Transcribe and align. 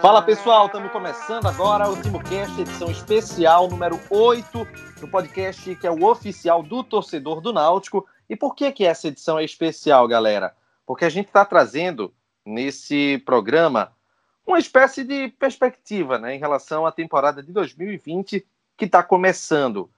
Fala 0.00 0.20
pessoal, 0.20 0.66
estamos 0.66 0.92
começando 0.92 1.46
agora 1.46 1.88
o 1.88 2.00
TimoCast, 2.00 2.60
edição 2.60 2.90
especial 2.90 3.66
número 3.68 3.98
8 4.10 4.68
do 5.00 5.08
podcast 5.08 5.74
que 5.74 5.86
é 5.86 5.90
o 5.90 6.04
oficial 6.04 6.62
do 6.62 6.84
torcedor 6.84 7.40
do 7.40 7.52
Náutico. 7.52 8.06
E 8.28 8.36
por 8.36 8.54
que, 8.54 8.70
que 8.72 8.84
essa 8.84 9.08
edição 9.08 9.38
é 9.38 9.44
especial, 9.44 10.06
galera? 10.06 10.54
Porque 10.84 11.04
a 11.04 11.08
gente 11.08 11.26
está 11.26 11.44
trazendo 11.44 12.12
nesse 12.44 13.18
programa 13.24 13.92
uma 14.46 14.58
espécie 14.58 15.02
de 15.02 15.28
perspectiva 15.28 16.18
né, 16.18 16.36
em 16.36 16.38
relação 16.38 16.86
à 16.86 16.92
temporada 16.92 17.42
de 17.42 17.50
2020 17.50 18.46
que 18.76 18.84
está 18.84 19.02
começando. 19.02 19.90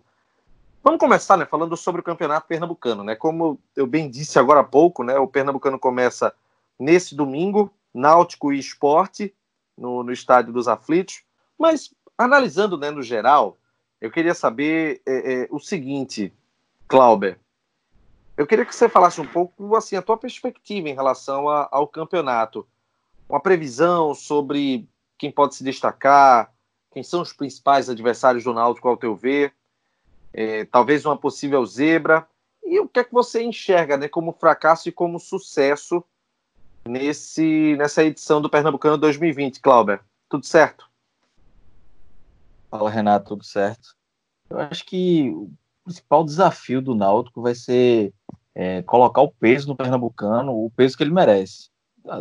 Vamos 0.83 0.99
começar, 0.99 1.35
né, 1.35 1.43
falando 1.43 1.75
sobre 1.75 2.01
o 2.01 2.03
Campeonato 2.03 2.47
Pernambucano, 2.47 3.03
né? 3.03 3.15
Como 3.15 3.59
eu 3.75 3.87
bem 3.87 4.07
disse 4.11 4.37
agora 4.37 4.59
há 4.59 4.63
pouco, 4.63 5.03
né, 5.03 5.17
o 5.17 5.27
Pernambucano 5.27 5.79
começa 5.79 6.31
nesse 6.79 7.15
domingo, 7.15 7.73
Náutico 7.91 8.53
e 8.53 8.59
Esporte 8.59 9.33
no, 9.75 10.03
no 10.03 10.11
estádio 10.11 10.53
dos 10.53 10.67
Aflitos. 10.67 11.23
Mas 11.57 11.91
analisando, 12.15 12.77
né, 12.77 12.91
no 12.91 13.01
geral, 13.01 13.57
eu 13.99 14.11
queria 14.11 14.35
saber 14.35 15.01
é, 15.03 15.33
é, 15.33 15.47
o 15.49 15.59
seguinte, 15.59 16.31
Clauber. 16.87 17.39
Eu 18.37 18.45
queria 18.45 18.63
que 18.63 18.75
você 18.75 18.87
falasse 18.87 19.19
um 19.19 19.25
pouco 19.25 19.75
assim 19.75 19.95
a 19.95 20.01
tua 20.01 20.15
perspectiva 20.15 20.87
em 20.87 20.93
relação 20.93 21.49
a, 21.49 21.67
ao 21.71 21.87
campeonato, 21.87 22.67
uma 23.27 23.41
previsão 23.41 24.13
sobre 24.13 24.87
quem 25.17 25.31
pode 25.31 25.55
se 25.55 25.63
destacar, 25.63 26.53
quem 26.91 27.01
são 27.01 27.21
os 27.21 27.33
principais 27.33 27.89
adversários 27.89 28.43
do 28.43 28.53
Náutico 28.53 28.87
ao 28.87 28.95
teu 28.95 29.15
ver, 29.15 29.53
é, 30.31 30.65
talvez 30.65 31.03
uma 31.03 31.17
possível 31.17 31.65
zebra 31.65 32.27
e 32.63 32.79
o 32.79 32.87
que 32.87 32.99
é 32.99 33.03
que 33.03 33.13
você 33.13 33.41
enxerga, 33.41 33.97
né, 33.97 34.07
como 34.07 34.31
fracasso 34.31 34.87
e 34.87 34.91
como 34.91 35.19
sucesso 35.19 36.03
nesse 36.85 37.75
nessa 37.75 38.03
edição 38.03 38.39
do 38.39 38.49
Pernambucano 38.49 38.97
2020, 38.99 39.59
Clauber. 39.59 39.99
Tudo 40.29 40.45
certo? 40.45 40.87
Fala, 42.69 42.89
Renato, 42.89 43.29
tudo 43.29 43.43
certo? 43.43 43.95
Eu 44.49 44.59
acho 44.59 44.85
que 44.85 45.33
principal 45.87 46.23
desafio 46.23 46.81
do 46.81 46.93
Náutico 46.93 47.41
vai 47.41 47.55
ser 47.55 48.13
é, 48.53 48.81
colocar 48.83 49.21
o 49.21 49.31
peso 49.31 49.67
no 49.67 49.75
Pernambucano, 49.75 50.51
o 50.51 50.69
peso 50.71 50.97
que 50.97 51.03
ele 51.03 51.13
merece. 51.13 51.69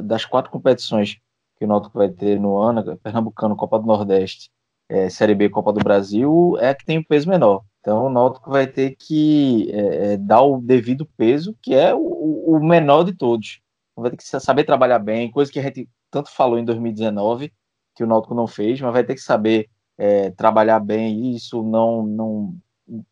Das 0.05 0.25
quatro 0.25 0.50
competições 0.50 1.19
que 1.56 1.64
o 1.64 1.69
Náutico 1.69 1.98
vai 1.98 2.09
ter 2.09 2.39
no 2.39 2.56
ano, 2.59 2.97
Pernambucano, 2.98 3.56
Copa 3.56 3.78
do 3.78 3.87
Nordeste, 3.87 4.50
é, 4.88 5.09
Série 5.09 5.34
B, 5.34 5.49
Copa 5.49 5.72
do 5.72 5.81
Brasil, 5.81 6.56
é 6.60 6.71
a 6.71 6.75
que 6.75 6.84
tem 6.84 6.99
o 6.99 7.06
peso 7.06 7.28
menor. 7.28 7.62
Então 7.81 8.06
o 8.06 8.10
Náutico 8.10 8.50
vai 8.50 8.66
ter 8.66 8.97
que 8.97 9.71
é, 9.72 10.12
é 10.12 10.16
dar 10.16 10.43
o 10.43 10.60
devido 10.60 11.06
peso, 11.16 11.56
que 11.62 11.75
é 11.75 11.94
o, 11.94 12.00
o, 12.00 12.60
menor 12.65 13.04
de 13.04 13.12
todos. 13.12 13.60
Vai 13.97 14.10
ter 14.10 14.16
que 14.16 14.25
saber 14.25 14.65
trabalhar 14.65 14.98
bem, 14.98 15.31
coisa 15.31 15.50
que 15.50 15.59
a 15.59 15.62
gente 15.62 15.88
tanto 16.10 16.31
falou 16.31 16.59
em 16.59 16.65
2019, 16.65 17.53
que 17.94 18.04
o 18.04 18.06
Náutico 18.06 18.34
não 18.34 18.47
fez, 18.47 18.81
mas 18.81 18.93
vai 18.93 19.04
ter 19.04 19.15
que 19.15 19.21
saber 19.21 19.69
é, 19.97 20.31
trabalhar 20.31 20.81
bem 20.81 21.34
isso, 21.34 21.62
não, 21.62 22.03
não 22.04 22.54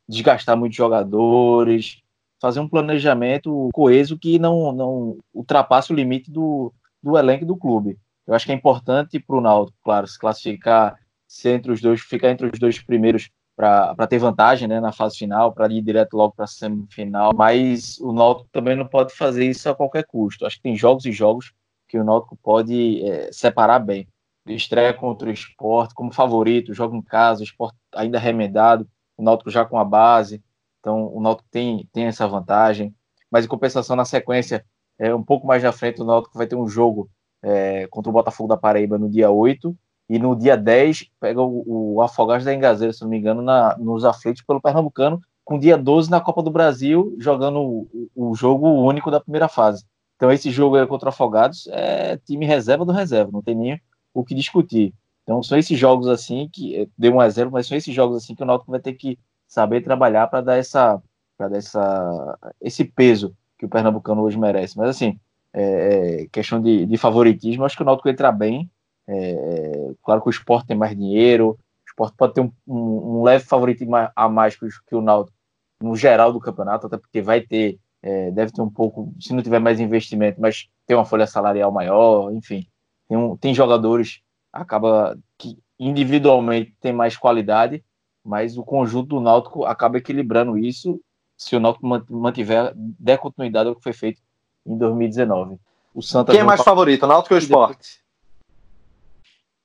desgastar 0.08 0.56
muitos 0.56 0.76
jogadores, 0.76 2.02
fazer 2.40 2.60
um 2.60 2.68
planejamento 2.68 3.70
coeso 3.72 4.18
que 4.18 4.38
não, 4.38 4.72
não 4.72 5.18
ultrapasse 5.32 5.92
o 5.92 5.96
limite 5.96 6.30
do, 6.30 6.72
do 7.02 7.16
elenco 7.16 7.46
do 7.46 7.56
clube. 7.56 7.98
Eu 8.26 8.34
acho 8.34 8.46
que 8.46 8.52
é 8.52 8.54
importante 8.54 9.18
para 9.18 9.36
o 9.36 9.40
Náutico, 9.40 9.78
claro, 9.82 10.06
se 10.06 10.18
classificar, 10.18 10.98
entre 11.44 11.72
os 11.72 11.80
dois, 11.80 12.00
ficar 12.00 12.30
entre 12.30 12.46
os 12.46 12.58
dois 12.58 12.80
primeiros 12.80 13.30
para 13.56 14.06
ter 14.08 14.18
vantagem 14.18 14.66
né, 14.66 14.80
na 14.80 14.92
fase 14.92 15.16
final, 15.16 15.52
para 15.52 15.72
ir 15.72 15.80
direto 15.80 16.16
logo 16.16 16.34
para 16.34 16.44
a 16.44 16.48
semifinal, 16.48 17.32
mas 17.34 17.98
o 18.00 18.12
Náutico 18.12 18.48
também 18.50 18.76
não 18.76 18.86
pode 18.86 19.14
fazer 19.14 19.48
isso 19.48 19.68
a 19.68 19.74
qualquer 19.74 20.04
custo. 20.04 20.44
Acho 20.44 20.56
que 20.56 20.62
tem 20.62 20.76
jogos 20.76 21.04
e 21.04 21.12
jogos 21.12 21.52
que 21.88 21.98
o 21.98 22.04
Náutico 22.04 22.36
pode 22.42 23.04
é, 23.04 23.30
separar 23.32 23.78
bem. 23.78 24.08
Estreia 24.46 24.92
contra 24.92 25.28
o 25.28 25.32
esporte 25.32 25.94
como 25.94 26.12
favorito, 26.12 26.74
joga 26.74 26.96
em 26.96 27.02
casa, 27.02 27.40
o 27.40 27.44
esporte 27.44 27.76
ainda 27.94 28.18
remendado, 28.18 28.86
o 29.16 29.22
Náutico 29.22 29.50
já 29.50 29.64
com 29.64 29.78
a 29.78 29.84
base, 29.84 30.42
então 30.80 31.10
o 31.14 31.20
Náutico 31.20 31.48
tem, 31.50 31.88
tem 31.92 32.04
essa 32.04 32.26
vantagem, 32.26 32.94
mas 33.30 33.44
em 33.44 33.48
compensação 33.48 33.96
na 33.96 34.04
sequência, 34.04 34.64
é, 34.98 35.14
um 35.14 35.22
pouco 35.22 35.46
mais 35.46 35.62
na 35.62 35.72
frente, 35.72 36.00
o 36.00 36.04
Náutico 36.04 36.36
vai 36.36 36.46
ter 36.46 36.56
um 36.56 36.68
jogo 36.68 37.08
é, 37.42 37.86
contra 37.88 38.10
o 38.10 38.12
Botafogo 38.12 38.48
da 38.48 38.56
Paraíba 38.56 38.98
no 38.98 39.08
dia 39.08 39.30
8, 39.30 39.76
e 40.08 40.18
no 40.18 40.36
dia 40.36 40.56
10 40.56 41.10
pega 41.18 41.40
o, 41.40 41.94
o 41.94 42.02
Afogados 42.02 42.44
da 42.44 42.54
Engazeira, 42.54 42.92
se 42.92 43.02
não 43.02 43.08
me 43.08 43.18
engano, 43.18 43.42
na, 43.42 43.76
nos 43.78 44.04
aflitos 44.04 44.42
pelo 44.42 44.60
Pernambucano, 44.60 45.20
com 45.44 45.58
dia 45.58 45.76
12 45.76 46.10
na 46.10 46.20
Copa 46.20 46.42
do 46.42 46.50
Brasil, 46.50 47.16
jogando 47.18 47.60
o, 47.60 48.08
o 48.14 48.34
jogo 48.34 48.68
único 48.68 49.10
da 49.10 49.20
primeira 49.20 49.48
fase. 49.48 49.84
Então 50.16 50.30
esse 50.30 50.50
jogo 50.50 50.76
aí 50.76 50.86
contra 50.86 51.08
o 51.08 51.10
Afogados 51.10 51.66
é 51.68 52.16
time 52.18 52.46
reserva 52.46 52.84
do 52.84 52.92
reserva, 52.92 53.30
não 53.32 53.42
tem 53.42 53.54
nem 53.54 53.80
o 54.12 54.24
que 54.24 54.34
discutir. 54.34 54.94
Então 55.24 55.42
são 55.42 55.58
esses 55.58 55.78
jogos 55.78 56.06
assim 56.06 56.48
que 56.52 56.76
eh, 56.76 56.88
deu 56.96 57.14
um 57.14 57.22
exemplo, 57.22 57.52
mas 57.52 57.66
são 57.66 57.76
esses 57.76 57.92
jogos 57.92 58.18
assim 58.18 58.34
que 58.34 58.42
o 58.42 58.46
Náutico 58.46 58.70
vai 58.70 58.80
ter 58.80 58.92
que 58.92 59.18
saber 59.48 59.80
trabalhar 59.80 60.28
para 60.28 60.40
dar 60.40 60.56
essa 60.56 61.02
para 61.36 61.48
dar 61.48 61.58
essa 61.58 62.38
esse 62.60 62.84
peso 62.84 63.34
que 63.58 63.66
o 63.66 63.68
pernambucano 63.68 64.22
hoje 64.22 64.38
merece. 64.38 64.76
Mas 64.76 64.90
assim, 64.90 65.18
é, 65.52 66.22
é 66.22 66.26
questão 66.28 66.60
de, 66.60 66.86
de, 66.86 66.96
favoritismo, 66.96 67.64
acho 67.64 67.76
que 67.76 67.82
o 67.82 67.86
Náutico 67.86 68.08
entra 68.08 68.30
bem. 68.30 68.70
É, 69.06 69.92
claro 70.02 70.20
que 70.22 70.28
o 70.28 70.30
esporte 70.30 70.68
tem 70.68 70.76
mais 70.76 70.96
dinheiro, 70.96 71.50
o 71.50 71.58
esporte 71.86 72.16
pode 72.16 72.34
ter 72.34 72.40
um, 72.42 72.52
um, 72.66 73.18
um 73.18 73.22
leve 73.22 73.44
favoritismo 73.44 73.94
a 74.14 74.28
mais 74.28 74.56
que 74.56 74.94
o 74.94 75.00
Náutico 75.00 75.36
no 75.80 75.96
geral 75.96 76.32
do 76.32 76.40
campeonato, 76.40 76.86
até 76.86 76.96
porque 76.96 77.20
vai 77.20 77.40
ter, 77.40 77.78
é, 78.02 78.30
deve 78.30 78.52
ter 78.52 78.62
um 78.62 78.70
pouco, 78.70 79.12
se 79.20 79.34
não 79.34 79.42
tiver 79.42 79.58
mais 79.58 79.80
investimento, 79.80 80.40
mas 80.40 80.68
tem 80.86 80.96
uma 80.96 81.04
folha 81.04 81.26
salarial 81.26 81.70
maior, 81.70 82.32
enfim. 82.32 82.66
Tem, 83.08 83.16
um, 83.16 83.36
tem 83.36 83.54
jogadores 83.54 84.20
acaba 84.54 85.18
que 85.36 85.58
individualmente 85.78 86.74
tem 86.80 86.92
mais 86.92 87.16
qualidade, 87.16 87.84
mas 88.24 88.56
o 88.56 88.62
conjunto 88.62 89.08
do 89.08 89.20
Náutico 89.20 89.64
acaba 89.64 89.98
equilibrando 89.98 90.56
isso 90.56 91.00
se 91.36 91.56
o 91.56 91.60
Náutico 91.60 91.86
mantiver 92.10 92.72
der 92.76 93.18
continuidade 93.18 93.68
ao 93.68 93.74
que 93.74 93.82
foi 93.82 93.92
feito 93.92 94.22
em 94.64 94.78
2019. 94.78 95.58
O 95.92 96.00
Santa 96.00 96.32
Quem 96.32 96.40
é 96.40 96.44
mais 96.44 96.62
favorito, 96.62 97.06
Náutico 97.06 97.34
ou 97.34 97.38
Esporte? 97.38 98.02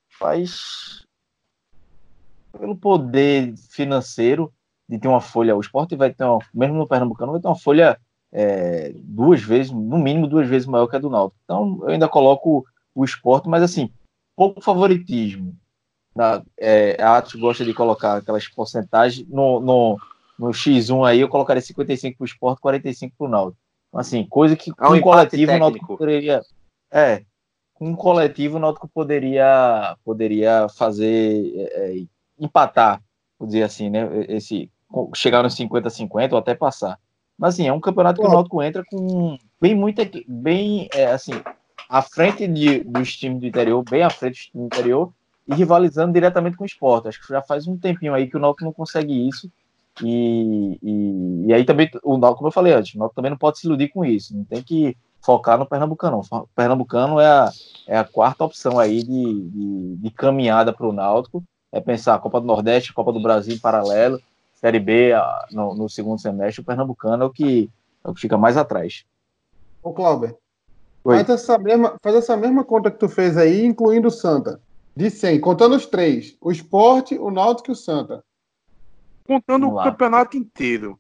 Faz 0.10 1.06
pelo 2.52 2.76
poder 2.76 3.54
financeiro 3.70 4.52
de 4.88 4.98
ter 4.98 5.08
uma 5.08 5.22
folha, 5.22 5.56
o 5.56 5.62
esporte 5.62 5.96
vai 5.96 6.12
ter 6.12 6.24
uma, 6.24 6.40
mesmo 6.54 6.76
no 6.76 6.88
Pernambucano, 6.88 7.34
vai 7.34 7.42
ter 7.42 7.48
uma 7.48 7.56
folha 7.56 7.98
é, 8.32 8.92
duas 8.96 9.42
vezes, 9.42 9.72
no 9.72 9.98
mínimo 9.98 10.28
duas 10.28 10.48
vezes 10.48 10.68
maior 10.68 10.88
que 10.88 10.96
a 10.96 11.00
do 11.00 11.10
Náutico. 11.10 11.40
Então 11.46 11.80
eu 11.84 11.90
ainda 11.90 12.08
coloco 12.08 12.66
o 12.94 13.06
esporte, 13.06 13.48
mas 13.48 13.62
assim, 13.64 13.92
pouco 14.40 14.62
favoritismo. 14.62 15.54
Na, 16.16 16.42
é, 16.58 16.96
a 17.02 17.18
Atos 17.18 17.36
gosta 17.36 17.66
de 17.66 17.74
colocar 17.74 18.16
aquelas 18.16 18.48
porcentagens 18.48 19.28
no, 19.28 19.60
no, 19.60 19.98
no 20.40 20.48
X1 20.48 21.06
aí, 21.06 21.20
eu 21.20 21.28
colocaria 21.28 21.62
55 21.62 22.18
para 22.18 22.24
o 22.24 22.26
esporte, 22.26 22.62
45 22.62 23.16
para 23.18 23.28
o 23.28 23.30
Náutico. 23.30 23.62
Então, 23.90 24.00
assim, 24.00 24.26
coisa 24.26 24.56
que 24.56 24.72
com 24.72 24.86
é 24.86 24.90
um, 24.92 24.94
um 24.96 25.02
coletivo 25.02 25.52
o 25.52 25.60
Náutico 25.60 25.98
poderia. 25.98 26.42
É, 26.90 27.24
com 27.74 27.90
um 27.90 27.96
coletivo 27.96 28.56
o 28.56 28.60
Náutico 28.62 28.88
poderia, 28.88 29.98
poderia 30.06 30.70
fazer 30.70 31.54
é, 31.58 32.00
é 32.00 32.06
empatar, 32.40 33.02
vou 33.38 33.46
dizer 33.46 33.64
assim, 33.64 33.90
né? 33.90 34.08
Esse, 34.30 34.72
chegar 35.14 35.44
nos 35.44 35.58
50-50 35.58 36.32
ou 36.32 36.38
até 36.38 36.56
passar. 36.56 36.98
Mas 37.38 37.56
assim, 37.56 37.68
é 37.68 37.74
um 37.74 37.82
campeonato 37.82 38.22
que 38.22 38.28
o 38.28 38.32
Náutico 38.32 38.64
entra 38.64 38.86
com 38.90 39.38
bem 39.60 39.76
muita. 39.76 40.10
Bem, 40.28 40.88
é, 40.94 41.08
assim, 41.08 41.34
à 41.90 42.04
frente 42.04 42.48
de, 42.48 42.84
dos 42.84 43.18
times 43.18 43.40
do 43.40 43.48
interior, 43.48 43.84
bem 43.84 44.04
à 44.04 44.10
frente 44.12 44.52
do 44.54 44.64
interior, 44.64 45.12
e 45.48 45.56
rivalizando 45.56 46.14
diretamente 46.14 46.56
com 46.56 46.64
o 46.64 46.68
esporte. 46.68 47.08
Acho 47.08 47.20
que 47.20 47.34
já 47.34 47.42
faz 47.42 47.68
um 47.68 47.76
tempinho 47.76 48.14
aí 48.14 48.28
que 48.28 48.38
o 48.38 48.40
Náutico 48.40 48.64
não 48.64 48.72
consegue 48.72 49.28
isso. 49.28 49.52
E, 50.04 50.78
e, 50.84 51.46
e 51.48 51.54
aí 51.54 51.66
também, 51.66 51.90
o 52.04 52.18
Náutico, 52.18 52.38
como 52.38 52.50
eu 52.50 52.54
falei 52.54 52.72
antes, 52.72 52.94
o 52.94 53.00
Náutico 53.00 53.16
também 53.16 53.32
não 53.32 53.38
pode 53.38 53.58
se 53.58 53.66
iludir 53.66 53.90
com 53.90 54.06
isso. 54.06 54.38
Não 54.38 54.44
tem 54.44 54.62
que 54.62 54.96
focar 55.22 55.58
no 55.58 55.66
Pernambucano. 55.66 56.22
O 56.32 56.48
Pernambucano 56.56 57.20
é 57.20 57.26
a, 57.26 57.52
é 57.88 57.98
a 57.98 58.04
quarta 58.04 58.46
opção 58.46 58.78
aí 58.78 59.04
de, 59.04 59.42
de, 59.50 59.96
de 59.96 60.12
caminhada 60.12 60.72
para 60.72 60.88
o 60.88 60.94
Náutico. 60.94 61.44
É 61.72 61.82
pensar 61.82 62.14
a 62.14 62.20
Copa 62.20 62.40
do 62.40 62.46
Nordeste, 62.46 62.94
Copa 62.94 63.12
do 63.12 63.22
Brasil 63.22 63.56
em 63.56 63.60
paralelo, 63.60 64.22
Série 64.54 64.80
B 64.80 65.14
no, 65.52 65.74
no, 65.74 65.90
segundo 65.90 66.20
semestre. 66.20 66.62
O 66.62 66.66
Pernambucano 66.66 67.24
é 67.24 67.26
o 67.26 67.32
que, 67.32 67.70
é 68.04 68.10
o 68.10 68.14
que 68.14 68.22
fica 68.22 68.38
mais 68.38 68.56
atrás. 68.56 69.04
Ô, 69.82 69.94
Cláudio, 69.94 70.38
faz 71.04 71.30
essa, 71.30 71.58
mesma, 71.58 71.98
faz 72.02 72.16
essa 72.16 72.38
mesma 72.38 72.64
conta 72.64 72.92
que 72.92 73.00
tu 73.00 73.10
fez 73.10 73.38
aí, 73.38 73.66
incluindo 73.66 74.08
o 74.08 74.12
Santa. 74.12 74.62
De 74.96 75.10
100, 75.10 75.40
contando 75.40 75.76
os 75.76 75.86
três: 75.86 76.36
o 76.42 76.52
Esporte, 76.52 77.18
o 77.18 77.32
Náutico 77.32 77.72
e 77.72 77.74
o 77.74 77.76
Santa. 77.76 78.24
Contando 79.26 79.70
o 79.70 79.84
campeonato 79.84 80.36
inteiro. 80.36 81.00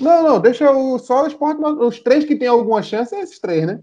Não, 0.00 0.22
não, 0.22 0.40
deixa 0.40 0.70
o, 0.70 0.98
só 0.98 1.24
o 1.24 1.26
esporte. 1.26 1.62
Os 1.62 2.00
três 2.00 2.24
que 2.24 2.36
tem 2.36 2.48
alguma 2.48 2.82
chance 2.82 3.14
é 3.14 3.20
esses 3.20 3.38
três, 3.38 3.66
né? 3.66 3.80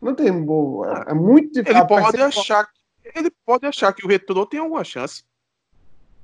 Não 0.00 0.14
tem. 0.14 0.28
É 0.28 1.14
muito 1.14 1.52
difícil. 1.52 1.78
Ele 1.78 1.86
pode, 1.86 2.22
achar, 2.22 2.68
ele 3.14 3.30
pode 3.44 3.66
achar 3.66 3.92
que 3.92 4.04
o 4.04 4.08
retrô 4.08 4.46
tem 4.46 4.60
alguma 4.60 4.84
chance. 4.84 5.24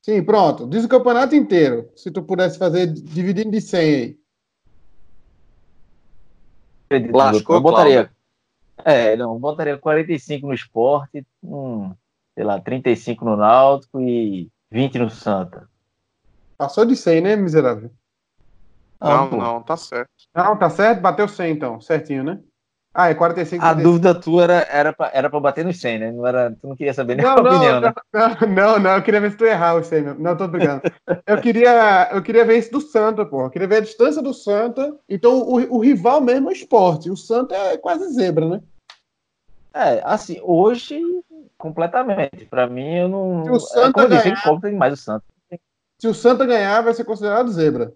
Sim, 0.03 0.23
pronto. 0.23 0.67
Diz 0.67 0.85
o 0.85 0.89
campeonato 0.89 1.35
inteiro. 1.35 1.91
Se 1.97 2.11
tu 2.11 2.23
pudesse 2.23 2.59
fazer 2.59 2.87
dividindo 2.87 3.51
de 3.51 3.61
100 3.61 3.81
aí. 3.81 4.19
Lascou, 7.13 7.57
eu 7.57 7.61
botaria. 7.61 8.11
É, 8.85 9.17
não, 9.17 9.39
botaria 9.39 9.77
45 9.77 10.47
no 10.47 10.55
esporte, 10.55 11.27
um, 11.43 11.93
sei 12.35 12.45
lá, 12.45 12.61
35 12.61 13.25
no 13.25 13.37
Náutico 13.37 14.01
e 14.01 14.49
20 14.71 14.99
no 14.99 15.11
Santa. 15.11 15.69
Passou 16.57 16.85
de 16.85 16.95
100, 16.95 17.21
né, 17.21 17.37
miserável? 17.37 17.91
Não, 19.01 19.31
não, 19.31 19.39
não, 19.39 19.63
tá 19.63 19.77
certo. 19.77 20.11
Não, 20.35 20.57
tá 20.57 20.71
certo? 20.71 21.01
Bateu 21.01 21.29
100 21.29 21.53
então, 21.53 21.81
certinho, 21.81 22.25
né? 22.25 22.41
Ah, 22.99 23.11
é 23.11 23.15
45. 23.15 23.63
A 23.63 23.75
dúvida 23.75 24.15
tua 24.15 24.45
era, 24.45 24.67
era, 24.71 24.91
pra, 24.91 25.11
era 25.13 25.29
pra 25.29 25.39
bater 25.39 25.63
no 25.67 25.73
100, 25.73 25.99
né? 25.99 26.13
Não 26.13 26.27
era, 26.27 26.51
tu 26.53 26.67
não 26.67 26.75
queria 26.75 26.95
saber 26.95 27.15
nem 27.15 27.27
não, 27.27 27.33
a 27.33 27.43
não, 27.43 27.51
opinião, 27.51 27.75
não, 27.75 27.81
né? 27.83 27.95
Não, 28.11 28.49
não, 28.49 28.79
não, 28.79 28.97
eu 28.97 29.03
queria 29.03 29.21
ver 29.21 29.33
se 29.33 29.37
tu 29.37 29.45
errar 29.45 29.75
o 29.75 29.85
100 29.85 30.03
mesmo. 30.03 30.23
Não, 30.23 30.35
tô 30.35 30.49
brincando. 30.49 30.81
eu, 31.27 31.39
queria, 31.43 32.09
eu 32.13 32.23
queria 32.23 32.47
ver 32.47 32.57
isso 32.57 32.73
do 32.73 32.81
Santa, 32.81 33.27
pô. 33.27 33.45
Eu 33.45 33.51
queria 33.51 33.69
ver 33.69 33.77
a 33.77 33.81
distância 33.81 34.23
do 34.23 34.33
Santa. 34.33 34.97
Então, 35.07 35.43
o, 35.43 35.77
o 35.77 35.79
rival 35.79 36.23
mesmo 36.23 36.49
é 36.49 36.53
o 36.53 36.55
esporte. 36.55 37.11
O 37.11 37.17
Santa 37.19 37.55
é 37.55 37.77
quase 37.77 38.15
zebra, 38.15 38.49
né? 38.49 38.63
É, 39.75 40.01
assim, 40.03 40.41
hoje, 40.43 40.99
completamente. 41.59 42.47
Pra 42.47 42.67
mim, 42.67 42.95
eu 42.95 43.09
não. 43.11 43.45
Se 43.45 43.51
o 43.51 43.61
Santa 43.61 44.03
é, 44.05 44.09
ganhar, 44.09 44.35
disse, 44.35 44.61
tem 44.63 44.75
mais 44.75 44.95
o 44.95 44.97
Santa. 44.97 45.25
Se 45.99 46.09
o 46.09 46.15
Santa 46.15 46.47
ganhar, 46.47 46.81
vai 46.81 46.95
ser 46.95 47.05
considerado 47.05 47.53
zebra. 47.53 47.93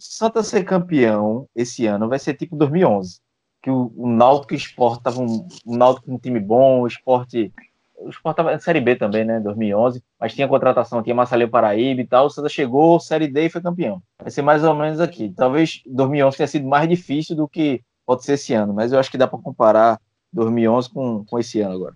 Santa 0.00 0.42
ser 0.42 0.64
campeão 0.64 1.46
esse 1.54 1.86
ano 1.86 2.08
vai 2.08 2.18
ser 2.18 2.34
tipo 2.34 2.56
2011, 2.56 3.20
que 3.62 3.70
o, 3.70 3.92
o 3.96 4.08
Náutico 4.08 4.54
Esporte 4.54 5.02
tava 5.02 5.20
um, 5.20 5.46
um 5.66 5.76
Náutico 5.76 6.12
um 6.12 6.18
time 6.18 6.40
bom, 6.40 6.80
o 6.80 6.86
Esporte 6.86 7.52
o 8.00 8.08
Sport 8.08 8.36
tava 8.36 8.52
na 8.52 8.58
Série 8.58 8.80
B 8.80 8.96
também, 8.96 9.24
né, 9.24 9.38
2011, 9.40 10.02
mas 10.18 10.34
tinha 10.34 10.48
contratação, 10.48 11.02
tinha 11.02 11.14
Marcelinho 11.14 11.50
Paraíba 11.50 12.00
e 12.00 12.06
tal, 12.06 12.26
o 12.26 12.30
Santa 12.30 12.48
chegou, 12.48 12.98
Série 12.98 13.28
D 13.28 13.46
e 13.46 13.50
foi 13.50 13.60
campeão. 13.60 14.02
Vai 14.18 14.30
ser 14.30 14.42
mais 14.42 14.64
ou 14.64 14.74
menos 14.74 15.00
aqui. 15.00 15.32
Talvez 15.36 15.82
2011 15.86 16.36
tenha 16.36 16.46
sido 16.46 16.66
mais 16.66 16.88
difícil 16.88 17.36
do 17.36 17.46
que 17.46 17.82
pode 18.06 18.24
ser 18.24 18.32
esse 18.32 18.54
ano, 18.54 18.72
mas 18.72 18.92
eu 18.92 18.98
acho 18.98 19.10
que 19.10 19.18
dá 19.18 19.26
para 19.26 19.38
comparar 19.38 20.00
2011 20.32 20.90
com, 20.90 21.24
com 21.24 21.38
esse 21.38 21.60
ano 21.60 21.74
agora. 21.74 21.94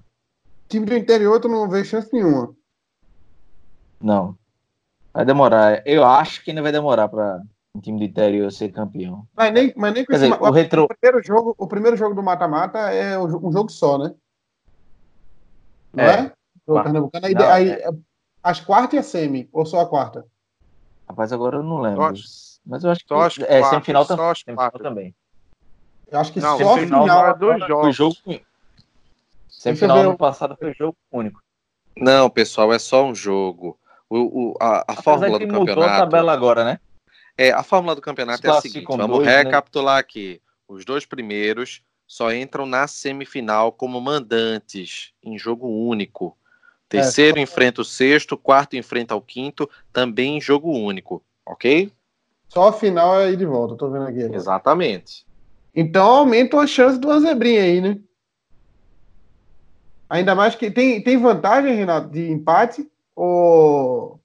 Time 0.69 0.87
do 0.87 0.97
interior 0.97 1.41
tu 1.41 1.49
não 1.49 1.69
vê 1.69 1.85
chance 1.85 2.13
nenhuma. 2.13 2.55
Não. 4.01 4.37
Vai 5.13 5.25
demorar. 5.25 5.83
Eu 5.87 6.05
acho 6.05 6.43
que 6.43 6.51
ainda 6.51 6.63
vai 6.63 6.73
demorar 6.73 7.09
para 7.09 7.41
um 7.75 7.81
time 7.81 7.99
do 7.99 8.05
interior 8.05 8.51
ser 8.53 8.71
campeão. 8.71 9.27
Mas 9.35 9.53
nem, 9.53 9.73
mas 9.77 9.93
nem 9.93 10.05
com 10.05 10.13
Quer 10.13 10.19
esse, 10.19 10.31
dizer, 10.31 10.43
o, 10.43 10.51
retro... 10.51 10.85
o, 10.85 10.89
primeiro 10.89 11.27
jogo, 11.27 11.55
o 11.59 11.67
primeiro 11.67 11.97
jogo 11.97 12.15
do 12.15 12.23
mata-mata 12.23 12.79
é 12.93 13.19
um 13.19 13.53
jogo 13.53 13.69
só, 13.69 13.99
né? 13.99 14.15
Não 15.93 16.05
é? 16.05 16.21
é? 16.21 16.33
Do 16.67 16.83
Pernambucano. 16.83 17.27
Aí, 17.27 17.35
não, 17.35 17.49
aí 17.49 17.71
é. 17.71 17.91
as 18.43 18.61
quartas 18.61 18.95
e 18.95 18.99
a 18.99 19.03
semi, 19.03 19.49
ou 19.53 19.67
só 19.67 19.81
a 19.81 19.87
quarta? 19.87 20.25
Rapaz, 21.09 21.33
agora 21.33 21.57
eu 21.57 21.63
não 21.63 21.81
lembro. 21.81 22.17
Só, 22.17 22.61
mas 22.65 22.85
eu 22.85 22.91
acho 22.91 23.03
que 23.03 23.09
só 23.09 23.27
é 23.27 23.61
quartas, 23.61 23.71
semifinal, 23.71 24.05
só 24.05 24.35
semifinal 24.35 24.71
também. 24.71 25.15
Eu 26.11 26.21
acho 26.21 26.33
que 26.33 26.41
não, 26.41 26.59
só 26.59 26.75
semifinal 26.75 27.03
final 27.03 27.29
é 27.29 27.35
dois 27.35 27.67
jogos. 27.67 27.83
Foi 27.83 27.93
jogo 27.93 28.45
Semifinal 29.49 29.99
ano 29.99 30.17
passado 30.17 30.57
foi 30.59 30.75
jogo 30.75 30.97
único. 31.11 31.43
Não, 31.97 32.29
pessoal, 32.29 32.73
é 32.73 32.79
só 32.79 33.05
um 33.05 33.15
jogo. 33.15 33.79
O, 34.11 34.51
o 34.51 34.55
a, 34.61 34.85
a 34.93 35.03
fórmula 35.03 35.39
do 35.39 35.49
campeonato. 35.49 35.83
a 35.83 35.99
tabela 36.01 36.33
agora, 36.33 36.65
né? 36.65 36.79
É, 37.37 37.51
a 37.51 37.63
fórmula 37.63 37.95
do 37.95 38.01
campeonato 38.01 38.47
é 38.47 38.51
a 38.51 38.61
seguinte: 38.61 38.87
vamos 38.87 39.07
dois, 39.09 39.27
né? 39.27 39.43
recapitular 39.43 39.97
né? 39.97 40.01
aqui. 40.01 40.41
Os 40.69 40.85
dois 40.85 41.05
primeiros 41.05 41.83
só 42.07 42.33
entram 42.33 42.67
na 42.67 42.87
semifinal 42.87 43.73
como 43.73 44.01
mandantes, 44.01 45.13
em 45.23 45.39
jogo 45.39 45.69
único. 45.69 46.37
Terceiro 46.89 47.39
é, 47.39 47.43
enfrenta 47.43 47.81
o 47.81 47.85
sexto, 47.85 48.37
quarto 48.37 48.77
enfrenta 48.77 49.15
o 49.15 49.21
quinto, 49.21 49.69
também 49.93 50.37
em 50.37 50.41
jogo 50.41 50.71
único, 50.71 51.23
ok? 51.45 51.91
Só 52.49 52.69
a 52.69 52.73
final 52.73 53.21
é 53.21 53.33
ir 53.33 53.37
de 53.37 53.47
volta, 53.47 53.75
tô 53.75 53.91
vendo 53.91 54.07
aqui. 54.07 54.23
Agora. 54.23 54.37
Exatamente. 54.37 55.27
Então 55.75 56.07
aumenta 56.07 56.59
a 56.59 56.67
chance 56.67 56.99
de 56.99 57.07
uma 57.07 57.19
zebrinha 57.19 57.63
aí, 57.63 57.81
né? 57.81 57.99
Ainda 60.09 60.35
mais 60.35 60.55
que 60.55 60.71
tem, 60.71 61.03
tem 61.03 61.17
vantagem, 61.17 61.75
Renato, 61.75 62.11
de 62.11 62.31
empate 62.31 62.89
ou 63.17 64.21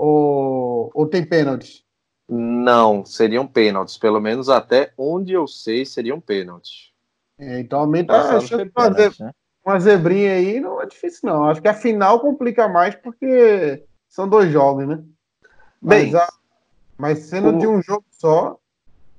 ou, 0.00 0.90
ou 0.94 1.06
tem 1.06 1.22
pênaltis? 1.22 1.84
Não, 2.26 3.04
seriam 3.04 3.46
pênaltis. 3.46 3.98
Pelo 3.98 4.18
menos 4.18 4.48
até 4.48 4.92
onde 4.96 5.34
eu 5.34 5.46
sei, 5.46 5.84
seriam 5.84 6.18
pênaltis. 6.18 6.90
É, 7.38 7.60
então 7.60 7.80
aumenta 7.80 8.16
a 8.16 8.40
chance 8.40 8.64
de 8.64 8.70
fazer 8.70 9.12
né? 9.20 9.30
uma 9.64 9.78
zebrinha 9.78 10.32
aí, 10.32 10.58
não 10.58 10.80
é 10.80 10.86
difícil, 10.86 11.28
não. 11.28 11.44
Acho 11.44 11.60
que 11.60 11.68
a 11.68 11.74
final 11.74 12.20
complica 12.20 12.66
mais 12.66 12.94
porque 12.94 13.84
são 14.08 14.26
dois 14.26 14.50
jogos, 14.50 14.86
né? 14.88 15.02
Bem, 15.82 16.12
mas, 16.12 16.14
a, 16.14 16.32
mas 16.96 17.18
sendo 17.20 17.50
o... 17.50 17.58
de 17.58 17.66
um 17.66 17.82
jogo 17.82 18.04
só. 18.10 18.58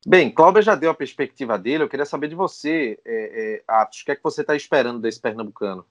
Bem, 0.05 0.31
Cláudio 0.31 0.63
já 0.63 0.73
deu 0.73 0.89
a 0.89 0.95
perspectiva 0.95 1.59
dele. 1.59 1.83
Eu 1.83 1.89
queria 1.89 2.05
saber 2.07 2.27
de 2.27 2.35
você, 2.35 2.99
é, 3.05 3.55
é, 3.55 3.63
Atos. 3.67 4.01
O 4.01 4.05
que 4.05 4.11
é 4.11 4.15
que 4.15 4.23
você 4.23 4.41
está 4.41 4.55
esperando 4.55 4.99
desse 4.99 5.19
pernambucano? 5.19 5.85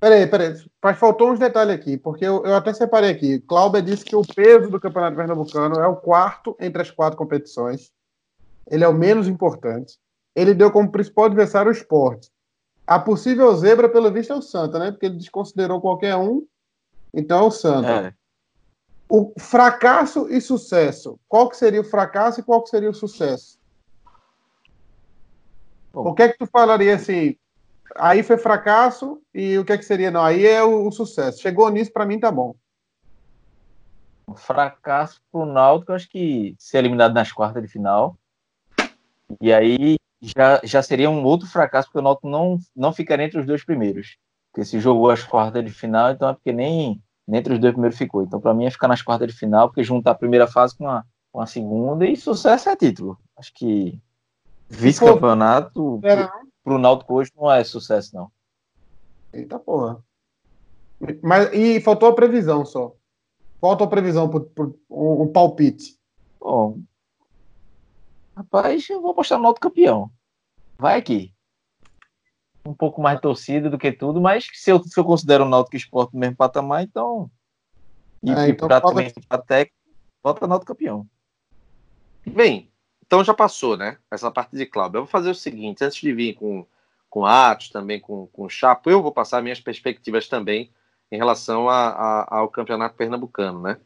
Peraí, 0.00 0.26
peraí. 0.26 0.54
Mas 0.82 0.98
faltou 0.98 1.30
uns 1.30 1.38
detalhes 1.38 1.74
aqui, 1.74 1.98
porque 1.98 2.24
eu, 2.24 2.42
eu 2.44 2.54
até 2.56 2.72
separei 2.72 3.10
aqui. 3.10 3.38
Cláudia 3.40 3.82
disse 3.82 4.04
que 4.04 4.16
o 4.16 4.22
peso 4.24 4.70
do 4.70 4.80
Campeonato 4.80 5.14
Pernambucano 5.14 5.78
é 5.78 5.86
o 5.86 5.96
quarto 5.96 6.56
entre 6.58 6.80
as 6.80 6.90
quatro 6.90 7.18
competições. 7.18 7.92
Ele 8.70 8.82
é 8.82 8.88
o 8.88 8.94
menos 8.94 9.28
importante. 9.28 9.98
Ele 10.34 10.54
deu 10.54 10.70
como 10.70 10.90
principal 10.90 11.26
adversário 11.26 11.68
o 11.68 11.74
esporte. 11.74 12.30
A 12.86 12.98
possível 12.98 13.54
zebra, 13.54 13.90
pelo 13.90 14.10
visto, 14.10 14.32
é 14.32 14.36
o 14.36 14.42
Santa, 14.42 14.78
né? 14.78 14.90
Porque 14.90 15.06
ele 15.06 15.18
desconsiderou 15.18 15.80
qualquer 15.80 16.16
um. 16.16 16.46
Então 17.12 17.40
é 17.40 17.42
o 17.42 17.50
Santa. 17.50 18.08
É. 18.08 18.14
O 19.08 19.34
fracasso 19.38 20.28
e 20.30 20.40
sucesso. 20.40 21.18
Qual 21.28 21.48
que 21.50 21.56
seria 21.56 21.82
o 21.82 21.84
fracasso 21.84 22.40
e 22.40 22.42
qual 22.42 22.62
que 22.62 22.70
seria 22.70 22.88
o 22.88 22.94
sucesso? 22.94 23.58
Bom. 25.92 26.08
O 26.08 26.14
que 26.14 26.22
é 26.22 26.28
que 26.28 26.38
tu 26.38 26.46
falaria 26.46 26.94
assim? 26.94 27.36
Aí 27.96 28.22
foi 28.22 28.36
fracasso 28.36 29.20
e 29.34 29.58
o 29.58 29.64
que 29.64 29.72
é 29.72 29.78
que 29.78 29.84
seria? 29.84 30.10
Não, 30.10 30.22
aí 30.22 30.46
é 30.46 30.62
o, 30.62 30.86
o 30.86 30.92
sucesso. 30.92 31.40
Chegou 31.40 31.68
nisso, 31.70 31.92
para 31.92 32.06
mim 32.06 32.18
tá 32.18 32.30
bom. 32.30 32.54
Um 34.28 34.34
fracasso 34.34 35.20
pro 35.30 35.44
Náutico, 35.44 35.92
acho 35.92 36.08
que 36.08 36.54
ser 36.58 36.78
eliminado 36.78 37.14
nas 37.14 37.32
quartas 37.32 37.62
de 37.62 37.68
final. 37.68 38.16
E 39.40 39.52
aí 39.52 39.96
já, 40.20 40.60
já 40.62 40.82
seria 40.82 41.10
um 41.10 41.24
outro 41.24 41.48
fracasso, 41.48 41.88
porque 41.88 41.98
o 41.98 42.02
Náutico 42.02 42.28
não, 42.28 42.58
não 42.76 42.92
ficaria 42.92 43.26
entre 43.26 43.40
os 43.40 43.46
dois 43.46 43.64
primeiros. 43.64 44.16
Porque 44.52 44.64
se 44.64 44.78
jogou 44.78 45.10
as 45.10 45.22
quartas 45.22 45.64
de 45.64 45.70
final, 45.70 46.10
então 46.10 46.28
é 46.28 46.32
porque 46.32 46.52
nem, 46.52 47.02
nem 47.26 47.40
entre 47.40 47.54
os 47.54 47.58
dois 47.58 47.72
primeiros 47.72 47.98
ficou. 47.98 48.22
Então, 48.22 48.40
para 48.40 48.54
mim, 48.54 48.66
é 48.66 48.70
ficar 48.70 48.88
nas 48.88 49.02
quartas 49.02 49.28
de 49.28 49.38
final, 49.38 49.68
porque 49.68 49.82
juntar 49.82 50.12
a 50.12 50.16
primeira 50.16 50.46
fase 50.46 50.76
com 50.76 50.88
a, 50.88 51.04
com 51.32 51.40
a 51.40 51.46
segunda 51.46 52.06
e 52.06 52.16
sucesso 52.16 52.68
é 52.68 52.76
título. 52.76 53.18
Acho 53.36 53.52
que 53.54 54.00
vice-campeonato 54.68 56.00
pro 56.62 56.78
Náutico 56.78 57.14
hoje 57.14 57.32
não 57.36 57.50
é 57.50 57.62
sucesso, 57.64 58.14
não. 58.14 58.30
Eita 59.32 59.58
porra. 59.58 60.02
Mas, 61.22 61.52
e 61.52 61.80
faltou 61.80 62.08
a 62.08 62.14
previsão 62.14 62.64
só. 62.64 62.94
Qual 63.60 63.72
a 63.72 63.76
tua 63.76 63.88
previsão 63.88 64.28
por, 64.28 64.74
um, 64.88 65.22
um 65.22 65.32
palpite? 65.32 65.98
Bom, 66.38 66.80
rapaz, 68.34 68.88
eu 68.88 69.00
vou 69.00 69.10
apostar 69.12 69.38
no 69.38 69.44
Náutico 69.44 69.68
campeão. 69.68 70.10
Vai 70.78 70.98
aqui. 70.98 71.34
Um 72.64 72.74
pouco 72.74 73.00
mais 73.00 73.20
torcida 73.20 73.70
do 73.70 73.78
que 73.78 73.92
tudo, 73.92 74.20
mas 74.20 74.46
se 74.52 74.70
eu, 74.70 74.82
se 74.82 74.98
eu 74.98 75.04
considero 75.04 75.44
o 75.44 75.48
Náutico 75.48 75.76
esporte 75.76 76.14
no 76.14 76.20
mesmo 76.20 76.36
patamar, 76.36 76.82
então. 76.82 77.30
E, 78.22 78.30
é, 78.30 78.48
então 78.48 78.68
praticamente 78.68 79.20
para 79.26 79.42
técnico, 79.42 79.76
volta 80.22 80.46
Náutico 80.46 80.72
campeão. 80.72 81.06
Bem, 82.26 82.70
então 83.10 83.24
já 83.24 83.34
passou, 83.34 83.76
né? 83.76 83.96
Essa 84.08 84.30
parte 84.30 84.56
de 84.56 84.64
Cláudio. 84.64 84.98
Eu 84.98 85.02
vou 85.02 85.10
fazer 85.10 85.30
o 85.30 85.34
seguinte: 85.34 85.82
antes 85.82 85.98
de 85.98 86.12
vir 86.12 86.34
com, 86.34 86.64
com 87.08 87.26
Atos, 87.26 87.68
também 87.68 87.98
com, 87.98 88.28
com 88.28 88.48
Chapo, 88.48 88.88
eu 88.88 89.02
vou 89.02 89.10
passar 89.10 89.42
minhas 89.42 89.58
perspectivas 89.58 90.28
também 90.28 90.70
em 91.10 91.16
relação 91.16 91.68
a, 91.68 91.88
a, 91.88 92.38
ao 92.38 92.48
campeonato 92.48 92.94
pernambucano, 92.94 93.60
né? 93.60 93.78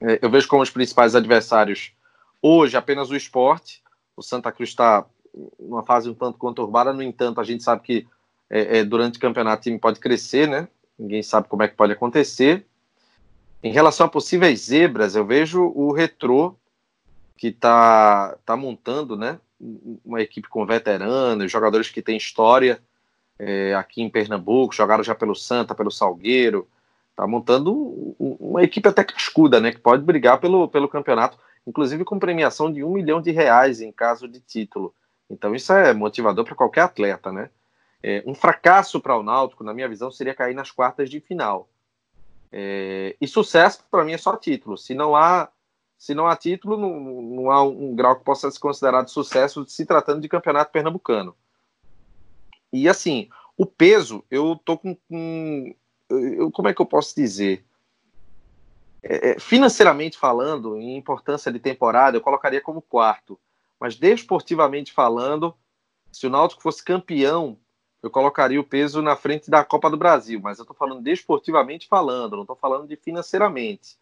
É, 0.00 0.18
eu 0.22 0.30
vejo 0.30 0.48
como 0.48 0.62
os 0.62 0.70
principais 0.70 1.14
adversários 1.14 1.92
hoje 2.40 2.78
apenas 2.78 3.10
o 3.10 3.16
esporte. 3.16 3.82
O 4.16 4.22
Santa 4.22 4.50
Cruz 4.50 4.70
está 4.70 5.04
numa 5.60 5.84
fase 5.84 6.08
um 6.08 6.14
tanto 6.14 6.38
conturbada, 6.38 6.94
no 6.94 7.02
entanto, 7.02 7.42
a 7.42 7.44
gente 7.44 7.62
sabe 7.62 7.82
que 7.82 8.08
é, 8.48 8.78
é, 8.78 8.84
durante 8.84 9.18
o 9.18 9.20
campeonato 9.20 9.60
o 9.60 9.62
time 9.64 9.78
pode 9.78 10.00
crescer, 10.00 10.48
né? 10.48 10.66
Ninguém 10.98 11.22
sabe 11.22 11.46
como 11.46 11.62
é 11.62 11.68
que 11.68 11.76
pode 11.76 11.92
acontecer. 11.92 12.64
Em 13.62 13.70
relação 13.70 14.06
a 14.06 14.08
possíveis 14.08 14.60
zebras, 14.60 15.14
eu 15.14 15.26
vejo 15.26 15.62
o 15.62 15.92
Retrô, 15.92 16.56
que 17.36 17.48
está 17.48 18.36
tá 18.44 18.56
montando 18.56 19.16
né, 19.16 19.38
uma 20.04 20.20
equipe 20.20 20.48
com 20.48 20.64
veteranos, 20.64 21.50
jogadores 21.50 21.90
que 21.90 22.02
têm 22.02 22.16
história 22.16 22.80
é, 23.38 23.74
aqui 23.74 24.02
em 24.02 24.10
Pernambuco, 24.10 24.74
jogaram 24.74 25.04
já 25.04 25.14
pelo 25.14 25.34
Santa, 25.34 25.74
pelo 25.74 25.90
Salgueiro, 25.90 26.68
está 27.10 27.26
montando 27.26 28.14
uma 28.18 28.62
equipe 28.62 28.88
até 28.88 29.04
cascuda, 29.04 29.60
né, 29.60 29.72
que 29.72 29.78
pode 29.78 30.02
brigar 30.02 30.40
pelo, 30.40 30.68
pelo 30.68 30.88
campeonato, 30.88 31.38
inclusive 31.66 32.04
com 32.04 32.18
premiação 32.18 32.72
de 32.72 32.82
um 32.82 32.92
milhão 32.92 33.20
de 33.20 33.30
reais 33.30 33.80
em 33.80 33.92
caso 33.92 34.28
de 34.28 34.40
título. 34.40 34.94
Então 35.28 35.54
isso 35.54 35.72
é 35.72 35.92
motivador 35.92 36.44
para 36.44 36.54
qualquer 36.54 36.82
atleta, 36.82 37.32
né? 37.32 37.50
É, 38.02 38.22
um 38.24 38.34
fracasso 38.34 39.00
para 39.00 39.16
o 39.16 39.22
Náutico, 39.22 39.64
na 39.64 39.74
minha 39.74 39.88
visão, 39.88 40.10
seria 40.12 40.34
cair 40.34 40.54
nas 40.54 40.70
quartas 40.70 41.10
de 41.10 41.18
final. 41.18 41.68
É, 42.52 43.16
e 43.20 43.26
sucesso, 43.26 43.84
para 43.90 44.04
mim, 44.04 44.12
é 44.12 44.18
só 44.18 44.36
título. 44.36 44.78
Se 44.78 44.94
não 44.94 45.16
há, 45.16 45.48
se 45.98 46.14
não 46.14 46.26
há 46.26 46.36
título, 46.36 46.76
não, 46.76 47.22
não 47.22 47.50
há 47.50 47.62
um 47.62 47.94
grau 47.94 48.16
que 48.16 48.24
possa 48.24 48.50
ser 48.50 48.58
considerado 48.58 49.08
sucesso 49.08 49.64
se 49.66 49.86
tratando 49.86 50.20
de 50.20 50.28
campeonato 50.28 50.72
pernambucano. 50.72 51.34
E 52.72 52.88
assim, 52.88 53.28
o 53.56 53.64
peso, 53.64 54.24
eu 54.30 54.60
tô 54.64 54.76
com. 54.76 54.94
com 54.94 55.74
eu, 56.08 56.50
como 56.50 56.68
é 56.68 56.74
que 56.74 56.80
eu 56.80 56.86
posso 56.86 57.14
dizer? 57.14 57.64
É, 59.02 59.30
é 59.30 59.38
financeiramente 59.38 60.18
falando, 60.18 60.76
em 60.76 60.96
importância 60.96 61.50
de 61.50 61.58
temporada, 61.58 62.16
eu 62.16 62.20
colocaria 62.20 62.60
como 62.60 62.82
quarto. 62.82 63.38
Mas 63.78 63.96
desportivamente 63.96 64.92
falando, 64.92 65.54
se 66.10 66.26
o 66.26 66.30
Náutico 66.30 66.62
fosse 66.62 66.82
campeão 66.82 67.58
eu 68.06 68.10
colocaria 68.10 68.60
o 68.60 68.64
peso 68.64 69.02
na 69.02 69.16
frente 69.16 69.50
da 69.50 69.64
Copa 69.64 69.90
do 69.90 69.96
Brasil, 69.96 70.40
mas 70.40 70.58
eu 70.58 70.62
estou 70.62 70.76
falando 70.76 71.02
desportivamente 71.02 71.88
falando, 71.88 72.36
não 72.36 72.42
estou 72.42 72.56
falando 72.56 72.86
de 72.86 72.96
financeiramente. 72.96 73.98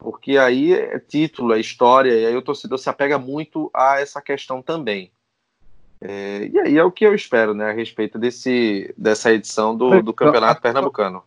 Porque 0.00 0.38
aí 0.38 0.72
é 0.72 0.98
título, 0.98 1.52
é 1.52 1.60
história, 1.60 2.12
e 2.12 2.26
aí 2.26 2.36
o 2.36 2.42
torcedor 2.42 2.78
se 2.78 2.88
apega 2.88 3.18
muito 3.18 3.70
a 3.72 4.00
essa 4.00 4.20
questão 4.20 4.62
também. 4.62 5.12
É, 6.00 6.46
e 6.46 6.58
aí 6.58 6.78
é 6.78 6.82
o 6.82 6.90
que 6.90 7.04
eu 7.04 7.14
espero, 7.14 7.52
né, 7.52 7.70
a 7.70 7.72
respeito 7.72 8.18
desse, 8.18 8.92
dessa 8.96 9.30
edição 9.30 9.76
do, 9.76 10.02
do 10.02 10.14
Campeonato 10.14 10.62
Pernambucano. 10.62 11.22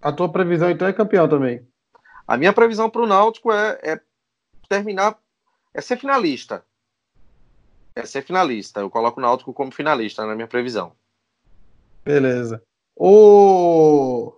A 0.00 0.10
tua 0.10 0.28
previsão, 0.28 0.70
então, 0.70 0.88
é 0.88 0.92
campeão 0.92 1.28
também? 1.28 1.66
A 2.26 2.38
minha 2.38 2.52
previsão 2.52 2.88
para 2.88 3.02
o 3.02 3.06
Náutico 3.06 3.52
é, 3.52 3.78
é 3.82 4.00
terminar, 4.68 5.18
é 5.74 5.80
ser 5.82 5.98
finalista. 5.98 6.64
É 7.94 8.06
ser 8.06 8.22
finalista. 8.22 8.80
Eu 8.80 8.88
coloco 8.88 9.20
o 9.20 9.22
Náutico 9.22 9.52
como 9.52 9.70
finalista 9.70 10.24
na 10.26 10.34
minha 10.34 10.48
previsão. 10.48 10.92
Beleza. 12.02 12.62
O... 12.96 14.32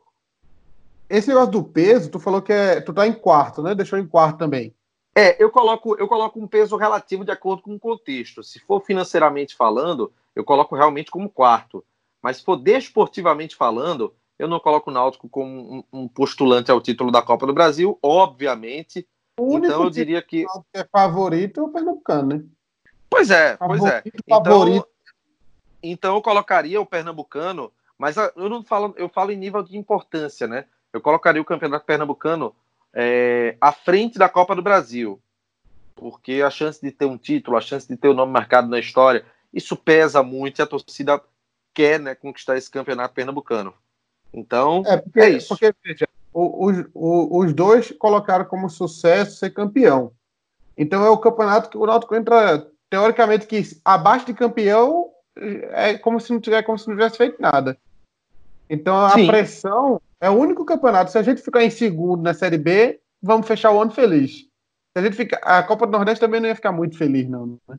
Esse 1.08 1.28
negócio 1.28 1.52
do 1.52 1.62
peso, 1.62 2.10
tu 2.10 2.18
falou 2.18 2.42
que 2.42 2.52
é, 2.52 2.80
tu 2.80 2.92
tá 2.92 3.06
em 3.06 3.12
quarto, 3.12 3.62
né? 3.62 3.75
Deixou 3.75 3.98
em 3.98 4.06
quarto 4.06 4.38
também. 4.38 4.75
É, 5.14 5.42
eu 5.42 5.50
coloco, 5.50 5.96
eu 5.96 6.06
coloco 6.06 6.38
um 6.38 6.46
peso 6.46 6.76
relativo 6.76 7.25
de 7.25 7.30
acordo 7.30 7.62
com 7.62 7.75
o 7.75 7.80
contexto. 7.80 8.42
Se 8.42 8.58
for 8.60 8.80
financeiramente 8.80 9.54
falando, 9.56 10.12
eu 10.34 10.44
coloco 10.44 10.75
realmente 10.75 11.10
como 11.10 11.30
quarto. 11.30 11.84
Mas 12.20 12.38
se 12.38 12.44
for 12.44 12.56
desportivamente 12.56 13.56
falando, 13.56 14.12
eu 14.38 14.48
não 14.48 14.60
coloco 14.60 14.90
o 14.90 14.92
Náutico 14.92 15.28
como 15.28 15.76
um, 15.92 16.00
um 16.00 16.08
postulante 16.08 16.70
ao 16.70 16.80
título 16.80 17.10
da 17.10 17.22
Copa 17.22 17.46
do 17.46 17.54
Brasil, 17.54 17.98
obviamente. 18.02 19.06
então 19.38 19.84
eu 19.84 19.90
diria 19.90 20.20
que. 20.20 20.44
é 20.75 20.84
favorito 20.84 21.60
é 21.60 21.62
o 21.62 21.68
Pernambucano, 21.68 22.28
né? 22.28 22.44
Pois 23.08 23.30
é, 23.30 23.56
pois 23.56 23.84
é. 23.84 24.02
Então, 24.04 24.44
favorito 24.44 24.88
então 25.82 26.16
eu 26.16 26.22
colocaria 26.22 26.80
o 26.80 26.86
pernambucano, 26.86 27.72
mas 27.98 28.16
eu 28.16 28.48
não 28.48 28.62
falo, 28.62 28.94
eu 28.96 29.08
falo 29.08 29.30
em 29.30 29.36
nível 29.36 29.62
de 29.62 29.76
importância, 29.76 30.46
né? 30.46 30.66
Eu 30.92 31.00
colocaria 31.00 31.40
o 31.40 31.44
campeonato 31.44 31.84
pernambucano 31.84 32.54
é, 32.92 33.56
à 33.60 33.72
frente 33.72 34.18
da 34.18 34.28
Copa 34.28 34.54
do 34.54 34.62
Brasil, 34.62 35.20
porque 35.94 36.42
a 36.42 36.50
chance 36.50 36.80
de 36.80 36.90
ter 36.90 37.06
um 37.06 37.18
título, 37.18 37.56
a 37.56 37.60
chance 37.60 37.86
de 37.86 37.96
ter 37.96 38.08
o 38.08 38.14
nome 38.14 38.32
marcado 38.32 38.68
na 38.68 38.78
história, 38.78 39.24
isso 39.52 39.76
pesa 39.76 40.22
muito 40.22 40.58
e 40.58 40.62
a 40.62 40.66
torcida 40.66 41.20
quer 41.74 42.00
né, 42.00 42.14
conquistar 42.14 42.56
esse 42.56 42.70
campeonato 42.70 43.14
pernambucano. 43.14 43.74
Então, 44.32 44.82
é, 44.86 44.96
porque, 44.96 45.20
é 45.20 45.28
isso. 45.30 45.48
Porque, 45.48 45.74
veja, 45.84 46.08
os, 46.32 46.84
os 46.94 47.52
dois 47.54 47.90
colocaram 47.92 48.44
como 48.44 48.68
sucesso 48.68 49.36
ser 49.38 49.50
campeão. 49.50 50.12
Então 50.76 51.04
é 51.04 51.08
o 51.08 51.18
campeonato 51.18 51.70
que 51.70 51.78
o 51.78 51.86
Náutico 51.86 52.14
entra, 52.14 52.66
teoricamente, 52.90 53.46
que 53.46 53.62
abaixo 53.82 54.26
de 54.26 54.34
campeão 54.34 55.10
é 55.72 55.96
como 55.96 56.20
se 56.20 56.32
não 56.32 56.40
tivesse, 56.40 56.64
como 56.64 56.78
se 56.78 56.88
não 56.88 56.94
tivesse 56.94 57.16
feito 57.16 57.40
nada. 57.40 57.78
Então 58.68 58.96
a 58.96 59.11
Sim. 59.11 59.26
pressão 59.26 60.00
é 60.20 60.28
o 60.28 60.35
único 60.35 60.64
campeonato. 60.64 61.11
Se 61.11 61.18
a 61.18 61.23
gente 61.23 61.42
ficar 61.42 61.62
em 61.62 61.70
segundo 61.70 62.23
na 62.23 62.35
Série 62.35 62.58
B, 62.58 63.00
vamos 63.23 63.46
fechar 63.46 63.70
o 63.73 63.80
ano 63.80 63.90
feliz. 63.90 64.46
Se 64.96 64.99
a 64.99 65.02
gente 65.02 65.16
ficar, 65.16 65.38
a 65.42 65.62
Copa 65.62 65.87
do 65.87 65.92
Nordeste 65.92 66.20
também 66.20 66.40
não 66.40 66.49
ia 66.49 66.54
ficar 66.54 66.73
muito 66.73 66.96
feliz, 66.96 67.28
não. 67.28 67.58
Né? 67.68 67.78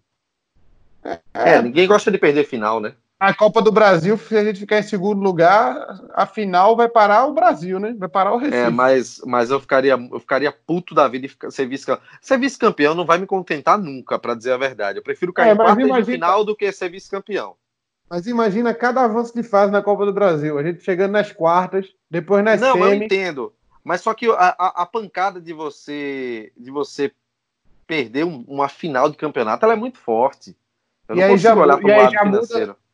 É, 1.03 1.19
é, 1.33 1.61
ninguém 1.61 1.87
gosta 1.87 2.11
de 2.11 2.17
perder 2.17 2.45
final, 2.45 2.79
né? 2.79 2.93
A 3.19 3.33
Copa 3.33 3.63
do 3.63 3.71
Brasil, 3.71 4.15
se 4.15 4.37
a 4.37 4.43
gente 4.43 4.59
ficar 4.59 4.77
em 4.77 4.83
segundo 4.83 5.19
lugar, 5.19 5.99
a 6.13 6.27
final 6.27 6.75
vai 6.75 6.87
parar 6.87 7.25
o 7.25 7.33
Brasil, 7.33 7.79
né? 7.79 7.95
Vai 7.97 8.07
parar 8.07 8.33
o 8.33 8.37
Recife. 8.37 8.57
É, 8.57 8.69
mas, 8.69 9.19
mas 9.25 9.49
eu 9.49 9.59
ficaria 9.59 9.93
eu 9.93 10.19
ficaria 10.19 10.51
puto 10.51 10.93
da 10.93 11.07
vida 11.07 11.27
de 11.27 11.51
ser 11.51 11.65
vice-campeão. 11.65 12.05
Ser 12.21 12.37
vice-campeão 12.37 12.93
não 12.93 13.05
vai 13.05 13.17
me 13.17 13.25
contentar 13.25 13.79
nunca, 13.79 14.19
para 14.19 14.35
dizer 14.35 14.51
a 14.51 14.57
verdade. 14.57 14.99
Eu 14.99 15.03
prefiro 15.03 15.33
cair 15.33 15.49
é, 15.49 15.51
em 15.53 15.55
imagina... 15.55 15.99
de 15.99 16.11
final 16.11 16.45
do 16.45 16.55
que 16.55 16.71
ser 16.71 16.89
vice-campeão. 16.89 17.55
Mas 18.09 18.25
imagina 18.27 18.73
cada 18.73 19.03
avanço 19.03 19.33
de 19.33 19.43
fase 19.43 19.71
na 19.71 19.81
Copa 19.81 20.05
do 20.05 20.13
Brasil. 20.13 20.57
A 20.57 20.63
gente 20.63 20.83
chegando 20.83 21.11
nas 21.11 21.31
quartas, 21.31 21.87
depois 22.09 22.43
nas 22.43 22.59
Não, 22.61 22.73
semi... 22.73 22.85
eu 22.85 22.93
entendo. 22.93 23.53
Mas 23.83 24.01
só 24.01 24.13
que 24.13 24.29
a, 24.29 24.55
a, 24.57 24.83
a, 24.83 24.85
pancada 24.85 25.39
de 25.39 25.53
você 25.53 26.51
de 26.57 26.71
você 26.71 27.11
perder 27.85 28.25
um, 28.25 28.43
uma 28.47 28.67
final 28.67 29.09
de 29.09 29.17
campeonato, 29.17 29.65
ela 29.65 29.73
é 29.73 29.77
muito 29.77 29.97
forte. 29.97 30.55
Eu 31.07 31.15
e 31.15 31.19
não 31.19 31.29
consigo 31.29 31.41
já, 31.41 31.55
olhar 31.55 31.77
para 31.77 31.85
o 31.85 31.97
lado 31.97 32.11
financeiro. 32.11 32.67
Muda 32.67 32.87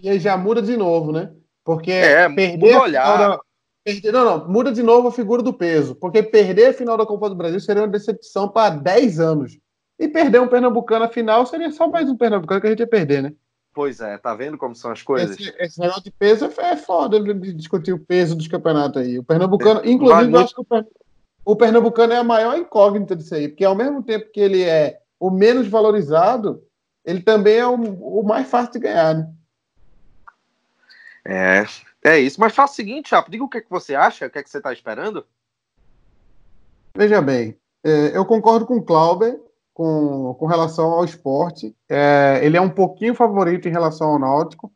e 0.00 0.08
aí 0.08 0.18
já 0.18 0.36
muda 0.36 0.62
de 0.62 0.76
novo, 0.76 1.12
né? 1.12 1.32
Porque 1.64 1.90
é, 1.90 2.28
perder 2.28 2.74
a 2.74 2.84
final 2.84 3.18
da, 3.18 3.40
perder, 3.84 4.12
não, 4.12 4.24
não, 4.24 4.48
muda 4.48 4.72
de 4.72 4.82
novo 4.82 5.08
a 5.08 5.12
figura 5.12 5.42
do 5.42 5.52
peso, 5.52 5.94
porque 5.94 6.22
perder 6.22 6.68
a 6.68 6.72
final 6.72 6.96
da 6.96 7.04
Copa 7.04 7.28
do 7.28 7.34
Brasil 7.34 7.60
seria 7.60 7.82
uma 7.82 7.88
decepção 7.88 8.48
para 8.48 8.74
10 8.74 9.20
anos. 9.20 9.58
E 9.98 10.06
perder 10.06 10.40
um 10.40 10.46
Pernambucano 10.46 11.04
na 11.04 11.10
final 11.10 11.44
seria 11.44 11.72
só 11.72 11.88
mais 11.88 12.08
um 12.08 12.16
Pernambucano 12.16 12.60
que 12.60 12.66
a 12.68 12.70
gente 12.70 12.80
ia 12.80 12.86
perder, 12.86 13.22
né? 13.22 13.32
Pois 13.78 14.00
é, 14.00 14.18
tá 14.18 14.34
vendo 14.34 14.58
como 14.58 14.74
são 14.74 14.90
as 14.90 15.04
coisas? 15.04 15.38
Esse, 15.38 15.54
esse 15.56 15.78
negócio 15.78 16.02
de 16.02 16.10
peso 16.10 16.46
é, 16.46 16.70
é 16.72 16.76
foda 16.76 17.20
de 17.20 17.52
discutir 17.52 17.92
o 17.92 17.98
peso 18.00 18.34
dos 18.34 18.48
campeonatos 18.48 19.00
aí. 19.00 19.16
O 19.20 19.22
Pernambucano, 19.22 19.82
é, 19.84 19.88
inclusive, 19.88 20.32
eu 20.32 20.40
acho 20.40 20.52
que 20.52 20.60
o, 20.60 20.84
o 21.44 21.54
Pernambucano 21.54 22.12
é 22.12 22.16
a 22.16 22.24
maior 22.24 22.58
incógnita 22.58 23.14
disso 23.14 23.36
aí, 23.36 23.46
porque 23.46 23.64
ao 23.64 23.76
mesmo 23.76 24.02
tempo 24.02 24.32
que 24.32 24.40
ele 24.40 24.64
é 24.64 24.98
o 25.20 25.30
menos 25.30 25.68
valorizado, 25.68 26.60
ele 27.04 27.22
também 27.22 27.58
é 27.58 27.66
o, 27.68 27.76
o 27.76 28.24
mais 28.24 28.50
fácil 28.50 28.72
de 28.72 28.80
ganhar, 28.80 29.14
né? 29.14 29.32
É, 31.24 31.64
é 32.02 32.18
isso. 32.18 32.40
Mas 32.40 32.56
faça 32.56 32.72
o 32.72 32.76
seguinte, 32.76 33.10
Chapo, 33.10 33.30
diga 33.30 33.44
o 33.44 33.48
que, 33.48 33.58
é 33.58 33.60
que 33.60 33.70
você 33.70 33.94
acha, 33.94 34.26
o 34.26 34.30
que, 34.30 34.40
é 34.40 34.42
que 34.42 34.50
você 34.50 34.58
está 34.58 34.72
esperando. 34.72 35.24
Veja 36.96 37.22
bem, 37.22 37.56
é, 37.84 38.16
eu 38.16 38.26
concordo 38.26 38.66
com 38.66 38.74
o 38.74 38.84
Clauber 38.84 39.40
com, 39.78 40.34
com 40.34 40.46
relação 40.46 40.90
ao 40.90 41.04
esporte. 41.04 41.72
É, 41.88 42.40
ele 42.42 42.56
é 42.56 42.60
um 42.60 42.68
pouquinho 42.68 43.14
favorito 43.14 43.68
em 43.68 43.70
relação 43.70 44.08
ao 44.08 44.18
Náutico. 44.18 44.72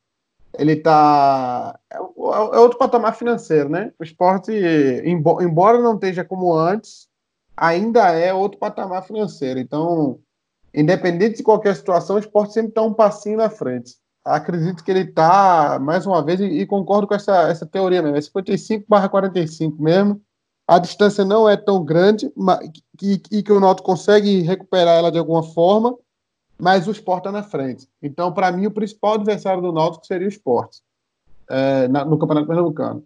Ele 0.56 0.75
está. 0.75 1.76
É, 1.92 1.97
é, 1.97 2.00
outro 2.00 2.78
patamar 2.78 3.16
financeiro, 3.16 3.68
né? 3.68 3.92
O 3.99 4.04
esporte, 4.04 4.52
embora 5.04 5.78
não 5.78 5.94
esteja 5.94 6.25
como 6.25 6.54
antes, 6.54 7.09
ainda 7.56 8.12
é 8.12 8.32
outro 8.32 8.61
patamar 8.61 9.02
financeiro. 9.02 9.59
Então, 9.59 10.21
independente 10.73 11.38
de 11.38 11.42
qualquer 11.42 11.75
situação, 11.75 12.14
o 12.14 12.21
esporte 12.21 12.52
sempre 12.52 12.68
está 12.68 12.82
um 12.82 12.94
passinho 12.94 13.38
na 13.38 13.50
frente 13.50 14.00
acredito 14.25 14.85
que 14.85 14.90
ele 14.92 15.00
está, 15.00 15.80
mais 15.80 16.06
uma 16.06 16.25
vez, 16.25 16.38
e, 16.38 16.44
e, 16.44 16.64
concordo 16.64 17.09
com 17.09 17.14
essa, 17.16 17.49
essa 17.49 17.66
teoria 17.66 18.00
mesmo, 18.00 18.16
é 18.16 18.21
55 18.21 18.85
barra 18.88 19.09
45 19.09 19.82
mesmo. 19.82 20.23
A 20.73 20.79
distância 20.79 21.23
não 21.23 21.47
é 21.47 21.55
tão 21.55 21.85
grande 21.85 22.33
e, 23.02 23.21
e 23.31 23.43
que 23.43 23.52
o 23.52 23.61
Náutico 23.61 23.85
consegue 23.85 24.41
recuperar 24.41 24.97
ela 24.97 25.12
de 25.12 25.19
alguma 25.19 25.43
forma, 25.43 25.95
mas 26.59 26.88
o 26.88 26.93
Sport 26.93 27.19
está 27.19 27.31
na 27.31 27.43
frente. 27.43 27.87
Então, 28.02 28.33
para 28.33 28.50
mim, 28.50 28.64
o 28.64 28.71
principal 28.71 29.14
adversário 29.14 29.61
do 29.61 29.71
Náutico 29.71 30.07
seria 30.07 30.26
o 30.26 30.31
Sport 30.31 30.79
é, 31.50 31.88
na, 31.88 32.07
no 32.07 32.17
Campeonato 32.17 32.47
Pernambucano. 32.47 33.05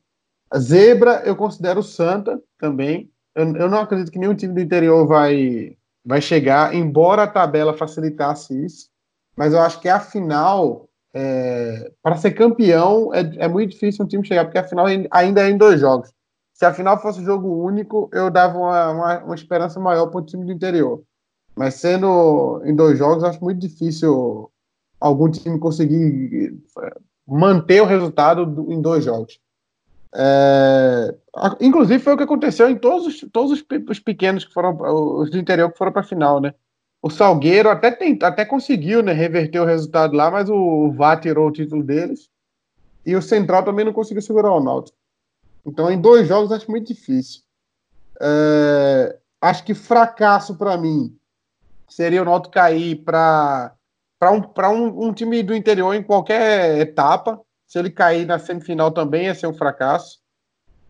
A 0.48 0.60
zebra, 0.60 1.22
eu 1.24 1.34
considero 1.34 1.82
Santa 1.82 2.40
também. 2.56 3.10
Eu, 3.34 3.56
eu 3.56 3.68
não 3.68 3.80
acredito 3.80 4.12
que 4.12 4.18
nenhum 4.20 4.36
time 4.36 4.54
do 4.54 4.60
interior 4.60 5.04
vai, 5.04 5.76
vai 6.04 6.20
chegar, 6.20 6.72
embora 6.72 7.24
a 7.24 7.28
tabela 7.28 7.76
facilitasse 7.76 8.64
isso. 8.64 8.90
Mas 9.36 9.52
eu 9.52 9.58
acho 9.58 9.80
que 9.80 9.88
a 9.88 9.98
final 9.98 10.88
é, 11.12 11.90
para 12.00 12.16
ser 12.16 12.30
campeão 12.30 13.12
é, 13.12 13.22
é, 13.38 13.48
muito 13.48 13.72
difícil 13.72 14.04
um 14.04 14.08
time 14.08 14.24
chegar, 14.24 14.44
porque 14.44 14.58
a 14.58 14.68
final 14.68 14.86
ainda 15.10 15.44
é 15.44 15.50
em 15.50 15.58
dois 15.58 15.80
jogos. 15.80 16.14
Se 16.56 16.64
a 16.64 16.72
final 16.72 16.98
fosse 16.98 17.22
jogo 17.22 17.62
único, 17.62 18.08
eu 18.14 18.30
dava 18.30 18.56
uma, 18.56 18.90
uma, 18.90 19.24
uma 19.24 19.34
esperança 19.34 19.78
maior 19.78 20.06
para 20.06 20.20
o 20.20 20.24
time 20.24 20.42
do 20.42 20.50
interior. 20.52 21.02
Mas 21.54 21.74
sendo 21.74 22.62
em 22.64 22.74
dois 22.74 22.96
jogos, 22.96 23.24
acho 23.24 23.44
muito 23.44 23.60
difícil 23.60 24.50
algum 24.98 25.30
time 25.30 25.58
conseguir 25.58 26.58
é, 26.82 26.96
manter 27.28 27.82
o 27.82 27.86
resultado 27.86 28.72
em 28.72 28.80
dois 28.80 29.04
jogos. 29.04 29.38
É, 30.14 31.14
inclusive 31.60 32.02
foi 32.02 32.14
o 32.14 32.16
que 32.16 32.22
aconteceu 32.22 32.70
em 32.70 32.76
todos 32.78 33.06
os, 33.06 33.30
todos 33.30 33.52
os, 33.52 33.62
os 33.90 34.00
pequenos 34.00 34.46
que 34.46 34.54
foram, 34.54 34.78
os 35.20 35.30
do 35.30 35.36
interior 35.36 35.70
que 35.70 35.76
foram 35.76 35.92
para 35.92 36.00
a 36.00 36.04
final, 36.04 36.40
né? 36.40 36.54
O 37.02 37.10
Salgueiro 37.10 37.68
até, 37.68 37.88
até 38.22 38.46
conseguiu 38.46 39.02
né, 39.02 39.12
reverter 39.12 39.60
o 39.60 39.66
resultado 39.66 40.16
lá, 40.16 40.30
mas 40.30 40.48
o 40.48 40.90
VAR 40.92 41.20
tirou 41.20 41.48
o 41.48 41.52
título 41.52 41.82
deles. 41.82 42.30
E 43.04 43.14
o 43.14 43.20
Central 43.20 43.62
também 43.62 43.84
não 43.84 43.92
conseguiu 43.92 44.22
segurar 44.22 44.52
o 44.52 44.64
Náutico. 44.64 44.96
Então, 45.66 45.90
em 45.90 46.00
dois 46.00 46.28
jogos, 46.28 46.52
acho 46.52 46.70
muito 46.70 46.86
difícil. 46.86 47.42
É, 48.22 49.18
acho 49.40 49.64
que 49.64 49.74
fracasso 49.74 50.56
para 50.56 50.76
mim 50.78 51.14
seria 51.88 52.22
o 52.22 52.24
Náutico 52.24 52.54
cair 52.54 52.96
para 53.04 53.74
um, 54.22 54.42
um, 54.72 55.08
um 55.08 55.12
time 55.12 55.42
do 55.42 55.54
interior 55.54 55.92
em 55.94 56.02
qualquer 56.02 56.78
etapa. 56.78 57.40
Se 57.66 57.78
ele 57.80 57.90
cair 57.90 58.24
na 58.24 58.38
semifinal 58.38 58.92
também 58.92 59.24
ia 59.24 59.34
ser 59.34 59.48
um 59.48 59.54
fracasso. 59.54 60.20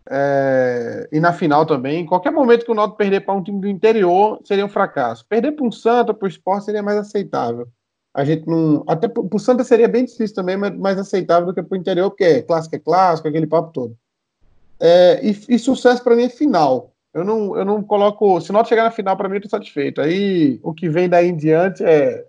É, 0.09 1.09
e 1.11 1.19
na 1.19 1.33
final 1.33 1.65
também. 1.65 2.01
Em 2.01 2.05
qualquer 2.05 2.31
momento 2.31 2.63
que 2.63 2.71
o 2.71 2.75
Náutico 2.75 2.97
perder 2.97 3.21
para 3.21 3.33
um 3.33 3.43
time 3.43 3.59
do 3.59 3.67
interior 3.67 4.39
seria 4.45 4.65
um 4.65 4.69
fracasso. 4.69 5.25
Perder 5.27 5.53
para 5.53 5.65
um 5.65 5.71
Santa, 5.71 6.13
para 6.13 6.25
o 6.25 6.29
esporte, 6.29 6.65
seria 6.65 6.83
mais 6.83 6.97
aceitável. 6.97 7.67
A 8.13 8.23
gente 8.23 8.47
não. 8.47 8.83
Até 8.87 9.07
para 9.07 9.21
o 9.21 9.39
Santa 9.39 9.63
seria 9.63 9.87
bem 9.87 10.05
difícil 10.05 10.35
também, 10.35 10.55
mas 10.55 10.75
mais 10.77 10.97
aceitável 10.97 11.47
do 11.47 11.53
que 11.53 11.63
para 11.63 11.75
o 11.75 11.79
interior, 11.79 12.09
porque 12.09 12.23
é 12.23 12.41
clássico 12.41 12.75
é 12.75 12.79
clássico, 12.79 13.27
aquele 13.27 13.47
papo 13.47 13.71
todo. 13.71 13.97
É, 14.79 15.19
e, 15.25 15.55
e, 15.55 15.59
sucesso 15.59 16.03
para 16.03 16.15
mim 16.15 16.23
é 16.23 16.29
final. 16.29 16.93
Eu 17.13 17.23
não, 17.23 17.57
eu 17.57 17.65
não 17.65 17.81
coloco. 17.81 18.39
Se 18.39 18.49
o 18.49 18.53
Náutico 18.53 18.69
chegar 18.69 18.83
na 18.83 18.91
final, 18.91 19.17
para 19.17 19.27
mim, 19.27 19.35
eu 19.35 19.39
estou 19.39 19.49
satisfeito. 19.49 20.01
Aí 20.01 20.59
o 20.61 20.73
que 20.73 20.87
vem 20.87 21.09
daí 21.09 21.27
em 21.27 21.35
diante 21.35 21.83
é. 21.83 22.25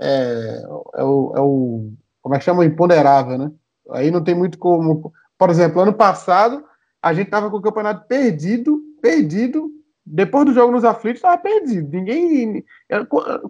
É, 0.00 0.62
é, 0.94 1.04
o, 1.04 1.32
é 1.36 1.40
o. 1.40 1.92
Como 2.22 2.34
é 2.34 2.38
que 2.38 2.44
chama? 2.44 2.60
O 2.60 2.64
imponderável, 2.64 3.36
né? 3.36 3.50
Aí 3.90 4.10
não 4.10 4.22
tem 4.22 4.34
muito 4.34 4.58
como. 4.58 5.12
Por 5.36 5.50
exemplo, 5.50 5.80
ano 5.80 5.92
passado, 5.92 6.64
a 7.02 7.12
gente 7.12 7.30
tava 7.30 7.50
com 7.50 7.56
o 7.56 7.62
campeonato 7.62 8.06
perdido, 8.06 8.80
perdido. 9.02 9.70
Depois 10.06 10.46
do 10.46 10.54
jogo 10.54 10.72
nos 10.72 10.84
aflitos, 10.84 11.20
tava 11.20 11.36
perdido. 11.36 11.90
Ninguém. 11.90 12.64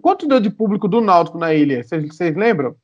Quanto 0.01 0.27
deu 0.27 0.39
de 0.39 0.49
público 0.49 0.87
do 0.87 0.99
Náutico 0.99 1.37
na 1.37 1.53
ilha? 1.53 1.83
Vocês 1.83 2.35
lembram? 2.35 2.75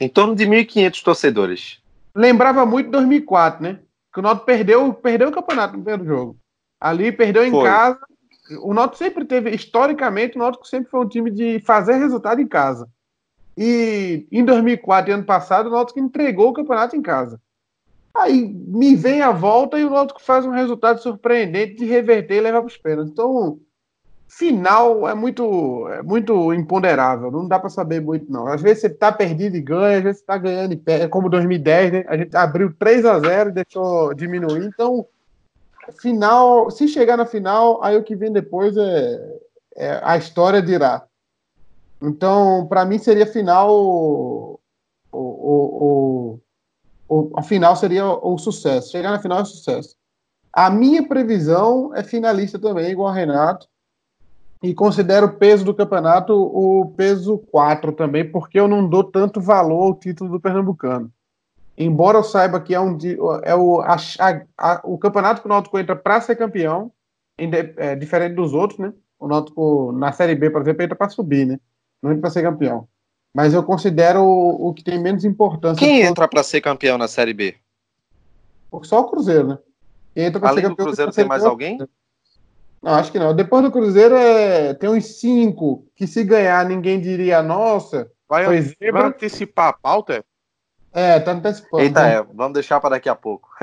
Em 0.00 0.08
torno 0.08 0.34
de 0.34 0.44
1.500 0.44 1.02
torcedores. 1.02 1.78
Lembrava 2.14 2.66
muito 2.66 2.90
2004, 2.90 3.62
né? 3.62 3.78
Que 4.14 4.20
o 4.20 4.22
Náutico 4.22 4.46
perdeu, 4.46 4.94
perdeu 4.94 5.28
o 5.28 5.32
campeonato 5.32 5.76
no 5.76 5.82
primeiro 5.82 6.06
jogo. 6.06 6.36
Ali 6.80 7.10
perdeu 7.10 7.44
em 7.44 7.50
foi. 7.50 7.64
casa. 7.64 7.98
O 8.62 8.72
Náutico 8.72 8.98
sempre 8.98 9.24
teve, 9.24 9.50
historicamente, 9.50 10.36
o 10.36 10.38
Náutico 10.38 10.66
sempre 10.66 10.88
foi 10.88 11.00
um 11.00 11.08
time 11.08 11.30
de 11.32 11.58
fazer 11.60 11.96
resultado 11.96 12.40
em 12.40 12.46
casa. 12.46 12.88
E 13.58 14.26
em 14.30 14.44
2004 14.44 15.10
e 15.10 15.14
ano 15.14 15.24
passado, 15.24 15.66
o 15.66 15.72
Náutico 15.72 15.98
entregou 15.98 16.50
o 16.50 16.52
campeonato 16.52 16.94
em 16.94 17.02
casa. 17.02 17.40
Aí 18.16 18.46
me 18.46 18.94
vem 18.94 19.20
a 19.20 19.32
volta 19.32 19.76
e 19.76 19.84
o 19.84 19.90
Náutico 19.90 20.22
faz 20.22 20.46
um 20.46 20.50
resultado 20.50 21.02
surpreendente 21.02 21.74
de 21.74 21.84
reverter 21.84 22.36
e 22.36 22.40
levar 22.40 22.60
para 22.60 22.68
os 22.68 22.76
pênaltis. 22.76 23.10
Então, 23.10 23.58
final 24.36 25.08
é 25.08 25.14
muito 25.14 25.88
é 25.88 26.02
muito 26.02 26.52
imponderável, 26.52 27.30
não 27.30 27.46
dá 27.46 27.58
para 27.58 27.70
saber 27.70 28.00
muito 28.00 28.30
não. 28.30 28.46
Às 28.46 28.60
vezes 28.60 28.80
você 28.82 28.86
está 28.88 29.12
perdido 29.12 29.56
e 29.56 29.60
ganha, 29.60 29.98
às 29.98 30.02
vezes 30.02 30.18
você 30.18 30.24
está 30.24 30.38
ganhando 30.38 30.72
e 30.72 30.76
perde, 30.76 31.08
como 31.08 31.28
2010, 31.28 31.92
né? 31.92 32.04
A 32.08 32.16
gente 32.16 32.36
abriu 32.36 32.74
3 32.74 33.04
a 33.04 33.18
0 33.20 33.50
e 33.50 33.52
deixou 33.52 34.14
diminuir. 34.14 34.64
Então, 34.64 35.06
final, 36.00 36.70
se 36.70 36.88
chegar 36.88 37.16
na 37.16 37.26
final, 37.26 37.82
aí 37.82 37.96
o 37.96 38.02
que 38.02 38.16
vem 38.16 38.32
depois 38.32 38.76
é, 38.76 39.38
é 39.76 40.00
a 40.02 40.16
história 40.16 40.60
dirá. 40.60 41.04
Então, 42.02 42.66
para 42.66 42.84
mim 42.84 42.98
seria 42.98 43.26
final 43.26 43.70
o, 43.70 44.60
o, 45.12 45.18
o 45.18 46.40
o, 47.08 47.30
a 47.36 47.42
final 47.42 47.76
seria 47.76 48.06
o, 48.06 48.34
o 48.34 48.38
sucesso. 48.38 48.90
Chegar 48.90 49.10
na 49.10 49.20
final 49.20 49.40
é 49.40 49.44
sucesso. 49.44 49.96
A 50.52 50.70
minha 50.70 51.06
previsão 51.06 51.94
é 51.94 52.02
finalista 52.02 52.58
também, 52.58 52.90
igual 52.90 53.08
a 53.08 53.14
Renato. 53.14 53.68
E 54.64 54.74
considero 54.74 55.26
o 55.26 55.32
peso 55.32 55.64
do 55.64 55.74
campeonato 55.74 56.32
o 56.32 56.92
peso 56.96 57.38
4 57.50 57.92
também, 57.92 58.28
porque 58.28 58.58
eu 58.58 58.66
não 58.66 58.88
dou 58.88 59.04
tanto 59.04 59.40
valor 59.40 59.82
ao 59.82 59.94
título 59.94 60.30
do 60.30 60.40
Pernambucano. 60.40 61.12
Embora 61.76 62.18
eu 62.18 62.24
saiba 62.24 62.60
que 62.60 62.74
é, 62.74 62.80
um, 62.80 62.96
é 63.42 63.54
o, 63.54 63.80
a, 63.80 63.96
a, 64.56 64.80
o 64.84 64.96
campeonato 64.96 65.40
que 65.40 65.46
o 65.46 65.50
Náutico 65.50 65.78
entra 65.78 65.94
para 65.94 66.20
ser 66.20 66.36
campeão, 66.36 66.90
é, 67.36 67.94
diferente 67.94 68.34
dos 68.34 68.54
outros, 68.54 68.78
né? 68.78 68.92
O 69.18 69.28
Náutico 69.28 69.92
na 69.92 70.12
Série 70.12 70.34
B, 70.34 70.50
por 70.50 70.62
exemplo, 70.62 70.82
entra 70.82 70.96
para 70.96 71.08
subir, 71.08 71.46
né? 71.46 71.58
Não 72.00 72.10
entra 72.10 72.22
para 72.22 72.30
ser 72.30 72.42
campeão 72.42 72.88
mas 73.34 73.52
eu 73.52 73.64
considero 73.64 74.22
o, 74.22 74.68
o 74.68 74.72
que 74.72 74.84
tem 74.84 74.98
menos 74.98 75.24
importância. 75.24 75.84
Quem 75.84 76.02
entra 76.02 76.28
para 76.28 76.44
ser 76.44 76.60
campeão 76.60 76.96
na 76.96 77.08
Série 77.08 77.34
B? 77.34 77.56
Só 78.84 79.00
o 79.00 79.10
Cruzeiro, 79.10 79.48
né? 79.48 79.58
Entra 80.14 80.40
Além 80.46 80.62
ser 80.62 80.68
campeão, 80.70 80.86
do 80.86 80.88
Cruzeiro 80.88 81.12
tem 81.12 81.24
mais 81.24 81.44
alguém? 81.44 81.78
Não, 82.84 82.94
acho 82.94 83.10
que 83.10 83.18
não. 83.18 83.34
Depois 83.34 83.62
do 83.62 83.72
Cruzeiro 83.72 84.14
é... 84.14 84.74
tem 84.74 84.90
uns 84.90 85.18
cinco 85.18 85.86
que 85.96 86.06
se 86.06 86.22
ganhar 86.22 86.64
ninguém 86.66 87.00
diria 87.00 87.42
nossa. 87.42 88.10
Vai, 88.28 88.44
vai 88.44 89.02
antecipar 89.02 89.68
a 89.68 89.72
pauta? 89.72 90.24
É, 90.92 91.18
tá 91.18 91.32
antecipando. 91.32 91.82
Eita, 91.82 92.02
né? 92.02 92.14
é, 92.14 92.22
vamos 92.22 92.52
deixar 92.52 92.80
para 92.80 92.90
daqui 92.90 93.08
a 93.08 93.14
pouco. 93.14 93.48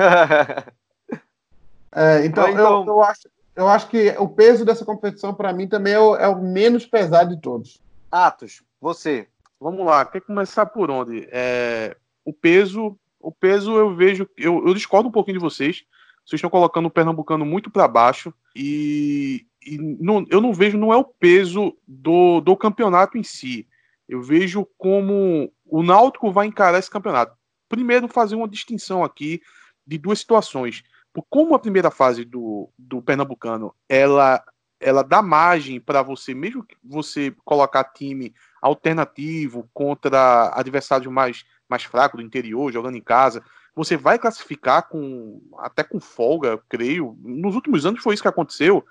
é, 1.92 2.26
então, 2.26 2.48
então... 2.48 2.80
Eu, 2.82 2.86
eu, 2.86 3.02
acho, 3.02 3.28
eu 3.56 3.68
acho 3.68 3.88
que 3.88 4.14
o 4.18 4.28
peso 4.28 4.64
dessa 4.64 4.84
competição 4.84 5.32
para 5.32 5.52
mim 5.52 5.66
também 5.66 5.94
é 5.94 6.00
o, 6.00 6.16
é 6.16 6.28
o 6.28 6.42
menos 6.42 6.84
pesado 6.84 7.34
de 7.34 7.40
todos. 7.40 7.80
Atos, 8.10 8.62
você, 8.78 9.26
Vamos 9.62 9.86
lá, 9.86 10.04
quer 10.04 10.20
começar 10.20 10.66
por 10.66 10.90
onde? 10.90 11.28
É, 11.30 11.96
o 12.24 12.32
peso, 12.32 12.98
o 13.20 13.30
peso 13.30 13.76
eu 13.76 13.94
vejo, 13.94 14.28
eu, 14.36 14.66
eu, 14.66 14.74
discordo 14.74 15.08
um 15.08 15.12
pouquinho 15.12 15.38
de 15.38 15.44
vocês. 15.44 15.84
Vocês 16.24 16.38
estão 16.38 16.50
colocando 16.50 16.86
o 16.86 16.90
pernambucano 16.90 17.44
muito 17.44 17.70
para 17.70 17.88
baixo 17.88 18.32
e, 18.54 19.46
e 19.66 19.76
não, 19.78 20.24
eu 20.30 20.40
não 20.40 20.52
vejo, 20.52 20.78
não 20.78 20.92
é 20.92 20.96
o 20.96 21.04
peso 21.04 21.76
do, 21.86 22.40
do 22.40 22.56
campeonato 22.56 23.18
em 23.18 23.22
si. 23.22 23.66
Eu 24.08 24.22
vejo 24.22 24.66
como 24.76 25.52
o 25.64 25.82
Náutico 25.82 26.30
vai 26.30 26.46
encarar 26.46 26.78
esse 26.78 26.90
campeonato. 26.90 27.36
Primeiro, 27.68 28.06
fazer 28.06 28.34
uma 28.34 28.48
distinção 28.48 29.02
aqui 29.02 29.40
de 29.86 29.98
duas 29.98 30.20
situações. 30.20 30.82
Como 31.28 31.54
a 31.54 31.58
primeira 31.58 31.90
fase 31.90 32.24
do, 32.24 32.70
do 32.78 33.02
Pernambucano 33.02 33.74
ela, 33.88 34.42
ela 34.80 35.02
dá 35.02 35.22
margem 35.22 35.80
para 35.80 36.02
você, 36.02 36.34
mesmo 36.34 36.64
que 36.64 36.76
você 36.82 37.34
colocar 37.44 37.84
time 37.84 38.34
alternativo 38.60 39.68
contra 39.72 40.52
adversário 40.54 41.10
mais, 41.10 41.44
mais 41.68 41.82
fraco 41.82 42.16
do 42.16 42.22
interior, 42.22 42.72
jogando 42.72 42.96
em 42.96 43.02
casa. 43.02 43.42
Você 43.74 43.96
vai 43.96 44.18
classificar 44.18 44.88
com 44.88 45.40
até 45.58 45.82
com 45.82 46.00
folga, 46.00 46.60
creio. 46.68 47.16
Nos 47.22 47.54
últimos 47.54 47.86
anos 47.86 48.02
foi 48.02 48.14
isso 48.14 48.22
que 48.22 48.28
aconteceu. 48.28 48.84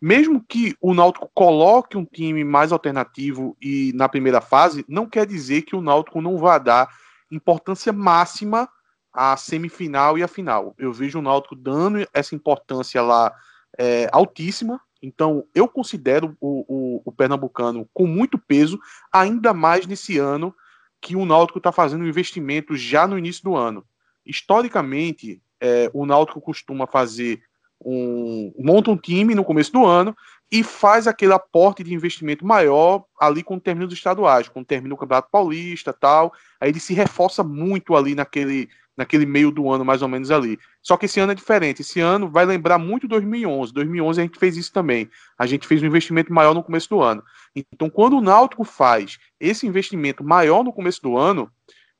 Mesmo 0.00 0.44
que 0.48 0.76
o 0.80 0.94
Náutico 0.94 1.30
coloque 1.34 1.96
um 1.96 2.04
time 2.04 2.44
mais 2.44 2.70
alternativo 2.70 3.56
e 3.60 3.92
na 3.94 4.08
primeira 4.08 4.40
fase, 4.40 4.84
não 4.88 5.06
quer 5.06 5.26
dizer 5.26 5.62
que 5.62 5.74
o 5.74 5.82
Náutico 5.82 6.20
não 6.20 6.38
vá 6.38 6.58
dar 6.58 6.88
importância 7.30 7.92
máxima 7.92 8.68
à 9.12 9.36
semifinal 9.36 10.16
e 10.16 10.22
à 10.22 10.28
final. 10.28 10.74
Eu 10.78 10.92
vejo 10.92 11.18
o 11.18 11.22
Náutico 11.22 11.56
dando 11.56 12.06
essa 12.14 12.34
importância 12.34 13.02
lá 13.02 13.34
é, 13.76 14.08
altíssima 14.12 14.80
então, 15.02 15.44
eu 15.52 15.68
considero 15.68 16.36
o, 16.40 16.64
o, 16.68 17.02
o, 17.04 17.12
Pernambucano 17.12 17.88
com 17.92 18.06
muito 18.06 18.38
peso, 18.38 18.78
ainda 19.12 19.52
mais 19.52 19.84
nesse 19.84 20.16
ano 20.16 20.54
que 21.00 21.16
o 21.16 21.26
Náutico 21.26 21.58
está 21.58 21.72
fazendo 21.72 22.02
um 22.02 22.08
investimento 22.08 22.76
já 22.76 23.06
no 23.08 23.18
início 23.18 23.42
do 23.42 23.56
ano. 23.56 23.84
Historicamente, 24.24 25.40
é, 25.60 25.90
o 25.92 26.06
Náutico 26.06 26.40
costuma 26.40 26.86
fazer 26.86 27.42
um. 27.84 28.52
monta 28.58 28.90
um 28.90 28.96
time 28.96 29.34
no 29.34 29.44
começo 29.44 29.72
do 29.72 29.84
ano 29.84 30.16
e 30.50 30.62
faz 30.62 31.06
aquele 31.06 31.32
aporte 31.32 31.82
de 31.82 31.94
investimento 31.94 32.46
maior 32.46 33.04
ali 33.18 33.42
com 33.42 33.56
o 33.56 33.60
término 33.60 33.86
dos 33.86 33.96
estaduais, 33.96 34.48
com 34.48 34.60
o 34.60 34.64
término 34.64 34.94
do 34.94 34.98
Campeonato 34.98 35.30
Paulista 35.30 35.92
tal. 35.92 36.32
Aí 36.60 36.68
ele 36.68 36.80
se 36.80 36.94
reforça 36.94 37.42
muito 37.42 37.96
ali 37.96 38.14
naquele 38.14 38.68
naquele 38.96 39.24
meio 39.24 39.50
do 39.50 39.70
ano, 39.70 39.84
mais 39.84 40.02
ou 40.02 40.08
menos 40.08 40.30
ali. 40.30 40.58
Só 40.82 40.96
que 40.96 41.06
esse 41.06 41.18
ano 41.18 41.32
é 41.32 41.34
diferente. 41.34 41.80
Esse 41.80 42.00
ano 42.00 42.30
vai 42.30 42.44
lembrar 42.44 42.78
muito 42.78 43.08
2011. 43.08 43.72
2011 43.72 44.20
a 44.20 44.24
gente 44.24 44.38
fez 44.38 44.56
isso 44.56 44.72
também. 44.72 45.08
A 45.38 45.46
gente 45.46 45.66
fez 45.66 45.82
um 45.82 45.86
investimento 45.86 46.32
maior 46.32 46.54
no 46.54 46.62
começo 46.62 46.88
do 46.90 47.00
ano. 47.00 47.22
Então, 47.54 47.88
quando 47.88 48.18
o 48.18 48.20
Náutico 48.20 48.64
faz 48.64 49.18
esse 49.40 49.66
investimento 49.66 50.22
maior 50.22 50.62
no 50.62 50.72
começo 50.72 51.00
do 51.02 51.16
ano, 51.16 51.50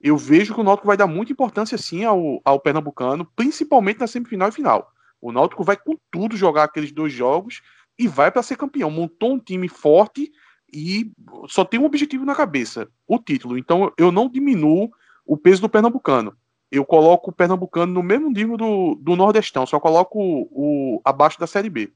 eu 0.03 0.17
vejo 0.17 0.55
que 0.55 0.61
o 0.61 0.65
Náutico 0.65 0.87
vai 0.87 0.97
dar 0.97 1.07
muita 1.07 1.33
importância 1.33 1.79
sim 1.79 2.05
ao, 2.05 2.41
ao 2.45 2.61
Pernambucano, 2.61 3.25
principalmente 3.37 4.01
na 4.01 4.07
semifinal 4.07 4.49
e 4.49 4.53
final. 4.53 4.93
O 5.21 5.31
Náutico 5.31 5.63
vai 5.63 5.77
com 5.77 5.97
tudo 6.11 6.37
jogar 6.37 6.65
aqueles 6.65 6.93
dois 6.93 7.13
jogos 7.13 7.63
e 7.99 8.09
vai 8.09 8.31
para 8.31 8.43
ser 8.43 8.57
campeão. 8.57 8.91
Montou 8.91 9.35
um 9.35 9.39
time 9.39 9.69
forte 9.69 10.33
e 10.73 11.13
só 11.47 11.65
tem 11.65 11.79
um 11.79 11.85
objetivo 11.85 12.25
na 12.25 12.35
cabeça, 12.35 12.89
o 13.07 13.19
título. 13.19 13.57
Então 13.57 13.93
eu 13.97 14.11
não 14.11 14.29
diminuo 14.29 14.91
o 15.25 15.37
peso 15.37 15.63
do 15.63 15.69
Pernambucano 15.69 16.37
eu 16.73 16.87
coloco 16.87 17.31
o 17.31 17.35
Pernambucano 17.35 17.93
no 17.93 18.03
mesmo 18.03 18.31
nível 18.31 18.57
do, 18.57 18.95
do 18.95 19.15
Nordestão, 19.15 19.67
só 19.67 19.79
coloco 19.79 20.19
o, 20.19 20.97
o 20.97 21.01
abaixo 21.05 21.39
da 21.39 21.47
Série 21.47 21.69
B. 21.69 21.93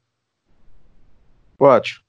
Ótimo. 1.59 2.05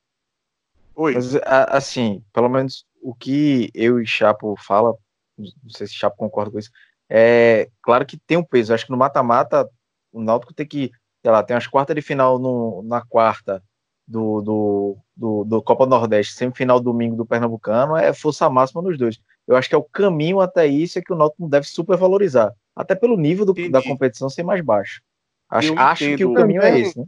Oi. 0.93 1.13
Mas, 1.13 1.35
assim, 1.69 2.21
pelo 2.33 2.49
menos 2.49 2.85
o 3.01 3.15
que 3.15 3.71
eu 3.73 4.01
e 4.01 4.05
Chapo 4.05 4.53
fala, 4.57 4.93
não 5.37 5.69
sei 5.69 5.87
se 5.87 5.93
Chapo 5.93 6.17
concorda 6.17 6.51
com 6.51 6.59
isso, 6.59 6.71
é 7.09 7.69
claro 7.81 8.05
que 8.05 8.17
tem 8.17 8.37
um 8.37 8.43
peso. 8.43 8.73
Acho 8.73 8.85
que 8.85 8.91
no 8.91 8.97
mata-mata 8.97 9.69
o 10.11 10.21
Náutico 10.21 10.53
tem 10.53 10.65
que, 10.65 10.91
sei 11.21 11.31
lá, 11.31 11.43
tem 11.43 11.55
as 11.55 11.67
quartas 11.67 11.95
de 11.95 12.01
final 12.01 12.39
no, 12.39 12.83
na 12.83 13.01
quarta 13.01 13.61
do, 14.07 14.41
do, 14.41 14.97
do, 15.15 15.43
do 15.43 15.61
Copa 15.61 15.85
do 15.85 15.89
Nordeste, 15.89 16.33
semifinal 16.33 16.79
domingo 16.79 17.15
do 17.15 17.25
Pernambucano, 17.25 17.95
é 17.95 18.13
força 18.13 18.49
máxima 18.49 18.81
nos 18.81 18.97
dois. 18.97 19.19
Eu 19.47 19.55
acho 19.55 19.69
que 19.69 19.75
é 19.75 19.77
o 19.77 19.83
caminho 19.83 20.39
até 20.39 20.65
isso 20.65 20.97
é 20.97 21.01
que 21.01 21.13
o 21.13 21.15
Náutico 21.15 21.41
não 21.41 21.49
deve 21.49 21.67
supervalorizar, 21.67 22.53
até 22.75 22.95
pelo 22.95 23.17
nível 23.17 23.45
do, 23.45 23.53
da 23.69 23.81
competição 23.81 24.29
ser 24.29 24.43
mais 24.43 24.63
baixo. 24.63 25.01
Acho, 25.49 25.77
acho 25.77 26.15
que 26.15 26.25
o 26.25 26.33
caminho 26.33 26.61
é 26.61 26.79
esse, 26.79 26.99
né? 26.99 27.05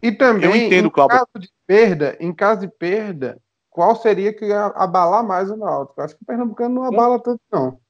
E 0.00 0.12
também, 0.12 0.48
eu 0.48 0.56
entendo, 0.56 0.86
em 0.86 0.90
Cláudio. 0.90 1.18
caso 1.18 1.28
de 1.38 1.50
perda, 1.66 2.16
em 2.20 2.32
caso 2.32 2.60
de 2.60 2.68
perda, 2.68 3.36
qual 3.78 3.94
seria 3.94 4.32
que 4.32 4.44
ia 4.44 4.66
abalar 4.74 5.24
mais 5.24 5.48
o 5.48 5.56
Náutico? 5.56 6.02
Acho 6.02 6.16
que 6.16 6.22
o 6.24 6.26
Pernambucano 6.26 6.74
não 6.74 6.82
abala 6.82 7.22
tanto, 7.22 7.40
não. 7.48 7.80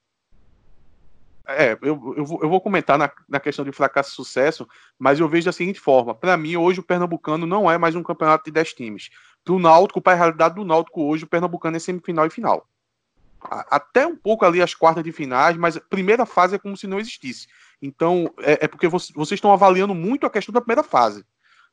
É, 1.47 1.79
eu, 1.81 2.15
eu, 2.15 2.27
vou, 2.27 2.43
eu 2.43 2.49
vou 2.51 2.61
comentar 2.61 2.99
na, 2.99 3.11
na 3.27 3.41
questão 3.41 3.65
de 3.65 3.73
fracasso 3.73 4.13
e 4.13 4.15
sucesso, 4.15 4.69
mas 4.99 5.19
eu 5.19 5.27
vejo 5.27 5.47
da 5.47 5.53
seguinte 5.53 5.81
forma: 5.81 6.15
para 6.15 6.37
mim, 6.37 6.57
hoje 6.57 6.79
o 6.79 6.83
Pernambucano 6.83 7.47
não 7.47 7.71
é 7.71 7.79
mais 7.79 7.95
um 7.95 8.03
campeonato 8.03 8.45
de 8.45 8.51
10 8.51 8.75
times. 8.75 9.09
Para 9.43 9.55
o 9.55 9.59
Náutico, 9.59 9.99
para 9.99 10.13
a 10.13 10.17
realidade 10.17 10.57
do 10.57 10.65
Náutico 10.65 11.05
hoje, 11.05 11.25
o 11.25 11.27
Pernambucano 11.27 11.79
é 11.79 11.81
semifinal 11.81 12.27
e 12.27 12.31
final. 12.31 12.69
Até 13.41 14.07
um 14.07 14.15
pouco 14.15 14.45
ali 14.45 14.61
as 14.61 14.75
quartas 14.75 15.03
de 15.03 15.11
finais, 15.11 15.57
mas 15.57 15.79
a 15.79 15.81
primeira 15.81 16.27
fase 16.27 16.57
é 16.57 16.59
como 16.59 16.77
se 16.77 16.87
não 16.87 17.01
existisse. 17.01 17.47
Então, 17.81 18.31
é, 18.41 18.67
é 18.67 18.69
porque 18.69 18.89
vocês 18.89 19.33
estão 19.33 19.55
avaliando 19.55 19.95
muito 19.95 20.27
a 20.27 20.31
questão 20.31 20.53
da 20.53 20.61
primeira 20.61 20.83
fase. 20.83 21.25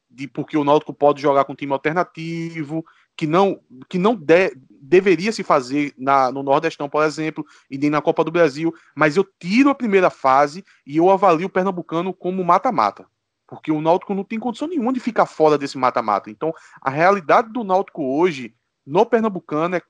De 0.09 0.25
porque 0.25 0.55
o 0.55 0.63
Náutico 0.63 0.93
pode 0.93 1.21
jogar 1.21 1.43
com 1.43 1.53
time 1.53 1.73
alternativo, 1.73 2.85
que 3.15 3.25
não, 3.25 3.59
que 3.89 3.97
não 3.97 4.15
de, 4.15 4.55
deveria 4.69 5.31
se 5.31 5.43
fazer 5.43 5.93
na, 5.97 6.31
no 6.31 6.43
Nordestão, 6.43 6.89
por 6.89 7.03
exemplo, 7.03 7.45
e 7.69 7.77
nem 7.77 7.89
na 7.89 8.01
Copa 8.01 8.23
do 8.23 8.31
Brasil, 8.31 8.73
mas 8.95 9.17
eu 9.17 9.27
tiro 9.39 9.69
a 9.69 9.75
primeira 9.75 10.09
fase 10.09 10.63
e 10.85 10.97
eu 10.97 11.09
avalio 11.09 11.47
o 11.47 11.49
Pernambucano 11.49 12.13
como 12.13 12.43
mata-mata. 12.43 13.07
Porque 13.47 13.71
o 13.71 13.81
Náutico 13.81 14.13
não 14.13 14.23
tem 14.23 14.39
condição 14.39 14.67
nenhuma 14.67 14.91
de 14.91 14.99
ficar 14.99 15.25
fora 15.25 15.57
desse 15.57 15.77
mata-mata. 15.77 16.29
Então, 16.29 16.53
a 16.81 16.89
realidade 16.89 17.51
do 17.51 17.63
Náutico 17.63 18.03
hoje, 18.03 18.55
no 18.85 19.05
Pernambucano, 19.05 19.75
é, 19.75 19.81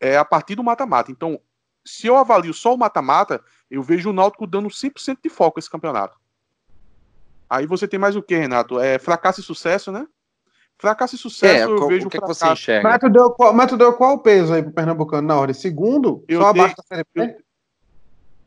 é 0.00 0.18
a 0.18 0.24
partir 0.24 0.54
do 0.54 0.64
mata-mata. 0.64 1.10
Então, 1.10 1.40
se 1.84 2.06
eu 2.06 2.16
avalio 2.16 2.52
só 2.52 2.74
o 2.74 2.78
mata-mata, 2.78 3.42
eu 3.70 3.82
vejo 3.82 4.10
o 4.10 4.12
Náutico 4.12 4.46
dando 4.46 4.68
100% 4.68 5.18
de 5.22 5.30
foco 5.30 5.58
esse 5.58 5.70
campeonato. 5.70 6.18
Aí 7.48 7.66
você 7.66 7.88
tem 7.88 7.98
mais 7.98 8.14
o 8.14 8.22
que, 8.22 8.36
Renato? 8.36 8.78
É 8.78 8.98
fracasso 8.98 9.40
e 9.40 9.42
sucesso, 9.42 9.90
né? 9.90 10.06
Fracasso 10.80 11.16
e 11.16 11.18
sucesso, 11.18 11.56
é, 11.56 11.62
eu 11.64 11.88
vejo 11.88 12.06
o 12.06 12.10
que, 12.10 12.18
fracasso. 12.18 12.44
É 12.44 12.48
que 12.48 12.54
você 12.54 12.60
enxerga? 12.60 12.88
Mas 12.88 13.00
tu, 13.00 13.10
deu, 13.10 13.36
mas 13.52 13.66
tu 13.68 13.76
deu 13.76 13.92
qual 13.94 14.14
o 14.14 14.18
peso 14.20 14.54
aí 14.54 14.62
pro 14.62 14.70
Pernambucano 14.70 15.26
na 15.26 15.36
ordem? 15.36 15.52
Segundo? 15.52 16.24
Eu 16.28 16.40
só 16.40 16.52
dei, 16.52 16.62
abaixo 16.62 16.76
da 16.76 16.82
Série 16.84 17.06
B? 17.12 17.22
Eu, 17.22 17.44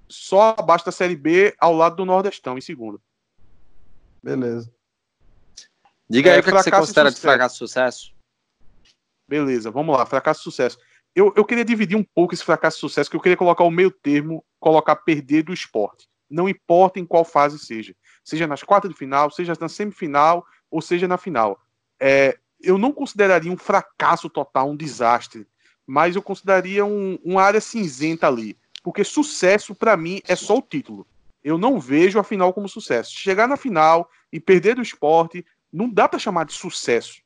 só 0.08 0.56
abaixo 0.58 0.86
da 0.86 0.92
Série 0.94 1.16
B, 1.18 1.54
ao 1.60 1.76
lado 1.76 1.98
do 1.98 2.06
Nordestão, 2.06 2.58
em 2.58 2.62
segundo. 2.62 3.02
Beleza. 4.24 4.74
Diga 6.10 6.30
é, 6.30 6.34
aí 6.36 6.40
o 6.40 6.44
que, 6.44 6.52
que 6.52 6.58
você 6.58 6.72
considera 6.72 7.12
de 7.12 7.20
fracasso 7.20 7.56
e 7.56 7.58
sucesso. 7.58 8.14
Beleza, 9.28 9.70
vamos 9.70 9.98
lá, 9.98 10.06
fracasso 10.06 10.40
e 10.40 10.44
sucesso. 10.44 10.80
Eu, 11.14 11.34
eu 11.36 11.44
queria 11.44 11.66
dividir 11.66 11.98
um 11.98 12.04
pouco 12.16 12.34
esse 12.34 12.46
fracasso 12.46 12.78
e 12.78 12.80
sucesso, 12.80 13.10
que 13.10 13.16
eu 13.18 13.22
queria 13.22 13.38
colocar 13.38 13.66
o 13.66 13.72
meio 13.72 13.92
termo, 13.92 14.42
colocar 14.58 14.96
perder 14.96 15.44
do 15.44 15.54
esporte. 15.54 16.08
Não 16.30 16.48
importa 16.48 16.98
em 16.98 17.06
qual 17.06 17.26
fase 17.26 17.60
seja. 17.60 17.94
Seja 18.24 18.48
nas 18.48 18.64
quartas 18.64 18.90
de 18.90 18.96
final, 18.96 19.30
seja 19.30 19.54
na 19.60 19.68
semifinal, 19.68 20.46
ou 20.70 20.82
seja 20.82 21.10
na 21.10 21.18
final 21.18 21.60
é, 22.02 22.40
eu 22.60 22.80
não 22.80 22.92
consideraria 22.92 23.52
um 23.52 23.58
fracasso 23.58 24.28
total, 24.28 24.72
um 24.72 24.76
desastre, 24.76 25.48
mas 25.86 26.16
eu 26.16 26.22
consideraria 26.22 26.84
um, 26.84 27.20
uma 27.24 27.44
área 27.44 27.62
cinzenta 27.62 28.28
ali. 28.28 28.58
Porque 28.84 29.04
sucesso, 29.04 29.76
para 29.76 29.96
mim, 29.96 30.20
é 30.28 30.36
só 30.36 30.58
o 30.58 30.62
título. 30.62 31.06
Eu 31.44 31.58
não 31.58 31.80
vejo 31.80 32.20
a 32.20 32.24
final 32.24 32.52
como 32.54 32.68
sucesso. 32.68 33.14
Chegar 33.14 33.48
na 33.48 33.56
final 33.56 34.10
e 34.32 34.40
perder 34.40 34.76
do 34.76 34.82
esporte, 34.82 35.46
não 35.72 35.88
dá 35.90 36.08
para 36.08 36.20
chamar 36.20 36.46
de 36.46 36.54
sucesso. 36.54 37.22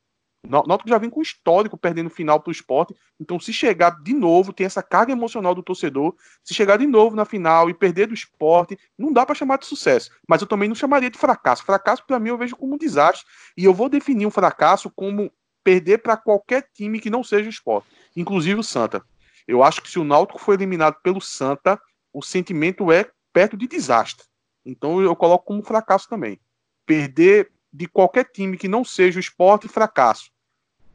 Náutico 0.48 0.90
já 0.90 0.98
vem 0.98 1.10
com 1.10 1.22
histórico 1.22 1.78
perdendo 1.78 2.10
final 2.10 2.40
para 2.40 2.50
o 2.50 2.52
esporte. 2.52 2.96
Então, 3.20 3.40
se 3.40 3.52
chegar 3.52 4.02
de 4.04 4.14
novo, 4.14 4.54
tem 4.54 4.66
essa 4.66 4.84
carga 4.84 5.12
emocional 5.12 5.56
do 5.56 5.64
torcedor. 5.64 6.16
Se 6.44 6.54
chegar 6.54 6.78
de 6.78 6.86
novo 6.86 7.16
na 7.16 7.26
final 7.26 7.70
e 7.70 7.74
perder 7.74 8.08
do 8.08 8.14
esporte, 8.14 8.78
não 8.98 9.12
dá 9.12 9.26
para 9.26 9.36
chamar 9.36 9.58
de 9.58 9.66
sucesso. 9.66 10.12
Mas 10.28 10.42
eu 10.42 10.48
também 10.48 10.68
não 10.70 10.76
chamaria 10.76 11.10
de 11.10 11.18
fracasso. 11.18 11.64
Fracasso, 11.64 12.06
para 12.06 12.20
mim, 12.20 12.30
eu 12.30 12.38
vejo 12.38 12.56
como 12.56 12.76
um 12.76 12.78
desastre. 12.78 13.26
E 13.58 13.66
eu 13.66 13.74
vou 13.74 13.90
definir 13.90 14.26
um 14.26 14.32
fracasso 14.32 14.90
como 14.90 15.32
perder 15.64 16.00
para 16.00 16.16
qualquer 16.16 16.70
time 16.74 17.00
que 17.00 17.10
não 17.10 17.24
seja 17.24 17.48
o 17.48 17.50
esporte, 17.50 17.88
inclusive 18.16 18.60
o 18.60 18.64
Santa. 18.64 19.04
Eu 19.48 19.64
acho 19.64 19.82
que 19.82 19.90
se 19.90 19.98
o 19.98 20.04
Náutico 20.04 20.40
for 20.40 20.54
eliminado 20.54 20.98
pelo 21.02 21.20
Santa, 21.20 21.82
o 22.14 22.22
sentimento 22.22 22.92
é 22.92 23.10
perto 23.34 23.58
de 23.58 23.68
desastre. 23.68 24.26
Então, 24.64 25.02
eu 25.02 25.16
coloco 25.16 25.46
como 25.46 25.64
fracasso 25.64 26.08
também. 26.08 26.40
Perder 26.86 27.52
de 27.74 27.88
qualquer 27.88 28.26
time 28.26 28.58
que 28.58 28.68
não 28.68 28.86
seja 28.86 29.18
o 29.18 29.20
esporte, 29.20 29.68
fracasso 29.68 30.35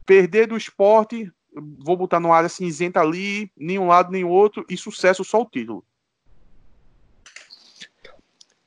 perder 0.05 0.47
do 0.47 0.57
esporte, 0.57 1.31
vou 1.79 1.95
botar 1.95 2.19
numa 2.19 2.35
área 2.35 2.49
cinzenta 2.49 2.99
ali, 2.99 3.51
nem 3.55 3.79
um 3.79 3.87
lado 3.87 4.11
nem 4.11 4.23
outro, 4.23 4.65
e 4.69 4.77
sucesso 4.77 5.23
só 5.23 5.41
o 5.41 5.45
título. 5.45 5.83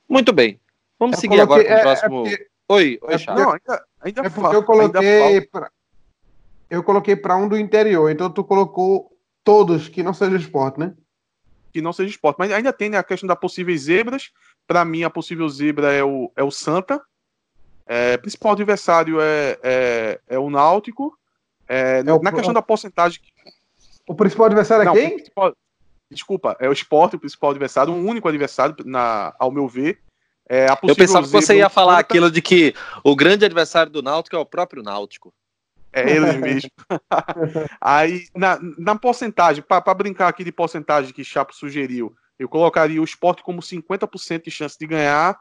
Muito 0.07 0.31
bem. 0.31 0.59
Vamos 0.99 1.17
eu 1.17 1.21
seguir 1.21 1.37
coloquei, 1.37 1.67
agora 1.67 1.67
com 1.67 1.69
o 1.69 1.77
é, 1.77 1.81
próximo. 1.81 2.27
É 2.27 2.29
porque, 2.29 2.47
oi, 2.69 2.99
oi, 3.01 3.13
é 3.13 3.35
Não, 3.35 3.51
ainda, 3.51 3.85
ainda 4.01 4.21
é 4.21 4.29
porque 4.29 4.55
eu 4.55 4.63
coloquei. 4.63 5.41
Pra, 5.41 5.71
eu 6.69 6.83
coloquei 6.83 7.15
para 7.15 7.35
um 7.35 7.47
do 7.47 7.57
interior, 7.57 8.09
então 8.09 8.29
tu 8.29 8.43
colocou 8.43 9.11
todos 9.43 9.87
que 9.89 10.01
não 10.01 10.13
seja 10.13 10.35
esporte, 10.35 10.79
né? 10.79 10.95
Que 11.71 11.81
não 11.81 11.93
seja 11.93 12.09
esporte. 12.09 12.37
Mas 12.39 12.51
ainda 12.51 12.71
tem 12.71 12.89
né, 12.89 12.97
a 12.97 13.03
questão 13.03 13.27
das 13.27 13.39
possíveis 13.39 13.81
zebras. 13.81 14.31
Para 14.65 14.83
mim, 14.85 15.03
a 15.03 15.09
possível 15.09 15.47
zebra 15.49 15.91
é 15.91 16.03
o, 16.03 16.31
é 16.35 16.43
o 16.43 16.51
Santa. 16.51 17.01
É, 17.85 18.17
principal 18.17 18.53
adversário 18.53 19.21
é, 19.21 19.59
é, 19.61 20.19
é 20.27 20.39
o 20.39 20.49
Náutico. 20.49 21.17
É, 21.67 21.99
é 21.99 22.03
na 22.03 22.15
o, 22.15 22.19
questão 22.19 22.53
da 22.53 22.61
porcentagem. 22.61 23.19
O 24.07 24.15
principal 24.15 24.47
adversário 24.47 24.87
é 24.87 24.93
quem? 24.93 25.15
Principal, 25.15 25.53
desculpa, 26.09 26.55
é 26.59 26.69
o 26.69 26.73
esporte, 26.73 27.15
o 27.15 27.19
principal 27.19 27.51
adversário, 27.51 27.93
um 27.93 28.07
único 28.07 28.27
adversário, 28.27 28.75
na, 28.85 29.33
ao 29.39 29.51
meu 29.51 29.67
ver. 29.67 29.99
É 30.47 30.67
Eu 30.83 30.95
pensava 30.95 31.25
que 31.25 31.31
você 31.31 31.57
ia 31.57 31.69
falar 31.69 31.97
aquilo 31.97 32.29
de 32.29 32.39
que 32.41 32.75
o 33.03 33.15
grande 33.15 33.45
adversário 33.45 33.91
do 33.91 34.03
Náutico 34.03 34.35
é 34.35 34.39
o 34.39 34.45
próprio 34.45 34.83
Náutico. 34.83 35.33
É 35.91 36.11
ele 36.11 36.33
mesmo. 36.33 36.69
Aí, 37.81 38.27
na, 38.35 38.59
na 38.77 38.95
porcentagem, 38.95 39.63
para 39.63 39.93
brincar 39.93 40.27
aqui 40.27 40.43
de 40.43 40.51
porcentagem 40.51 41.13
que 41.13 41.23
Chapo 41.23 41.55
sugeriu, 41.55 42.13
eu 42.37 42.49
colocaria 42.49 43.01
o 43.01 43.05
esporte 43.05 43.41
como 43.41 43.61
50% 43.61 44.43
de 44.43 44.51
chance 44.51 44.77
de 44.77 44.85
ganhar, 44.85 45.39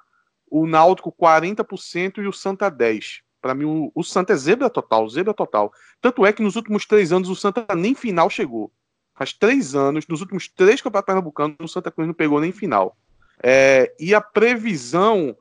o 0.48 0.66
Náutico 0.66 1.12
40% 1.12 2.18
e 2.18 2.26
o 2.28 2.32
Santa 2.32 2.70
10%. 2.70 3.18
Para 3.44 3.54
mim, 3.54 3.66
o, 3.66 3.92
o, 3.94 4.02
Santa 4.02 4.32
é 4.32 4.36
zebra 4.36 4.70
total, 4.70 5.06
zebra 5.06 5.34
total. 5.34 5.70
Tanto 6.00 6.24
é 6.24 6.32
que 6.32 6.42
nos 6.42 6.56
últimos 6.56 6.86
três 6.86 7.12
anos 7.12 7.28
o 7.28 7.36
Santa 7.36 7.66
nem 7.76 7.94
final 7.94 8.30
chegou. 8.30 8.72
Faz 9.14 9.34
três 9.34 9.74
anos, 9.74 10.06
nos 10.06 10.22
últimos 10.22 10.48
três 10.48 10.80
campeonatos 10.80 11.08
pernambucanos, 11.08 11.56
o 11.60 11.68
Santa 11.68 11.90
Cruz 11.90 12.06
não 12.06 12.14
pegou 12.14 12.40
nem 12.40 12.52
final. 12.52 12.96
É, 13.42 13.94
e 14.00 14.14
a 14.14 14.20
previsão, 14.22 15.36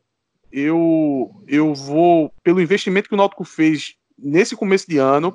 eu, 0.51 1.33
eu 1.47 1.73
vou, 1.73 2.29
pelo 2.43 2.59
investimento 2.59 3.07
que 3.07 3.15
o 3.15 3.17
Náutico 3.17 3.45
fez 3.45 3.95
nesse 4.19 4.53
começo 4.53 4.85
de 4.85 4.97
ano, 4.97 5.33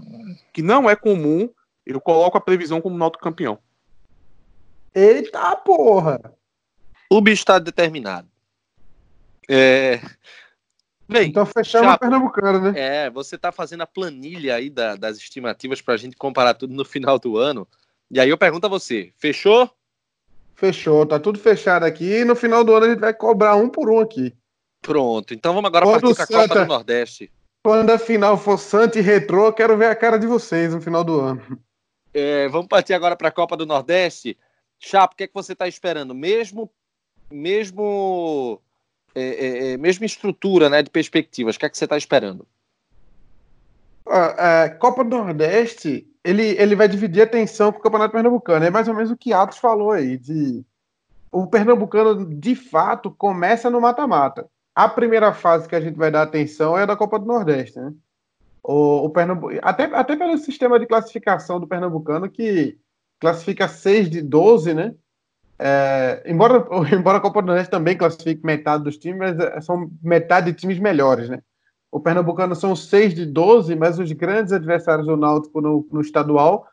que 0.52 0.61
não 0.61 0.90
é 0.90 0.94
comum, 0.94 1.48
eu 1.87 1.98
coloco 1.98 2.37
a 2.37 2.42
previsão 2.42 2.83
como 2.83 2.98
Náutico 2.98 3.24
campeão. 3.24 3.59
Eita 4.94 5.57
porra! 5.57 6.20
O 7.11 7.22
bicho 7.22 7.40
está 7.40 7.59
determinado. 7.59 8.28
É, 9.48 10.02
Bem, 11.09 11.31
então 11.31 11.47
fechamos 11.47 11.94
o 11.94 11.99
Pernambucano, 11.99 12.61
né? 12.61 12.73
É, 12.77 13.11
você 13.11 13.37
está 13.37 13.51
fazendo 13.51 13.81
a 13.83 13.87
planilha 13.87 14.57
aí 14.57 14.68
da, 14.68 14.94
das 14.94 15.16
estimativas 15.16 15.81
para 15.81 15.94
a 15.94 15.97
gente 15.97 16.16
comparar 16.16 16.53
tudo 16.53 16.75
no 16.75 16.85
final 16.85 17.18
do 17.18 17.38
ano. 17.38 17.66
E 18.11 18.21
aí 18.21 18.29
eu 18.29 18.37
pergunto 18.37 18.66
a 18.66 18.68
você, 18.71 19.12
fechou? 19.16 19.71
Fechou, 20.55 21.07
tá 21.07 21.18
tudo 21.18 21.38
fechado 21.38 21.85
aqui 21.85 22.05
e 22.05 22.25
no 22.25 22.37
final 22.37 22.62
do 22.62 22.75
ano 22.75 22.87
a 22.87 22.88
gente 22.90 22.99
vai 22.99 23.14
cobrar 23.14 23.57
um 23.57 23.71
por 23.71 23.88
um 23.88 24.01
aqui. 24.01 24.35
Pronto, 24.83 25.33
então 25.33 25.55
vamos 25.55 25.68
agora 25.68 25.87
Quando 25.87 26.14
partir 26.14 26.33
com 26.33 26.38
a 26.38 26.49
Copa 26.49 26.61
do 26.61 26.66
Nordeste. 26.66 27.33
Quando 27.62 27.90
a 27.90 27.99
final 27.99 28.37
for 28.37 28.59
Santa 28.59 28.99
e 28.99 29.03
Retrô, 29.03 29.53
quero 29.53 29.77
ver 29.77 29.87
a 29.87 29.97
cara 29.97 30.18
de 30.18 30.27
vocês 30.27 30.75
no 30.75 30.81
final 30.81 31.03
do 31.03 31.21
ano. 31.21 31.42
É, 32.12 32.49
vamos 32.49 32.68
partir 32.68 32.92
agora 32.92 33.16
para 33.16 33.29
a 33.29 33.33
Copa 33.33 33.57
do 33.57 33.66
Nordeste. 33.66 34.37
Chapo, 34.79 35.14
o 35.14 35.16
que, 35.16 35.25
é 35.25 35.27
que 35.27 35.35
você 35.35 35.53
está 35.53 35.66
esperando? 35.66 36.14
Mesmo, 36.14 36.71
mesmo 37.31 38.61
é, 39.14 39.23
é, 39.23 39.73
é, 39.73 39.77
mesma 39.77 40.07
estrutura 40.07 40.68
né, 40.68 40.83
de 40.83 40.90
perspectivas. 40.90 41.57
O 41.57 41.59
que 41.59 41.66
é 41.66 41.68
que 41.68 41.79
você 41.79 41.85
está 41.85 41.97
esperando? 41.97 42.47
A, 44.07 44.71
Copa 44.71 45.05
do 45.05 45.18
Nordeste, 45.18 46.07
ele, 46.25 46.42
ele 46.42 46.75
vai 46.75 46.88
dividir 46.88 47.21
a 47.21 47.25
atenção 47.25 47.73
com 47.73 47.79
o 47.79 47.83
Campeonato 47.83 48.12
Pernambucano. 48.12 48.64
É 48.64 48.71
mais 48.71 48.88
ou 48.88 48.94
menos 48.94 49.11
o 49.11 49.16
que 49.16 49.33
Atos 49.33 49.59
falou 49.59 49.90
aí. 49.90 50.16
De... 50.16 50.64
O 51.31 51.47
Pernambucano, 51.47 52.25
de 52.35 52.55
fato, 52.55 53.11
começa 53.11 53.68
no 53.68 53.81
mata-mata. 53.81 54.49
A 54.75 54.88
primeira 54.88 55.33
fase 55.33 55.68
que 55.68 55.75
a 55.75 55.81
gente 55.81 55.97
vai 55.97 56.11
dar 56.11 56.23
atenção 56.23 56.79
é 56.79 56.83
a 56.83 56.87
da 56.87 56.97
Copa 56.97 57.18
do 57.18 57.27
Nordeste, 57.27 57.79
né? 57.79 57.92
O, 58.62 59.05
o 59.07 59.11
Pernambu... 59.11 59.51
até, 59.62 59.85
até 59.85 60.16
pelo 60.16 60.38
sistema 60.38 60.79
de 60.79 60.87
classificação 60.87 61.59
do 61.59 61.66
Pernambucano, 61.66 62.31
que 62.31 62.79
classifica 63.21 63.66
6 63.68 64.11
de 64.11 64.23
12, 64.23 64.75
né? 64.75 64.94
É, 65.59 66.23
embora, 66.27 66.66
embora 66.94 67.18
a 67.18 67.21
Copa 67.21 67.42
do 67.42 67.47
Nordeste 67.47 67.71
também 67.71 67.97
classifique 67.97 68.44
metade 68.44 68.85
dos 68.85 68.97
times, 68.97 69.18
mas 69.18 69.38
é, 69.38 69.61
são 69.61 69.90
metade 70.03 70.53
de 70.53 70.59
times 70.59 70.79
melhores, 70.79 71.29
né? 71.29 71.40
O 71.90 71.99
Pernambucano 71.99 72.55
são 72.55 72.77
6 72.77 73.14
de 73.14 73.25
12, 73.25 73.75
mas 73.75 73.99
os 73.99 74.12
grandes 74.12 74.53
adversários 74.53 75.07
do 75.07 75.16
Náutico 75.16 75.61
no, 75.61 75.87
no 75.90 76.01
estadual, 76.01 76.66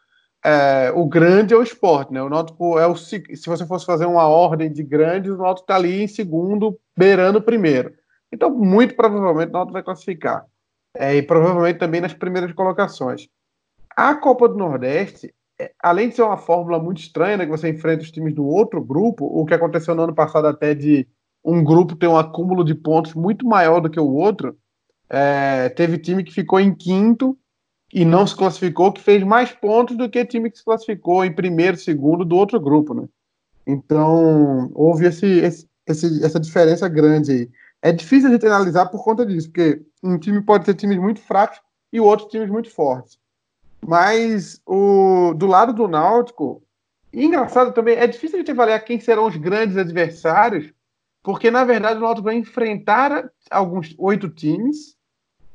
é, 0.44 0.92
o 0.94 1.08
grande 1.08 1.54
é 1.54 1.58
o 1.58 1.64
esporte, 1.64 2.14
né? 2.14 2.22
O 2.22 2.30
Náutico 2.30 2.78
é 2.78 2.86
o. 2.86 2.96
Se 2.96 3.24
você 3.48 3.66
fosse 3.66 3.86
fazer 3.86 4.06
uma 4.06 4.28
ordem 4.28 4.72
de 4.72 4.84
grandes, 4.84 5.32
o 5.32 5.38
Náutico 5.38 5.64
está 5.64 5.76
ali 5.76 6.04
em 6.04 6.08
segundo, 6.08 6.78
beirando 6.96 7.40
o 7.40 7.42
primeiro. 7.42 7.94
Então, 8.32 8.52
muito 8.52 8.96
provavelmente, 8.96 9.50
o 9.50 9.54
Náutico 9.54 9.74
vai 9.74 9.84
classificar. 9.84 10.46
É, 10.96 11.16
e 11.16 11.22
provavelmente 11.22 11.80
também 11.80 12.02
nas 12.02 12.14
primeiras 12.14 12.52
colocações. 12.54 13.28
A 13.96 14.14
Copa 14.16 14.48
do 14.48 14.56
Nordeste, 14.56 15.34
além 15.82 16.10
de 16.10 16.16
ser 16.16 16.24
uma 16.24 16.38
fórmula 16.38 16.80
muito 16.80 17.00
estranha, 17.00 17.38
né, 17.38 17.46
que 17.46 17.52
você 17.52 17.70
enfrenta 17.70 18.04
os 18.04 18.12
times 18.12 18.34
do 18.34 18.46
outro 18.46 18.84
grupo, 18.84 19.26
o 19.26 19.46
que 19.46 19.54
aconteceu 19.54 19.96
no 19.96 20.04
ano 20.04 20.16
passado 20.16 20.48
até 20.48 20.74
de 20.74 21.08
um 21.44 21.64
grupo 21.64 21.96
ter 21.96 22.08
um 22.08 22.18
acúmulo 22.18 22.64
de 22.64 22.74
pontos 22.74 23.14
muito 23.14 23.46
maior 23.46 23.80
do 23.80 23.90
que 23.90 24.00
o 24.00 24.12
outro, 24.12 24.58
é, 25.10 25.70
teve 25.70 25.98
time 25.98 26.24
que 26.24 26.34
ficou 26.34 26.60
em 26.60 26.74
quinto 26.74 27.38
e 27.94 28.04
não 28.04 28.26
se 28.26 28.36
classificou, 28.36 28.92
que 28.92 29.02
fez 29.02 29.24
mais 29.24 29.52
pontos 29.52 29.96
do 29.96 30.10
que 30.10 30.26
time 30.26 30.50
que 30.50 30.58
se 30.58 30.66
classificou 30.66 31.24
em 31.24 31.34
primeiro, 31.34 31.78
segundo 31.78 32.26
do 32.26 32.36
outro 32.36 32.60
grupo, 32.60 32.94
né? 32.94 33.08
Então, 33.66 34.72
houve 34.74 35.06
esse, 35.06 35.26
esse, 35.26 35.70
esse, 35.88 36.24
essa 36.24 36.40
diferença 36.40 36.88
grande 36.90 37.32
aí. 37.32 37.50
É 37.82 37.92
difícil 37.92 38.30
a 38.30 38.32
gente 38.34 38.46
analisar 38.46 38.88
por 38.88 39.04
conta 39.04 39.26
disso, 39.26 39.48
porque 39.48 39.82
um 40.04 40.18
time 40.18 40.42
pode 40.42 40.66
ter 40.66 40.74
times 40.74 40.98
muito 40.98 41.22
fracos 41.22 41.62
e 41.94 42.00
o 42.00 42.04
outro 42.04 42.28
times 42.28 42.50
muito 42.50 42.70
fortes. 42.70 43.18
Mas 43.86 44.62
o, 44.66 45.34
do 45.36 45.46
lado 45.46 45.74
do 45.74 45.88
Náutico, 45.88 46.64
engraçado 47.14 47.72
também, 47.72 47.96
é 47.96 48.08
difícil 48.08 48.38
a 48.38 48.40
gente 48.40 48.52
avaliar 48.52 48.84
quem 48.84 49.00
serão 49.00 49.28
os 49.28 49.36
grandes 49.38 49.78
adversários, 49.78 50.74
porque 51.24 51.50
na 51.50 51.64
verdade 51.64 51.98
o 51.98 52.02
Náutico 52.02 52.26
vai 52.26 52.36
enfrentar 52.36 53.30
alguns 53.50 53.96
oito 53.98 54.30
times, 54.30 54.96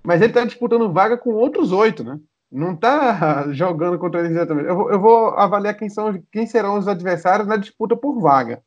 mas 0.03 0.21
ele 0.21 0.31
está 0.31 0.45
disputando 0.45 0.93
vaga 0.93 1.17
com 1.17 1.35
outros 1.35 1.73
oito, 1.73 2.03
né? 2.05 2.19
Não 2.51 2.73
está 2.75 3.51
jogando 3.53 3.99
contra 3.99 4.21
eles 4.21 4.33
exatamente. 4.33 4.69
Eu, 4.69 4.91
eu, 4.91 5.01
vou 5.01 5.29
avaliar 5.31 5.77
quem, 5.77 5.89
são, 5.89 6.21
quem 6.33 6.47
serão 6.47 6.79
os 6.79 6.89
adversários 6.89 7.47
na 7.47 7.57
disputa 7.57 7.97
por 7.97 8.21
vaga. 8.21 8.63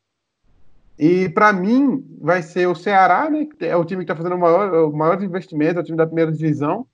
E 0.98 1.28
para 1.30 1.52
mim 1.52 2.06
vai 2.22 2.44
ser 2.44 2.68
o 2.68 2.76
Ceará, 2.76 3.30
né? 3.30 3.46
Que 3.46 3.66
é 3.66 3.76
o 3.76 3.84
time 3.84 4.06
que 4.06 4.12
está 4.12 4.16
fazendo 4.16 4.36
o 4.36 4.40
maior, 4.40 4.90
o 4.90 4.96
maior 4.96 5.22
investimento, 5.22 5.80
é 5.80 5.82
o 5.82 5.86
time 5.86 5.98
da 5.98 6.06
primeira 6.06 6.32
divisão 6.32 6.86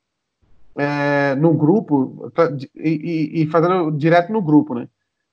é, 0.77 1.35
no 1.35 1.53
grupo 1.53 2.31
e, 2.75 3.41
e, 3.41 3.47
fazendo 3.47 3.91
direto 3.91 4.31
no 4.31 4.41
grupo, 4.41 4.73
né? 4.75 4.87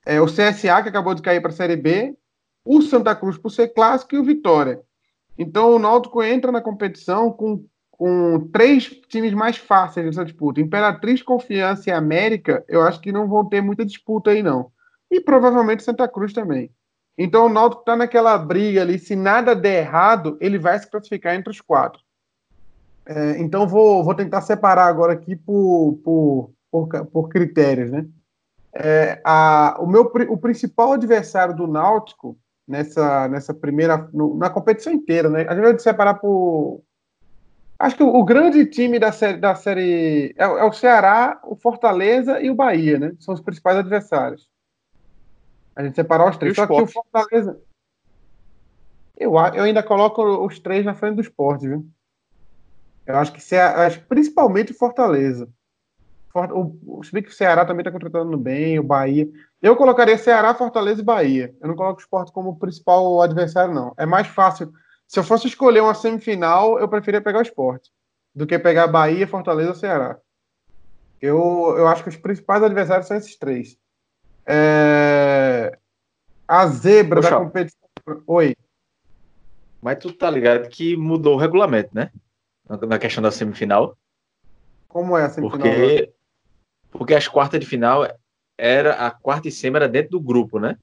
É, 0.05 0.21
o 0.21 0.27
CSA, 0.27 0.83
que 0.83 0.89
acabou 0.89 1.15
de 1.15 1.23
cair 1.23 1.41
para 1.41 1.51
a 1.51 1.55
Série 1.55 1.77
B, 1.77 2.17
o 2.65 2.81
Santa 2.83 3.15
Cruz 3.15 3.37
por 3.37 3.51
ser 3.51 3.69
clássico 3.69 4.15
e 4.15 4.19
o 4.19 4.25
Vitória. 4.25 4.81
Então 5.39 5.75
o 5.75 5.79
Náutico 5.79 6.23
entra 6.23 6.51
na 6.51 6.61
competição 6.61 7.31
com, 7.31 7.65
com 7.91 8.49
três 8.53 8.87
times 9.09 9.35
mais 9.35 9.57
fáceis 9.57 10.07
nessa 10.07 10.25
disputa. 10.25 10.61
Imperatriz, 10.61 11.23
Confiança 11.23 11.91
e 11.91 11.93
América, 11.93 12.65
eu 12.69 12.83
acho 12.83 13.01
que 13.01 13.13
não 13.13 13.29
vão 13.29 13.45
ter 13.45 13.61
muita 13.61 13.85
disputa 13.85 14.31
aí, 14.31 14.43
não. 14.43 14.71
E 15.11 15.21
provavelmente 15.21 15.83
Santa 15.83 16.09
Cruz 16.09 16.33
também. 16.33 16.71
Então 17.19 17.47
o 17.47 17.49
Náutico 17.49 17.83
está 17.83 17.97
naquela 17.97 18.37
briga 18.37 18.83
ali, 18.83 18.99
se 18.99 19.17
nada 19.17 19.55
der 19.55 19.85
errado, 19.85 20.37
ele 20.41 20.59
vai 20.59 20.79
se 20.79 20.91
classificar 20.91 21.35
entre 21.35 21.51
os 21.51 21.61
quatro. 21.61 22.01
É, 23.07 23.39
então 23.39 23.69
vou, 23.69 24.03
vou 24.03 24.15
tentar 24.15 24.41
separar 24.41 24.87
agora 24.87 25.13
aqui 25.13 25.37
por, 25.37 26.01
por, 26.03 26.51
por, 26.71 27.07
por 27.07 27.29
critérios, 27.29 27.91
né? 27.91 28.07
É, 28.75 29.21
a, 29.25 29.77
o, 29.79 29.87
meu, 29.87 30.03
o 30.29 30.37
principal 30.37 30.93
adversário 30.93 31.55
do 31.55 31.67
Náutico 31.67 32.37
nessa, 32.67 33.29
nessa 33.29 33.55
primeira. 33.55 34.09
No, 34.13 34.37
na 34.37 34.51
competição 34.51 34.93
inteira, 34.93 35.31
né? 35.31 35.47
A 35.49 35.55
gente 35.55 35.65
vai 35.65 35.79
separar 35.79 36.15
por. 36.15 36.83
Acho 37.79 37.97
que 37.97 38.03
o, 38.03 38.15
o 38.15 38.25
grande 38.25 38.67
time 38.67 38.99
da 38.99 39.13
série, 39.13 39.39
da 39.39 39.55
série 39.55 40.35
é, 40.37 40.45
é, 40.45 40.65
o 40.65 40.73
Ceará, 40.73 41.41
o 41.45 41.55
Fortaleza 41.55 42.41
e 42.41 42.51
o 42.51 42.55
Bahia, 42.55 42.99
né? 42.99 43.13
São 43.21 43.33
os 43.35 43.41
principais 43.41 43.79
adversários. 43.79 44.49
A 45.75 45.83
gente 45.83 45.95
separar 45.95 46.29
os 46.29 46.37
três. 46.37 46.57
Só 46.57 46.67
que 46.67 46.73
o 46.73 46.87
Fortaleza. 46.87 47.61
Eu, 49.17 49.33
eu 49.33 49.63
ainda 49.63 49.83
coloco 49.83 50.23
os 50.45 50.59
três 50.59 50.85
na 50.85 50.93
frente 50.93 51.15
do 51.15 51.23
esporte, 51.23 51.67
viu? 51.67 51.87
Eu 53.07 53.17
acho 53.17 53.33
que, 53.33 53.55
acho 53.55 54.01
principalmente 54.07 54.73
Fortaleza. 54.75 55.49
O, 56.35 57.03
se 57.03 57.13
bem 57.13 57.23
que 57.23 57.31
o 57.31 57.33
Ceará 57.33 57.65
também 57.65 57.81
está 57.81 57.91
contratando 57.91 58.37
bem, 58.37 58.79
o 58.79 58.83
Bahia. 58.83 59.27
Eu 59.63 59.75
colocaria 59.75 60.19
Ceará, 60.19 60.55
Fortaleza 60.55 61.01
e 61.01 61.05
Bahia. 61.05 61.55
Eu 61.61 61.69
não 61.69 61.77
coloco 61.77 61.99
o 61.99 62.03
esporte 62.03 62.31
como 62.31 62.59
principal 62.59 63.23
adversário, 63.23 63.73
não. 63.73 63.95
É 63.97 64.05
mais 64.05 64.27
fácil. 64.27 64.71
Se 65.07 65.19
eu 65.19 65.25
fosse 65.25 65.47
escolher 65.47 65.81
uma 65.81 65.95
semifinal, 65.95 66.79
eu 66.79 66.89
preferia 66.89 67.23
pegar 67.23 67.39
o 67.39 67.43
esporte 67.43 67.91
do 68.35 68.47
que 68.47 68.59
pegar 68.59 68.87
Bahia, 68.87 69.27
Fortaleza 69.27 69.71
ou 69.71 69.75
Ceará. 69.75 70.19
Eu, 71.23 71.75
eu 71.79 71.89
acho 71.89 72.03
que 72.03 72.11
os 72.11 72.17
principais 72.17 72.63
adversários 72.63 73.07
são 73.07 73.17
esses 73.17 73.37
três. 73.37 73.79
É... 74.45 75.79
A 76.47 76.67
zebra 76.67 77.23
Poxa. 77.23 77.31
da 77.31 77.39
competição. 77.39 77.89
Oi. 78.27 78.55
Mas 79.81 79.99
tu 79.99 80.13
tá 80.13 80.31
ligado 80.31 80.69
que 80.69 80.97
mudou 80.97 81.35
o 81.35 81.39
regulamento, 81.39 81.91
né? 81.95 82.11
Na 82.69 82.99
questão 82.99 83.23
da 83.23 83.31
semifinal. 83.31 83.97
Como 84.89 85.17
é 85.17 85.25
a 85.25 85.31
semifinal? 85.31 85.61
Porque, 85.61 86.13
porque 86.91 87.15
as 87.15 87.29
quartas 87.29 87.61
de 87.61 87.67
final 87.67 88.07
era 88.59 88.95
a 88.95 89.11
quarta 89.11 89.49
e 89.49 89.53
semi 89.53 89.77
era 89.77 89.89
dentro 89.89 90.13
do 90.13 90.21
grupo, 90.21 90.59
né? 90.59 90.77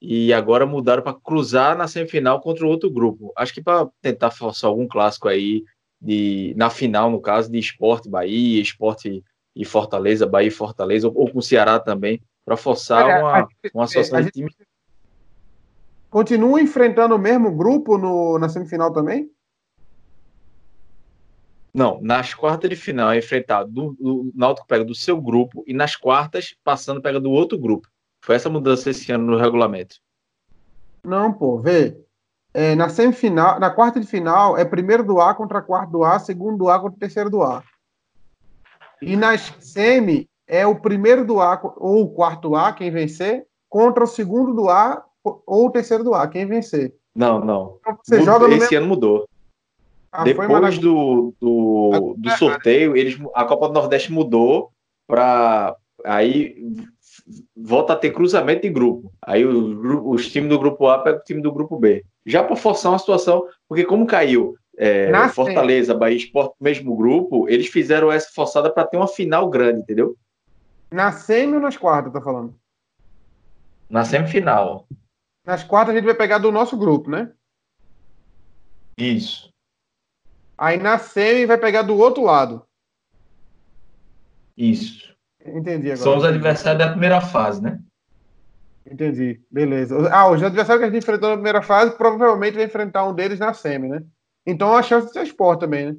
E 0.00 0.32
agora 0.32 0.66
mudaram 0.66 1.02
para 1.02 1.14
cruzar 1.14 1.76
na 1.76 1.88
semifinal 1.88 2.40
contra 2.40 2.64
o 2.64 2.68
outro 2.68 2.90
grupo. 2.90 3.32
Acho 3.36 3.52
que 3.52 3.62
para 3.62 3.88
tentar 4.00 4.30
forçar 4.30 4.68
algum 4.68 4.86
clássico 4.86 5.28
aí 5.28 5.64
de 6.00 6.54
na 6.56 6.70
final, 6.70 7.10
no 7.10 7.20
caso 7.20 7.50
de 7.50 7.58
Esporte 7.58 8.08
Bahia, 8.08 8.60
Esporte 8.60 9.24
e 9.54 9.64
Fortaleza, 9.64 10.26
Bahia 10.26 10.48
e 10.48 10.50
Fortaleza, 10.50 11.08
ou, 11.08 11.16
ou 11.16 11.30
com 11.30 11.38
o 11.38 11.42
Ceará 11.42 11.80
também, 11.80 12.20
para 12.44 12.56
forçar 12.56 13.04
Olha, 13.04 13.20
uma, 13.20 13.40
gente, 13.40 13.74
uma 13.74 13.84
associação 13.84 14.20
de 14.20 14.30
times. 14.30 14.54
Continua 16.10 16.60
enfrentando 16.60 17.14
o 17.14 17.18
mesmo 17.18 17.50
grupo 17.50 17.98
no, 17.98 18.38
na 18.38 18.48
semifinal 18.48 18.92
também? 18.92 19.30
Não, 21.76 22.00
nas 22.00 22.32
quartas 22.32 22.70
de 22.70 22.74
final 22.74 23.12
é 23.12 23.18
enfrentado 23.18 23.70
do, 23.70 23.94
o 24.00 24.32
Náutico 24.34 24.66
pega 24.66 24.82
do 24.82 24.94
seu 24.94 25.20
grupo 25.20 25.62
e 25.66 25.74
nas 25.74 25.94
quartas 25.94 26.56
passando 26.64 27.02
pega 27.02 27.20
do 27.20 27.30
outro 27.30 27.58
grupo. 27.58 27.86
Foi 28.24 28.34
essa 28.34 28.48
mudança 28.48 28.88
esse 28.88 29.12
ano 29.12 29.26
no 29.26 29.36
regulamento. 29.36 29.96
Não, 31.04 31.30
pô, 31.30 31.58
vê. 31.58 31.94
É, 32.54 32.74
na 32.74 32.88
semifinal, 32.88 33.60
na 33.60 33.68
quarta 33.68 34.00
de 34.00 34.06
final 34.06 34.56
é 34.56 34.64
primeiro 34.64 35.04
do 35.04 35.20
A 35.20 35.34
contra 35.34 35.60
quarto 35.60 35.90
do 35.90 36.02
A, 36.02 36.18
segundo 36.18 36.56
do 36.56 36.70
A 36.70 36.80
contra 36.80 36.98
terceiro 36.98 37.28
do 37.28 37.42
A. 37.42 37.62
E 39.02 39.14
nas 39.14 39.52
semi 39.60 40.26
é 40.46 40.66
o 40.66 40.80
primeiro 40.80 41.26
do 41.26 41.40
A 41.40 41.60
ou 41.76 42.04
o 42.04 42.08
quarto 42.08 42.48
do 42.48 42.56
A 42.56 42.72
quem 42.72 42.90
vencer 42.90 43.46
contra 43.68 44.04
o 44.04 44.06
segundo 44.06 44.54
do 44.54 44.70
A 44.70 45.04
ou 45.22 45.66
o 45.66 45.70
terceiro 45.70 46.02
do 46.02 46.14
A 46.14 46.26
quem 46.26 46.46
vencer. 46.46 46.94
Não, 47.14 47.38
não. 47.38 47.76
Então 47.80 47.98
você 48.02 48.22
joga 48.22 48.48
no 48.48 48.54
esse 48.54 48.70
mesmo... 48.70 48.78
ano 48.78 48.86
mudou. 48.86 49.28
Ah, 50.16 50.24
Depois 50.24 50.78
do, 50.78 51.34
do, 51.38 52.14
do, 52.16 52.30
sorteio, 52.38 52.96
eles, 52.96 53.18
a 53.34 53.44
Copa 53.44 53.68
do 53.68 53.74
Nordeste 53.74 54.10
mudou 54.10 54.70
para 55.06 55.76
aí 56.04 56.56
volta 57.54 57.92
a 57.92 57.96
ter 57.96 58.12
cruzamento 58.12 58.62
de 58.62 58.70
grupo. 58.70 59.12
Aí 59.20 59.44
o, 59.44 60.08
os 60.08 60.30
times 60.30 60.48
do 60.48 60.58
grupo 60.58 60.86
A 60.88 61.00
pegam 61.00 61.20
o 61.20 61.24
time 61.24 61.42
do 61.42 61.52
grupo 61.52 61.78
B. 61.78 62.02
Já 62.24 62.42
para 62.42 62.56
forçar 62.56 62.92
uma 62.92 62.98
situação, 62.98 63.46
porque 63.68 63.84
como 63.84 64.06
caiu 64.06 64.56
é, 64.76 65.10
Fortaleza, 65.28 65.94
Bahia 65.94 66.16
Esporte 66.16 66.54
mesmo 66.60 66.96
grupo, 66.96 67.46
eles 67.48 67.66
fizeram 67.68 68.10
essa 68.10 68.30
forçada 68.32 68.70
para 68.70 68.86
ter 68.86 68.96
uma 68.96 69.08
final 69.08 69.50
grande, 69.50 69.80
entendeu? 69.80 70.16
Na 70.90 71.12
semi 71.12 71.54
ou 71.54 71.60
nas 71.60 71.76
quartas, 71.76 72.12
tá 72.12 72.20
falando? 72.20 72.54
Na 73.88 74.04
semifinal. 74.04 74.86
Nas 75.44 75.62
quartas 75.62 75.94
a 75.94 75.98
gente 75.98 76.06
vai 76.06 76.14
pegar 76.14 76.38
do 76.38 76.50
nosso 76.50 76.76
grupo, 76.76 77.10
né? 77.10 77.32
Isso. 78.96 79.50
Aí 80.58 80.78
na 80.78 80.98
semi 80.98 81.46
vai 81.46 81.58
pegar 81.58 81.82
do 81.82 81.96
outro 81.96 82.22
lado. 82.22 82.64
Isso. 84.56 85.14
Entendi 85.44 85.92
agora. 85.92 85.96
São 85.96 86.16
os 86.16 86.24
adversários 86.24 86.84
da 86.84 86.90
primeira 86.90 87.20
fase, 87.20 87.62
né? 87.62 87.78
Entendi. 88.90 89.40
Beleza. 89.50 90.08
Ah, 90.12 90.30
os 90.30 90.42
adversários 90.42 90.80
que 90.80 90.88
a 90.88 90.90
gente 90.90 91.02
enfrentou 91.02 91.28
na 91.28 91.36
primeira 91.36 91.60
fase 91.60 91.96
provavelmente 91.96 92.54
vai 92.54 92.64
enfrentar 92.64 93.04
um 93.04 93.14
deles 93.14 93.38
na 93.38 93.52
semi, 93.52 93.88
né? 93.88 94.02
Então 94.46 94.74
a 94.74 94.82
chance 94.82 95.08
de 95.08 95.12
ser 95.12 95.24
esporte 95.24 95.60
também, 95.60 95.92
né? 95.92 95.96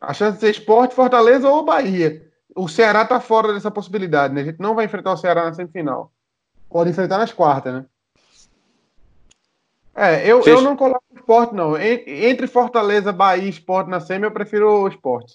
A 0.00 0.14
chance 0.14 0.34
de 0.34 0.40
ser 0.40 0.50
esporte, 0.50 0.94
Fortaleza 0.94 1.48
ou 1.48 1.64
Bahia. 1.64 2.26
O 2.56 2.66
Ceará 2.66 3.04
tá 3.04 3.20
fora 3.20 3.52
dessa 3.52 3.70
possibilidade, 3.70 4.34
né? 4.34 4.40
A 4.40 4.44
gente 4.44 4.58
não 4.58 4.74
vai 4.74 4.86
enfrentar 4.86 5.12
o 5.12 5.16
Ceará 5.16 5.44
na 5.44 5.52
semifinal. 5.52 6.12
Pode 6.68 6.90
enfrentar 6.90 7.18
nas 7.18 7.32
quartas, 7.32 7.74
né? 7.74 7.86
É, 9.94 10.30
eu, 10.30 10.42
Vocês... 10.42 10.56
eu 10.56 10.62
não 10.62 10.76
coloco 10.76 11.04
esporte, 11.14 11.54
não. 11.54 11.76
Entre 11.78 12.46
Fortaleza, 12.46 13.12
Bahia 13.12 13.44
e 13.44 13.50
esporte 13.50 13.90
na 13.90 14.00
SEMI, 14.00 14.24
eu 14.24 14.30
prefiro 14.30 14.82
o 14.82 14.88
esporte. 14.88 15.32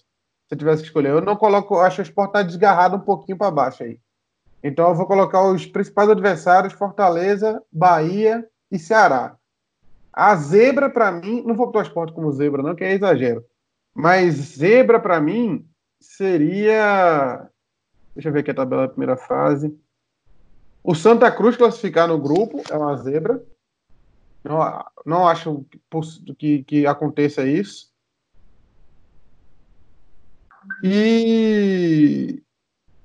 Se 0.48 0.54
eu 0.54 0.58
tivesse 0.58 0.82
que 0.82 0.88
escolher, 0.88 1.10
eu 1.10 1.22
não 1.22 1.36
coloco. 1.36 1.80
Acho 1.80 1.98
que 1.98 2.02
o 2.02 2.04
Sport 2.04 2.32
tá 2.32 2.44
desgarrado 2.44 2.96
um 2.96 3.00
pouquinho 3.00 3.38
para 3.38 3.50
baixo 3.50 3.84
aí. 3.84 4.00
Então 4.64 4.88
eu 4.90 4.96
vou 4.96 5.08
colocar 5.08 5.44
os 5.44 5.66
principais 5.66 6.10
adversários: 6.10 6.74
Fortaleza, 6.74 7.62
Bahia 7.72 8.48
e 8.72 8.78
Ceará. 8.78 9.36
A 10.14 10.36
zebra, 10.36 10.90
para 10.90 11.12
mim, 11.12 11.44
não 11.46 11.56
vou 11.56 11.68
botar 11.68 11.80
o 11.80 11.82
esporte 11.82 12.14
como 12.14 12.32
zebra, 12.32 12.62
não, 12.62 12.76
que 12.76 12.84
é 12.84 12.94
exagero. 12.94 13.44
Mas 13.94 14.36
zebra, 14.36 15.00
para 15.00 15.20
mim, 15.20 15.68
seria. 16.00 17.50
Deixa 18.14 18.30
eu 18.30 18.34
ver 18.34 18.40
aqui 18.40 18.52
a 18.52 18.56
tabela 18.56 18.84
da 18.84 18.90
primeira 18.90 19.18
fase. 19.18 19.78
O 20.84 20.94
Santa 20.94 21.32
Cruz 21.32 21.58
classificar 21.58 22.08
no 22.08 22.20
grupo 22.20 22.62
é 22.70 22.78
uma 22.78 22.96
zebra. 22.98 23.44
Não, 24.48 24.86
não 25.06 25.28
acho 25.28 25.66
que, 26.38 26.64
que, 26.64 26.86
aconteça 26.86 27.46
isso. 27.46 27.92
E 30.84 32.44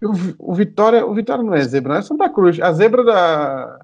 o, 0.03 0.51
o, 0.51 0.55
Vitória, 0.55 1.05
o 1.07 1.15
Vitória 1.15 1.43
não 1.43 1.55
é 1.55 1.63
zebra, 1.63 1.95
não 1.95 1.99
é 1.99 2.03
Santa 2.03 2.29
Cruz. 2.29 2.61
A 2.61 2.73
zebra 2.73 3.03
da, 3.03 3.81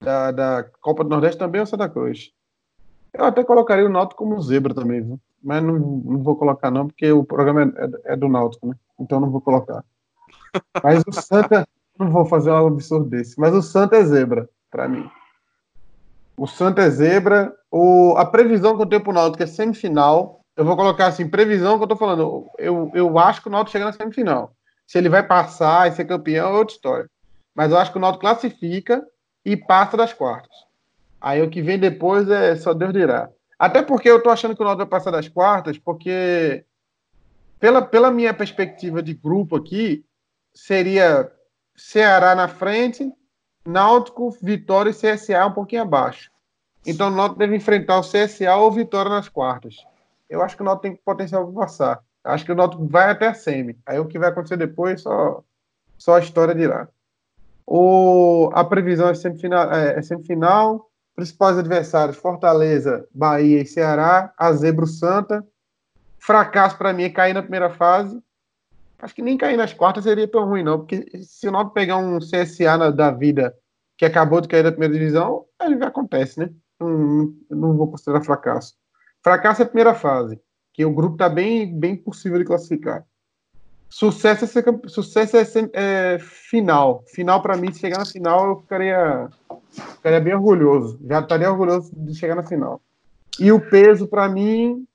da, 0.00 0.30
da 0.30 0.64
Copa 0.80 1.04
do 1.04 1.10
Nordeste 1.10 1.38
também 1.38 1.60
é 1.60 1.64
o 1.64 1.66
Santa 1.66 1.88
Cruz. 1.88 2.32
Eu 3.12 3.26
até 3.26 3.44
colocaria 3.44 3.84
o 3.84 3.90
Náutico 3.90 4.24
como 4.24 4.40
zebra 4.40 4.74
também, 4.74 5.02
viu? 5.02 5.20
mas 5.42 5.62
não, 5.62 5.78
não 5.78 6.22
vou 6.22 6.36
colocar 6.36 6.70
não, 6.70 6.86
porque 6.86 7.10
o 7.10 7.24
programa 7.24 7.62
é, 8.06 8.12
é 8.12 8.16
do 8.16 8.28
Náutico, 8.28 8.68
né? 8.68 8.74
Então 8.98 9.18
não 9.18 9.30
vou 9.30 9.40
colocar. 9.40 9.84
Mas 10.82 11.02
o 11.06 11.12
Santa, 11.12 11.66
não 11.98 12.10
vou 12.10 12.24
fazer 12.24 12.50
um 12.50 12.68
absurdo 12.68 13.06
desse, 13.10 13.38
mas 13.38 13.52
o 13.52 13.60
Santa 13.60 13.96
é 13.96 14.04
zebra, 14.04 14.48
para 14.70 14.88
mim. 14.88 15.10
O 16.36 16.46
Santa 16.46 16.82
é 16.82 16.90
zebra. 16.90 17.52
O, 17.70 18.14
a 18.16 18.24
previsão 18.24 18.76
que 18.76 18.82
eu 18.82 18.86
tenho 18.86 19.02
pro 19.02 19.12
Náutico 19.12 19.42
é 19.42 19.46
semifinal. 19.46 20.40
Eu 20.56 20.64
vou 20.64 20.76
colocar 20.76 21.06
assim, 21.06 21.28
previsão 21.28 21.78
que 21.78 21.84
eu 21.84 21.88
tô 21.88 21.96
falando. 21.96 22.46
Eu, 22.58 22.90
eu 22.94 23.18
acho 23.18 23.40
que 23.42 23.48
o 23.48 23.50
Náutico 23.50 23.72
chega 23.72 23.84
na 23.84 23.92
semifinal. 23.92 24.52
Se 24.86 24.98
ele 24.98 25.08
vai 25.08 25.22
passar 25.22 25.88
e 25.88 25.92
ser 25.92 26.04
campeão 26.04 26.54
é 26.54 26.58
outra 26.58 26.74
história. 26.74 27.10
Mas 27.54 27.70
eu 27.70 27.78
acho 27.78 27.92
que 27.92 27.98
o 27.98 28.00
Náutico 28.00 28.22
classifica 28.22 29.02
e 29.44 29.56
passa 29.56 29.96
das 29.96 30.12
quartas. 30.12 30.54
Aí 31.20 31.40
o 31.40 31.50
que 31.50 31.62
vem 31.62 31.78
depois 31.78 32.28
é 32.28 32.56
só 32.56 32.74
Deus 32.74 32.92
dirá. 32.92 33.30
Até 33.58 33.82
porque 33.82 34.10
eu 34.10 34.22
tô 34.22 34.28
achando 34.28 34.56
que 34.56 34.62
o 34.62 34.64
Náutico 34.64 34.88
vai 34.88 34.98
passar 34.98 35.10
das 35.10 35.28
quartas, 35.28 35.78
porque 35.78 36.64
pela, 37.60 37.80
pela 37.80 38.10
minha 38.10 38.34
perspectiva 38.34 39.02
de 39.02 39.14
grupo 39.14 39.56
aqui, 39.56 40.04
seria 40.52 41.30
Ceará 41.76 42.34
na 42.34 42.48
frente, 42.48 43.10
Náutico, 43.64 44.30
Vitória 44.42 44.90
e 44.90 44.94
CSA 44.94 45.46
um 45.46 45.52
pouquinho 45.52 45.82
abaixo. 45.82 46.30
Então 46.86 47.08
o 47.08 47.10
Náutico 47.10 47.38
deve 47.38 47.56
enfrentar 47.56 47.98
o 47.98 48.02
CSA 48.02 48.56
ou 48.56 48.72
Vitória 48.72 49.10
nas 49.10 49.28
quartas. 49.28 49.76
Eu 50.28 50.42
acho 50.42 50.56
que 50.56 50.62
o 50.62 50.64
Náutico 50.64 50.82
tem 50.82 50.96
potencial 51.04 51.46
para 51.46 51.62
passar. 51.62 52.00
Acho 52.24 52.44
que 52.44 52.52
o 52.52 52.54
Náutico 52.54 52.86
vai 52.86 53.10
até 53.10 53.28
a 53.28 53.34
semi. 53.34 53.78
Aí 53.86 53.98
o 53.98 54.06
que 54.06 54.18
vai 54.18 54.30
acontecer 54.30 54.56
depois, 54.56 55.02
só, 55.02 55.42
só 55.98 56.16
a 56.16 56.20
história 56.20 56.54
dirá. 56.54 56.88
O, 57.66 58.50
a 58.52 58.64
previsão 58.64 59.08
é 59.08 59.14
semifinal, 59.14 59.72
é, 59.72 59.98
é 59.98 60.02
semifinal. 60.02 60.90
Principais 61.14 61.58
adversários: 61.58 62.16
Fortaleza, 62.16 63.06
Bahia 63.14 63.62
e 63.62 63.66
Ceará. 63.66 64.32
A 64.36 64.52
Zebro 64.52 64.86
Santa. 64.86 65.46
Fracasso 66.18 66.78
para 66.78 66.92
mim 66.92 67.04
é 67.04 67.10
cair 67.10 67.34
na 67.34 67.42
primeira 67.42 67.70
fase. 67.70 68.22
Acho 69.02 69.16
que 69.16 69.22
nem 69.22 69.36
cair 69.36 69.56
nas 69.56 69.74
quartas 69.74 70.04
seria 70.04 70.28
tão 70.28 70.46
ruim, 70.46 70.62
não. 70.62 70.78
Porque 70.78 71.24
se 71.24 71.48
o 71.48 71.50
Náutico 71.50 71.74
pegar 71.74 71.96
um 71.96 72.20
CSA 72.20 72.76
na, 72.78 72.90
da 72.90 73.10
vida 73.10 73.52
que 73.98 74.04
acabou 74.04 74.40
de 74.40 74.46
cair 74.46 74.62
da 74.62 74.70
primeira 74.70 74.94
divisão, 74.94 75.44
aí 75.58 75.74
acontece, 75.82 76.38
né? 76.38 76.50
Não, 76.78 77.34
não 77.50 77.76
vou 77.76 77.90
considerar 77.90 78.22
fracasso. 78.22 78.74
Fracasso 79.20 79.60
é 79.60 79.64
a 79.64 79.68
primeira 79.68 79.92
fase, 79.92 80.40
que 80.72 80.84
o 80.84 80.94
grupo 80.94 81.16
está 81.16 81.28
bem, 81.28 81.76
bem 81.76 81.96
possível 81.96 82.38
de 82.38 82.44
classificar. 82.44 83.04
Sucesso 83.90 84.44
é, 84.44 84.46
ser, 84.46 84.64
sucesso 84.86 85.36
é, 85.36 85.44
ser, 85.44 85.70
é 85.74 86.18
final. 86.20 87.04
Final, 87.08 87.42
para 87.42 87.56
mim, 87.56 87.72
se 87.72 87.80
chegar 87.80 87.98
na 87.98 88.06
final, 88.06 88.50
eu 88.50 88.60
ficaria, 88.60 89.28
ficaria 89.96 90.20
bem 90.20 90.34
orgulhoso. 90.34 91.00
Já 91.04 91.18
estaria 91.18 91.50
orgulhoso 91.50 91.90
de 91.92 92.14
chegar 92.14 92.36
na 92.36 92.44
final. 92.44 92.80
E 93.38 93.50
o 93.50 93.60
peso, 93.60 94.06
para 94.06 94.28
mim, 94.28 94.86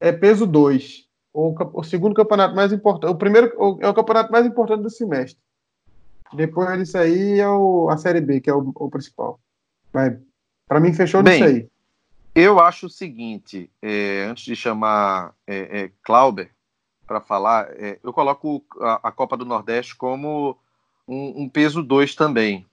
é 0.00 0.10
peso 0.10 0.46
2 0.46 1.09
o, 1.32 1.54
o 1.74 1.82
segundo 1.82 2.14
campeonato 2.14 2.54
mais 2.54 2.72
importante. 2.72 3.10
O 3.10 3.16
primeiro 3.16 3.52
o, 3.56 3.78
é 3.80 3.88
o 3.88 3.94
campeonato 3.94 4.32
mais 4.32 4.46
importante 4.46 4.82
do 4.82 4.90
semestre. 4.90 5.40
Depois 6.32 6.78
disso 6.78 6.98
aí 6.98 7.40
é 7.40 7.48
o, 7.48 7.88
a 7.90 7.96
Série 7.96 8.20
B, 8.20 8.40
que 8.40 8.50
é 8.50 8.54
o, 8.54 8.72
o 8.74 8.90
principal. 8.90 9.40
Mas 9.92 10.16
para 10.66 10.80
mim 10.80 10.92
fechou 10.92 11.22
Bem, 11.22 11.42
nisso 11.42 11.44
aí. 11.44 11.68
Eu 12.34 12.60
acho 12.60 12.86
o 12.86 12.90
seguinte, 12.90 13.70
é, 13.82 14.26
antes 14.30 14.44
de 14.44 14.54
chamar 14.54 15.34
é, 15.46 15.82
é, 15.82 15.92
Clauber 16.02 16.50
para 17.06 17.20
falar, 17.20 17.68
é, 17.72 17.98
eu 18.04 18.12
coloco 18.12 18.64
a, 18.80 19.08
a, 19.08 19.12
Copa 19.12 19.36
do 19.36 19.44
Nordeste 19.44 19.96
como 19.96 20.56
um, 21.08 21.42
um 21.42 21.48
peso 21.48 21.82
2 21.82 22.14
também. 22.14 22.64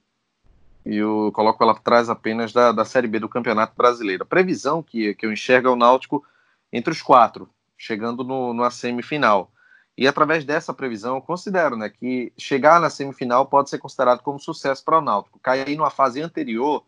E 0.86 0.98
eu 0.98 1.32
coloco 1.34 1.62
ela 1.64 1.74
atrás 1.74 2.10
apenas 2.10 2.54
da, 2.54 2.72
da 2.72 2.86
Série 2.86 3.08
B 3.08 3.20
do 3.20 3.28
Campeonato 3.28 3.74
Brasileiro. 3.76 4.24
A 4.24 4.28
previsão 4.28 4.84
que, 4.84 5.16
que 5.16 5.26
eu 5.26 5.34
enxergo 5.34 5.68
é 5.68 5.72
o 5.72 5.76
Náutico 5.76 6.24
entre 6.72 6.94
os 6.94 7.02
quatro 7.02 7.50
chegando 7.78 8.24
no, 8.24 8.54
numa 8.54 8.72
semifinal. 8.72 9.52
E 9.98 10.08
através 10.08 10.46
dessa 10.46 10.74
previsão, 10.74 11.16
eu 11.16 11.22
considero 11.22 11.76
né, 11.76 11.90
que 11.90 12.32
chegar 12.38 12.80
na 12.80 12.90
semifinal 12.90 13.48
pode 13.48 13.70
ser 13.70 13.80
considerado 13.80 14.22
como 14.22 14.40
sucesso 14.40 14.84
para 14.84 15.00
o 15.00 15.02
Náutico. 15.02 15.40
Cair 15.40 15.76
numa 15.76 15.90
fase 15.90 16.22
anterior, 16.22 16.84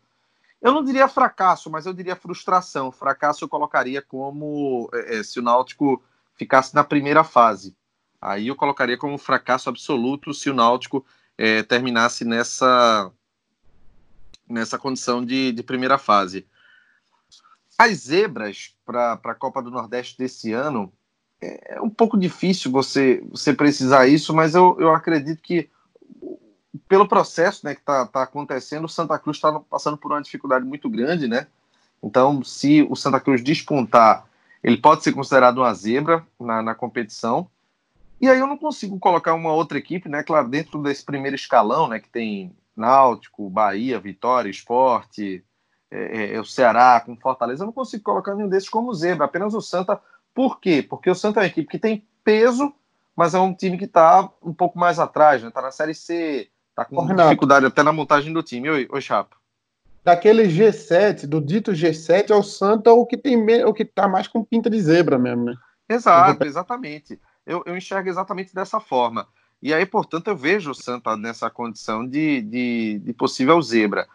eu 0.62 0.72
não 0.72 0.84
diria 0.84 1.08
fracasso, 1.08 1.70
mas 1.70 1.86
eu 1.86 1.92
diria 1.92 2.14
frustração. 2.14 2.92
Fracasso 2.92 3.44
eu 3.44 3.48
colocaria 3.48 4.00
como 4.00 4.88
é, 4.94 5.18
é, 5.18 5.22
se 5.22 5.40
o 5.40 5.42
Náutico 5.42 6.02
ficasse 6.34 6.74
na 6.74 6.84
primeira 6.84 7.24
fase. 7.24 7.74
Aí 8.20 8.48
eu 8.48 8.54
colocaria 8.54 8.98
como 8.98 9.18
fracasso 9.18 9.68
absoluto 9.68 10.34
se 10.34 10.50
o 10.50 10.54
Náutico 10.54 11.04
é, 11.36 11.62
terminasse 11.62 12.24
nessa, 12.24 13.10
nessa 14.48 14.78
condição 14.78 15.24
de, 15.24 15.50
de 15.50 15.62
primeira 15.62 15.98
fase. 15.98 16.46
As 17.80 17.96
zebras 18.00 18.74
para 18.84 19.14
a 19.14 19.34
Copa 19.34 19.62
do 19.62 19.70
Nordeste 19.70 20.18
desse 20.18 20.52
ano 20.52 20.92
é 21.40 21.80
um 21.80 21.88
pouco 21.88 22.18
difícil 22.18 22.70
você, 22.70 23.24
você 23.30 23.54
precisar 23.54 24.06
isso, 24.06 24.34
mas 24.34 24.54
eu, 24.54 24.76
eu 24.78 24.94
acredito 24.94 25.40
que 25.40 25.70
pelo 26.86 27.08
processo 27.08 27.64
né, 27.64 27.74
que 27.74 27.80
está 27.80 28.04
tá 28.04 28.24
acontecendo, 28.24 28.84
o 28.84 28.88
Santa 28.88 29.18
Cruz 29.18 29.38
está 29.38 29.58
passando 29.60 29.96
por 29.96 30.12
uma 30.12 30.20
dificuldade 30.20 30.62
muito 30.66 30.90
grande, 30.90 31.26
né? 31.26 31.46
Então, 32.02 32.44
se 32.44 32.82
o 32.82 32.94
Santa 32.94 33.18
Cruz 33.18 33.42
despontar, 33.42 34.26
ele 34.62 34.76
pode 34.76 35.02
ser 35.02 35.12
considerado 35.12 35.56
uma 35.56 35.72
zebra 35.72 36.22
na, 36.38 36.60
na 36.60 36.74
competição. 36.74 37.48
E 38.20 38.28
aí 38.28 38.38
eu 38.38 38.46
não 38.46 38.58
consigo 38.58 38.98
colocar 38.98 39.32
uma 39.32 39.54
outra 39.54 39.78
equipe, 39.78 40.06
né? 40.06 40.22
Claro, 40.22 40.50
dentro 40.50 40.82
desse 40.82 41.02
primeiro 41.02 41.34
escalão, 41.34 41.88
né? 41.88 41.98
Que 41.98 42.10
tem 42.10 42.54
Náutico, 42.76 43.48
Bahia, 43.48 43.98
Vitória, 43.98 44.50
Esporte, 44.50 45.42
é, 45.90 45.98
é, 45.98 46.34
é, 46.34 46.40
o 46.40 46.44
Ceará, 46.44 47.02
com 47.04 47.16
Fortaleza, 47.16 47.62
eu 47.62 47.66
não 47.66 47.72
consigo 47.72 48.04
colocar 48.04 48.34
nenhum 48.34 48.48
desses 48.48 48.68
como 48.68 48.94
zebra, 48.94 49.24
apenas 49.24 49.54
o 49.54 49.60
Santa. 49.60 50.00
Por 50.32 50.60
quê? 50.60 50.82
Porque 50.88 51.10
o 51.10 51.14
Santa 51.14 51.40
é 51.40 51.42
uma 51.42 51.48
equipe 51.48 51.68
que 51.68 51.78
tem 51.78 52.04
peso, 52.22 52.72
mas 53.16 53.34
é 53.34 53.40
um 53.40 53.52
time 53.52 53.76
que 53.76 53.86
está 53.86 54.28
um 54.42 54.54
pouco 54.54 54.78
mais 54.78 54.98
atrás, 54.98 55.42
né? 55.42 55.50
Tá 55.50 55.60
na 55.60 55.72
Série 55.72 55.94
C, 55.94 56.48
tá 56.74 56.84
com 56.84 57.04
Renato, 57.04 57.28
dificuldade 57.30 57.66
até 57.66 57.82
na 57.82 57.92
montagem 57.92 58.32
do 58.32 58.42
time. 58.42 58.70
Oi, 58.70 58.88
oi 58.90 59.00
Chapa. 59.00 59.36
Daquele 60.04 60.44
G7, 60.44 61.26
do 61.26 61.40
dito 61.40 61.72
G7, 61.72 62.30
é 62.30 62.34
o 62.34 62.42
Santa 62.42 62.92
o 62.92 63.04
que 63.04 63.18
tem 63.18 63.36
o 63.64 63.74
que 63.74 63.84
tá 63.84 64.08
mais 64.08 64.28
com 64.28 64.44
pinta 64.44 64.70
de 64.70 64.80
zebra 64.80 65.18
mesmo, 65.18 65.44
né? 65.44 65.54
Exato, 65.88 66.44
exatamente. 66.44 67.20
Eu, 67.44 67.62
eu 67.66 67.76
enxergo 67.76 68.08
exatamente 68.08 68.54
dessa 68.54 68.78
forma. 68.78 69.26
E 69.60 69.74
aí, 69.74 69.84
portanto, 69.84 70.28
eu 70.28 70.36
vejo 70.36 70.70
o 70.70 70.74
Santa 70.74 71.16
nessa 71.16 71.50
condição 71.50 72.06
de, 72.06 72.40
de, 72.42 72.98
de 73.04 73.12
possível 73.12 73.60
zebra. 73.60 74.06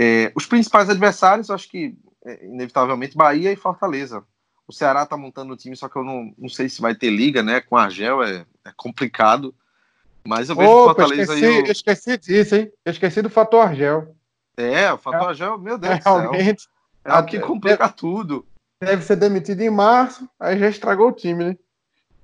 É, 0.00 0.30
os 0.36 0.46
principais 0.46 0.88
adversários, 0.88 1.50
acho 1.50 1.68
que, 1.68 1.98
é, 2.24 2.46
inevitavelmente, 2.46 3.16
Bahia 3.16 3.50
e 3.50 3.56
Fortaleza. 3.56 4.22
O 4.64 4.72
Ceará 4.72 5.02
está 5.02 5.16
montando 5.16 5.52
o 5.52 5.56
time, 5.56 5.74
só 5.74 5.88
que 5.88 5.96
eu 5.96 6.04
não, 6.04 6.32
não 6.38 6.48
sei 6.48 6.68
se 6.68 6.80
vai 6.80 6.94
ter 6.94 7.10
liga, 7.10 7.42
né? 7.42 7.60
Com 7.60 7.76
a 7.76 7.84
Argel 7.84 8.22
é, 8.22 8.46
é 8.64 8.72
complicado. 8.76 9.52
Mas 10.24 10.48
eu 10.48 10.54
vejo 10.54 10.70
Opa, 10.70 10.94
Fortaleza 10.94 11.34
esqueci, 11.34 11.44
aí. 11.44 11.58
Eu... 11.58 11.72
esqueci 11.72 12.18
disso, 12.18 12.54
hein? 12.54 12.72
Eu 12.84 12.92
esqueci 12.92 13.22
do 13.22 13.30
fator 13.30 13.66
Argel. 13.66 14.14
É, 14.56 14.92
o 14.92 14.98
fator 14.98 15.30
Argel, 15.30 15.58
meu 15.58 15.78
Deus 15.78 15.98
Realmente, 16.04 16.54
do 16.54 16.60
céu. 16.60 16.70
É 17.04 17.18
o 17.18 17.24
que 17.24 17.40
complica 17.40 17.84
deve, 17.84 17.96
tudo. 17.96 18.46
Deve 18.80 19.02
ser 19.02 19.16
demitido 19.16 19.62
em 19.62 19.70
março, 19.70 20.28
aí 20.38 20.58
já 20.58 20.68
estragou 20.68 21.08
o 21.08 21.12
time, 21.12 21.44
né? 21.44 21.56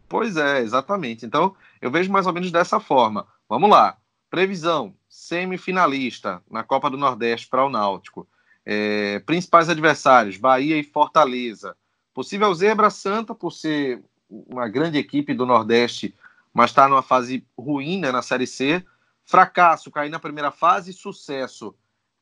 Pois 0.09 0.37
é, 0.37 0.61
exatamente. 0.61 1.25
Então, 1.27 1.57
eu 1.81 1.91
vejo 1.91 2.13
mais 2.13 2.27
ou 2.27 2.33
menos 2.33 2.53
dessa 2.53 2.79
forma. 2.79 3.27
Vamos 3.49 3.71
lá. 3.71 3.97
Previsão: 4.35 4.97
semifinalista 5.09 6.43
na 6.51 6.65
Copa 6.65 6.91
do 6.91 6.97
Nordeste 6.97 7.47
para 7.47 7.65
o 7.65 7.71
Náutico. 7.71 8.27
É, 8.67 9.21
principais 9.21 9.69
adversários: 9.69 10.37
Bahia 10.37 10.77
e 10.77 10.83
Fortaleza. 10.83 11.77
Possível 12.13 12.53
zebra 12.53 12.91
Santa, 12.91 13.33
por 13.33 13.53
ser 13.53 14.03
uma 14.29 14.67
grande 14.67 14.99
equipe 14.99 15.33
do 15.35 15.47
Nordeste, 15.47 16.17
mas 16.53 16.71
está 16.71 16.89
numa 16.89 17.01
fase 17.01 17.47
ruim 17.57 18.01
né, 18.01 18.11
na 18.11 18.23
Série 18.23 18.45
C. 18.45 18.85
Fracasso, 19.25 19.89
cair 19.89 20.11
na 20.11 20.19
primeira 20.19 20.51
fase. 20.51 20.93
Sucesso, 20.93 21.73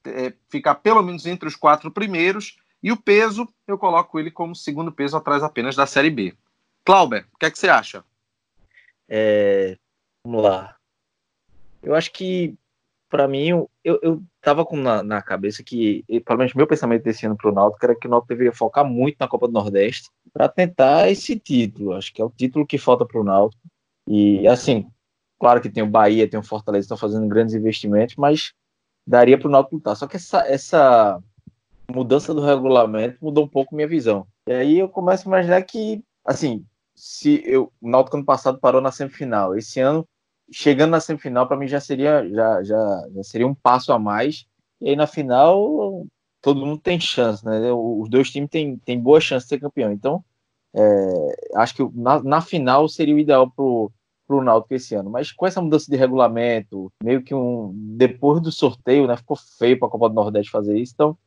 é, 0.04 0.34
ficar 0.50 0.74
pelo 0.74 1.02
menos 1.02 1.24
entre 1.24 1.48
os 1.48 1.56
quatro 1.56 1.90
primeiros. 1.90 2.58
E 2.82 2.92
o 2.92 2.96
peso, 2.98 3.48
eu 3.66 3.78
coloco 3.78 4.20
ele 4.20 4.30
como 4.30 4.54
segundo 4.54 4.92
peso 4.92 5.16
atrás 5.16 5.42
apenas 5.42 5.74
da 5.74 5.86
Série 5.86 6.10
B. 6.10 6.36
Clauber, 6.84 7.26
o 7.32 7.38
que 7.38 7.46
é 7.46 7.50
que 7.50 7.58
você 7.58 7.70
acha? 7.70 8.04
É, 9.08 9.78
vamos 10.26 10.42
lá. 10.42 10.76
Eu 11.83 11.95
acho 11.95 12.12
que, 12.12 12.55
para 13.11 13.26
mim, 13.26 13.49
eu, 13.49 13.68
eu 13.85 14.22
tava 14.41 14.64
com 14.64 14.76
na, 14.76 15.03
na 15.03 15.20
cabeça 15.20 15.62
que, 15.62 16.05
pelo 16.24 16.39
menos 16.39 16.55
meu 16.55 16.66
pensamento 16.66 17.03
desse 17.03 17.26
ano 17.26 17.37
pro 17.37 17.53
Náutico 17.53 17.85
era 17.85 17.95
que 17.95 18.07
o 18.07 18.11
Náutico 18.11 18.28
deveria 18.28 18.53
focar 18.53 18.85
muito 18.85 19.16
na 19.18 19.28
Copa 19.28 19.47
do 19.49 19.53
Nordeste 19.53 20.11
para 20.33 20.49
tentar 20.49 21.11
esse 21.11 21.39
título. 21.39 21.95
Acho 21.95 22.12
que 22.12 22.22
é 22.22 22.24
o 22.24 22.30
título 22.30 22.66
que 22.66 22.78
falta 22.78 23.05
pro 23.05 23.24
Náutico. 23.24 23.62
E, 24.07 24.47
assim, 24.47 24.87
claro 25.39 25.61
que 25.61 25.70
tem 25.70 25.83
o 25.83 25.91
Bahia, 25.91 26.28
tem 26.28 26.39
o 26.39 26.43
Fortaleza, 26.43 26.85
estão 26.85 26.97
fazendo 26.97 27.26
grandes 27.28 27.55
investimentos, 27.55 28.16
mas 28.16 28.53
daria 29.07 29.39
pro 29.39 29.51
Náutico 29.51 29.76
lutar. 29.76 29.97
Só 29.97 30.07
que 30.07 30.16
essa, 30.16 30.47
essa 30.47 31.20
mudança 31.91 32.33
do 32.33 32.45
regulamento 32.45 33.18
mudou 33.20 33.45
um 33.45 33.49
pouco 33.49 33.74
minha 33.74 33.89
visão. 33.89 34.26
E 34.49 34.53
aí 34.53 34.78
eu 34.78 34.89
começo 34.89 35.24
a 35.24 35.30
imaginar 35.30 35.62
que, 35.62 36.03
assim, 36.24 36.64
se 36.95 37.43
eu, 37.45 37.72
o 37.80 37.89
Náutico 37.89 38.16
ano 38.16 38.26
passado 38.26 38.59
parou 38.59 38.80
na 38.80 38.93
semifinal, 38.93 39.57
esse 39.57 39.80
ano 39.80 40.07
chegando 40.53 40.90
na 40.90 41.00
semifinal 41.00 41.46
para 41.46 41.57
mim 41.57 41.66
já 41.66 41.80
seria 41.80 42.28
já, 42.28 42.62
já, 42.62 43.09
já 43.14 43.22
seria 43.22 43.46
um 43.46 43.55
passo 43.55 43.92
a 43.92 43.98
mais. 43.98 44.46
E 44.80 44.90
aí 44.90 44.96
na 44.96 45.07
final 45.07 46.07
todo 46.40 46.61
mundo 46.61 46.80
tem 46.80 46.98
chance, 47.00 47.44
né? 47.44 47.72
Os 47.72 48.09
dois 48.09 48.30
times 48.30 48.50
têm, 48.50 48.76
têm 48.78 49.00
boa 49.00 49.20
chance 49.20 49.46
de 49.46 49.50
ser 49.50 49.61
campeão. 49.61 49.92
Então, 49.92 50.24
é, 50.74 51.36
acho 51.57 51.74
que 51.76 51.88
na, 51.94 52.22
na, 52.22 52.40
final 52.40 52.88
seria 52.88 53.14
o 53.14 53.18
ideal 53.18 53.50
pro 53.50 53.90
pro 54.26 54.42
Náutico 54.42 54.74
esse 54.74 54.94
ano. 54.94 55.11
Mas 55.11 55.32
com 55.32 55.46
essa 55.46 55.61
mudança 55.61 55.90
de 55.90 55.96
regulamento, 55.96 56.92
meio 57.03 57.22
que 57.22 57.34
um 57.34 57.72
depois 57.74 58.40
do 58.40 58.50
sorteio, 58.50 59.07
né, 59.07 59.16
ficou 59.16 59.36
feio 59.36 59.78
para 59.78 59.88
a 59.88 59.90
Copa 59.90 60.09
do 60.09 60.14
Nordeste 60.14 60.50
fazer 60.50 60.78
isso. 60.78 60.92
Então, 60.94 61.18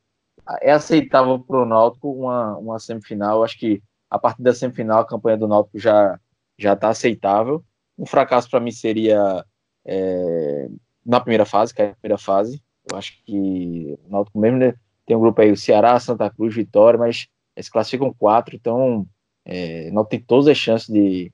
é 0.61 0.71
aceitável 0.71 1.39
pro 1.39 1.65
Náutico 1.65 2.11
uma, 2.11 2.57
uma 2.57 2.79
semifinal. 2.79 3.43
Acho 3.43 3.59
que 3.59 3.81
a 4.09 4.19
partir 4.19 4.41
da 4.41 4.53
semifinal 4.53 4.99
a 5.01 5.07
campanha 5.07 5.37
do 5.37 5.47
Náutico 5.47 5.79
já 5.79 6.19
já 6.57 6.73
está 6.73 6.89
aceitável. 6.89 7.63
Um 7.97 8.05
fracasso 8.05 8.49
para 8.49 8.59
mim 8.59 8.71
seria 8.71 9.45
é, 9.85 10.67
na 11.05 11.19
primeira 11.19 11.45
fase, 11.45 11.73
que 11.73 11.81
é 11.81 11.89
a 11.89 11.95
primeira 11.95 12.17
fase. 12.17 12.61
Eu 12.89 12.97
acho 12.97 13.13
que 13.23 13.97
o 14.03 14.09
Náutico 14.09 14.39
mesmo 14.39 14.57
né, 14.57 14.73
tem 15.05 15.15
um 15.15 15.19
grupo 15.19 15.41
aí, 15.41 15.51
o 15.51 15.57
Ceará, 15.57 15.99
Santa 15.99 16.29
Cruz, 16.29 16.53
Vitória, 16.53 16.99
mas 16.99 17.27
eles 17.55 17.69
classificam 17.69 18.13
quatro, 18.13 18.55
então 18.55 19.07
é, 19.45 19.89
não 19.91 20.03
tem 20.03 20.19
todas 20.19 20.47
as 20.47 20.57
chances 20.57 20.87
de, 20.87 21.31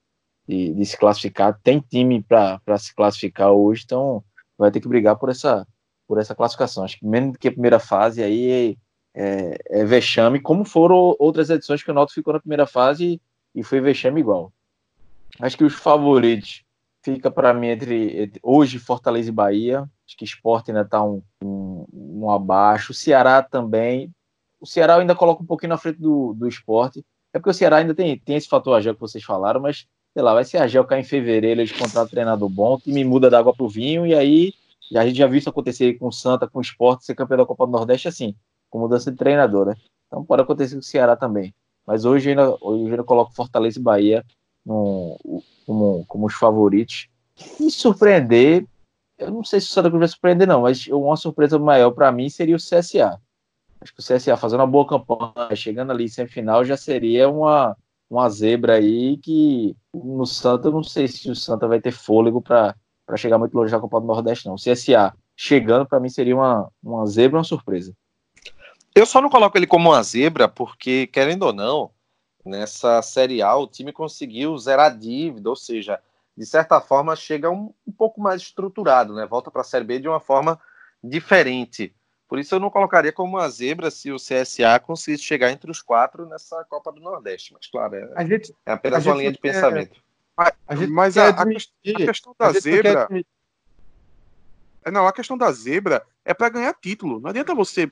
de, 0.48 0.74
de 0.74 0.86
se 0.86 0.98
classificar. 0.98 1.60
Tem 1.64 1.80
time 1.80 2.22
para 2.22 2.78
se 2.78 2.94
classificar 2.94 3.52
hoje, 3.52 3.84
então 3.86 4.24
vai 4.58 4.70
ter 4.72 4.80
que 4.80 4.88
brigar 4.88 5.18
por 5.18 5.30
essa, 5.30 5.68
por 6.08 6.20
essa 6.20 6.36
classificação. 6.36 6.84
Acho 6.84 7.00
que 7.00 7.06
menos 7.06 7.34
do 7.34 7.40
que 7.40 7.48
a 7.48 7.52
primeira 7.52 7.80
fase 7.80 8.22
aí 8.22 8.78
é, 9.14 9.58
é 9.70 9.86
vexame, 9.86 10.40
como 10.40 10.64
foram 10.64 11.16
outras 11.20 11.50
edições 11.50 11.82
que 11.82 11.92
o 11.92 11.94
Náutico 11.94 12.20
ficou 12.20 12.34
na 12.34 12.40
primeira 12.40 12.68
fase 12.68 13.22
e 13.56 13.64
foi 13.64 13.82
vexame 13.82 14.20
igual. 14.22 14.54
Acho 15.40 15.58
que 15.58 15.64
os 15.64 15.74
favoritos 15.74 16.64
fica 17.04 17.32
para 17.32 17.54
mim 17.54 17.68
entre, 17.68 18.22
entre, 18.24 18.40
hoje 18.44 18.80
Fortaleza 18.80 19.30
e 19.30 19.34
Bahia. 19.34 19.90
Acho 20.06 20.18
que 20.18 20.26
Sport 20.26 20.70
ainda 20.70 20.82
está 20.82 21.04
um, 21.04 21.22
um, 21.44 21.86
um, 21.94 22.32
abaixo. 22.32 22.92
O 22.92 22.96
Ceará 22.96 23.42
também. 23.42 24.12
O 24.60 24.66
Ceará 24.66 24.98
ainda 24.98 25.16
coloca 25.16 25.42
um 25.42 25.46
pouquinho 25.46 25.70
na 25.70 25.78
frente 25.78 26.00
do, 26.00 26.34
do 26.34 26.48
esporte. 26.48 27.04
É 27.34 27.40
porque 27.40 27.50
o 27.50 27.54
Ceará 27.54 27.78
ainda 27.78 27.96
tem, 27.96 28.18
tem 28.20 28.36
esse 28.36 28.48
fator 28.48 28.76
Agel 28.76 28.94
que 28.94 29.02
vocês 29.02 29.24
falaram, 29.24 29.62
mas 29.62 29.88
sei 30.14 30.22
lá, 30.22 30.34
vai 30.34 30.44
ser 30.44 30.58
Agel 30.58 30.84
cair 30.84 31.02
em 31.02 31.06
fevereiro, 31.06 31.62
eles 31.62 31.72
contratam 31.72 32.04
um 32.04 32.08
treinador 32.08 32.50
bom, 32.50 32.76
o 32.76 32.80
time 32.80 33.04
muda 33.04 33.30
da 33.30 33.40
água 33.40 33.56
pro 33.56 33.70
vinho, 33.70 34.06
e 34.06 34.14
aí 34.14 34.54
a 34.94 35.06
gente 35.06 35.18
já 35.18 35.26
viu 35.26 35.38
isso 35.38 35.50
acontecer 35.50 35.94
com 35.98 36.08
o 36.08 36.12
Santa, 36.12 36.48
com 36.48 36.60
o 36.60 36.62
Sport, 36.62 37.02
ser 37.02 37.16
campeão 37.16 37.38
da 37.38 37.46
Copa 37.46 37.66
do 37.66 37.72
Nordeste 37.72 38.10
assim, 38.10 38.36
com 38.70 38.80
mudança 38.80 39.10
de 39.10 39.18
treinador, 39.18 39.68
né? 39.68 39.76
Então 40.08 40.26
pode 40.26 40.42
acontecer 40.42 40.76
com 40.76 40.82
o 40.82 40.84
Ceará 40.84 41.16
também. 41.16 41.54
Mas 41.88 42.04
hoje 42.04 42.30
ainda, 42.30 42.58
hoje 42.60 42.92
ainda 42.92 43.04
coloco 43.04 43.34
Fortaleza 43.34 43.80
e 43.80 43.82
Bahia 43.82 44.26
no, 44.66 45.18
como, 45.66 46.06
como 46.08 46.26
os 46.28 46.34
favoritos. 46.34 47.08
E 47.60 47.70
surpreender, 47.72 48.66
eu 49.18 49.32
não 49.32 49.44
sei 49.44 49.60
se 49.60 49.68
o 49.68 49.70
Santa 49.70 49.90
Cruz 49.90 50.00
vai 50.00 50.08
surpreender, 50.08 50.48
não, 50.48 50.62
mas 50.62 50.88
uma 50.88 51.16
surpresa 51.16 51.58
maior 51.58 51.92
para 51.92 52.12
mim 52.12 52.30
seria 52.30 52.56
o 52.56 52.60
CSA. 52.60 53.20
Acho 53.80 53.94
que 53.96 54.00
o 54.00 54.04
CSA 54.04 54.38
fazendo 54.38 54.60
uma 54.60 54.68
boa 54.68 54.88
campanha, 54.88 55.56
chegando 55.56 55.92
ali 55.92 56.06
em 56.06 56.08
semifinal, 56.08 56.64
já 56.64 56.78
seria 56.78 57.30
uma, 57.30 57.76
uma 58.10 58.30
zebra 58.30 58.76
aí 58.76 59.18
que 59.18 59.76
no 59.94 60.26
Santa, 60.26 60.68
eu 60.68 60.72
não 60.72 60.84
sei 60.84 61.08
se 61.08 61.30
o 61.30 61.36
Santa 61.36 61.68
vai 61.68 61.82
ter 61.82 61.92
fôlego 61.92 62.42
para 62.42 62.76
chegar 63.16 63.40
muito 63.40 63.56
longe 63.56 63.72
da 63.72 63.80
Copa 63.80 64.00
do 64.00 64.06
Nordeste, 64.06 64.46
não. 64.46 64.54
O 64.54 64.58
CSA 64.58 65.14
chegando, 65.36 65.88
para 65.88 66.00
mim, 66.00 66.10
seria 66.10 66.36
uma, 66.36 66.70
uma 66.84 67.06
zebra 67.08 67.40
uma 67.40 67.44
surpresa. 67.44 67.96
Eu 68.94 69.06
só 69.06 69.22
não 69.22 69.30
coloco 69.30 69.58
ele 69.58 69.66
como 69.66 69.90
uma 69.90 70.04
zebra, 70.04 70.48
porque, 70.48 71.08
querendo 71.08 71.44
ou 71.44 71.54
não, 71.54 71.90
nessa 72.46 73.02
Série 73.02 73.42
A 73.42 73.56
o 73.56 73.68
time 73.68 73.92
conseguiu 73.92 74.58
zerar 74.58 74.88
a 74.88 74.96
dívida, 74.96 75.50
ou 75.50 75.56
seja, 75.56 76.00
de 76.36 76.46
certa 76.46 76.80
forma 76.82 77.16
chega 77.16 77.50
um, 77.50 77.74
um 77.88 77.92
pouco 77.92 78.22
mais 78.22 78.42
estruturado, 78.42 79.14
né? 79.14 79.26
Volta 79.26 79.52
para 79.52 79.62
a 79.62 79.66
Série 79.66 79.86
B 79.86 80.00
de 80.00 80.08
uma 80.08 80.20
forma 80.20 80.60
diferente. 81.04 81.94
Por 82.28 82.40
isso 82.40 82.56
eu 82.56 82.60
não 82.60 82.70
colocaria 82.70 83.12
como 83.12 83.38
uma 83.38 83.50
zebra 83.50 83.92
se 83.92 84.12
o 84.12 84.16
CSA 84.16 84.80
conseguisse 84.80 85.24
chegar 85.24 85.52
entre 85.52 85.70
os 85.70 85.82
quatro 85.82 86.26
nessa 86.26 86.64
Copa 86.64 86.92
do 86.92 87.02
Nordeste. 87.02 87.54
Mas 87.54 87.68
claro, 87.68 87.96
é, 87.96 88.10
a 88.16 88.26
gente, 88.26 88.56
é 88.66 88.72
apenas 88.72 89.06
uma 89.06 89.16
linha 89.16 89.32
de 89.32 89.38
pensamento. 89.38 90.02
A 90.66 90.76
gente 90.76 90.92
mas 90.92 91.18
a, 91.18 91.30
a, 91.30 91.42
a, 91.42 91.46
questão 92.06 92.34
da 92.40 92.54
zebra. 92.54 93.08
É, 94.84 94.90
não, 94.90 95.06
a 95.06 95.14
questão 95.14 95.38
da 95.38 95.52
zebra 95.52 96.06
é 96.24 96.34
para 96.34 96.50
ganhar 96.50 96.74
título. 96.74 97.20
Não 97.20 97.30
adianta 97.30 97.54
você 97.54 97.92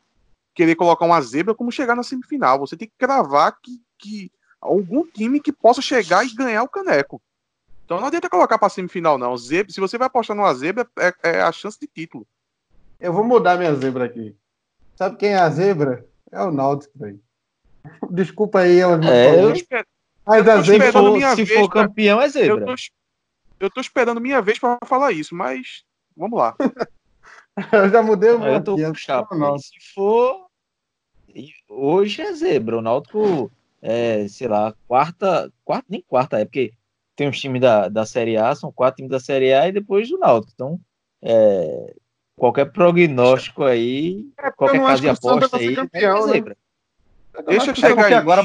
querer 0.55 0.75
colocar 0.75 1.05
uma 1.05 1.21
zebra 1.21 1.53
como 1.53 1.71
chegar 1.71 1.95
na 1.95 2.01
semifinal. 2.01 2.59
Você 2.59 2.77
tem 2.77 2.87
que 2.87 2.95
cravar 2.97 3.59
que, 3.61 3.81
que 3.97 4.31
algum 4.61 5.05
time 5.05 5.39
que 5.39 5.51
possa 5.51 5.81
chegar 5.81 6.25
e 6.25 6.33
ganhar 6.33 6.63
o 6.63 6.69
caneco. 6.69 7.21
Então 7.85 7.99
não 7.99 8.07
adianta 8.07 8.29
colocar 8.29 8.59
para 8.59 8.69
semifinal, 8.69 9.17
não. 9.17 9.35
Zebra, 9.35 9.73
se 9.73 9.79
você 9.79 9.97
vai 9.97 10.07
apostar 10.07 10.35
numa 10.35 10.53
zebra, 10.53 10.87
é, 10.99 11.13
é, 11.23 11.41
a 11.41 11.51
chance 11.51 11.79
de 11.79 11.87
título. 11.87 12.27
Eu 12.99 13.11
vou 13.11 13.23
mudar 13.23 13.57
minha 13.57 13.73
zebra 13.73 14.05
aqui. 14.05 14.35
Sabe 14.95 15.15
quem 15.15 15.29
é 15.29 15.39
a 15.39 15.49
zebra? 15.49 16.05
É 16.31 16.41
o 16.43 16.51
Náutico, 16.51 16.97
velho. 16.99 17.19
Desculpa 18.11 18.59
aí, 18.59 18.77
eu 18.77 18.93
é, 19.01 19.43
eu. 19.43 19.53
Mas 20.25 20.47
a 20.47 20.61
zebra, 20.61 20.91
for, 20.91 21.13
minha 21.13 21.35
se 21.35 21.43
vez 21.43 21.59
for 21.59 21.69
pra... 21.69 21.83
campeão, 21.83 22.21
é 22.21 22.29
zebra. 22.29 22.61
Eu 22.61 22.65
tô, 22.65 22.75
eu 23.61 23.69
tô 23.71 23.81
esperando 23.81 24.21
minha 24.21 24.41
vez 24.41 24.59
para 24.59 24.77
falar 24.85 25.11
isso, 25.11 25.33
mas 25.33 25.83
vamos 26.15 26.37
lá. 26.37 26.55
eu 27.73 27.89
já 27.89 28.03
mudei 28.03 28.31
o 28.31 28.39
meu. 28.39 28.53
Eu 28.53 28.63
tô 28.63 28.75
com 28.75 28.93
chapa. 28.93 29.35
Se 29.57 29.93
for. 29.95 30.47
Hoje 31.67 32.21
é 32.21 32.33
zebra. 32.33 32.77
O 32.77 32.81
Náutico 32.81 33.51
é, 33.81 34.27
sei 34.27 34.47
lá, 34.47 34.73
quarta, 34.87 35.51
quarta, 35.63 35.85
nem 35.89 36.01
quarta, 36.01 36.39
é 36.39 36.45
porque 36.45 36.73
tem 37.15 37.27
os 37.27 37.39
times 37.39 37.61
da, 37.61 37.89
da 37.89 38.05
Série 38.05 38.37
A, 38.37 38.53
são 38.55 38.71
quatro 38.71 38.97
times 38.97 39.11
da 39.11 39.19
Série 39.19 39.53
A 39.53 39.67
e 39.67 39.71
depois 39.71 40.09
do 40.09 40.17
Náutico. 40.17 40.53
Então, 40.53 40.79
é, 41.21 41.93
qualquer 42.35 42.71
prognóstico 42.71 43.63
aí, 43.63 44.25
é 44.37 44.51
qualquer 44.51 44.79
caso 44.79 45.01
de 45.01 45.09
aposta 45.09 45.57
aí, 45.57 45.75
campeão, 45.75 46.33
é 46.33 46.41
né? 46.41 46.55
Deixa 47.45 47.71
eu 47.71 47.75
chegar 47.75 48.05
aí. 48.05 48.13
Agora, 48.13 48.41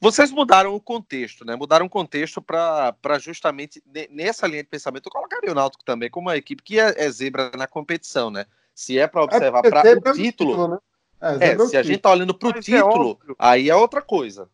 vocês 0.00 0.30
mudaram 0.30 0.74
o 0.74 0.80
contexto, 0.80 1.44
né? 1.44 1.54
Mudaram 1.54 1.86
o 1.86 1.90
contexto 1.90 2.40
para 2.40 3.18
justamente 3.20 3.82
nessa 4.10 4.46
linha 4.46 4.62
de 4.62 4.68
pensamento. 4.68 5.06
Eu 5.06 5.12
colocaria 5.12 5.50
o 5.50 5.54
Náutico 5.54 5.84
também 5.84 6.10
como 6.10 6.28
uma 6.28 6.36
equipe 6.36 6.62
que 6.62 6.80
é, 6.80 6.94
é 6.96 7.10
zebra 7.10 7.50
na 7.56 7.66
competição, 7.66 8.30
né? 8.30 8.46
Se 8.74 8.98
é 8.98 9.06
para 9.06 9.20
é 9.20 9.24
observar 9.24 9.64
é 9.64 9.70
para 9.70 10.10
o 10.10 10.14
título, 10.14 10.50
título 10.50 10.68
né? 10.68 10.78
É, 11.20 11.52
é 11.52 11.58
se 11.66 11.76
a 11.76 11.82
gente 11.82 12.00
tá 12.00 12.10
olhando 12.10 12.34
para 12.34 12.48
o 12.48 12.52
título, 12.60 13.18
aí 13.38 13.70
é 13.70 13.76
outra 13.76 14.02
coisa. 14.02 14.48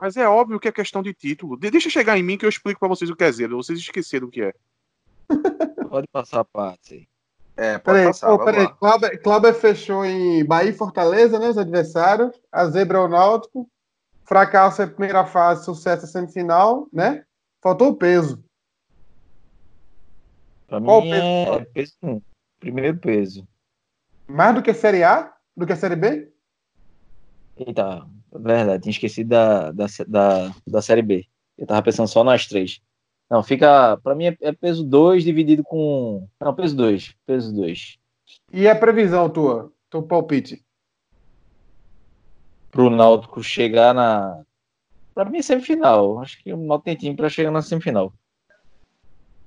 Mas 0.00 0.16
é 0.16 0.26
óbvio 0.26 0.58
que 0.58 0.66
é 0.68 0.72
questão 0.72 1.02
de 1.02 1.12
título. 1.12 1.58
deixa 1.58 1.90
chegar 1.90 2.16
em 2.16 2.22
mim 2.22 2.38
que 2.38 2.44
eu 2.46 2.48
explico 2.48 2.80
para 2.80 2.88
vocês 2.88 3.10
o 3.10 3.16
que 3.16 3.24
é 3.24 3.30
zebra. 3.30 3.56
Vocês 3.56 3.78
esqueceram 3.78 4.28
o 4.28 4.30
que 4.30 4.42
é. 4.42 4.54
Pode 5.90 6.06
passar 6.08 6.40
a 6.40 6.44
parte. 6.44 7.06
É, 7.56 7.76
pode 7.76 7.98
peraí, 7.98 8.06
passar. 8.06 8.38
Peraí. 8.38 8.68
Cláudio, 8.78 9.22
Cláudio 9.22 9.54
fechou 9.54 10.04
em 10.04 10.42
Bahia 10.44 10.70
e 10.70 10.74
Fortaleza, 10.74 11.38
né? 11.38 11.48
Os 11.50 11.58
adversários. 11.58 12.32
A 12.50 12.66
zebra 12.66 12.96
é 12.98 13.00
o 13.02 13.08
Náutico. 13.08 13.68
Fracasso 14.24 14.80
é 14.80 14.84
a 14.86 14.88
primeira 14.88 15.26
fase, 15.26 15.64
sucesso 15.64 16.06
é 16.06 16.08
a 16.08 16.12
semifinal, 16.12 16.88
né? 16.92 17.24
Faltou 17.60 17.88
o 17.88 17.96
peso. 17.96 18.42
Pra 20.66 20.80
Qual 20.80 21.02
mim 21.02 21.10
peso? 21.10 21.24
é 21.26 21.64
peso 21.66 21.92
um. 22.02 22.22
Primeiro 22.58 22.96
peso. 22.96 23.46
Mais 24.26 24.54
do 24.54 24.62
que 24.62 24.70
a 24.70 24.74
Série 24.74 25.02
A? 25.02 25.34
Do 25.56 25.66
que 25.66 25.72
a 25.72 25.76
Série 25.76 25.96
B? 25.96 26.32
Eita, 27.56 28.06
Verdade, 28.32 28.82
tinha 28.82 28.92
esquecido 28.92 29.30
da, 29.30 29.72
da, 29.72 29.86
da, 30.06 30.54
da 30.66 30.82
Série 30.82 31.02
B. 31.02 31.26
Eu 31.58 31.66
tava 31.66 31.82
pensando 31.82 32.08
só 32.08 32.22
nas 32.22 32.46
três. 32.46 32.80
Não, 33.28 33.42
fica. 33.42 33.96
Pra 33.98 34.14
mim 34.14 34.26
é, 34.26 34.36
é 34.40 34.52
peso 34.52 34.84
2 34.84 35.22
dividido 35.22 35.62
com. 35.62 36.26
Não, 36.40 36.54
peso 36.54 36.76
2. 36.76 37.14
Peso 37.26 37.54
2. 37.54 37.98
E 38.52 38.68
a 38.68 38.74
previsão 38.74 39.28
tua? 39.28 39.72
Teu 39.88 40.02
palpite? 40.02 40.64
Pro 42.70 42.90
Náutico 42.90 43.42
chegar 43.42 43.94
na. 43.94 44.42
Pra 45.14 45.24
mim 45.24 45.38
é 45.38 45.42
semifinal. 45.42 46.20
Acho 46.20 46.42
que 46.42 46.52
o 46.52 46.56
Náutico 46.56 46.84
tem 46.84 46.96
time 46.96 47.16
pra 47.16 47.28
chegar 47.28 47.50
na 47.50 47.62
semifinal. 47.62 48.12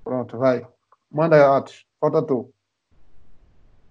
Pronto, 0.04 0.38
vai. 0.38 0.66
Manda, 1.12 1.58
Atos. 1.58 1.86
Falta 2.00 2.22
tu. 2.22 2.54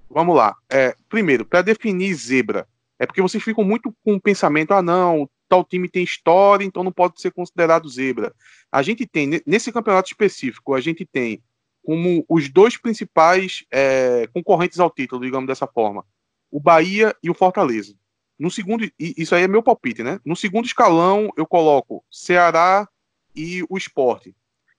Vamos 0.09 0.37
lá. 0.37 0.55
É, 0.71 0.95
primeiro, 1.09 1.45
para 1.45 1.63
definir 1.63 2.15
zebra, 2.15 2.69
é 3.03 3.07
porque 3.07 3.21
vocês 3.21 3.43
ficam 3.43 3.65
muito 3.65 3.93
com 4.05 4.15
o 4.15 4.21
pensamento, 4.21 4.71
ah, 4.71 4.81
não, 4.81 5.29
tal 5.49 5.65
time 5.65 5.89
tem 5.89 6.05
história, 6.05 6.65
então 6.65 6.85
não 6.85 6.93
pode 6.93 7.21
ser 7.21 7.33
considerado 7.33 7.89
zebra. 7.89 8.33
A 8.71 8.81
gente 8.81 9.05
tem, 9.05 9.43
nesse 9.45 9.73
campeonato 9.73 10.09
específico, 10.09 10.73
a 10.73 10.81
gente 10.81 11.05
tem 11.05 11.43
como 11.85 12.25
os 12.29 12.49
dois 12.49 12.77
principais 12.77 13.65
é, 13.73 14.29
concorrentes 14.33 14.79
ao 14.79 14.89
título, 14.89 15.21
digamos 15.21 15.49
dessa 15.49 15.67
forma, 15.67 16.07
o 16.49 16.61
Bahia 16.61 17.13
e 17.21 17.29
o 17.29 17.35
Fortaleza. 17.35 17.93
No 18.39 18.53
segundo, 18.53 18.89
isso 18.97 19.35
aí 19.35 19.43
é 19.43 19.49
meu 19.49 19.65
palpite, 19.65 20.05
né? 20.05 20.21
No 20.25 20.37
segundo 20.37 20.67
escalão, 20.67 21.29
eu 21.37 21.45
coloco 21.45 22.05
Ceará 22.09 22.89
e 23.35 23.65
o 23.69 23.77
Esporte. 23.77 24.33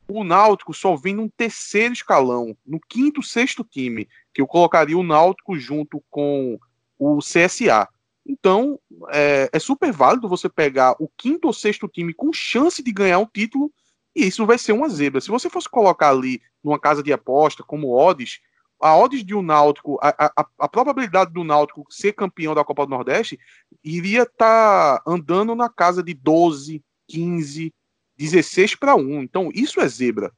O 0.08 0.24
Náutico 0.24 0.74
só 0.74 0.96
vem 0.96 1.14
num 1.14 1.28
terceiro 1.28 1.94
escalão, 1.94 2.56
no 2.66 2.80
quinto, 2.80 3.22
sexto 3.22 3.66
time, 3.66 4.08
que 4.34 4.40
eu 4.42 4.48
colocaria 4.48 4.98
o 4.98 5.04
Náutico 5.04 5.60
junto 5.60 6.02
com 6.10 6.58
o 6.98 7.20
CSA. 7.20 7.90
Então, 8.26 8.80
é, 9.10 9.50
é, 9.52 9.60
super 9.60 9.92
válido 9.92 10.30
você 10.30 10.48
pegar 10.48 10.96
o 11.00 11.10
quinto 11.18 11.48
ou 11.48 11.54
sexto 11.54 11.88
time 11.88 12.14
com 12.14 12.32
chance 12.32 12.82
de 12.82 12.92
ganhar 12.92 13.20
um 13.20 13.26
título, 13.26 13.72
e 14.16 14.26
isso 14.28 14.46
vai 14.46 14.58
ser 14.58 14.72
uma 14.72 14.88
zebra. 14.88 15.20
Se 15.20 15.30
você 15.30 15.50
fosse 15.50 15.68
colocar 15.68 16.10
ali 16.10 16.42
numa 16.64 16.80
casa 16.80 17.04
de 17.04 17.12
aposta, 17.12 17.64
como 17.64 17.94
odds, 17.94 18.40
a 18.80 18.96
odds 18.98 19.24
de 19.24 19.34
um 19.34 19.42
Náutico, 19.42 19.98
a, 20.02 20.32
a, 20.38 20.48
a 20.60 20.70
probabilidade 20.70 21.34
do 21.34 21.44
Náutico 21.44 21.86
ser 21.90 22.14
campeão 22.14 22.54
da 22.54 22.64
Copa 22.64 22.86
do 22.86 22.90
Nordeste 22.90 23.40
iria 23.84 24.24
estar 24.24 25.00
tá 25.00 25.04
andando 25.06 25.56
na 25.56 25.70
casa 25.70 26.04
de 26.04 26.14
12, 26.14 26.84
15, 27.08 27.74
16 28.18 28.76
para 28.76 28.96
1. 28.96 29.24
Então, 29.24 29.50
isso 29.54 29.82
é 29.82 29.88
zebra. 29.88 30.32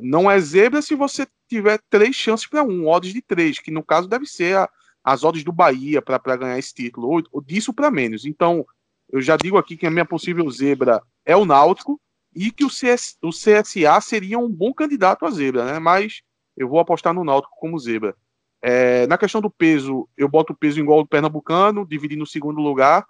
Não 0.00 0.30
é 0.30 0.38
zebra 0.40 0.82
se 0.82 0.94
você 0.94 1.26
tiver 1.48 1.80
três 1.88 2.14
chances 2.14 2.46
para 2.46 2.62
um, 2.62 2.86
odds 2.86 3.12
de 3.12 3.22
três, 3.22 3.58
que 3.58 3.70
no 3.70 3.82
caso 3.82 4.08
deve 4.08 4.26
ser 4.26 4.56
a, 4.56 4.68
as 5.06 5.22
odds 5.22 5.44
do 5.44 5.52
Bahia 5.52 6.02
para 6.02 6.36
ganhar 6.36 6.58
esse 6.58 6.74
título, 6.74 7.08
ou, 7.08 7.22
ou 7.30 7.40
disso 7.40 7.72
para 7.72 7.92
menos. 7.92 8.24
Então, 8.24 8.66
eu 9.08 9.22
já 9.22 9.36
digo 9.36 9.56
aqui 9.56 9.76
que 9.76 9.86
a 9.86 9.90
minha 9.90 10.04
possível 10.04 10.50
zebra 10.50 11.00
é 11.24 11.36
o 11.36 11.44
Náutico 11.44 12.00
e 12.34 12.50
que 12.50 12.64
o, 12.64 12.68
CS, 12.68 13.16
o 13.22 13.30
CSA 13.30 14.00
seria 14.00 14.36
um 14.36 14.50
bom 14.50 14.74
candidato 14.74 15.24
a 15.24 15.30
zebra, 15.30 15.64
né? 15.64 15.78
Mas 15.78 16.22
eu 16.56 16.68
vou 16.68 16.80
apostar 16.80 17.14
no 17.14 17.22
Náutico 17.22 17.54
como 17.56 17.78
zebra. 17.78 18.16
É, 18.60 19.06
na 19.06 19.16
questão 19.16 19.40
do 19.40 19.48
peso, 19.48 20.08
eu 20.16 20.28
boto 20.28 20.52
o 20.52 20.56
peso 20.56 20.80
igual 20.80 21.04
do 21.04 21.08
Pernambucano, 21.08 21.86
dividindo 21.86 22.24
o 22.24 22.26
segundo 22.26 22.60
lugar. 22.60 23.06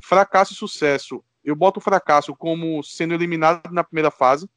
Fracasso 0.00 0.52
e 0.52 0.56
sucesso, 0.56 1.24
eu 1.42 1.56
boto 1.56 1.80
o 1.80 1.82
fracasso 1.82 2.36
como 2.36 2.80
sendo 2.84 3.12
eliminado 3.12 3.72
na 3.72 3.82
primeira 3.82 4.12
fase. 4.12 4.48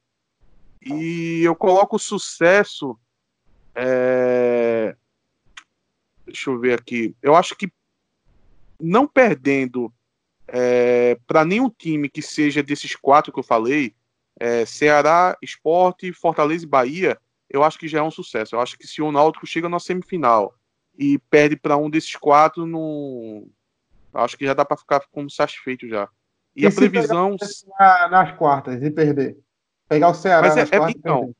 E 0.80 1.41
eu 1.41 1.55
coloco 1.55 1.95
o 1.95 1.99
sucesso. 1.99 2.95
É, 3.74 4.95
Deixa 6.26 6.49
eu 6.49 6.59
ver 6.59 6.80
aqui. 6.80 7.15
Eu 7.22 7.36
acho 7.36 7.55
que 7.55 7.72
não 8.80 9.07
perdendo 9.07 9.91
é, 10.47 11.17
para 11.28 11.45
nenhum 11.45 11.69
time 11.69 12.09
que 12.09 12.22
seja 12.22 12.61
desses 12.61 12.95
quatro 12.95 13.32
que 13.32 13.39
eu 13.39 13.43
falei, 13.43 13.95
é, 14.39 14.65
Ceará, 14.65 15.38
Esporte, 15.41 16.11
Fortaleza 16.11 16.65
e 16.65 16.67
Bahia, 16.67 17.17
eu 17.49 17.63
acho 17.63 17.78
que 17.78 17.88
já 17.88 17.99
é 17.99 18.01
um 18.01 18.11
sucesso. 18.11 18.55
Eu 18.55 18.59
acho 18.59 18.78
que 18.78 18.88
se 18.88 19.01
o 19.01 19.11
Náutico 19.11 19.45
chega 19.45 19.69
na 19.69 19.80
semifinal 19.80 20.53
e 20.97 21.17
perde 21.30 21.55
para 21.55 21.78
um 21.78 21.89
desses 21.89 22.15
quatro, 22.15 22.65
não... 22.65 23.45
acho 24.13 24.38
que 24.38 24.45
já 24.45 24.53
dá 24.53 24.65
para 24.65 24.78
ficar 24.78 25.01
como 25.11 25.30
satisfeito 25.30 25.88
já. 25.88 26.07
E, 26.55 26.63
e 26.63 26.67
a 26.67 26.72
previsão. 26.72 27.36
nas 28.09 28.32
quartas 28.38 28.82
e 28.82 28.91
perder. 28.91 29.38
Pegar 29.88 30.09
o 30.09 30.13
Ceará 30.13 30.47
Mas 30.47 30.57
é, 30.57 30.61
é. 30.61 30.89
Então, 30.89 31.36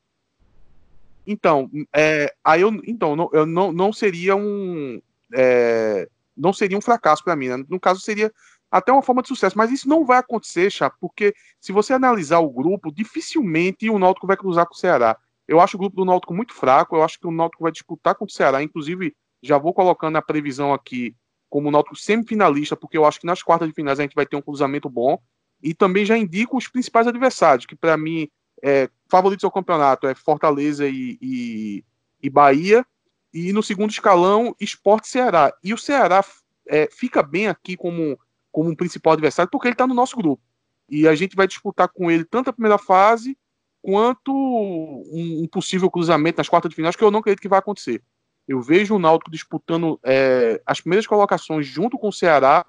então, 1.26 1.70
é, 1.94 2.32
aí 2.44 2.62
eu, 2.62 2.70
então, 2.86 3.14
não, 3.14 3.30
eu 3.32 3.46
não, 3.46 3.72
não 3.72 3.92
seria 3.92 4.34
um. 4.36 5.00
É, 5.34 6.08
não 6.36 6.52
seria 6.52 6.76
um 6.76 6.80
fracasso 6.80 7.22
para 7.22 7.36
mim. 7.36 7.48
Né? 7.48 7.64
No 7.68 7.78
caso, 7.78 8.00
seria 8.00 8.32
até 8.70 8.90
uma 8.90 9.02
forma 9.02 9.22
de 9.22 9.28
sucesso. 9.28 9.56
Mas 9.56 9.70
isso 9.70 9.88
não 9.88 10.04
vai 10.04 10.18
acontecer, 10.18 10.70
Chá, 10.70 10.90
porque 11.00 11.34
se 11.60 11.72
você 11.72 11.92
analisar 11.92 12.40
o 12.40 12.50
grupo, 12.50 12.92
dificilmente 12.92 13.88
o 13.88 13.98
Náutico 13.98 14.26
vai 14.26 14.36
cruzar 14.36 14.66
com 14.66 14.74
o 14.74 14.78
Ceará. 14.78 15.16
Eu 15.46 15.60
acho 15.60 15.76
o 15.76 15.80
grupo 15.80 15.96
do 15.96 16.04
Náutico 16.04 16.34
muito 16.34 16.54
fraco. 16.54 16.96
Eu 16.96 17.02
acho 17.02 17.18
que 17.18 17.26
o 17.26 17.32
Náutico 17.32 17.62
vai 17.62 17.72
disputar 17.72 18.14
contra 18.14 18.32
o 18.32 18.36
Ceará. 18.36 18.62
Inclusive, 18.62 19.14
já 19.42 19.58
vou 19.58 19.74
colocando 19.74 20.16
a 20.16 20.22
previsão 20.22 20.72
aqui 20.72 21.14
como 21.50 21.68
o 21.68 21.70
Náutico 21.70 21.96
semifinalista, 21.96 22.74
porque 22.74 22.96
eu 22.96 23.04
acho 23.04 23.20
que 23.20 23.26
nas 23.26 23.42
quartas 23.42 23.68
de 23.68 23.74
finais 23.74 24.00
a 24.00 24.02
gente 24.02 24.14
vai 24.14 24.24
ter 24.24 24.36
um 24.36 24.42
cruzamento 24.42 24.88
bom. 24.88 25.18
E 25.62 25.74
também 25.74 26.04
já 26.04 26.16
indico 26.16 26.56
os 26.56 26.66
principais 26.66 27.06
adversários, 27.06 27.66
que 27.66 27.76
para 27.76 27.96
mim 27.96 28.28
é, 28.62 28.88
favoritos 29.10 29.44
ao 29.44 29.50
campeonato 29.50 30.06
é 30.06 30.14
Fortaleza 30.14 30.88
e, 30.88 31.18
e, 31.20 31.84
e, 32.22 32.30
Bahia. 32.30 32.86
E 33.34 33.52
no 33.52 33.62
segundo 33.62 33.90
escalão, 33.90 34.54
Esporte 34.60 35.08
Ceará. 35.08 35.52
E 35.64 35.74
o 35.74 35.78
Ceará 35.78 36.24
é, 36.66 36.88
fica 36.90 37.22
bem 37.22 37.48
aqui 37.48 37.76
como, 37.76 38.18
como 38.50 38.70
um 38.70 38.76
principal 38.76 39.14
adversário, 39.14 39.50
porque 39.50 39.68
ele 39.68 39.74
está 39.74 39.86
no 39.86 39.94
nosso 39.94 40.16
grupo. 40.16 40.42
E 40.88 41.08
a 41.08 41.14
gente 41.14 41.34
vai 41.34 41.46
disputar 41.46 41.88
com 41.88 42.10
ele 42.10 42.24
tanto 42.24 42.50
a 42.50 42.52
primeira 42.52 42.78
fase 42.78 43.36
quanto 43.80 44.32
um, 44.32 45.42
um 45.42 45.48
possível 45.48 45.90
cruzamento 45.90 46.38
nas 46.38 46.48
quartas 46.48 46.70
de 46.70 46.76
finais, 46.76 46.94
que 46.94 47.02
eu 47.02 47.10
não 47.10 47.18
acredito 47.18 47.40
que 47.40 47.48
vai 47.48 47.58
acontecer. 47.58 48.02
Eu 48.46 48.60
vejo 48.60 48.94
o 48.94 48.98
Náutico 48.98 49.30
disputando 49.30 49.98
é, 50.04 50.60
as 50.66 50.80
primeiras 50.80 51.06
colocações 51.06 51.66
junto 51.66 51.98
com 51.98 52.08
o 52.08 52.12
Ceará 52.12 52.66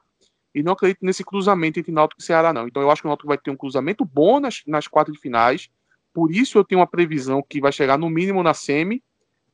e 0.56 0.64
não 0.64 0.74
acredito 0.74 1.04
nesse 1.04 1.24
cruzamento 1.24 1.80
entre 1.80 1.91
Náutico 1.91 2.22
e 2.22 2.26
Ceará, 2.26 2.54
não. 2.54 2.68
Então 2.68 2.82
eu 2.82 2.89
acho 2.89 3.02
que 3.02 3.08
o 3.08 3.10
Náutico 3.10 3.28
vai 3.28 3.38
ter 3.38 3.52
um 3.52 3.58
cruzamento 3.58 4.06
bom 4.06 4.39
nas, 4.39 4.64
nas 4.66 4.88
quartas 4.88 5.14
de 5.14 5.20
finais 5.20 5.70
por 6.14 6.32
isso 6.32 6.57
eu 6.57 6.64
tenho 6.64 6.80
uma 6.80 6.88
previsão 6.88 7.43
que 7.47 7.59
vai 7.59 7.72
chegar 7.72 7.97
no 7.97 8.09
mínimo 8.09 8.43
na 8.43 8.53
semi. 8.53 9.03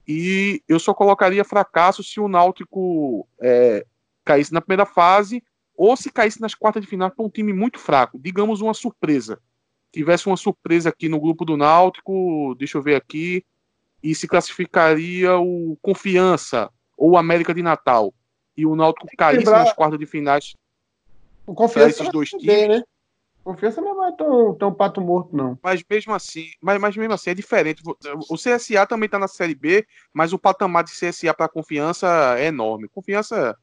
E 0.07 0.61
eu 0.67 0.79
só 0.79 0.93
colocaria 0.93 1.45
fracasso 1.45 2.03
se 2.03 2.19
o 2.19 2.27
Náutico 2.27 3.27
é, 3.39 3.85
caísse 4.25 4.51
na 4.51 4.59
primeira 4.59 4.85
fase 4.85 5.43
ou 5.75 5.95
se 5.95 6.11
caísse 6.11 6.41
nas 6.41 6.53
quartas 6.53 6.81
de 6.81 6.89
final 6.89 7.09
com 7.11 7.25
um 7.25 7.29
time 7.29 7.53
muito 7.53 7.79
fraco. 7.79 8.19
Digamos 8.19 8.59
uma 8.59 8.73
surpresa. 8.73 9.39
Tivesse 9.91 10.27
uma 10.27 10.35
surpresa 10.35 10.89
aqui 10.89 11.07
no 11.07 11.19
grupo 11.19 11.45
do 11.45 11.55
Náutico, 11.55 12.55
deixa 12.57 12.77
eu 12.77 12.81
ver 12.81 12.95
aqui, 12.95 13.45
e 14.03 14.13
se 14.13 14.27
classificaria 14.27 15.37
o 15.37 15.77
Confiança 15.81 16.69
ou 16.97 17.11
o 17.11 17.17
América 17.17 17.53
de 17.53 17.61
Natal. 17.61 18.13
E 18.57 18.65
o 18.65 18.75
Náutico 18.75 19.07
caísse 19.17 19.45
nas 19.45 19.73
quartas 19.73 19.99
de 19.99 20.05
finais. 20.05 20.55
O 21.45 21.53
Confiança 21.53 22.01
esses 22.01 22.11
dois 22.11 22.29
times. 22.29 22.45
Bem, 22.45 22.67
né? 22.67 22.83
Confiança 23.49 23.81
não 23.81 24.05
é 24.05 24.11
tão, 24.11 24.53
tão 24.53 24.71
pato 24.71 25.01
morto, 25.01 25.35
não. 25.35 25.57
Mas 25.63 25.83
mesmo 25.89 26.13
assim, 26.13 26.51
mas, 26.61 26.79
mas 26.79 26.95
mesmo 26.95 27.15
assim 27.15 27.31
é 27.31 27.33
diferente. 27.33 27.81
O 28.29 28.35
CSA 28.35 28.85
também 28.85 29.07
está 29.07 29.17
na 29.17 29.27
Série 29.27 29.55
B, 29.55 29.87
mas 30.13 30.33
o 30.33 30.37
patamar 30.37 30.83
de 30.83 30.91
CSA 30.91 31.33
para 31.33 31.49
confiança 31.49 32.35
é 32.37 32.45
enorme. 32.45 32.87
Confiança 32.87 33.57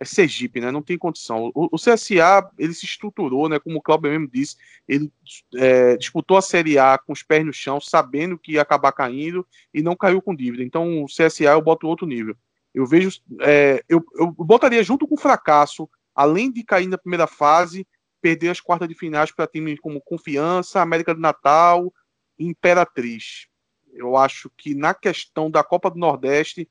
é 0.00 0.04
Sergipe, 0.04 0.60
né? 0.60 0.72
Não 0.72 0.82
tem 0.82 0.98
condição. 0.98 1.52
O, 1.54 1.68
o 1.70 1.76
CSA 1.76 2.50
ele 2.58 2.74
se 2.74 2.84
estruturou, 2.84 3.48
né? 3.48 3.60
Como 3.60 3.78
o 3.78 3.80
Cláudio 3.80 4.10
mesmo 4.10 4.28
disse, 4.28 4.56
ele 4.88 5.08
é, 5.54 5.96
disputou 5.96 6.36
a 6.36 6.42
Série 6.42 6.76
A 6.76 6.98
com 6.98 7.12
os 7.12 7.22
pés 7.22 7.46
no 7.46 7.52
chão, 7.52 7.80
sabendo 7.80 8.36
que 8.36 8.54
ia 8.54 8.62
acabar 8.62 8.90
caindo 8.90 9.46
e 9.72 9.80
não 9.80 9.94
caiu 9.94 10.20
com 10.20 10.34
dívida. 10.34 10.64
Então 10.64 11.04
o 11.04 11.06
CSA 11.06 11.44
eu 11.44 11.62
boto 11.62 11.86
outro 11.86 12.08
nível. 12.08 12.34
Eu 12.74 12.84
vejo, 12.84 13.20
é, 13.42 13.84
eu, 13.88 14.04
eu 14.16 14.32
botaria 14.32 14.82
junto 14.82 15.06
com 15.06 15.14
o 15.14 15.20
fracasso, 15.20 15.88
além 16.12 16.50
de 16.50 16.64
cair 16.64 16.88
na 16.88 16.98
primeira 16.98 17.28
fase, 17.28 17.86
perder 18.20 18.50
as 18.50 18.60
quartas 18.60 18.88
de 18.88 18.94
finais 18.94 19.30
para 19.30 19.46
times 19.46 19.80
como 19.80 20.00
Confiança, 20.00 20.80
América 20.80 21.14
do 21.14 21.20
Natal 21.20 21.92
e 22.38 22.46
Imperatriz. 22.46 23.48
Eu 23.92 24.16
acho 24.16 24.50
que 24.56 24.74
na 24.74 24.94
questão 24.94 25.50
da 25.50 25.64
Copa 25.64 25.90
do 25.90 25.98
Nordeste, 25.98 26.68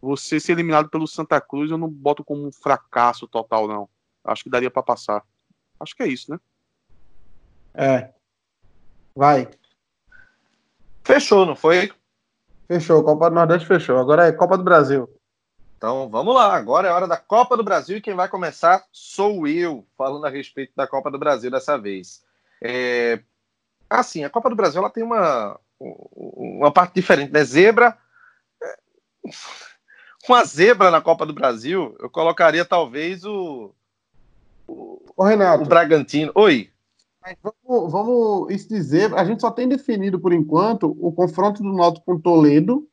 você 0.00 0.40
ser 0.40 0.52
eliminado 0.52 0.88
pelo 0.88 1.06
Santa 1.06 1.40
Cruz, 1.40 1.70
eu 1.70 1.78
não 1.78 1.88
boto 1.88 2.24
como 2.24 2.46
um 2.46 2.52
fracasso 2.52 3.26
total, 3.26 3.68
não. 3.68 3.88
Acho 4.24 4.44
que 4.44 4.50
daria 4.50 4.70
para 4.70 4.82
passar. 4.82 5.22
Acho 5.78 5.94
que 5.94 6.02
é 6.02 6.08
isso, 6.08 6.30
né? 6.30 6.38
É. 7.74 8.12
Vai. 9.14 9.48
Fechou, 11.04 11.44
não 11.44 11.56
foi? 11.56 11.92
Fechou. 12.66 13.02
Copa 13.02 13.28
do 13.28 13.34
Nordeste 13.34 13.66
fechou. 13.66 13.98
Agora 13.98 14.26
é 14.26 14.32
Copa 14.32 14.56
do 14.56 14.64
Brasil. 14.64 15.08
Então 15.80 16.10
vamos 16.10 16.34
lá, 16.34 16.54
agora 16.54 16.88
é 16.88 16.92
hora 16.92 17.08
da 17.08 17.16
Copa 17.16 17.56
do 17.56 17.64
Brasil 17.64 17.96
e 17.96 18.02
quem 18.02 18.12
vai 18.14 18.28
começar 18.28 18.84
sou 18.92 19.48
eu, 19.48 19.86
falando 19.96 20.26
a 20.26 20.28
respeito 20.28 20.74
da 20.76 20.86
Copa 20.86 21.10
do 21.10 21.18
Brasil 21.18 21.50
dessa 21.50 21.78
vez. 21.78 22.22
É... 22.62 23.20
Assim, 23.88 24.22
a 24.22 24.28
Copa 24.28 24.50
do 24.50 24.56
Brasil 24.56 24.78
ela 24.78 24.90
tem 24.90 25.02
uma, 25.02 25.58
uma 25.80 26.70
parte 26.70 26.96
diferente, 26.96 27.32
né? 27.32 27.42
Zebra. 27.42 27.96
É, 28.62 28.78
uma 30.28 30.44
zebra 30.44 30.90
na 30.90 31.00
Copa 31.00 31.24
do 31.24 31.32
Brasil, 31.32 31.96
eu 31.98 32.10
colocaria 32.10 32.66
talvez 32.66 33.24
o. 33.24 33.74
O, 34.68 35.02
o 35.16 35.24
Renato. 35.24 35.64
O 35.64 35.66
Bragantino. 35.66 36.30
Oi. 36.34 36.70
Vamos, 37.42 37.90
vamos 37.90 38.50
isso 38.54 38.68
dizer, 38.68 39.14
a 39.14 39.24
gente 39.24 39.40
só 39.40 39.50
tem 39.50 39.66
definido 39.66 40.20
por 40.20 40.34
enquanto 40.34 40.94
o 41.00 41.10
confronto 41.10 41.62
do 41.62 41.72
Náutico 41.72 42.04
com 42.04 42.20
Toledo 42.20 42.86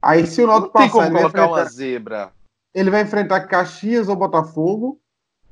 Aí 0.00 0.26
se 0.26 0.42
o 0.42 0.46
Náutico 0.46 0.72
passar, 0.72 0.90
como 0.90 1.18
colocar 1.18 1.46
uma 1.48 1.64
zebra. 1.64 2.30
Ele 2.74 2.90
vai 2.90 3.02
enfrentar 3.02 3.46
Caxias 3.46 4.08
ou 4.08 4.16
Botafogo 4.16 5.00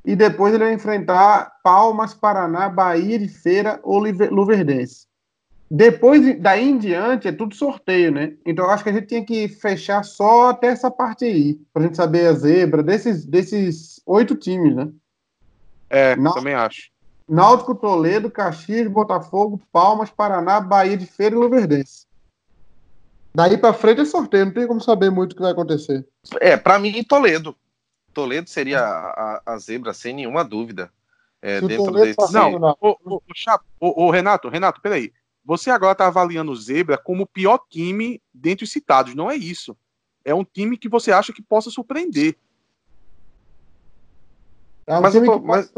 e 0.05 0.15
depois 0.15 0.55
ele 0.55 0.65
vai 0.65 0.73
enfrentar 0.73 1.53
Palmas, 1.65 2.15
Paraná, 2.15 2.69
Bahia 2.69 3.19
de 3.19 3.29
Feira 3.29 3.81
ou 3.83 3.99
Luverdense. 3.99 5.07
Depois 5.69 6.41
daí 6.41 6.69
em 6.69 6.79
diante 6.79 7.27
é 7.27 7.33
tudo 7.33 7.57
sorteio, 7.57 8.13
né? 8.13 8.35
Então 8.47 8.65
eu 8.65 8.71
acho 8.71 8.85
que 8.85 8.91
a 8.91 8.93
gente 8.93 9.09
tinha 9.09 9.25
que 9.25 9.49
fechar 9.49 10.05
só 10.05 10.51
até 10.51 10.69
essa 10.69 10.93
parte 10.93 11.25
aí, 11.25 11.59
pra 11.73 11.83
gente 11.83 11.97
saber 11.97 12.29
a 12.29 12.33
zebra 12.35 12.85
desses, 12.85 13.27
desses 13.27 14.01
oito 14.07 14.37
times, 14.37 14.77
né? 14.77 14.89
É, 15.91 16.15
Náutico, 16.15 16.39
também 16.39 16.55
acho. 16.55 16.91
Náutico, 17.29 17.75
Toledo, 17.75 18.31
Caxias, 18.31 18.87
Botafogo, 18.87 19.61
Palmas, 19.73 20.09
Paraná, 20.09 20.61
Bahia 20.61 20.97
de 20.97 21.07
Feira 21.07 21.35
e 21.35 21.39
Luverdense. 21.39 22.06
Daí 23.37 23.59
para 23.59 23.74
frente 23.74 24.01
é 24.01 24.05
sorteio, 24.07 24.47
não 24.47 24.53
tem 24.55 24.66
como 24.66 24.80
saber 24.80 25.11
muito 25.11 25.32
o 25.32 25.37
que 25.37 25.43
vai 25.43 25.53
acontecer. 25.53 26.09
É, 26.41 26.57
para 26.57 26.78
mim, 26.78 27.05
Toledo. 27.05 27.55
Toledo 28.14 28.49
seria 28.49 28.80
a, 28.80 29.43
a, 29.45 29.59
zebra, 29.59 29.93
sem 29.93 30.14
nenhuma 30.14 30.43
dúvida. 30.43 30.91
É, 31.43 31.61
dentro 31.61 31.93
desse... 31.93 32.32
Não, 32.32 32.59
não. 32.59 32.74
O, 32.80 32.97
o, 33.05 33.20
o, 33.78 34.07
o, 34.07 34.11
Renato, 34.11 34.49
Renato, 34.49 34.80
peraí. 34.80 35.12
Você 35.45 35.68
agora 35.68 35.93
está 35.93 36.07
avaliando 36.07 36.51
o 36.51 36.57
Zebra 36.57 36.97
como 36.97 37.24
o 37.24 37.26
pior 37.26 37.61
time 37.68 38.22
dentre 38.32 38.64
os 38.64 38.72
citados. 38.72 39.14
Não 39.14 39.30
é 39.30 39.37
isso. 39.37 39.76
É 40.24 40.34
um 40.34 40.43
time 40.43 40.78
que 40.78 40.89
você 40.89 41.12
acha 41.12 41.30
que 41.30 41.43
possa 41.43 41.68
surpreender. 41.68 42.39
É 44.87 44.97
um 44.97 45.03
mas, 45.03 45.12
time 45.12 45.28
que 45.28 45.39
mas... 45.41 45.72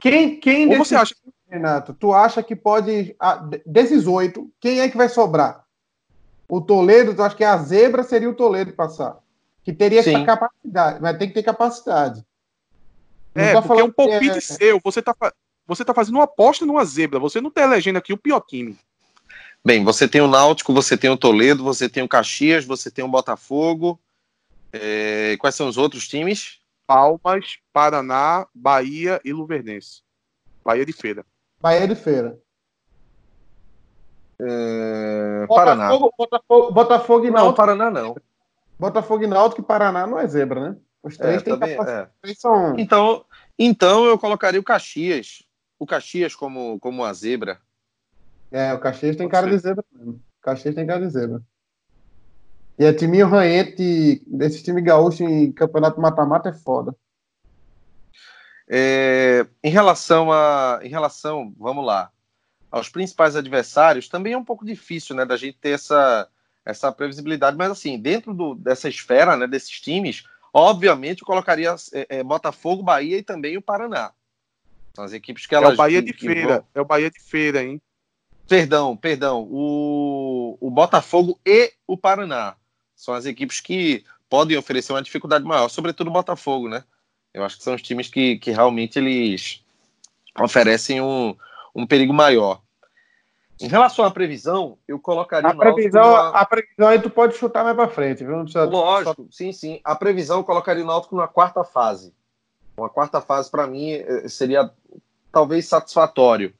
Quem, 0.00 0.40
quem 0.40 0.64
Ou 0.64 0.70
desses, 0.70 0.88
você 0.88 0.96
acha... 0.96 1.14
Renato, 1.48 1.94
tu 1.94 2.12
acha 2.12 2.42
que 2.42 2.56
pode. 2.56 3.16
Desses 3.64 4.08
oito, 4.08 4.50
quem 4.58 4.80
é 4.80 4.88
que 4.88 4.96
vai 4.96 5.08
sobrar? 5.08 5.67
O 6.48 6.60
Toledo, 6.60 7.14
tu 7.14 7.22
acha 7.22 7.36
que 7.36 7.44
a 7.44 7.56
zebra 7.58 8.02
seria 8.02 8.30
o 8.30 8.34
Toledo 8.34 8.72
passar? 8.72 9.18
Que 9.62 9.72
teria 9.72 10.02
Sim. 10.02 10.14
essa 10.14 10.24
capacidade, 10.24 11.02
mas 11.02 11.18
tem 11.18 11.28
que 11.28 11.34
ter 11.34 11.42
capacidade. 11.42 12.24
é, 13.34 13.60
porque 13.60 13.80
é 13.80 13.84
um 13.84 13.92
palpite 13.92 14.38
é... 14.38 14.40
seu. 14.40 14.80
Você 14.82 15.00
está 15.00 15.14
você 15.66 15.84
tá 15.84 15.92
fazendo 15.92 16.14
uma 16.14 16.24
aposta 16.24 16.64
numa 16.64 16.82
zebra. 16.82 17.18
Você 17.20 17.42
não 17.42 17.50
está 17.50 17.62
elegendo 17.62 17.98
aqui 17.98 18.10
o 18.10 18.16
pior 18.16 18.40
time. 18.40 18.78
Bem, 19.62 19.84
você 19.84 20.08
tem 20.08 20.22
o 20.22 20.26
Náutico, 20.26 20.72
você 20.72 20.96
tem 20.96 21.10
o 21.10 21.16
Toledo, 21.16 21.62
você 21.62 21.90
tem 21.90 22.02
o 22.02 22.08
Caxias, 22.08 22.64
você 22.64 22.90
tem 22.90 23.04
o 23.04 23.08
Botafogo. 23.08 24.00
É... 24.72 25.36
Quais 25.38 25.54
são 25.54 25.68
os 25.68 25.76
outros 25.76 26.08
times? 26.08 26.58
Palmas, 26.86 27.58
Paraná, 27.70 28.46
Bahia 28.54 29.20
e 29.22 29.30
Luverdense. 29.30 30.00
Bahia 30.64 30.86
de 30.86 30.92
Feira. 30.94 31.26
Bahia 31.60 31.86
de 31.86 31.94
Feira. 31.94 32.38
É... 34.40 35.46
Paraná. 35.48 35.88
Botafogo, 35.88 36.72
Botafogo 36.72 37.26
e 37.26 37.30
Náutico. 37.30 37.48
Não, 37.48 37.54
Paraná 37.54 37.90
não. 37.90 38.16
Botafogo 38.78 39.24
e 39.24 39.26
Náutico 39.26 39.60
e 39.60 39.64
Paraná 39.64 40.06
não 40.06 40.18
é 40.18 40.26
zebra, 40.26 40.70
né? 40.70 40.76
Os 41.02 41.16
três 41.16 41.40
é, 41.40 41.44
têm 41.44 41.54
também, 41.54 41.76
capacidade. 41.76 42.10
É. 42.24 42.34
São... 42.34 42.78
Então, 42.78 43.24
então 43.58 44.04
eu 44.04 44.18
colocaria 44.18 44.60
o 44.60 44.64
Caxias. 44.64 45.42
O 45.78 45.86
Caxias 45.86 46.34
como, 46.34 46.78
como 46.80 47.04
a 47.04 47.12
zebra. 47.12 47.58
É, 48.50 48.72
o 48.72 48.80
Caxias 48.80 49.16
tem 49.16 49.28
cara 49.28 49.48
de 49.48 49.58
zebra 49.58 49.84
mesmo. 49.92 50.12
O 50.12 50.42
Caxias 50.42 50.74
tem 50.74 50.86
cara 50.86 51.00
de 51.00 51.10
zebra. 51.10 51.42
E 52.78 52.86
a 52.86 52.94
timinho 52.94 53.26
ranhete 53.26 54.22
desse 54.26 54.62
time 54.62 54.80
gaúcho 54.80 55.24
em 55.24 55.50
campeonato 55.50 56.00
mata-mata 56.00 56.48
é 56.48 56.52
foda. 56.52 56.94
É, 58.68 59.46
em 59.64 59.70
relação 59.70 60.30
a. 60.30 60.78
Em 60.82 60.88
relação, 60.88 61.52
vamos 61.58 61.84
lá, 61.84 62.10
aos 62.70 62.88
principais 62.88 63.36
adversários, 63.36 64.08
também 64.08 64.32
é 64.34 64.38
um 64.38 64.44
pouco 64.44 64.64
difícil, 64.64 65.16
né, 65.16 65.24
da 65.24 65.36
gente 65.36 65.56
ter 65.58 65.70
essa, 65.70 66.28
essa 66.64 66.92
previsibilidade, 66.92 67.56
mas 67.56 67.70
assim, 67.70 67.98
dentro 67.98 68.34
do, 68.34 68.54
dessa 68.54 68.88
esfera, 68.88 69.36
né, 69.36 69.46
desses 69.46 69.80
times, 69.80 70.24
obviamente 70.52 71.22
eu 71.22 71.26
colocaria 71.26 71.74
é, 71.92 72.18
é, 72.18 72.22
Botafogo, 72.22 72.82
Bahia 72.82 73.18
e 73.18 73.22
também 73.22 73.56
o 73.56 73.62
Paraná. 73.62 74.12
São 74.94 75.04
as 75.04 75.12
equipes 75.12 75.46
que 75.46 75.54
elas. 75.54 75.70
É 75.70 75.74
o 75.74 75.76
Bahia 75.76 76.02
de 76.02 76.12
Feira, 76.12 76.56
vão... 76.56 76.66
é 76.74 76.80
o 76.80 76.84
Bahia 76.84 77.10
de 77.10 77.20
Feira, 77.20 77.62
hein? 77.62 77.80
Perdão, 78.48 78.96
perdão. 78.96 79.46
O, 79.50 80.56
o 80.60 80.70
Botafogo 80.70 81.38
e 81.46 81.72
o 81.86 81.96
Paraná 81.96 82.56
são 82.96 83.14
as 83.14 83.24
equipes 83.24 83.60
que 83.60 84.04
podem 84.28 84.56
oferecer 84.56 84.92
uma 84.92 85.02
dificuldade 85.02 85.44
maior, 85.44 85.68
sobretudo 85.68 86.08
o 86.08 86.12
Botafogo, 86.12 86.68
né? 86.68 86.82
Eu 87.32 87.44
acho 87.44 87.58
que 87.58 87.62
são 87.62 87.74
os 87.74 87.82
times 87.82 88.08
que, 88.08 88.38
que 88.38 88.50
realmente 88.50 88.98
eles 88.98 89.62
oferecem 90.38 91.00
um, 91.00 91.36
um 91.74 91.86
perigo 91.86 92.12
maior. 92.12 92.60
Em 93.60 93.66
relação 93.66 94.04
à 94.04 94.10
previsão, 94.10 94.78
eu 94.86 95.00
colocaria. 95.00 95.50
A 95.50 95.54
previsão, 95.54 96.04
numa... 96.04 96.28
a 96.30 96.46
previsão 96.46 96.88
aí 96.88 97.00
tu 97.00 97.10
pode 97.10 97.34
chutar 97.36 97.64
mais 97.64 97.74
para 97.74 97.88
frente, 97.88 98.24
viu? 98.24 98.38
Precisa... 98.38 98.64
Lógico, 98.64 99.26
sim, 99.32 99.52
sim. 99.52 99.80
A 99.82 99.96
previsão 99.96 100.38
eu 100.38 100.44
colocaria 100.44 100.84
o 100.84 100.86
Náutico 100.86 101.16
na 101.16 101.26
quarta 101.26 101.64
fase. 101.64 102.14
Uma 102.76 102.88
quarta 102.88 103.20
fase, 103.20 103.50
para 103.50 103.66
mim, 103.66 103.90
eh, 103.90 104.28
seria 104.28 104.70
talvez 105.32 105.66
satisfatório 105.66 106.54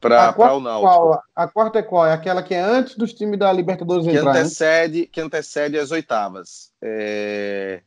para 0.00 0.54
o 0.54 0.60
Náutico. 0.60 0.90
Qual? 0.90 1.22
A 1.36 1.48
quarta 1.48 1.78
é 1.80 1.82
qual? 1.82 2.06
É 2.06 2.14
aquela 2.14 2.42
que 2.42 2.54
é 2.54 2.60
antes 2.60 2.96
dos 2.96 3.12
times 3.12 3.38
da 3.38 3.52
Libertadores 3.52 4.06
que 4.06 4.12
entrar, 4.12 4.30
antecede, 4.30 5.06
Que 5.06 5.20
antecede 5.20 5.78
as 5.78 5.90
oitavas. 5.90 6.72
É... 6.80 7.82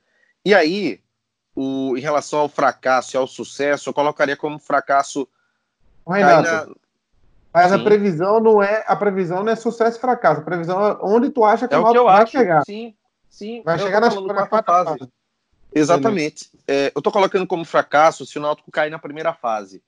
E 0.46 0.54
aí, 0.54 1.02
o, 1.56 1.96
em 1.98 2.00
relação 2.00 2.40
ao 2.40 2.50
fracasso 2.50 3.16
e 3.16 3.18
ao 3.18 3.28
sucesso, 3.28 3.90
eu 3.90 3.94
colocaria 3.94 4.38
como 4.38 4.60
fracasso. 4.60 5.28
Renato, 6.08 6.70
na... 6.70 6.76
mas 7.54 7.72
sim. 7.72 7.76
a 7.76 7.84
previsão 7.84 8.40
não 8.40 8.62
é 8.62 8.84
a 8.88 8.96
previsão 8.96 9.44
não 9.44 9.52
é 9.52 9.56
sucesso 9.56 9.98
e 9.98 10.02
fracasso. 10.02 10.42
A 10.42 10.44
previsão 10.44 10.86
é 10.86 10.98
onde 11.02 11.30
tu 11.30 11.44
acha 11.44 11.68
que 11.68 11.74
é 11.74 11.78
o 11.78 11.84
Náutico 11.84 12.06
vai 12.06 12.24
acho. 12.24 12.32
chegar. 12.32 12.64
Sim, 12.66 12.94
sim. 13.30 13.62
Vai 13.64 13.80
chegar 13.80 14.02
na, 14.02 14.10
na 14.10 14.48
quarta 14.48 14.72
fase. 14.72 15.00
fase. 15.00 15.12
Exatamente. 15.74 16.50
É, 16.68 16.92
eu 16.94 17.00
estou 17.00 17.14
colocando 17.14 17.48
como 17.48 17.64
fracasso 17.64 18.26
se 18.26 18.38
o 18.38 18.42
Náutico 18.42 18.72
cair 18.72 18.90
na 18.90 19.00
primeira 19.00 19.34
fase. 19.34 19.82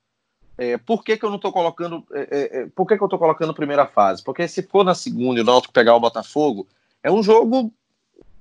É, 0.58 0.78
por 0.78 1.04
que, 1.04 1.18
que 1.18 1.26
eu 1.26 1.30
não 1.30 1.38
estou 1.38 1.52
colocando. 1.52 2.06
É, 2.14 2.22
é, 2.22 2.62
é, 2.62 2.68
por 2.68 2.88
que, 2.88 2.96
que 2.96 3.04
eu 3.04 3.08
estou 3.08 3.20
colocando 3.20 3.54
primeira 3.54 3.86
fase? 3.86 4.24
Porque 4.24 4.48
se 4.48 4.64
for 4.64 4.84
na 4.84 4.94
segunda 4.94 5.40
e 5.40 5.44
o 5.44 5.46
Náutico 5.46 5.74
pegar 5.74 5.96
o 5.96 6.00
Botafogo, 6.00 6.68
é 7.02 7.12
um 7.12 7.24
jogo 7.24 7.72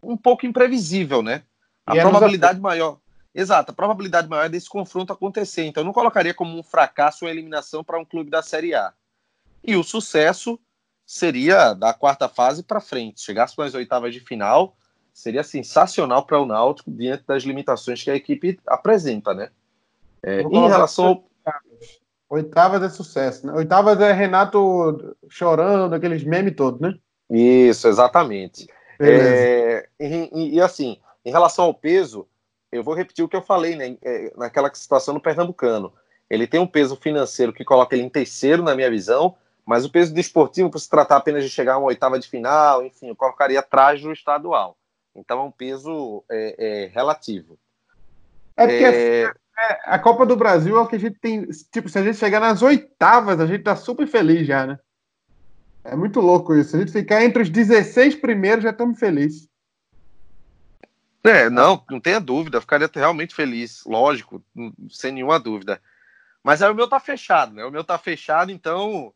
um 0.03 0.17
pouco 0.17 0.45
imprevisível, 0.45 1.23
né? 1.23 1.43
A 1.87 1.97
é 1.97 2.01
probabilidade 2.01 2.61
maior. 2.61 2.99
Exato, 3.35 3.73
a 3.73 3.75
probabilidade 3.75 4.29
maior 4.29 4.45
é 4.45 4.49
desse 4.49 4.69
confronto 4.69 5.13
acontecer. 5.13 5.65
Então 5.65 5.83
eu 5.83 5.87
não 5.87 5.93
colocaria 5.93 6.35
como 6.35 6.59
um 6.59 6.63
fracasso 6.63 7.25
ou 7.25 7.31
eliminação 7.31 7.83
para 7.83 7.99
um 7.99 8.05
clube 8.05 8.31
da 8.31 8.43
Série 8.43 8.75
A. 8.75 8.93
E 9.65 9.77
o 9.77 9.83
sucesso 9.83 10.59
seria 11.07 11.73
da 11.75 11.95
quarta 11.95 12.29
fase 12.29 12.63
para 12.63 12.81
frente. 12.81 13.21
Chegasse 13.21 13.57
nas 13.59 13.75
oitavas 13.75 14.13
de 14.13 14.21
final, 14.21 14.77
seria 15.13 15.43
sensacional 15.43 16.25
para 16.25 16.41
o 16.41 16.47
Náutico 16.47 16.91
diante 16.91 17.25
das 17.27 17.43
limitações 17.43 18.03
que 18.03 18.11
a 18.11 18.17
equipe 18.17 18.59
apresenta, 18.67 19.33
né? 19.33 19.51
É, 20.23 20.43
em 20.43 20.69
relação 20.69 21.07
ao 21.07 21.25
Oitavas 22.33 22.83
é 22.83 22.89
sucesso, 22.89 23.47
né? 23.47 23.53
Oitavas 23.53 24.01
é 24.01 24.11
Renato 24.11 25.15
chorando, 25.29 25.95
aqueles 25.95 26.25
memes 26.25 26.57
todos, 26.57 26.81
né? 26.81 26.95
Isso, 27.29 27.87
exatamente. 27.87 28.67
É, 28.99 29.87
e, 30.01 30.55
e, 30.55 30.61
assim, 30.61 30.99
em 31.27 31.31
relação 31.31 31.67
ao 31.67 31.75
peso, 31.75 32.27
eu 32.73 32.83
vou 32.83 32.95
repetir 32.95 33.23
o 33.23 33.29
que 33.29 33.37
eu 33.37 33.43
falei, 33.43 33.77
né? 33.77 33.97
É, 34.03 34.33
naquela 34.37 34.73
situação 34.75 35.13
no 35.13 35.21
Pernambucano. 35.21 35.93
Ele 36.29 36.47
tem 36.47 36.59
um 36.59 36.67
peso 36.67 36.97
financeiro 36.97 37.53
que 37.53 37.65
coloca 37.65 37.95
ele 37.95 38.05
em 38.05 38.09
terceiro, 38.09 38.63
na 38.63 38.75
minha 38.75 38.91
visão, 38.91 39.37
mas 39.67 39.85
o 39.85 39.91
peso 39.91 40.15
desportivo, 40.15 40.71
por 40.71 40.79
se 40.79 40.89
tratar 40.89 41.19
apenas 41.19 41.45
de 41.45 41.51
chegar 41.51 41.75
a 41.75 41.79
uma 41.79 41.89
oitava 41.89 42.19
de 42.19 42.27
final, 42.27 42.83
enfim, 42.83 43.09
eu 43.09 43.17
colocaria 43.17 43.61
atrás 43.61 44.01
do 44.01 44.11
estadual. 44.11 44.77
Então 45.15 45.41
é 45.41 45.43
um 45.43 45.51
peso 45.51 46.25
é, 46.31 46.57
é 46.59 46.87
relativo. 46.87 47.59
É 48.57 48.67
porque 48.67 48.85
é, 48.85 49.23
é, 49.25 49.33
a 49.85 49.99
Copa 49.99 50.25
do 50.25 50.37
Brasil 50.37 50.79
é 50.79 50.81
o 50.81 50.87
que 50.87 50.97
a 50.97 51.01
gente 51.01 51.19
tem. 51.19 51.47
Tipo, 51.71 51.91
se 51.91 51.99
a 51.99 52.03
gente 52.03 52.17
chegar 52.17 52.41
nas 52.41 52.63
oitavas, 52.63 53.39
a 53.39 53.47
gente 53.47 53.63
tá 53.63 53.77
super 53.77 54.07
feliz 54.07 54.47
já, 54.47 54.67
né? 54.67 54.79
É 55.85 55.95
muito 55.95 56.21
louco 56.21 56.55
isso. 56.55 56.71
Se 56.71 56.77
a 56.77 56.79
gente 56.81 56.93
ficar 56.93 57.23
entre 57.23 57.43
os 57.43 57.51
16 57.51 58.15
primeiros, 58.17 58.65
já 58.65 58.71
estamos 58.71 58.99
felizes. 58.99 59.52
É, 61.25 61.49
não, 61.49 61.83
não 61.89 62.01
tenha 62.01 62.21
dúvida. 62.21 62.61
Ficaria 62.61 62.91
realmente 62.93 63.35
feliz, 63.35 63.85
lógico, 63.85 64.43
sem 64.91 65.13
nenhuma 65.13 65.39
dúvida. 65.39 65.81
Mas 66.43 66.63
aí 66.63 66.71
o 66.71 66.75
meu 66.75 66.89
tá 66.89 66.99
fechado, 66.99 67.55
né? 67.55 67.65
O 67.65 67.71
meu 67.71 67.85
tá 67.85 67.97
fechado, 67.97 68.51
então 68.51 69.13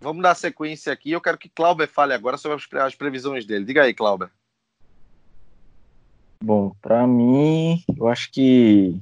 vamos 0.00 0.22
dar 0.22 0.34
sequência 0.34 0.92
aqui. 0.92 1.10
Eu 1.10 1.20
quero 1.20 1.36
que 1.36 1.48
Clauber 1.48 1.88
fale 1.88 2.14
agora 2.14 2.38
sobre 2.38 2.58
as 2.80 2.94
previsões 2.94 3.44
dele. 3.44 3.66
Diga 3.66 3.82
aí, 3.82 3.92
Clauber. 3.92 4.30
Bom, 6.42 6.74
para 6.80 7.06
mim, 7.06 7.84
eu 7.94 8.08
acho 8.08 8.32
que 8.32 8.98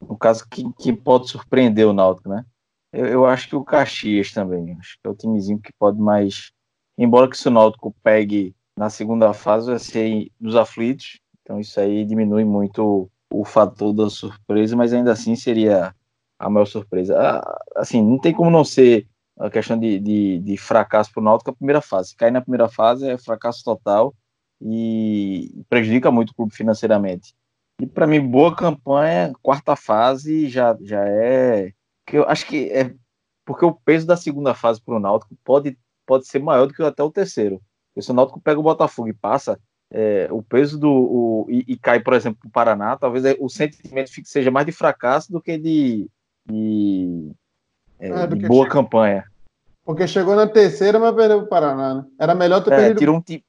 no 0.00 0.16
caso 0.16 0.46
que, 0.48 0.62
que 0.74 0.92
pode 0.92 1.28
surpreender 1.30 1.86
o 1.86 1.92
Náutico, 1.92 2.28
né? 2.28 2.44
Eu, 2.92 3.06
eu, 3.06 3.26
acho 3.26 3.48
que 3.48 3.56
o 3.56 3.64
Caxias 3.64 4.32
também, 4.32 4.76
acho 4.78 4.98
que 5.00 5.06
é 5.06 5.10
o 5.10 5.14
timezinho 5.14 5.60
que 5.60 5.72
pode 5.72 5.98
mais, 5.98 6.52
embora 6.98 7.30
que 7.30 7.38
se 7.38 7.48
o 7.48 7.50
Náutico 7.50 7.94
pegue 8.02 8.54
na 8.76 8.90
segunda 8.90 9.32
fase 9.32 9.70
vai 9.70 9.78
ser 9.78 10.30
dos 10.40 10.56
aflitos, 10.56 11.20
então 11.42 11.58
isso 11.60 11.78
aí 11.80 12.04
diminui 12.04 12.44
muito 12.44 13.10
o, 13.32 13.44
fator 13.44 13.92
da 13.92 14.08
surpresa, 14.10 14.76
mas 14.76 14.92
ainda 14.92 15.12
assim 15.12 15.34
seria 15.36 15.94
a 16.38 16.50
maior 16.50 16.66
surpresa. 16.66 17.18
Ah, 17.18 17.60
assim, 17.76 18.02
não 18.02 18.18
tem 18.18 18.32
como 18.32 18.50
não 18.50 18.64
ser 18.64 19.06
a 19.38 19.50
questão 19.50 19.78
de, 19.78 19.98
de, 19.98 20.38
de 20.40 20.56
fracasso 20.56 21.12
para 21.12 21.20
o 21.20 21.24
Náutico 21.24 21.50
a 21.50 21.54
primeira 21.54 21.80
fase. 21.80 22.14
Cair 22.14 22.30
na 22.30 22.40
primeira 22.40 22.68
fase 22.68 23.08
é 23.08 23.16
fracasso 23.16 23.64
total 23.64 24.14
e 24.60 25.64
prejudica 25.68 26.10
muito 26.10 26.30
o 26.30 26.34
clube 26.34 26.54
financeiramente. 26.54 27.34
E 27.80 27.86
para 27.86 28.06
mim, 28.06 28.20
boa 28.20 28.54
campanha, 28.54 29.32
quarta 29.42 29.74
fase 29.74 30.48
já, 30.48 30.76
já 30.82 31.02
é. 31.08 31.72
Que 32.06 32.18
eu 32.18 32.28
acho 32.28 32.46
que 32.46 32.70
é 32.70 32.94
porque 33.44 33.64
o 33.64 33.72
peso 33.72 34.06
da 34.06 34.16
segunda 34.16 34.54
fase 34.54 34.80
para 34.80 34.94
o 34.94 35.00
Náutico 35.00 35.34
pode, 35.42 35.78
pode 36.06 36.26
ser 36.26 36.40
maior 36.40 36.66
do 36.66 36.74
que 36.74 36.82
até 36.82 37.02
o 37.02 37.10
terceiro. 37.10 37.60
Porque 37.88 38.04
se 38.04 38.10
o 38.10 38.14
Náutico 38.14 38.40
pega 38.40 38.60
o 38.60 38.62
Botafogo 38.62 39.08
e 39.08 39.14
passa, 39.14 39.58
é, 39.92 40.28
o 40.30 40.42
peso 40.42 40.78
do. 40.78 40.90
O, 40.90 41.46
e, 41.48 41.64
e, 41.66 41.76
cai, 41.76 42.00
por 42.00 42.14
exemplo, 42.14 42.38
para 42.40 42.48
o 42.48 42.52
Paraná, 42.52 42.96
talvez 42.96 43.24
é, 43.24 43.36
o 43.40 43.48
sentimento 43.48 44.10
seja 44.24 44.50
mais 44.50 44.66
de 44.66 44.72
fracasso 44.72 45.32
do 45.32 45.40
que 45.40 45.58
de, 45.58 46.08
de, 46.46 47.32
é, 47.98 48.08
é 48.08 48.26
de 48.26 48.46
boa 48.46 48.64
chegou. 48.64 48.68
campanha. 48.68 49.24
Porque 49.84 50.06
chegou 50.06 50.36
na 50.36 50.46
terceira, 50.46 50.98
mas 50.98 51.14
perdeu 51.14 51.38
para 51.38 51.46
o 51.46 51.48
Paraná, 51.48 51.94
né? 51.94 52.04
Era 52.18 52.34
melhor 52.34 52.62
ter 52.62 52.72
é, 52.72 52.76
perdido. 52.76 52.98
Tirou 52.98 53.16
um 53.16 53.20
tipo. 53.20 53.44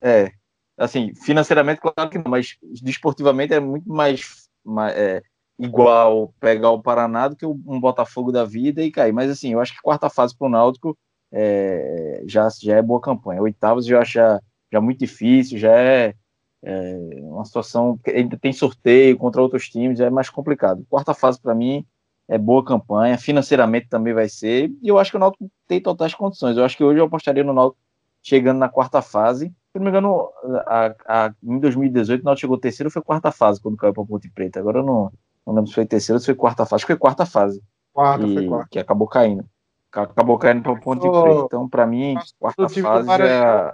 É, 0.00 0.32
assim, 0.76 1.14
financeiramente, 1.14 1.80
claro 1.80 2.10
que 2.10 2.18
não, 2.18 2.30
mas 2.30 2.56
desportivamente 2.82 3.54
é 3.54 3.60
muito 3.60 3.88
mais, 3.88 4.48
mais 4.64 4.96
é, 4.96 5.22
igual 5.58 6.34
pegar 6.40 6.70
o 6.70 6.82
Paraná 6.82 7.28
do 7.28 7.36
que 7.36 7.46
um 7.46 7.80
Botafogo 7.80 8.32
da 8.32 8.44
vida 8.44 8.82
e 8.82 8.90
cair. 8.90 9.12
Mas 9.12 9.30
assim, 9.30 9.52
eu 9.52 9.60
acho 9.60 9.74
que 9.74 9.82
quarta 9.82 10.10
fase 10.10 10.36
para 10.36 10.46
o 10.46 10.50
Náutico 10.50 10.98
é, 11.32 12.22
já, 12.26 12.48
já 12.60 12.76
é 12.76 12.82
boa 12.82 13.00
campanha. 13.00 13.42
Oitavos 13.42 13.88
eu 13.88 13.98
acho 13.98 14.12
já, 14.12 14.40
já 14.72 14.80
muito 14.80 14.98
difícil, 14.98 15.58
já 15.58 15.72
é, 15.72 16.14
é 16.62 16.96
uma 17.22 17.44
situação 17.44 17.98
que 18.02 18.10
ainda 18.10 18.36
tem 18.36 18.52
sorteio 18.52 19.16
contra 19.16 19.42
outros 19.42 19.68
times, 19.68 19.98
já 19.98 20.06
é 20.06 20.10
mais 20.10 20.28
complicado. 20.28 20.84
Quarta 20.88 21.14
fase 21.14 21.40
para 21.40 21.54
mim 21.54 21.84
é 22.28 22.36
boa 22.36 22.64
campanha, 22.64 23.16
financeiramente 23.18 23.88
também 23.88 24.12
vai 24.12 24.28
ser, 24.28 24.70
e 24.82 24.88
eu 24.88 24.98
acho 24.98 25.10
que 25.10 25.16
o 25.16 25.20
Náutico 25.20 25.48
tem 25.68 25.80
totais 25.80 26.14
condições. 26.14 26.56
Eu 26.56 26.64
acho 26.64 26.76
que 26.76 26.84
hoje 26.84 26.98
eu 26.98 27.04
apostaria 27.04 27.44
no 27.44 27.52
Náutico 27.52 27.80
chegando 28.22 28.58
na 28.58 28.68
quarta 28.68 29.00
fase. 29.00 29.46
Se 29.46 29.78
não 29.78 29.84
me 29.84 29.90
engano, 29.90 30.28
a, 30.66 30.94
a, 31.06 31.34
em 31.44 31.60
2018 31.60 32.20
o 32.20 32.24
Náutico 32.24 32.40
chegou 32.40 32.58
terceiro, 32.58 32.90
foi 32.90 33.02
quarta 33.02 33.30
fase 33.30 33.60
quando 33.60 33.76
caiu 33.76 33.94
para 33.94 34.04
Ponte 34.04 34.28
Preta. 34.30 34.58
Agora 34.58 34.80
eu 34.80 34.84
não, 34.84 35.12
não 35.46 35.54
lembro 35.54 35.68
se 35.68 35.74
foi 35.74 35.86
terceiro 35.86 36.16
ou 36.16 36.20
se 36.20 36.26
foi 36.26 36.34
quarta 36.34 36.64
fase. 36.64 36.74
Acho 36.74 36.86
que 36.86 36.92
foi 36.92 36.98
quarta 36.98 37.24
fase. 37.24 37.62
Quarta, 37.92 38.26
e, 38.26 38.34
foi 38.34 38.46
quarta. 38.48 38.68
Que 38.70 38.78
acabou 38.80 39.06
caindo. 39.06 39.44
Acabou 39.92 40.38
caindo 40.38 40.62
para 40.62 40.76
Ponte 40.76 41.06
oh, 41.06 41.22
Preta. 41.22 41.42
Então, 41.44 41.68
para 41.68 41.86
mim, 41.86 42.16
quarta 42.40 42.68
fase 42.68 43.22
é... 43.22 43.72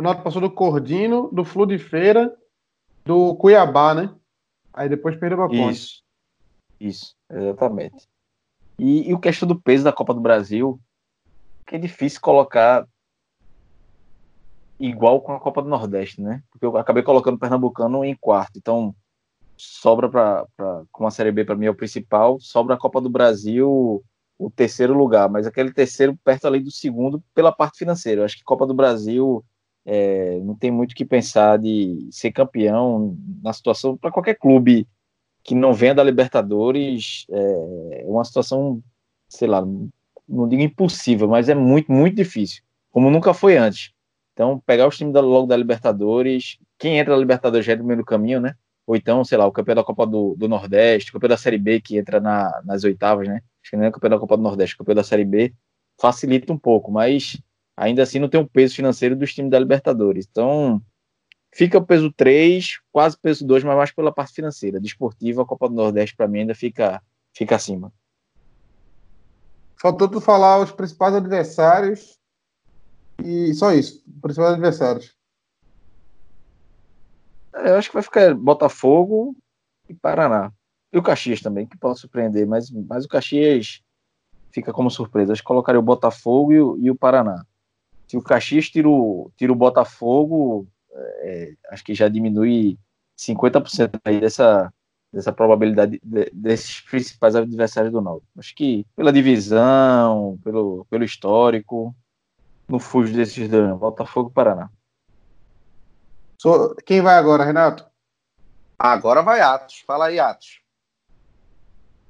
O 0.00 0.02
Náutico 0.02 0.24
passou 0.24 0.40
do 0.40 0.50
Cordino, 0.50 1.28
do 1.30 1.44
Flu 1.44 1.66
de 1.66 1.78
Feira, 1.78 2.34
do 3.04 3.36
Cuiabá, 3.36 3.94
né? 3.94 4.10
Aí 4.72 4.88
depois 4.88 5.14
perdeu 5.14 5.36
para 5.36 5.48
Ponte. 5.48 5.72
Isso. 5.72 6.02
Isso, 6.80 7.16
exatamente. 7.30 8.08
E, 8.78 9.10
e 9.10 9.12
o 9.12 9.20
questão 9.20 9.46
do 9.46 9.60
peso 9.60 9.84
da 9.84 9.92
Copa 9.92 10.14
do 10.14 10.20
Brasil, 10.22 10.80
que 11.66 11.76
é 11.76 11.78
difícil 11.78 12.18
colocar 12.22 12.88
igual 14.78 15.20
com 15.20 15.34
a 15.34 15.38
Copa 15.38 15.60
do 15.60 15.68
Nordeste, 15.68 16.22
né? 16.22 16.42
Porque 16.50 16.64
eu 16.64 16.74
acabei 16.78 17.02
colocando 17.02 17.34
o 17.34 17.38
Pernambucano 17.38 18.02
em 18.02 18.16
quarto. 18.16 18.56
Então, 18.56 18.96
sobra 19.54 20.08
para 20.08 20.46
com 20.90 21.06
a 21.06 21.10
Série 21.10 21.30
B 21.30 21.44
para 21.44 21.56
mim 21.56 21.66
é 21.66 21.70
o 21.70 21.74
principal, 21.74 22.40
sobra 22.40 22.74
a 22.74 22.78
Copa 22.78 23.02
do 23.02 23.10
Brasil 23.10 24.02
o 24.38 24.50
terceiro 24.50 24.94
lugar, 24.94 25.28
mas 25.28 25.46
aquele 25.46 25.74
terceiro 25.74 26.18
perto 26.24 26.46
ali 26.46 26.60
do 26.60 26.70
segundo 26.70 27.22
pela 27.34 27.52
parte 27.52 27.76
financeira. 27.76 28.22
Eu 28.22 28.24
acho 28.24 28.38
que 28.38 28.42
Copa 28.42 28.66
do 28.66 28.72
Brasil 28.72 29.44
é, 29.84 30.38
não 30.40 30.54
tem 30.54 30.70
muito 30.70 30.92
o 30.92 30.94
que 30.94 31.04
pensar 31.04 31.58
de 31.58 32.08
ser 32.10 32.32
campeão 32.32 33.16
na 33.42 33.52
situação 33.52 33.96
para 33.96 34.10
qualquer 34.10 34.34
clube 34.34 34.86
que 35.42 35.54
não 35.54 35.72
venha 35.72 35.94
da 35.94 36.04
Libertadores 36.04 37.26
é, 37.30 38.02
é 38.02 38.06
uma 38.06 38.24
situação, 38.24 38.82
sei 39.28 39.48
lá, 39.48 39.62
não 40.28 40.48
digo 40.48 40.62
impossível, 40.62 41.28
mas 41.28 41.48
é 41.48 41.54
muito, 41.54 41.90
muito 41.90 42.16
difícil, 42.16 42.62
como 42.90 43.10
nunca 43.10 43.34
foi 43.34 43.56
antes. 43.56 43.92
Então, 44.32 44.62
pegar 44.64 44.86
os 44.86 44.96
times 44.96 45.12
da, 45.12 45.20
logo 45.20 45.46
da 45.46 45.56
Libertadores, 45.56 46.58
quem 46.78 46.98
entra 46.98 47.14
na 47.14 47.20
Libertadores 47.20 47.66
já 47.66 47.72
é 47.72 47.76
do 47.76 47.84
meio 47.84 47.98
do 47.98 48.04
caminho, 48.04 48.40
né? 48.40 48.54
Ou 48.86 48.96
então, 48.96 49.24
sei 49.24 49.36
lá, 49.36 49.46
o 49.46 49.52
campeão 49.52 49.74
da 49.74 49.84
Copa 49.84 50.06
do, 50.06 50.34
do 50.36 50.48
Nordeste, 50.48 51.10
o 51.10 51.12
campeão 51.12 51.28
da 51.28 51.36
Série 51.36 51.58
B 51.58 51.80
que 51.80 51.98
entra 51.98 52.20
na, 52.20 52.62
nas 52.64 52.82
oitavas, 52.84 53.28
né? 53.28 53.40
Acho 53.62 53.70
que 53.70 53.76
não 53.76 53.84
é 53.84 53.88
o 53.88 53.92
campeão 53.92 54.10
da 54.10 54.18
Copa 54.18 54.36
do 54.36 54.42
Nordeste, 54.42 54.74
o 54.74 54.78
campeão 54.78 54.94
da 54.94 55.04
Série 55.04 55.24
B 55.24 55.52
facilita 56.00 56.52
um 56.52 56.58
pouco, 56.58 56.90
mas 56.90 57.38
ainda 57.76 58.02
assim 58.02 58.18
não 58.18 58.28
tem 58.28 58.40
um 58.40 58.46
peso 58.46 58.74
financeiro 58.74 59.16
dos 59.16 59.32
times 59.34 59.50
da 59.50 59.58
Libertadores. 59.58 60.26
Então, 60.30 60.82
Fica 61.52 61.78
o 61.78 61.84
peso 61.84 62.12
3, 62.12 62.78
quase 62.92 63.16
o 63.16 63.20
peso 63.20 63.44
2, 63.44 63.64
mas 63.64 63.76
mais 63.76 63.90
pela 63.90 64.12
parte 64.12 64.34
financeira. 64.34 64.80
Desportiva, 64.80 65.42
a 65.42 65.46
Copa 65.46 65.68
do 65.68 65.74
Nordeste, 65.74 66.14
para 66.14 66.28
mim, 66.28 66.40
ainda 66.40 66.54
fica, 66.54 67.02
fica 67.34 67.56
acima. 67.56 67.92
Faltou 69.76 70.08
tu 70.08 70.20
falar 70.20 70.60
os 70.60 70.70
principais 70.70 71.14
adversários. 71.14 72.18
E 73.22 73.52
só 73.54 73.72
isso, 73.72 74.02
principais 74.22 74.52
adversários. 74.52 75.16
É, 77.54 77.70
eu 77.70 77.76
acho 77.76 77.88
que 77.88 77.94
vai 77.94 78.02
ficar 78.02 78.34
Botafogo 78.34 79.36
e 79.88 79.94
Paraná. 79.94 80.52
E 80.92 80.98
o 80.98 81.02
Caxias 81.02 81.40
também, 81.40 81.66
que 81.66 81.76
pode 81.76 81.98
surpreender, 81.98 82.46
mas, 82.46 82.70
mas 82.70 83.04
o 83.04 83.08
Caxias 83.08 83.82
fica 84.52 84.72
como 84.72 84.90
surpresa. 84.90 85.32
Acho 85.32 85.42
que 85.42 85.48
colocaria 85.48 85.80
o 85.80 85.82
Botafogo 85.82 86.52
e 86.52 86.60
o, 86.60 86.78
e 86.78 86.90
o 86.90 86.96
Paraná. 86.96 87.44
Se 88.10 88.16
o 88.16 88.22
Caxias 88.22 88.68
tira 88.68 88.88
o, 88.88 89.30
tira 89.36 89.52
o 89.52 89.54
Botafogo, 89.54 90.66
é, 90.92 91.54
acho 91.68 91.84
que 91.84 91.94
já 91.94 92.08
diminui 92.08 92.76
50% 93.16 94.00
aí 94.04 94.20
dessa, 94.20 94.74
dessa 95.12 95.32
probabilidade 95.32 96.00
de, 96.02 96.28
desses 96.32 96.80
principais 96.80 97.36
adversários 97.36 97.92
do 97.92 98.00
Náutico. 98.00 98.26
Acho 98.36 98.52
que 98.56 98.84
pela 98.96 99.12
divisão, 99.12 100.40
pelo, 100.42 100.84
pelo 100.90 101.04
histórico, 101.04 101.94
não 102.68 102.80
fujo 102.80 103.14
desses 103.14 103.48
dois, 103.48 103.78
Botafogo 103.78 104.30
e 104.30 104.34
Paraná. 104.34 104.68
So, 106.36 106.74
quem 106.84 107.00
vai 107.00 107.14
agora, 107.14 107.44
Renato? 107.44 107.86
Agora 108.76 109.22
vai 109.22 109.40
Atos. 109.40 109.84
Fala 109.86 110.06
aí, 110.06 110.18
Atos. 110.18 110.60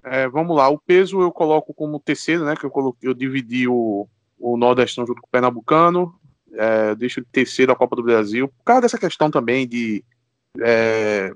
É, 0.02 0.26
vamos 0.30 0.56
lá, 0.56 0.66
o 0.70 0.78
peso 0.78 1.20
eu 1.20 1.30
coloco 1.30 1.74
como 1.74 2.00
terceiro, 2.00 2.46
né? 2.46 2.56
Que 2.56 2.64
eu 2.64 2.70
coloquei, 2.70 3.06
eu 3.06 3.12
dividi 3.12 3.68
o, 3.68 4.08
o 4.40 4.56
Nordestão 4.56 5.06
junto 5.06 5.20
com 5.20 5.28
o 5.28 5.30
Pernambucano 5.30 6.18
é, 6.52 6.94
deixo 6.94 7.20
de 7.20 7.26
terceiro 7.28 7.72
a 7.72 7.76
Copa 7.76 7.96
do 7.96 8.02
Brasil, 8.02 8.48
por 8.48 8.64
causa 8.64 8.82
dessa 8.82 8.98
questão 8.98 9.30
também 9.30 9.66
de 9.66 10.04
é, 10.60 11.32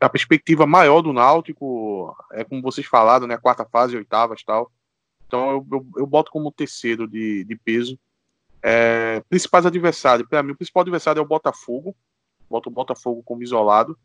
a 0.00 0.08
perspectiva 0.08 0.66
maior 0.66 1.02
do 1.02 1.12
Náutico, 1.12 2.16
é 2.32 2.44
como 2.44 2.62
vocês 2.62 2.86
falaram, 2.86 3.26
né, 3.26 3.36
quarta 3.36 3.64
fase, 3.64 3.96
oitavas 3.96 4.42
tal. 4.42 4.70
Então 5.26 5.50
eu, 5.50 5.66
eu, 5.70 5.86
eu 5.98 6.06
boto 6.06 6.30
como 6.30 6.52
terceiro 6.52 7.06
de, 7.06 7.44
de 7.44 7.56
peso. 7.56 7.98
É, 8.62 9.22
principais 9.28 9.66
adversários, 9.66 10.28
para 10.28 10.42
mim 10.42 10.52
o 10.52 10.56
principal 10.56 10.80
adversário 10.80 11.20
é 11.20 11.22
o 11.22 11.28
Botafogo, 11.28 11.94
boto 12.50 12.68
o 12.68 12.72
Botafogo 12.72 13.22
como 13.22 13.42
isolado. 13.42 13.96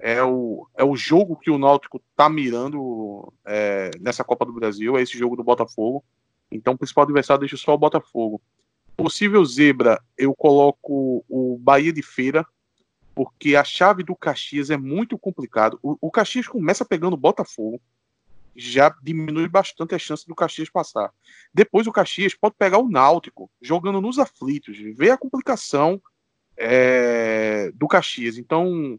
É 0.00 0.22
o, 0.22 0.68
é 0.76 0.84
o 0.84 0.94
jogo 0.94 1.36
que 1.36 1.50
o 1.50 1.58
Náutico 1.58 2.00
tá 2.14 2.28
mirando 2.28 3.32
é, 3.44 3.90
nessa 4.00 4.22
Copa 4.22 4.46
do 4.46 4.52
Brasil, 4.52 4.96
é 4.96 5.02
esse 5.02 5.18
jogo 5.18 5.34
do 5.34 5.42
Botafogo. 5.42 6.04
Então 6.50 6.74
o 6.74 6.78
principal 6.78 7.04
adversário 7.04 7.40
deixa 7.40 7.56
só 7.56 7.74
o 7.74 7.78
Botafogo 7.78 8.40
possível 8.98 9.44
zebra, 9.44 10.02
eu 10.16 10.34
coloco 10.34 11.24
o 11.28 11.56
Bahia 11.60 11.92
de 11.92 12.02
Feira, 12.02 12.44
porque 13.14 13.54
a 13.54 13.62
chave 13.62 14.02
do 14.02 14.16
Caxias 14.16 14.70
é 14.70 14.76
muito 14.76 15.16
complicado. 15.16 15.78
O, 15.80 15.96
o 16.00 16.10
Caxias 16.10 16.48
começa 16.48 16.84
pegando 16.84 17.14
o 17.14 17.16
Botafogo, 17.16 17.80
já 18.56 18.92
diminui 19.00 19.48
bastante 19.48 19.94
a 19.94 19.98
chance 20.00 20.26
do 20.26 20.34
Caxias 20.34 20.68
passar. 20.68 21.12
Depois 21.54 21.86
o 21.86 21.92
Caxias 21.92 22.34
pode 22.34 22.56
pegar 22.58 22.78
o 22.78 22.88
Náutico, 22.88 23.48
jogando 23.62 24.00
nos 24.00 24.18
aflitos, 24.18 24.76
ver 24.96 25.10
a 25.10 25.16
complicação 25.16 26.02
é, 26.56 27.70
do 27.76 27.86
Caxias. 27.86 28.36
Então, 28.36 28.98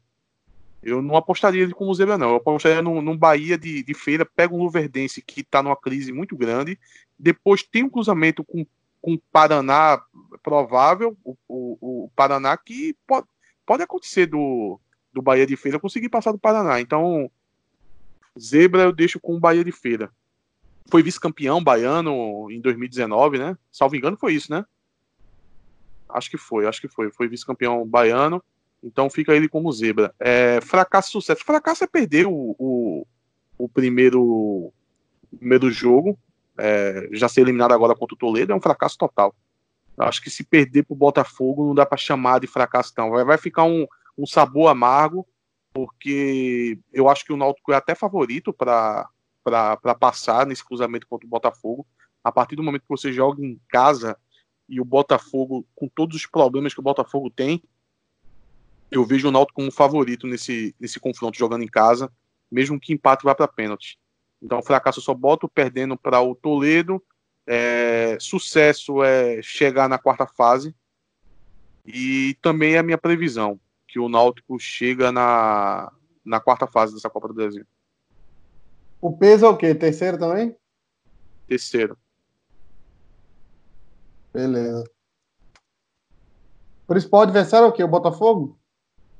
eu 0.82 1.02
não 1.02 1.16
apostaria 1.16 1.64
ele 1.64 1.74
como 1.74 1.94
zebra, 1.94 2.18
não. 2.18 2.30
Eu 2.30 2.36
apostaria 2.38 2.82
num, 2.82 3.02
num 3.02 3.18
Bahia 3.18 3.58
de, 3.58 3.84
de 3.84 3.94
feira, 3.94 4.26
pega 4.26 4.54
um 4.54 4.64
Luverdense 4.64 5.22
que 5.22 5.42
está 5.42 5.62
numa 5.62 5.76
crise 5.76 6.12
muito 6.12 6.36
grande, 6.38 6.80
depois 7.18 7.64
tem 7.64 7.84
um 7.84 7.90
cruzamento 7.90 8.44
com 8.44 8.66
com 9.02 9.18
Paraná 9.32 10.02
provável, 10.44 11.18
o, 11.24 11.36
o, 11.48 11.78
o, 12.06 12.12
Paraná 12.16 12.56
que 12.58 12.96
pode, 13.08 13.28
pode 13.66 13.84
acontecer 13.84 14.26
do, 14.26 14.80
do 15.14 15.22
Bahia 15.22 15.46
de 15.46 15.56
Feira 15.56 15.80
conseguir 15.80 16.10
passar 16.10 16.32
do 16.32 16.40
Paraná. 16.40 16.80
Então, 16.82 17.32
zebra 18.40 18.84
eu 18.84 18.92
deixo 18.92 19.20
com 19.20 19.36
o 19.36 19.40
Bahia 19.40 19.64
de 19.64 19.72
Feira. 19.72 20.12
Foi 20.90 21.04
vice-campeão 21.04 21.64
baiano 21.64 22.50
em 22.52 22.60
2019, 22.60 23.38
né? 23.38 23.58
Salvo 23.72 23.96
engano, 23.96 24.18
foi 24.18 24.34
isso, 24.34 24.52
né? 24.52 24.66
Acho 26.10 26.30
que 26.30 26.38
foi, 26.38 26.66
acho 26.66 26.82
que 26.82 26.88
foi. 26.88 27.12
Foi 27.12 27.28
vice-campeão 27.28 27.86
baiano. 27.88 28.44
Então 28.84 29.10
fica 29.10 29.34
ele 29.36 29.50
como 29.50 29.72
zebra. 29.72 30.14
É, 30.20 30.60
fracasso 30.62 31.12
sucesso. 31.12 31.44
Fracasso 31.44 31.84
é 31.84 31.88
perder 31.88 32.26
o, 32.26 32.56
o, 32.58 33.06
o 33.58 33.68
primeiro, 33.70 34.72
primeiro 35.38 35.70
jogo 35.70 36.18
é, 36.60 37.08
já 37.14 37.30
ser 37.30 37.42
eliminado 37.42 37.72
agora 37.72 37.96
contra 37.96 38.14
o 38.14 38.18
Toledo 38.18 38.52
é 38.52 38.56
um 38.56 38.62
fracasso 38.62 38.98
total. 38.98 39.34
Acho 39.98 40.22
que 40.22 40.30
se 40.30 40.44
perder 40.44 40.84
para 40.84 40.94
o 40.94 40.98
Botafogo 40.98 41.66
não 41.66 41.76
dá 41.76 41.86
para 41.86 41.98
chamar 41.98 42.40
de 42.40 42.48
fracasso, 42.48 42.94
não. 42.98 43.12
Vai, 43.12 43.24
vai 43.24 43.38
ficar 43.38 43.64
um, 43.64 43.88
um 44.18 44.26
sabor 44.26 44.70
amargo, 44.70 45.28
porque 45.74 46.78
eu 46.94 47.10
acho 47.10 47.26
que 47.26 47.34
o 47.34 47.38
Náutico 47.38 47.72
é 47.72 47.76
até 47.76 47.96
favorito 47.96 48.54
para 48.54 49.10
passar 50.00 50.46
nesse 50.46 50.64
cruzamento 50.64 51.08
contra 51.08 51.26
o 51.26 51.30
Botafogo. 51.30 51.86
A 52.24 52.32
partir 52.32 52.56
do 52.56 52.64
momento 52.64 52.82
que 52.82 52.90
você 52.90 53.12
joga 53.12 53.44
em 53.44 53.60
casa 53.70 54.18
e 54.68 54.80
o 54.80 54.86
Botafogo, 54.86 55.66
com 55.76 55.88
todos 55.88 56.16
os 56.16 56.26
problemas 56.26 56.74
que 56.74 56.80
o 56.80 56.84
Botafogo 56.84 57.30
tem, 57.30 57.62
eu 58.92 59.06
vejo 59.06 59.28
o 59.28 59.32
Náutico 59.32 59.56
como 59.56 59.72
favorito 59.72 60.26
nesse, 60.26 60.76
nesse 60.80 61.00
confronto 61.00 61.38
jogando 61.38 61.64
em 61.64 61.68
casa, 61.68 62.12
mesmo 62.52 62.80
que 62.80 62.94
empate 62.94 63.24
vá 63.24 63.36
para 63.36 63.48
pênalti. 63.48 64.00
Então, 64.42 64.62
fracasso 64.64 65.00
eu 65.00 65.04
só 65.04 65.14
boto 65.14 65.48
perdendo 65.48 65.98
para 65.98 66.22
o 66.22 66.34
Toledo. 66.34 67.04
É, 67.46 68.18
sucesso 68.20 69.04
é 69.04 69.42
chegar 69.42 69.90
na 69.90 69.98
quarta 69.98 70.26
fase. 70.26 70.74
E 71.86 72.38
também 72.42 72.76
é 72.76 72.80
a 72.80 72.84
minha 72.84 72.98
previsão, 72.98 73.60
que 73.88 74.00
o 74.00 74.10
Náutico 74.10 74.60
chega 74.60 75.12
na, 75.12 75.92
na 76.24 76.40
quarta 76.40 76.68
fase 76.68 76.94
dessa 76.94 77.10
Copa 77.10 77.28
do 77.28 77.34
Brasil. 77.34 77.66
O 79.02 79.16
peso 79.16 79.46
é 79.46 79.50
o 79.50 79.58
quê? 79.58 79.74
Terceiro 79.74 80.18
também? 80.18 80.56
Terceiro. 81.48 81.98
Beleza. 84.34 84.84
Principal 86.86 87.22
adversário 87.22 87.66
é 87.66 87.70
o 87.70 87.72
quê? 87.72 87.84
O 87.84 87.88
Botafogo? 87.88 88.59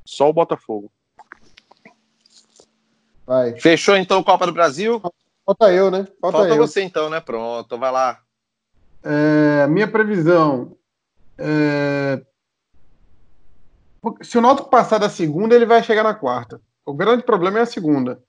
Só 0.10 0.28
o 0.28 0.34
Botafogo. 0.34 0.92
Vai. 3.28 3.60
Fechou 3.60 3.96
então 3.96 4.24
Copa 4.24 4.48
do 4.48 4.52
Brasil? 4.52 5.00
Falta 5.46 5.72
eu, 5.72 5.92
né? 5.92 6.08
Falta, 6.20 6.40
Falta 6.40 6.56
eu. 6.56 6.58
você 6.58 6.82
então, 6.82 7.12
né? 7.12 7.20
Pronto, 7.20 7.78
vai 7.78 7.92
lá. 7.92 8.20
É, 9.04 9.68
minha 9.68 9.88
previsão. 9.88 10.76
É... 11.38 12.20
Se 14.24 14.40
o 14.40 14.42
Náutico 14.42 14.68
passar 14.68 14.98
da 14.98 15.10
segunda, 15.10 15.56
ele 15.56 15.68
vai 15.68 15.84
chegar 15.84 16.04
na 16.04 16.16
quarta. 16.16 16.60
O 16.84 16.94
grande 16.94 17.22
problema 17.22 17.60
é 17.60 17.62
a 17.62 17.68
segunda. 17.68 18.20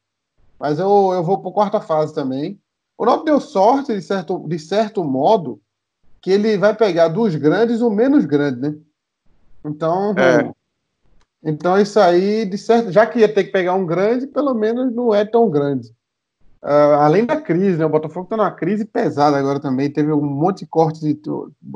Mas 0.58 0.78
eu, 0.78 1.12
eu 1.14 1.24
vou 1.24 1.40
para 1.40 1.50
a 1.50 1.54
quarta 1.54 1.80
fase 1.80 2.14
também. 2.14 2.60
O 2.98 3.06
Náutico 3.06 3.24
deu 3.24 3.40
sorte, 3.40 3.94
de 3.94 4.02
certo, 4.02 4.46
de 4.46 4.58
certo 4.58 5.02
modo, 5.02 5.58
que 6.20 6.30
ele 6.30 6.58
vai 6.58 6.76
pegar 6.76 7.08
dos 7.08 7.34
grandes 7.36 7.80
o 7.80 7.88
menos 7.88 8.26
grande, 8.26 8.60
né? 8.60 8.76
Então, 9.64 10.14
é. 10.18 10.59
Então 11.42 11.78
isso 11.78 11.98
aí, 11.98 12.44
de 12.44 12.58
certo, 12.58 12.92
já 12.92 13.06
que 13.06 13.18
ia 13.18 13.32
ter 13.32 13.44
que 13.44 13.52
pegar 13.52 13.74
um 13.74 13.86
grande, 13.86 14.26
pelo 14.26 14.54
menos 14.54 14.94
não 14.94 15.14
é 15.14 15.24
tão 15.24 15.48
grande. 15.50 15.88
Uh, 16.62 16.92
além 17.00 17.24
da 17.24 17.40
crise, 17.40 17.78
né? 17.78 17.86
O 17.86 17.90
Botafogo 17.90 18.24
está 18.24 18.36
numa 18.36 18.50
crise 18.50 18.84
pesada 18.84 19.38
agora 19.38 19.58
também. 19.58 19.90
Teve 19.90 20.12
um 20.12 20.20
monte 20.20 20.60
de 20.60 20.66
cortes, 20.66 21.00
de, 21.00 21.18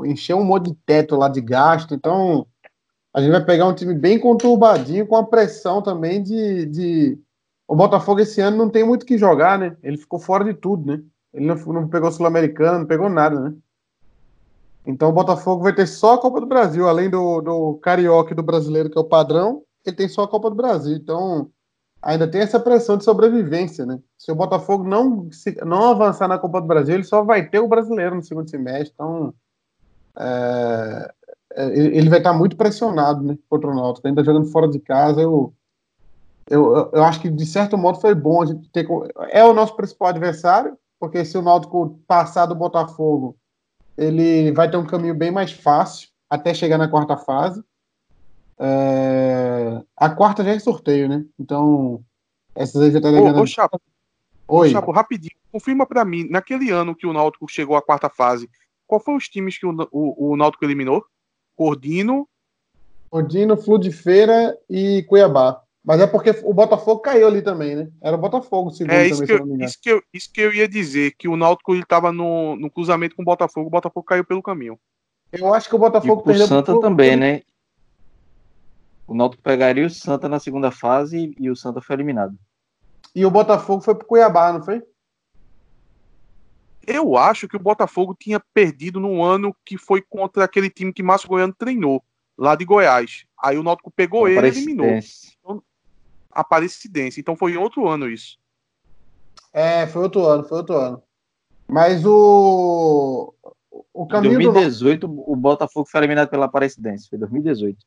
encheu 0.05 0.37
um 0.37 0.43
monte 0.43 0.69
de 0.69 0.75
teto 0.85 1.15
lá 1.15 1.27
de 1.27 1.41
gasto. 1.41 1.95
Então, 1.95 2.45
a 3.11 3.19
gente 3.19 3.31
vai 3.31 3.43
pegar 3.43 3.65
um 3.65 3.73
time 3.73 3.95
bem 3.95 4.19
conturbadinho, 4.19 5.07
com 5.07 5.15
a 5.15 5.25
pressão 5.25 5.81
também 5.81 6.21
de, 6.21 6.65
de. 6.67 7.19
O 7.67 7.75
Botafogo 7.75 8.19
esse 8.19 8.39
ano 8.41 8.57
não 8.57 8.69
tem 8.69 8.83
muito 8.83 9.03
o 9.03 9.05
que 9.05 9.17
jogar, 9.17 9.57
né? 9.57 9.75
Ele 9.81 9.97
ficou 9.97 10.19
fora 10.19 10.43
de 10.43 10.53
tudo, 10.53 10.85
né? 10.85 11.01
Ele 11.33 11.47
não, 11.47 11.55
não 11.55 11.87
pegou 11.87 12.11
Sul-Americano, 12.11 12.79
não 12.79 12.85
pegou 12.85 13.09
nada, 13.09 13.39
né? 13.39 13.55
Então 14.85 15.09
o 15.09 15.13
Botafogo 15.13 15.63
vai 15.63 15.73
ter 15.73 15.87
só 15.87 16.13
a 16.13 16.17
Copa 16.17 16.39
do 16.39 16.45
Brasil, 16.45 16.87
além 16.87 17.09
do, 17.09 17.41
do 17.41 17.75
Carioca 17.81 18.33
e 18.33 18.35
do 18.35 18.43
Brasileiro, 18.43 18.89
que 18.89 18.97
é 18.97 19.01
o 19.01 19.05
padrão, 19.05 19.63
ele 19.83 19.95
tem 19.95 20.07
só 20.07 20.23
a 20.23 20.27
Copa 20.27 20.49
do 20.49 20.55
Brasil. 20.55 20.95
Então 20.95 21.49
ainda 22.01 22.27
tem 22.27 22.41
essa 22.41 22.59
pressão 22.59 22.97
de 22.97 23.03
sobrevivência, 23.03 23.85
né? 23.85 23.99
Se 24.17 24.31
o 24.31 24.35
Botafogo 24.35 24.83
não, 24.83 25.27
se, 25.31 25.57
não 25.65 25.89
avançar 25.89 26.27
na 26.27 26.37
Copa 26.37 26.61
do 26.61 26.67
Brasil, 26.67 26.95
ele 26.95 27.03
só 27.03 27.23
vai 27.23 27.49
ter 27.49 27.59
o 27.59 27.67
Brasileiro 27.67 28.15
no 28.15 28.23
segundo 28.23 28.49
semestre. 28.49 28.91
Então 28.93 29.33
é, 30.17 31.11
é 31.55 31.79
ele 31.79 32.09
vai 32.09 32.19
estar 32.19 32.33
muito 32.33 32.55
pressionado 32.55 33.23
né, 33.23 33.37
contra 33.49 33.71
o 33.71 33.75
Náutico. 33.75 34.07
Ainda 34.07 34.23
jogando 34.23 34.51
fora 34.51 34.67
de 34.67 34.79
casa, 34.79 35.19
eu, 35.19 35.51
eu, 36.47 36.91
eu 36.93 37.03
acho 37.03 37.19
que 37.21 37.29
de 37.29 37.45
certo 37.45 37.75
modo 37.75 37.99
foi 37.99 38.13
bom 38.13 38.43
a 38.43 38.45
gente 38.45 38.69
ter. 38.69 38.87
É 39.29 39.43
o 39.43 39.53
nosso 39.53 39.75
principal 39.75 40.09
adversário, 40.09 40.77
porque 40.99 41.25
se 41.25 41.35
o 41.37 41.41
Náutico 41.41 41.99
passar 42.07 42.45
do 42.45 42.53
Botafogo 42.53 43.35
ele 43.97 44.51
vai 44.51 44.69
ter 44.69 44.77
um 44.77 44.85
caminho 44.85 45.15
bem 45.15 45.31
mais 45.31 45.51
fácil 45.51 46.09
até 46.29 46.53
chegar 46.53 46.77
na 46.77 46.87
quarta 46.87 47.17
fase. 47.17 47.63
É... 48.59 49.81
A 49.95 50.09
quarta 50.09 50.43
já 50.43 50.51
é 50.51 50.59
sorteio, 50.59 51.09
né? 51.09 51.25
Então, 51.39 52.03
essas 52.53 52.81
aí 52.81 52.91
já 52.91 53.01
tá 53.01 53.09
ligando. 53.09 53.37
Ô, 53.37 53.41
ô 53.41 53.45
Chapo, 53.45 53.81
Oi. 54.47 54.69
Ô, 54.69 54.71
Chapo, 54.71 54.91
rapidinho, 54.91 55.35
confirma 55.51 55.85
para 55.85 56.05
mim, 56.05 56.27
naquele 56.29 56.69
ano 56.69 56.95
que 56.95 57.07
o 57.07 57.13
Náutico 57.13 57.47
chegou 57.47 57.75
à 57.75 57.81
quarta 57.81 58.09
fase, 58.09 58.49
qual 58.85 59.01
foram 59.01 59.17
os 59.17 59.27
times 59.27 59.57
que 59.57 59.65
o, 59.65 59.75
o, 59.91 60.31
o 60.31 60.37
Náutico 60.37 60.63
eliminou? 60.63 61.03
Cordino. 61.55 62.27
Cordino, 63.09 63.57
Flu 63.57 63.79
de 63.79 63.91
Feira 63.91 64.57
e 64.69 65.03
Cuiabá. 65.03 65.61
Mas 65.85 66.01
é 66.01 66.07
porque 66.07 66.31
o 66.43 66.51
Botafogo 66.51 66.99
caiu 66.99 67.27
ali 67.27 67.43
também, 67.43 67.75
né? 67.75 67.87
Era 68.01 68.15
o 68.15 68.19
Botafogo, 68.19 68.71
segundo 68.71 68.93
é, 68.93 69.07
isso 69.07 69.25
também, 69.25 69.57
que 69.57 69.61
eu, 69.61 69.65
isso 69.67 69.79
que, 69.79 69.89
eu, 69.89 70.03
isso 70.11 70.33
que 70.33 70.41
eu 70.41 70.53
ia 70.53 70.67
dizer, 70.67 71.13
que 71.15 71.27
o 71.27 71.37
Náutico 71.37 71.75
estava 71.75 72.11
no, 72.11 72.55
no 72.55 72.71
cruzamento 72.71 73.15
com 73.15 73.21
o 73.21 73.25
Botafogo, 73.25 73.67
o 73.67 73.71
Botafogo 73.71 74.03
caiu 74.03 74.25
pelo 74.25 74.41
caminho. 74.41 74.79
Eu 75.31 75.53
acho 75.53 75.69
que 75.69 75.75
o 75.75 75.79
Botafogo 75.79 76.21
e 76.21 76.25
perdeu... 76.25 76.45
o 76.45 76.47
Santa 76.47 76.71
pro... 76.71 76.81
também, 76.81 77.15
né? 77.15 77.41
O 79.07 79.13
Náutico 79.13 79.43
pegaria 79.43 79.85
o 79.85 79.89
Santa 79.89 80.27
na 80.27 80.39
segunda 80.39 80.71
fase 80.71 81.35
e 81.39 81.51
o 81.51 81.55
Santa 81.55 81.79
foi 81.79 81.95
eliminado. 81.95 82.35
E 83.13 83.23
o 83.23 83.29
Botafogo 83.29 83.83
foi 83.83 83.93
pro 83.93 84.07
Cuiabá, 84.07 84.51
não 84.51 84.63
foi? 84.63 84.81
Eu 86.87 87.15
acho 87.15 87.47
que 87.47 87.55
o 87.55 87.59
Botafogo 87.59 88.15
tinha 88.19 88.39
perdido 88.39 88.99
no 88.99 89.23
ano 89.23 89.55
que 89.63 89.77
foi 89.77 90.01
contra 90.01 90.43
aquele 90.43 90.69
time 90.69 90.91
que 90.91 91.03
Márcio 91.03 91.29
Goiano 91.29 91.53
treinou, 91.53 92.03
lá 92.35 92.55
de 92.55 92.65
Goiás. 92.65 93.25
Aí 93.39 93.55
o 93.57 93.63
Náutico 93.63 93.91
pegou 93.91 94.27
ele 94.27 94.47
e 94.47 94.49
eliminou. 94.49 94.87
Então, 94.87 95.63
Aparecidense. 96.35 97.21
Então 97.21 97.35
foi 97.35 97.53
em 97.53 97.57
outro 97.57 97.87
ano 97.87 98.09
isso. 98.09 98.37
É, 99.53 99.87
foi 99.87 100.03
outro 100.03 100.25
ano, 100.25 100.43
foi 100.43 100.57
outro 100.57 100.75
ano. 100.75 101.01
Mas 101.67 102.05
o. 102.05 103.33
O 103.93 104.05
caminho 104.05 104.39
em 104.41 104.51
2018, 104.51 105.07
do... 105.07 105.31
o 105.31 105.35
Botafogo 105.35 105.87
foi 105.89 106.01
eliminado 106.01 106.29
pela 106.29 106.45
Aparecidense. 106.45 107.09
Foi 107.09 107.17
2018. 107.17 107.77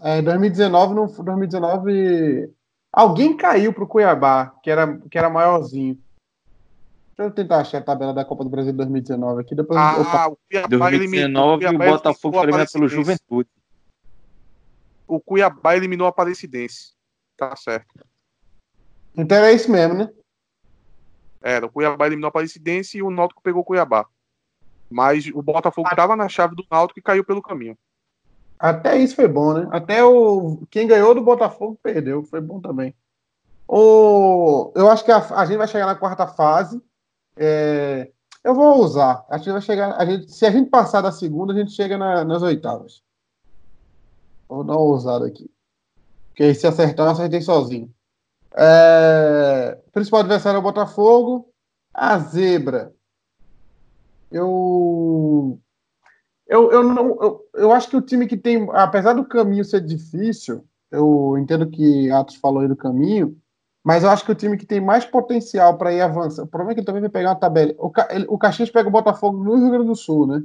É, 0.00 0.18
em 0.18 0.22
2019, 0.22 0.94
no 0.94 1.06
2019. 1.06 2.50
Alguém 2.90 3.36
caiu 3.36 3.72
pro 3.72 3.86
Cuiabá, 3.86 4.54
que 4.62 4.70
era, 4.70 4.98
que 5.10 5.16
era 5.16 5.30
maiorzinho. 5.30 5.98
Deixa 7.16 7.30
eu 7.30 7.30
tentar 7.30 7.60
achar 7.60 7.78
a 7.78 7.82
tabela 7.82 8.12
da 8.12 8.24
Copa 8.24 8.44
do 8.44 8.50
Brasil 8.50 8.72
de 8.72 8.78
2019 8.78 9.42
aqui. 9.42 9.54
Depois 9.54 9.78
ah, 9.78 9.94
eu... 9.96 10.32
o 10.32 10.36
Cuiabá 10.48 10.90
2019 10.90 11.64
eliminou, 11.64 11.86
o, 11.86 11.90
o 11.90 11.92
Botafogo 11.92 12.34
foi 12.34 12.44
eliminado 12.44 12.72
pelo 12.72 12.88
Juventude. 12.88 13.50
O 15.06 15.20
Cuiabá 15.20 15.76
eliminou 15.76 16.06
a 16.06 16.10
Aparecidense. 16.10 16.92
Tá 17.42 17.56
certo. 17.56 18.06
Então 19.16 19.36
era 19.36 19.52
isso 19.52 19.68
mesmo, 19.68 19.94
né? 19.94 20.08
Era, 21.42 21.66
o 21.66 21.68
Cuiabá 21.68 22.06
eliminou 22.06 22.28
a 22.28 22.30
Aparecidense 22.30 22.98
e 22.98 23.02
o 23.02 23.10
Náutico 23.10 23.42
pegou 23.42 23.62
o 23.62 23.64
Cuiabá. 23.64 24.06
Mas 24.88 25.26
o 25.26 25.42
Botafogo 25.42 25.88
estava 25.90 26.14
na 26.14 26.28
chave 26.28 26.54
do 26.54 26.64
Náutico 26.70 27.00
e 27.00 27.02
caiu 27.02 27.24
pelo 27.24 27.42
caminho. 27.42 27.76
Até 28.56 28.96
isso 28.96 29.16
foi 29.16 29.26
bom, 29.26 29.54
né? 29.54 29.68
Até 29.72 30.04
o 30.04 30.64
quem 30.70 30.86
ganhou 30.86 31.16
do 31.16 31.20
Botafogo 31.20 31.76
perdeu, 31.82 32.22
foi 32.22 32.40
bom 32.40 32.60
também. 32.60 32.94
O... 33.66 34.70
Eu 34.76 34.88
acho 34.88 35.04
que 35.04 35.10
a, 35.10 35.18
a 35.18 35.44
gente 35.44 35.58
vai 35.58 35.66
chegar 35.66 35.86
na 35.86 35.96
quarta 35.96 36.28
fase. 36.28 36.80
É... 37.36 38.12
Eu 38.44 38.54
vou 38.54 38.78
usar. 38.78 39.26
A 39.28 39.36
gente 39.36 39.50
vai 39.50 39.62
chegar. 39.62 40.00
A 40.00 40.06
gente, 40.06 40.30
se 40.30 40.46
a 40.46 40.50
gente 40.52 40.70
passar 40.70 41.00
da 41.00 41.10
segunda, 41.10 41.52
a 41.52 41.56
gente 41.56 41.72
chega 41.72 41.98
na, 41.98 42.24
nas 42.24 42.40
oitavas. 42.40 43.02
Vou 44.48 44.62
dar 44.62 44.74
uma 44.74 44.82
ousada 44.82 45.26
aqui. 45.26 45.51
Porque 46.32 46.54
se 46.54 46.66
acertar, 46.66 47.06
eu 47.06 47.12
acertei 47.12 47.40
sozinho. 47.40 47.92
É... 48.54 49.78
Principal 49.92 50.20
adversário 50.20 50.56
é 50.56 50.60
o 50.60 50.62
Botafogo. 50.62 51.48
A 51.92 52.18
Zebra. 52.18 52.92
Eu. 54.30 55.58
Eu, 56.48 56.70
eu, 56.70 56.82
não, 56.82 57.06
eu, 57.22 57.48
eu 57.54 57.72
acho 57.72 57.88
que 57.88 57.96
o 57.96 58.02
time 58.02 58.26
que 58.26 58.36
tem. 58.36 58.66
Apesar 58.72 59.12
do 59.12 59.24
caminho 59.24 59.64
ser 59.64 59.80
difícil, 59.80 60.64
eu 60.90 61.36
entendo 61.38 61.68
que 61.68 62.10
Atos 62.10 62.36
falou 62.36 62.60
aí 62.60 62.68
do 62.68 62.76
caminho, 62.76 63.36
mas 63.84 64.02
eu 64.02 64.10
acho 64.10 64.24
que 64.24 64.32
o 64.32 64.34
time 64.34 64.56
que 64.56 64.66
tem 64.66 64.80
mais 64.80 65.04
potencial 65.04 65.76
para 65.76 65.92
ir 65.92 66.00
avançando. 66.00 66.46
O 66.46 66.48
problema 66.48 66.72
é 66.72 66.74
que 66.74 66.80
ele 66.80 66.86
também 66.86 67.00
vai 67.00 67.10
pegar 67.10 67.30
uma 67.30 67.40
tabela. 67.40 67.74
O, 67.78 67.92
ele, 68.10 68.26
o 68.28 68.38
Caxias 68.38 68.70
pega 68.70 68.88
o 68.88 68.92
Botafogo 68.92 69.42
no 69.42 69.56
Rio 69.56 69.70
Grande 69.70 69.86
do 69.86 69.96
Sul, 69.96 70.26
né? 70.26 70.42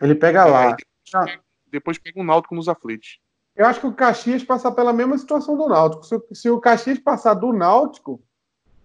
Ele 0.00 0.14
pega 0.14 0.44
lá. 0.44 0.70
É, 0.70 1.38
depois 1.70 1.98
pega 1.98 2.20
o 2.20 2.24
Náutico 2.24 2.54
nos 2.54 2.68
aflitos. 2.68 3.18
Eu 3.54 3.66
acho 3.66 3.80
que 3.80 3.86
o 3.86 3.92
Caxias 3.92 4.42
passa 4.42 4.72
pela 4.72 4.92
mesma 4.92 5.16
situação 5.18 5.56
do 5.56 5.68
Náutico. 5.68 6.04
Se, 6.04 6.20
se 6.32 6.50
o 6.50 6.60
Caxias 6.60 6.98
passar 6.98 7.34
do 7.34 7.52
Náutico, 7.52 8.22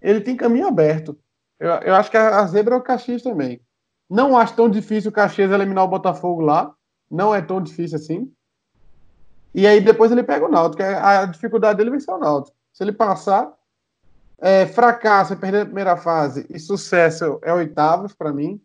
ele 0.01 0.21
tem 0.21 0.35
caminho 0.35 0.67
aberto. 0.67 1.17
Eu, 1.59 1.69
eu 1.69 1.95
acho 1.95 2.11
que 2.11 2.17
a, 2.17 2.39
a, 2.39 2.47
zebra 2.47 2.75
é 2.75 2.77
o 2.77 2.83
Caxias 2.83 3.21
também. 3.21 3.61
Não 4.09 4.37
acho 4.37 4.55
tão 4.55 4.69
difícil 4.69 5.09
o 5.09 5.13
Caxias 5.13 5.51
eliminar 5.51 5.85
o 5.85 5.89
Botafogo 5.89 6.41
lá. 6.41 6.73
Não 7.09 7.33
é 7.33 7.41
tão 7.41 7.61
difícil 7.61 7.97
assim. 7.97 8.31
E 9.53 9.65
aí 9.65 9.81
depois 9.81 10.11
ele 10.11 10.23
pega 10.23 10.45
o 10.45 10.51
Náutico. 10.51 10.83
A, 10.83 11.21
a 11.21 11.25
dificuldade 11.25 11.77
dele 11.77 11.89
vai 11.89 11.99
ser 11.99 12.11
o 12.11 12.19
Náutico. 12.19 12.55
Se 12.73 12.83
ele 12.83 12.91
passar, 12.91 13.51
é, 14.39 14.65
fracasso 14.67 15.33
e 15.33 15.37
perder 15.37 15.61
a 15.61 15.65
primeira 15.65 15.97
fase 15.97 16.45
e 16.49 16.59
sucesso 16.59 17.39
é 17.41 17.53
oitavos 17.53 18.13
para 18.13 18.33
mim. 18.33 18.61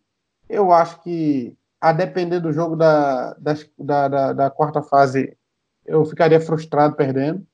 Eu 0.47 0.71
acho 0.71 1.01
que, 1.01 1.57
a 1.81 1.91
depender 1.91 2.39
do 2.39 2.51
jogo 2.51 2.75
da, 2.75 3.33
da, 3.33 4.07
da, 4.07 4.33
da 4.33 4.49
quarta 4.49 4.81
fase, 4.81 5.35
eu 5.85 6.05
ficaria 6.05 6.39
frustrado 6.39 6.95
perdendo. 6.95 7.45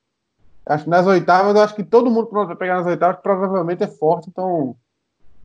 Acho 0.66 0.84
que 0.84 0.90
nas 0.90 1.08
oitavas, 1.08 1.56
eu 1.56 1.62
acho 1.62 1.76
que 1.76 1.84
todo 1.84 2.12
mundo 2.12 2.28
que 2.28 2.34
vai 2.34 2.56
pegar 2.56 2.78
nas 2.78 2.86
oitavas 2.86 3.22
provavelmente 3.22 3.84
é 3.84 3.88
forte, 3.88 4.30
então 4.30 4.76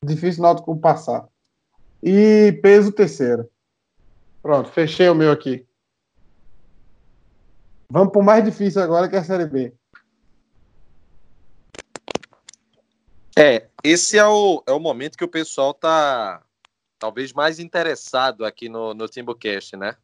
difícil 0.04 0.42
o 0.42 0.46
Náutico 0.46 0.76
passar. 0.76 1.26
E 2.02 2.58
peso 2.62 2.92
terceiro. 2.92 3.48
Pronto, 4.42 4.68
fechei 4.68 5.08
o 5.08 5.14
meu 5.14 5.32
aqui. 5.32 5.66
Vamos 7.88 8.12
para 8.12 8.20
o 8.20 8.24
mais 8.24 8.44
difícil 8.44 8.82
agora, 8.82 9.08
que 9.08 9.16
é 9.16 9.20
a 9.20 9.24
Série 9.24 9.46
B. 9.46 9.72
É, 13.36 13.68
esse 13.82 14.18
é 14.18 14.26
o, 14.26 14.62
é 14.66 14.72
o 14.72 14.78
momento 14.78 15.16
que 15.16 15.24
o 15.24 15.28
pessoal 15.28 15.72
tá 15.72 16.42
talvez 16.98 17.32
mais 17.32 17.58
interessado 17.58 18.44
aqui 18.44 18.68
no, 18.68 18.94
no 18.94 19.08
Timbucast, 19.08 19.76
né? 19.76 19.96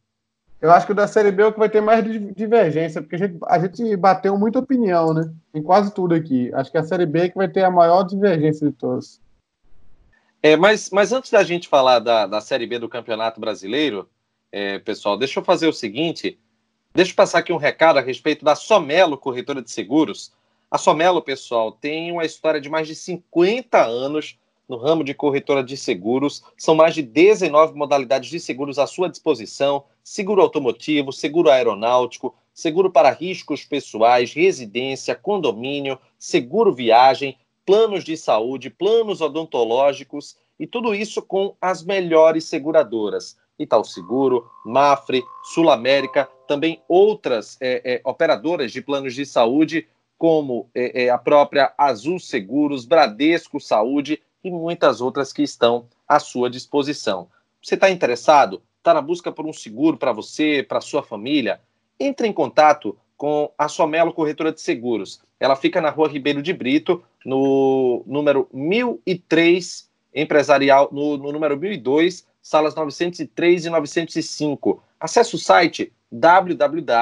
Eu 0.60 0.70
acho 0.70 0.84
que 0.84 0.92
o 0.92 0.94
da 0.94 1.08
Série 1.08 1.32
B 1.32 1.42
é 1.42 1.46
o 1.46 1.52
que 1.52 1.58
vai 1.58 1.70
ter 1.70 1.80
mais 1.80 2.04
divergência, 2.34 3.00
porque 3.00 3.14
a 3.16 3.18
gente, 3.18 3.38
a 3.46 3.58
gente 3.58 3.96
bateu 3.96 4.36
muita 4.36 4.58
opinião, 4.58 5.14
né? 5.14 5.32
Em 5.54 5.62
quase 5.62 5.92
tudo 5.94 6.14
aqui. 6.14 6.52
Acho 6.52 6.70
que 6.70 6.76
a 6.76 6.82
Série 6.82 7.06
B 7.06 7.20
é 7.20 7.28
que 7.30 7.36
vai 7.36 7.48
ter 7.48 7.64
a 7.64 7.70
maior 7.70 8.02
divergência 8.02 8.66
de 8.68 8.72
todos. 8.74 9.18
É, 10.42 10.56
mas, 10.56 10.90
mas 10.90 11.12
antes 11.12 11.30
da 11.30 11.42
gente 11.42 11.66
falar 11.66 11.98
da, 11.98 12.26
da 12.26 12.40
Série 12.42 12.66
B 12.66 12.78
do 12.78 12.88
Campeonato 12.88 13.40
Brasileiro, 13.40 14.08
é, 14.52 14.78
pessoal, 14.78 15.16
deixa 15.16 15.40
eu 15.40 15.44
fazer 15.44 15.66
o 15.66 15.72
seguinte. 15.72 16.38
Deixa 16.94 17.12
eu 17.12 17.16
passar 17.16 17.38
aqui 17.38 17.52
um 17.52 17.58
recado 17.58 17.98
a 17.98 18.02
respeito 18.02 18.44
da 18.44 18.54
Somelo 18.54 19.16
Corretora 19.16 19.62
de 19.62 19.70
Seguros. 19.70 20.32
A 20.70 20.76
Somelo, 20.76 21.22
pessoal, 21.22 21.72
tem 21.72 22.12
uma 22.12 22.24
história 22.24 22.60
de 22.60 22.68
mais 22.68 22.86
de 22.86 22.94
50 22.94 23.82
anos 23.82 24.38
no 24.70 24.76
ramo 24.76 25.02
de 25.02 25.12
corretora 25.12 25.64
de 25.64 25.76
seguros. 25.76 26.44
São 26.56 26.76
mais 26.76 26.94
de 26.94 27.02
19 27.02 27.74
modalidades 27.74 28.30
de 28.30 28.38
seguros 28.38 28.78
à 28.78 28.86
sua 28.86 29.08
disposição: 29.08 29.82
seguro 30.04 30.40
automotivo, 30.40 31.12
seguro 31.12 31.50
aeronáutico, 31.50 32.36
seguro 32.54 32.88
para 32.88 33.10
riscos 33.10 33.64
pessoais, 33.64 34.32
residência, 34.32 35.16
condomínio, 35.16 35.98
seguro 36.16 36.72
viagem, 36.72 37.36
planos 37.66 38.04
de 38.04 38.16
saúde, 38.16 38.70
planos 38.70 39.20
odontológicos 39.20 40.36
e 40.56 40.68
tudo 40.68 40.94
isso 40.94 41.20
com 41.20 41.56
as 41.60 41.82
melhores 41.82 42.44
seguradoras. 42.44 43.36
Itaú 43.58 43.84
Seguro, 43.84 44.48
Mafre, 44.64 45.22
Sul 45.42 45.68
América, 45.68 46.28
também 46.46 46.80
outras 46.88 47.58
é, 47.60 47.96
é, 47.96 48.00
operadoras 48.04 48.72
de 48.72 48.80
planos 48.80 49.14
de 49.14 49.26
saúde, 49.26 49.86
como 50.16 50.70
é, 50.74 51.04
é 51.04 51.10
a 51.10 51.18
própria 51.18 51.74
Azul 51.76 52.18
Seguros, 52.18 52.86
Bradesco 52.86 53.60
Saúde 53.60 54.22
e 54.42 54.50
muitas 54.50 55.00
outras 55.00 55.32
que 55.32 55.42
estão 55.42 55.86
à 56.08 56.18
sua 56.18 56.50
disposição. 56.50 57.28
Você 57.62 57.74
está 57.74 57.90
interessado? 57.90 58.62
Está 58.78 58.94
na 58.94 59.02
busca 59.02 59.30
por 59.30 59.46
um 59.46 59.52
seguro 59.52 59.96
para 59.96 60.12
você, 60.12 60.64
para 60.66 60.80
sua 60.80 61.02
família? 61.02 61.60
Entre 61.98 62.26
em 62.26 62.32
contato 62.32 62.96
com 63.16 63.52
a 63.58 63.68
Somelo 63.68 64.14
Corretora 64.14 64.50
de 64.50 64.60
Seguros. 64.62 65.20
Ela 65.38 65.54
fica 65.54 65.80
na 65.80 65.90
rua 65.90 66.08
Ribeiro 66.08 66.42
de 66.42 66.54
Brito, 66.54 67.04
no 67.24 68.02
número 68.06 68.48
1003, 68.52 69.90
empresarial, 70.14 70.88
no, 70.90 71.18
no 71.18 71.30
número 71.30 71.56
1002, 71.58 72.26
salas 72.40 72.74
903 72.74 73.66
e 73.66 73.70
905. 73.70 74.82
Acesse 74.98 75.34
o 75.34 75.38
site 75.38 75.92
www.somelo, 76.10 76.98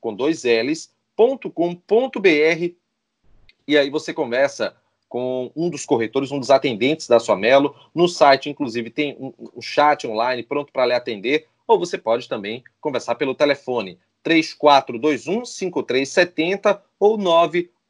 com 0.00 0.12
dois 0.12 0.42
L's, 0.42 0.90
.com.br 1.16 2.80
e 3.70 3.78
aí 3.78 3.88
você 3.88 4.12
conversa 4.12 4.74
com 5.10 5.52
um 5.56 5.68
dos 5.68 5.84
corretores, 5.84 6.30
um 6.30 6.38
dos 6.38 6.50
atendentes 6.50 7.08
da 7.08 7.18
sua 7.18 7.36
Melo. 7.36 7.74
No 7.92 8.06
site, 8.08 8.48
inclusive, 8.48 8.90
tem 8.90 9.16
um, 9.18 9.32
um 9.56 9.60
chat 9.60 10.06
online 10.06 10.44
pronto 10.44 10.72
para 10.72 10.86
lhe 10.86 10.94
atender, 10.94 11.48
ou 11.66 11.80
você 11.80 11.98
pode 11.98 12.28
também 12.28 12.62
conversar 12.80 13.16
pelo 13.16 13.34
telefone 13.34 13.98
3421-5370 14.24 16.80
ou 16.98 17.18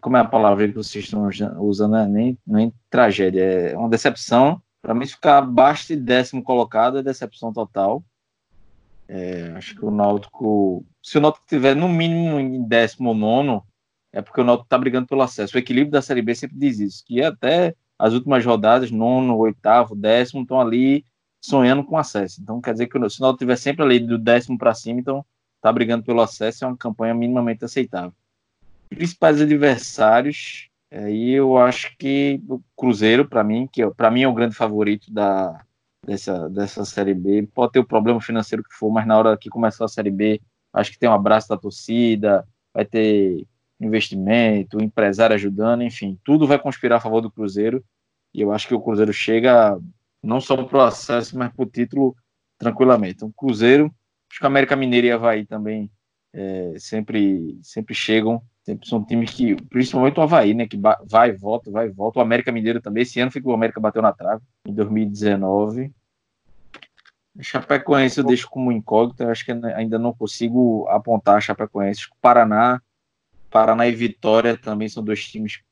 como 0.00 0.16
é 0.16 0.20
a 0.20 0.24
palavra 0.24 0.68
que 0.68 0.74
vocês 0.74 1.04
estão 1.04 1.28
usando, 1.58 1.96
é 1.96 2.06
nem, 2.06 2.38
nem 2.46 2.72
tragédia, 2.90 3.42
é 3.42 3.76
uma 3.76 3.88
decepção 3.88 4.62
para 4.82 4.94
mim, 4.94 5.06
ficar 5.06 5.38
abaixo 5.38 5.88
de 5.88 5.96
décimo 5.96 6.42
colocado 6.42 6.98
é 6.98 7.02
decepção 7.02 7.52
total. 7.52 8.02
É, 9.06 9.52
acho 9.56 9.74
que 9.74 9.84
o 9.84 9.90
Náutico, 9.90 10.84
se 11.02 11.18
o 11.18 11.20
Náutico 11.20 11.44
tiver 11.46 11.74
no 11.74 11.88
mínimo 11.88 12.38
em 12.38 12.62
décimo 12.62 13.08
ou 13.08 13.14
nono, 13.14 13.66
é 14.12 14.22
porque 14.22 14.40
o 14.40 14.44
Náutico 14.44 14.66
está 14.66 14.78
brigando 14.78 15.06
pelo 15.06 15.22
acesso. 15.22 15.56
O 15.56 15.58
equilíbrio 15.58 15.92
da 15.92 16.02
Série 16.02 16.22
B 16.22 16.34
sempre 16.34 16.56
diz 16.56 16.78
isso, 16.78 17.04
que 17.04 17.22
até 17.22 17.74
as 17.98 18.14
últimas 18.14 18.44
rodadas, 18.44 18.90
nono, 18.90 19.36
oitavo, 19.36 19.94
décimo, 19.94 20.42
estão 20.42 20.60
ali 20.60 21.04
sonhando 21.40 21.84
com 21.84 21.98
acesso. 21.98 22.40
Então, 22.40 22.60
quer 22.60 22.72
dizer 22.72 22.86
que 22.86 22.92
se 23.10 23.18
o 23.18 23.22
Náutico 23.22 23.44
estiver 23.44 23.56
sempre 23.56 23.84
ali 23.84 24.00
do 24.00 24.16
décimo 24.16 24.56
para 24.56 24.74
cima, 24.74 25.00
então 25.00 25.24
está 25.56 25.72
brigando 25.72 26.04
pelo 26.04 26.20
acesso, 26.22 26.64
é 26.64 26.68
uma 26.68 26.76
campanha 26.76 27.14
minimamente 27.14 27.64
aceitável. 27.64 28.14
Principais 28.88 29.40
adversários, 29.40 30.69
Aí 30.90 31.30
eu 31.30 31.56
acho 31.56 31.96
que 31.96 32.42
o 32.48 32.60
Cruzeiro, 32.76 33.28
para 33.28 33.44
mim, 33.44 33.68
que 33.70 33.82
é, 33.82 33.90
para 33.90 34.10
mim 34.10 34.22
é 34.22 34.28
o 34.28 34.34
grande 34.34 34.56
favorito 34.56 35.12
da, 35.12 35.64
dessa, 36.04 36.48
dessa 36.50 36.84
Série 36.84 37.14
B, 37.14 37.48
pode 37.54 37.72
ter 37.72 37.78
o 37.78 37.86
problema 37.86 38.20
financeiro 38.20 38.64
que 38.64 38.74
for, 38.74 38.90
mas 38.90 39.06
na 39.06 39.16
hora 39.16 39.38
que 39.38 39.48
começar 39.48 39.84
a 39.84 39.88
Série 39.88 40.10
B, 40.10 40.40
acho 40.72 40.90
que 40.90 40.98
tem 40.98 41.08
um 41.08 41.14
abraço 41.14 41.48
da 41.48 41.56
torcida, 41.56 42.46
vai 42.74 42.84
ter 42.84 43.46
investimento, 43.80 44.82
empresário 44.82 45.34
ajudando, 45.34 45.82
enfim, 45.82 46.18
tudo 46.24 46.46
vai 46.46 46.58
conspirar 46.58 46.98
a 46.98 47.00
favor 47.00 47.20
do 47.20 47.30
Cruzeiro. 47.30 47.84
E 48.34 48.40
eu 48.40 48.52
acho 48.52 48.68
que 48.68 48.74
o 48.74 48.80
Cruzeiro 48.80 49.12
chega 49.12 49.78
não 50.22 50.40
só 50.40 50.56
para 50.64 50.78
o 50.78 50.82
acesso, 50.82 51.38
mas 51.38 51.52
para 51.52 51.62
o 51.62 51.66
título 51.66 52.16
tranquilamente. 52.58 53.14
Então, 53.14 53.32
Cruzeiro, 53.32 53.86
acho 54.30 54.38
que 54.38 54.44
a 54.44 54.48
América 54.48 54.76
Mineira 54.76 55.06
e 55.06 55.12
Havaí 55.12 55.46
também 55.46 55.90
é, 56.32 56.74
sempre, 56.78 57.58
sempre 57.62 57.94
chegam 57.94 58.42
Sempre 58.64 58.88
são 58.88 59.04
times 59.04 59.30
que, 59.30 59.56
principalmente 59.64 60.18
o 60.18 60.22
Havaí, 60.22 60.52
né? 60.52 60.66
Que 60.66 60.78
vai 61.06 61.30
e 61.30 61.32
volta, 61.32 61.70
vai 61.70 61.86
e 61.86 61.90
volta. 61.90 62.18
O 62.18 62.22
América 62.22 62.52
Mineiro 62.52 62.80
também. 62.80 63.02
Esse 63.02 63.18
ano 63.18 63.30
foi 63.30 63.40
que 63.40 63.48
o 63.48 63.52
América 63.52 63.80
bateu 63.80 64.02
na 64.02 64.12
trave, 64.12 64.42
em 64.66 64.74
2019. 64.74 65.92
Chapecoense 67.40 68.18
eu 68.18 68.24
deixo 68.24 68.50
como 68.50 68.70
incógnito. 68.70 69.22
Eu 69.22 69.30
acho 69.30 69.44
que 69.44 69.52
ainda 69.52 69.98
não 69.98 70.12
consigo 70.12 70.86
apontar 70.88 71.38
a 71.38 71.40
Chapecoense. 71.40 72.08
Paraná, 72.20 72.82
Paraná 73.50 73.86
e 73.86 73.92
Vitória 73.92 74.56
também 74.56 74.88
são 74.88 75.02
dois 75.02 75.24
times 75.26 75.56
que 75.56 75.64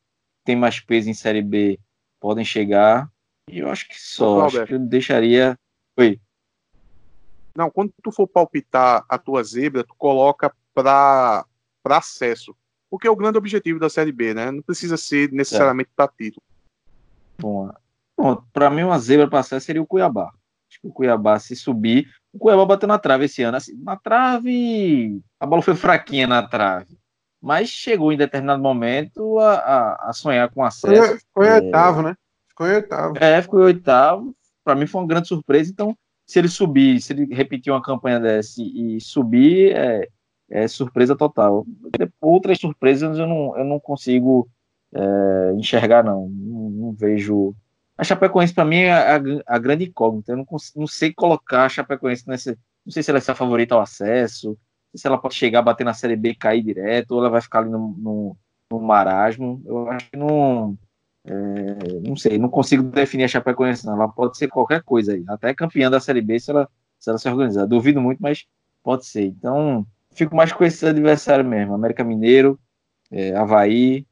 têm 0.44 0.56
mais 0.56 0.80
peso 0.80 1.10
em 1.10 1.14
Série 1.14 1.42
B, 1.42 1.78
podem 2.18 2.44
chegar. 2.44 3.10
E 3.50 3.58
eu 3.58 3.70
acho 3.70 3.86
que 3.88 4.00
só. 4.00 4.46
Acho 4.46 4.64
que 4.66 4.74
eu 4.74 4.78
deixaria. 4.78 5.58
Oi. 5.98 6.20
Não, 7.54 7.70
quando 7.70 7.92
tu 8.02 8.10
for 8.10 8.26
palpitar 8.26 9.04
a 9.08 9.18
tua 9.18 9.42
zebra, 9.42 9.84
tu 9.84 9.94
coloca 9.98 10.54
para 10.72 11.44
acesso 11.84 12.56
porque 12.90 13.06
é 13.06 13.10
o 13.10 13.16
grande 13.16 13.38
objetivo 13.38 13.78
da 13.78 13.88
Série 13.88 14.12
B, 14.12 14.34
né? 14.34 14.50
Não 14.50 14.62
precisa 14.62 14.96
ser 14.96 15.30
necessariamente 15.32 15.90
é. 15.90 15.92
para 15.94 16.08
título. 16.08 16.42
Bom, 17.38 17.70
bom 18.16 18.42
para 18.52 18.70
mim 18.70 18.82
uma 18.82 18.98
zebra 18.98 19.28
para 19.28 19.40
acesso 19.40 19.66
seria 19.66 19.82
o 19.82 19.86
Cuiabá. 19.86 20.32
Acho 20.70 20.80
que 20.80 20.86
o 20.86 20.92
Cuiabá 20.92 21.38
se 21.38 21.56
subir, 21.56 22.08
o 22.32 22.38
Cuiabá 22.38 22.64
bateu 22.64 22.88
na 22.88 22.98
trave 22.98 23.24
esse 23.24 23.42
ano. 23.42 23.56
Assim, 23.56 23.74
na 23.82 23.96
trave, 23.96 25.20
a 25.40 25.46
bola 25.46 25.62
foi 25.62 25.74
fraquinha 25.74 26.26
na 26.26 26.46
trave, 26.46 26.98
mas 27.40 27.68
chegou 27.68 28.12
em 28.12 28.16
determinado 28.16 28.62
momento 28.62 29.38
a, 29.38 29.54
a, 29.54 30.10
a 30.10 30.12
sonhar 30.12 30.50
com 30.50 30.64
acesso. 30.64 31.18
Ficou 31.18 31.44
em 31.44 31.48
é, 31.48 31.54
oitavo, 31.54 32.02
né? 32.02 32.14
Ficou 32.48 32.66
em 32.66 32.74
oitavo. 32.74 33.14
É, 33.18 33.42
ficou 33.42 33.60
em 33.60 33.64
oitavo. 33.64 34.34
Para 34.64 34.74
mim 34.74 34.86
foi 34.86 35.00
uma 35.00 35.08
grande 35.08 35.28
surpresa. 35.28 35.70
Então, 35.70 35.96
se 36.26 36.38
ele 36.38 36.48
subir, 36.48 37.00
se 37.00 37.12
ele 37.14 37.34
repetir 37.34 37.72
uma 37.72 37.82
campanha 37.82 38.20
dessa 38.20 38.60
e 38.60 39.00
subir, 39.00 39.74
é, 39.74 40.06
é 40.50 40.66
surpresa 40.68 41.16
total. 41.16 41.66
Outras 42.20 42.58
surpresas 42.58 43.18
eu 43.18 43.26
não, 43.26 43.56
eu 43.56 43.64
não 43.64 43.78
consigo 43.78 44.48
é, 44.94 45.52
enxergar, 45.56 46.02
não. 46.02 46.28
não. 46.28 46.70
não. 46.70 46.92
vejo. 46.92 47.54
A 47.96 48.04
Chapecoense, 48.04 48.54
para 48.54 48.64
mim, 48.64 48.78
é 48.78 48.92
a, 48.92 49.20
a, 49.46 49.58
grande 49.58 49.84
incógnita. 49.84 50.32
Eu 50.32 50.36
não, 50.36 50.44
consigo, 50.44 50.80
não 50.80 50.86
sei 50.86 51.12
colocar 51.12 51.64
a 51.64 51.68
Chapecoense 51.68 52.26
nessa. 52.28 52.56
Não 52.86 52.92
sei 52.92 53.02
se 53.02 53.10
ela 53.10 53.18
é 53.18 53.30
a 53.30 53.34
favorita 53.34 53.74
ao 53.74 53.82
acesso, 53.82 54.56
se 54.94 55.06
ela 55.06 55.18
pode 55.18 55.34
chegar, 55.34 55.60
bater 55.60 55.84
na 55.84 55.92
Série 55.92 56.16
B 56.16 56.30
e 56.30 56.34
cair 56.34 56.62
direto, 56.62 57.12
ou 57.12 57.20
ela 57.20 57.28
vai 57.28 57.40
ficar 57.42 57.58
ali 57.58 57.70
no, 57.70 57.94
no, 57.98 58.36
no 58.70 58.80
marasmo. 58.80 59.60
Eu 59.66 59.90
acho 59.90 60.10
que 60.10 60.16
não. 60.16 60.78
É, 61.24 62.08
não 62.08 62.16
sei, 62.16 62.38
não 62.38 62.48
consigo 62.48 62.82
definir 62.84 63.24
a 63.24 63.28
Chapecoense, 63.28 63.84
não. 63.84 63.94
Ela 63.94 64.08
pode 64.08 64.38
ser 64.38 64.48
qualquer 64.48 64.82
coisa 64.82 65.12
aí. 65.12 65.24
Até 65.28 65.52
campeã 65.52 65.90
da 65.90 66.00
Série 66.00 66.22
B 66.22 66.38
se 66.38 66.50
ela 66.50 66.68
se, 66.98 67.08
ela 67.08 67.18
se 67.18 67.28
organizar. 67.28 67.66
Duvido 67.66 68.00
muito, 68.00 68.20
mas 68.20 68.46
pode 68.82 69.06
ser. 69.06 69.26
Então, 69.26 69.86
fico 70.18 70.34
mais 70.36 70.52
com 70.52 70.64
esses 70.64 70.82
adversários 70.82 71.46
mesmo. 71.48 71.74
América 71.74 72.02
Mineiro, 72.02 72.58
é, 73.10 73.34
Havaí, 73.34 74.06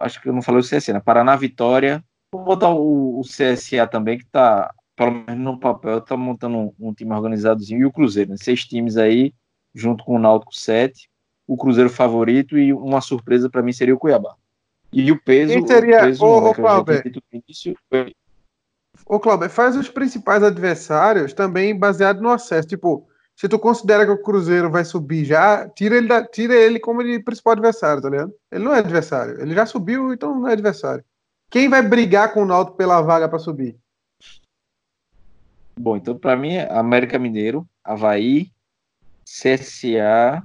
acho 0.00 0.20
que 0.20 0.28
eu 0.28 0.32
não 0.32 0.42
falei 0.42 0.60
o 0.60 0.64
CSA, 0.64 0.94
né? 0.94 1.00
Paraná 1.00 1.36
Vitória. 1.36 2.02
Vou 2.32 2.42
botar 2.42 2.70
o, 2.70 3.20
o 3.20 3.22
CSA 3.22 3.86
também, 3.86 4.18
que 4.18 4.24
tá, 4.24 4.72
pelo 4.96 5.12
menos 5.12 5.44
no 5.44 5.60
papel, 5.60 6.00
tá 6.00 6.16
montando 6.16 6.56
um, 6.56 6.72
um 6.80 6.94
time 6.94 7.12
organizadozinho. 7.12 7.80
E 7.80 7.84
o 7.84 7.92
Cruzeiro, 7.92 8.30
né? 8.30 8.36
Seis 8.38 8.64
times 8.64 8.96
aí, 8.96 9.34
junto 9.74 10.02
com 10.04 10.16
o 10.16 10.18
Náutico 10.18 10.54
sete. 10.54 11.10
O 11.46 11.56
Cruzeiro 11.56 11.90
favorito 11.90 12.56
e 12.56 12.72
uma 12.72 13.00
surpresa 13.00 13.50
para 13.50 13.62
mim 13.62 13.72
seria 13.72 13.94
o 13.94 13.98
Cuiabá. 13.98 14.34
E 14.92 15.10
o 15.12 15.20
peso. 15.22 15.52
Quem 15.52 15.66
seria- 15.66 15.98
o 15.98 16.02
peso 16.04 16.24
ô, 16.24 16.50
ô, 16.50 16.54
Cláudio. 16.54 16.94
Ô, 19.06 19.20
Cláudio, 19.20 19.50
faz 19.50 19.76
os 19.76 19.88
principais 19.88 20.42
adversários 20.42 21.34
também 21.34 21.78
baseado 21.78 22.22
no 22.22 22.30
acesso. 22.30 22.68
Tipo, 22.68 23.06
se 23.36 23.48
tu 23.48 23.58
considera 23.58 24.04
que 24.04 24.12
o 24.12 24.22
Cruzeiro 24.22 24.70
vai 24.70 24.84
subir 24.84 25.24
já, 25.24 25.68
tira 25.68 25.96
ele, 25.96 26.06
da- 26.08 26.24
tira 26.24 26.54
ele 26.54 26.78
como 26.78 27.02
de 27.02 27.18
principal 27.20 27.52
adversário, 27.52 28.02
tá 28.02 28.08
ligado? 28.08 28.32
Ele 28.50 28.64
não 28.64 28.74
é 28.74 28.78
adversário. 28.78 29.40
Ele 29.40 29.54
já 29.54 29.66
subiu, 29.66 30.12
então 30.12 30.34
não 30.38 30.48
é 30.48 30.52
adversário. 30.52 31.04
Quem 31.50 31.68
vai 31.68 31.82
brigar 31.82 32.32
com 32.32 32.42
o 32.42 32.46
Náutico 32.46 32.76
pela 32.76 33.00
vaga 33.02 33.28
pra 33.28 33.38
subir? 33.38 33.76
Bom, 35.78 35.96
então 35.96 36.16
para 36.18 36.36
mim 36.36 36.54
é 36.54 36.70
América 36.72 37.18
Mineiro, 37.18 37.68
Havaí, 37.82 38.52
CSA, 39.24 40.42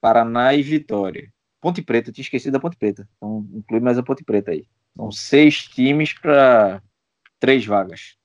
Paraná 0.00 0.54
e 0.54 0.62
Vitória. 0.62 1.32
Ponte 1.60 1.80
Preta, 1.80 2.10
tinha 2.10 2.22
esquecido 2.22 2.52
da 2.52 2.60
Ponte 2.60 2.76
Preta. 2.76 3.08
Então 3.16 3.46
inclui 3.54 3.80
mais 3.80 3.96
a 3.96 4.02
Ponte 4.02 4.24
Preta 4.24 4.50
aí. 4.50 4.66
São 4.96 5.10
seis 5.12 5.62
times 5.64 6.12
para 6.12 6.82
três 7.38 7.64
vagas. 7.64 8.16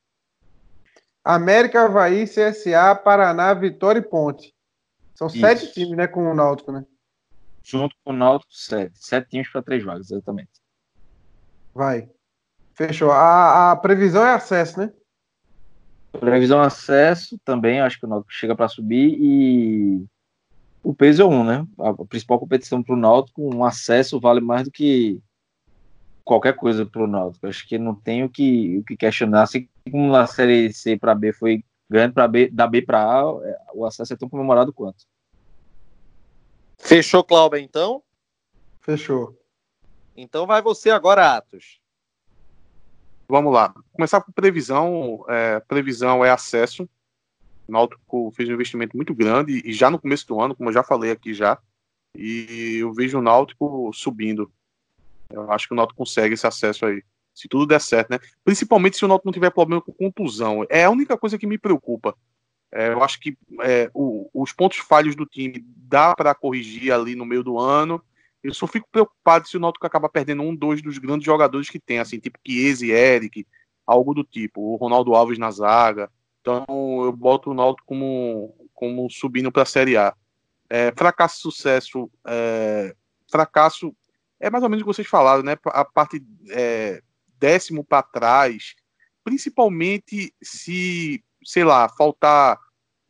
América, 1.36 1.84
Havaí, 1.84 2.25
CSA, 2.25 2.95
Paraná, 2.95 3.53
Vitória 3.53 3.99
e 3.99 4.01
Ponte. 4.01 4.55
São 5.13 5.28
Isso. 5.28 5.39
sete 5.39 5.73
times, 5.73 5.97
né, 5.97 6.07
com 6.07 6.32
o 6.32 6.34
Náutico, 6.34 6.71
né? 6.71 6.86
Junto 7.61 7.93
com 8.01 8.13
o 8.13 8.15
Náutico, 8.15 8.53
sete. 8.53 8.93
Sete 8.95 9.30
times 9.30 9.49
para 9.51 9.61
três 9.61 9.84
vagas, 9.84 10.09
exatamente. 10.09 10.51
Vai. 11.73 12.09
Fechou. 12.73 13.11
A, 13.11 13.71
a 13.71 13.75
previsão 13.75 14.25
é 14.25 14.34
acesso, 14.34 14.80
né? 14.80 14.93
Previsão 16.13 16.61
acesso 16.61 17.38
também, 17.43 17.82
acho 17.82 17.99
que 17.99 18.05
o 18.05 18.09
Náutico 18.09 18.32
chega 18.32 18.55
para 18.55 18.69
subir 18.69 19.17
e 19.19 20.05
o 20.82 20.93
peso 20.93 21.23
é 21.23 21.25
um, 21.25 21.43
né? 21.43 21.67
A 21.78 21.93
principal 22.05 22.39
competição 22.39 22.82
para 22.82 22.95
o 22.95 22.97
Náutico, 22.97 23.53
um 23.53 23.65
acesso 23.65 24.17
vale 24.17 24.39
mais 24.39 24.63
do 24.63 24.71
que 24.71 25.21
qualquer 26.28 26.55
coisa 26.55 26.86
para 26.86 27.03
o 27.03 27.07
Náutico. 27.07 27.47
Acho 27.47 27.67
que 27.67 27.78
não 27.78 27.95
tem 27.95 28.23
o 28.23 28.30
que, 28.30 28.78
o 28.80 28.84
que 28.84 28.97
questionar. 28.97 29.43
Assim 29.43 29.67
como 29.89 30.11
na 30.11 30.28
série 30.28 30.71
C 30.73 30.97
para 30.97 31.15
B 31.15 31.32
foi 31.32 31.63
ganhando 31.89 32.13
para 32.13 32.28
B, 32.28 32.49
da 32.49 32.67
B 32.67 32.82
para 32.82 33.01
A, 33.01 33.21
é, 33.43 33.57
o 33.73 33.86
acesso 33.86 34.13
é 34.13 34.17
tão 34.17 34.30
comemorado 34.30 34.73
quanto. 34.73 35.05
Fechou, 36.78 37.23
Cláudio, 37.23 37.59
então? 37.59 38.03
Fechou. 38.82 39.36
Então 40.15 40.45
vai 40.45 40.61
você 40.61 40.89
agora, 40.89 41.38
Atos. 41.38 41.80
Vamos 43.28 43.53
lá. 43.53 43.73
Começar 43.93 44.21
por 44.21 44.34
previsão. 44.34 45.25
É, 45.28 45.59
previsão 45.61 46.23
é 46.23 46.30
acesso. 46.30 46.88
O 47.67 47.71
Náutico 47.71 48.32
fez 48.32 48.47
um 48.49 48.53
investimento 48.53 48.95
muito 48.95 49.13
grande 49.13 49.61
e 49.65 49.73
já 49.73 49.89
no 49.89 49.99
começo 49.99 50.28
do 50.28 50.39
ano, 50.39 50.55
como 50.55 50.69
eu 50.69 50.73
já 50.73 50.84
falei 50.84 51.11
aqui 51.11 51.34
já, 51.34 51.57
e 52.15 52.78
eu 52.80 52.93
vejo 52.93 53.19
o 53.19 53.21
Náutico 53.21 53.91
subindo. 53.93 54.51
Eu 55.30 55.51
acho 55.51 55.67
que 55.67 55.73
o 55.73 55.78
Náutico 55.78 55.97
consegue 55.97 56.34
esse 56.34 56.47
acesso 56.47 56.86
aí. 56.86 57.03
Se 57.34 57.47
tudo 57.47 57.67
der 57.67 57.80
certo, 57.82 58.09
né? 58.09 58.19
Principalmente 58.43 58.97
se 58.97 59.05
o 59.05 59.07
Náutico 59.07 59.28
não 59.28 59.34
tiver 59.34 59.51
problema 59.51 59.82
com 59.82 59.91
contusão. 59.93 60.65
É 60.69 60.86
a 60.86 60.89
única 60.89 61.17
coisa 61.17 61.38
que 61.38 61.45
me 61.45 61.57
preocupa. 61.57 62.15
É, 62.71 62.89
eu 62.91 63.03
acho 63.03 63.19
que 63.19 63.38
é, 63.61 63.89
o- 63.93 64.30
os 64.34 64.51
pontos 64.51 64.78
falhos 64.80 65.15
do 65.15 65.25
time 65.25 65.63
dá 65.78 66.15
para 66.15 66.34
corrigir 66.36 66.91
ali 66.91 67.15
no 67.15 67.25
meio 67.25 67.43
do 67.43 67.57
ano. 67.59 68.01
Eu 68.43 68.53
só 68.53 68.67
fico 68.67 68.88
preocupado 68.91 69.47
se 69.47 69.57
o 69.57 69.59
Náutico 69.59 69.86
acaba 69.86 70.09
perdendo 70.09 70.41
um, 70.43 70.55
dois 70.55 70.82
dos 70.82 70.97
grandes 70.97 71.25
jogadores 71.25 71.69
que 71.69 71.80
tem, 71.80 71.99
assim, 71.99 72.19
tipo 72.19 72.39
Chiesa 72.45 72.86
Eric, 72.86 73.45
algo 73.86 74.13
do 74.13 74.23
tipo, 74.23 74.61
o 74.61 74.75
Ronaldo 74.75 75.13
Alves 75.15 75.38
na 75.38 75.51
zaga. 75.51 76.09
Então 76.41 76.65
eu 77.03 77.11
boto 77.11 77.51
o 77.51 77.53
Náutico 77.53 77.86
como, 77.86 78.55
como 78.73 79.09
subindo 79.09 79.51
para 79.51 79.63
a 79.63 79.65
Série 79.65 79.97
A. 79.97 80.13
É, 80.69 80.91
fracasso, 80.95 81.39
sucesso, 81.41 82.09
é, 82.25 82.95
fracasso 83.32 83.95
é 84.39 84.49
mais 84.49 84.63
ou 84.63 84.69
menos 84.69 84.81
o 84.81 84.85
que 84.85 84.93
vocês 84.93 85.07
falaram, 85.07 85.43
né? 85.43 85.57
A 85.65 85.85
parte 85.85 86.23
é, 86.49 87.01
décimo 87.39 87.83
para 87.83 88.03
trás, 88.03 88.75
principalmente 89.23 90.33
se, 90.41 91.23
sei 91.43 91.63
lá, 91.63 91.89
faltar 91.89 92.59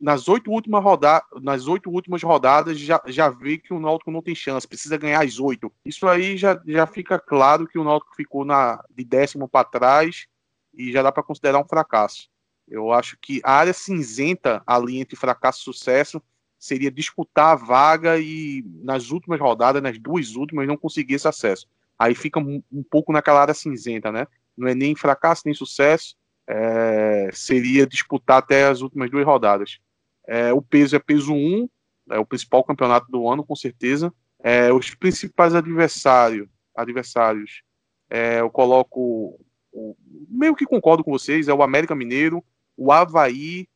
nas 0.00 0.28
oito 0.28 0.50
últimas 0.50 0.82
rodadas, 0.82 1.28
nas 1.42 1.66
oito 1.66 1.90
últimas 1.90 2.22
rodadas 2.22 2.78
já, 2.78 3.02
já 3.06 3.28
vê 3.28 3.58
que 3.58 3.74
o 3.74 3.80
Náutico 3.80 4.10
não 4.10 4.22
tem 4.22 4.34
chance, 4.34 4.66
precisa 4.66 4.96
ganhar 4.96 5.24
as 5.24 5.40
oito. 5.40 5.72
Isso 5.84 6.06
aí 6.06 6.36
já, 6.36 6.60
já 6.66 6.86
fica 6.86 7.18
claro 7.18 7.66
que 7.66 7.78
o 7.78 7.84
Náutico 7.84 8.14
ficou 8.14 8.44
na, 8.44 8.82
de 8.90 9.04
décimo 9.04 9.48
para 9.48 9.68
trás 9.68 10.26
e 10.72 10.92
já 10.92 11.02
dá 11.02 11.10
para 11.10 11.22
considerar 11.22 11.58
um 11.58 11.66
fracasso. 11.66 12.28
Eu 12.66 12.92
acho 12.92 13.18
que 13.20 13.40
a 13.42 13.52
área 13.52 13.72
cinzenta 13.72 14.62
ali 14.66 15.00
entre 15.00 15.16
fracasso 15.16 15.60
e 15.60 15.64
sucesso 15.64 16.22
seria 16.58 16.90
disputar 16.90 17.52
a 17.52 17.54
vaga 17.54 18.18
e 18.18 18.64
nas 18.82 19.10
últimas 19.10 19.40
rodadas, 19.40 19.82
nas 19.82 19.98
duas 19.98 20.34
últimas, 20.34 20.66
não 20.66 20.76
conseguir 20.76 21.14
esse 21.14 21.28
acesso. 21.28 21.66
Aí 21.98 22.14
fica 22.14 22.38
um, 22.38 22.62
um 22.72 22.82
pouco 22.82 23.12
naquela 23.12 23.40
área 23.40 23.54
cinzenta, 23.54 24.10
né? 24.10 24.26
Não 24.56 24.68
é 24.68 24.74
nem 24.74 24.94
fracasso 24.94 25.42
nem 25.44 25.54
sucesso, 25.54 26.16
é, 26.48 27.30
seria 27.32 27.86
disputar 27.86 28.38
até 28.38 28.66
as 28.66 28.80
últimas 28.80 29.10
duas 29.10 29.24
rodadas. 29.24 29.78
É, 30.26 30.52
o 30.52 30.60
peso 30.60 30.96
é 30.96 30.98
peso 30.98 31.32
1, 31.32 31.68
é 32.10 32.18
o 32.18 32.26
principal 32.26 32.64
campeonato 32.64 33.10
do 33.10 33.28
ano, 33.28 33.44
com 33.44 33.54
certeza. 33.54 34.12
É, 34.40 34.72
os 34.72 34.94
principais 34.94 35.54
adversários, 35.54 36.48
adversários 36.74 37.62
é, 38.10 38.40
eu 38.40 38.50
coloco, 38.50 39.38
o- 39.72 39.96
meio 40.28 40.54
que 40.56 40.64
concordo 40.64 41.04
com 41.04 41.10
vocês, 41.10 41.48
é 41.48 41.52
o 41.52 41.62
América 41.62 41.94
Mineiro, 41.94 42.42
o 42.76 42.90
Havaí, 42.92 43.68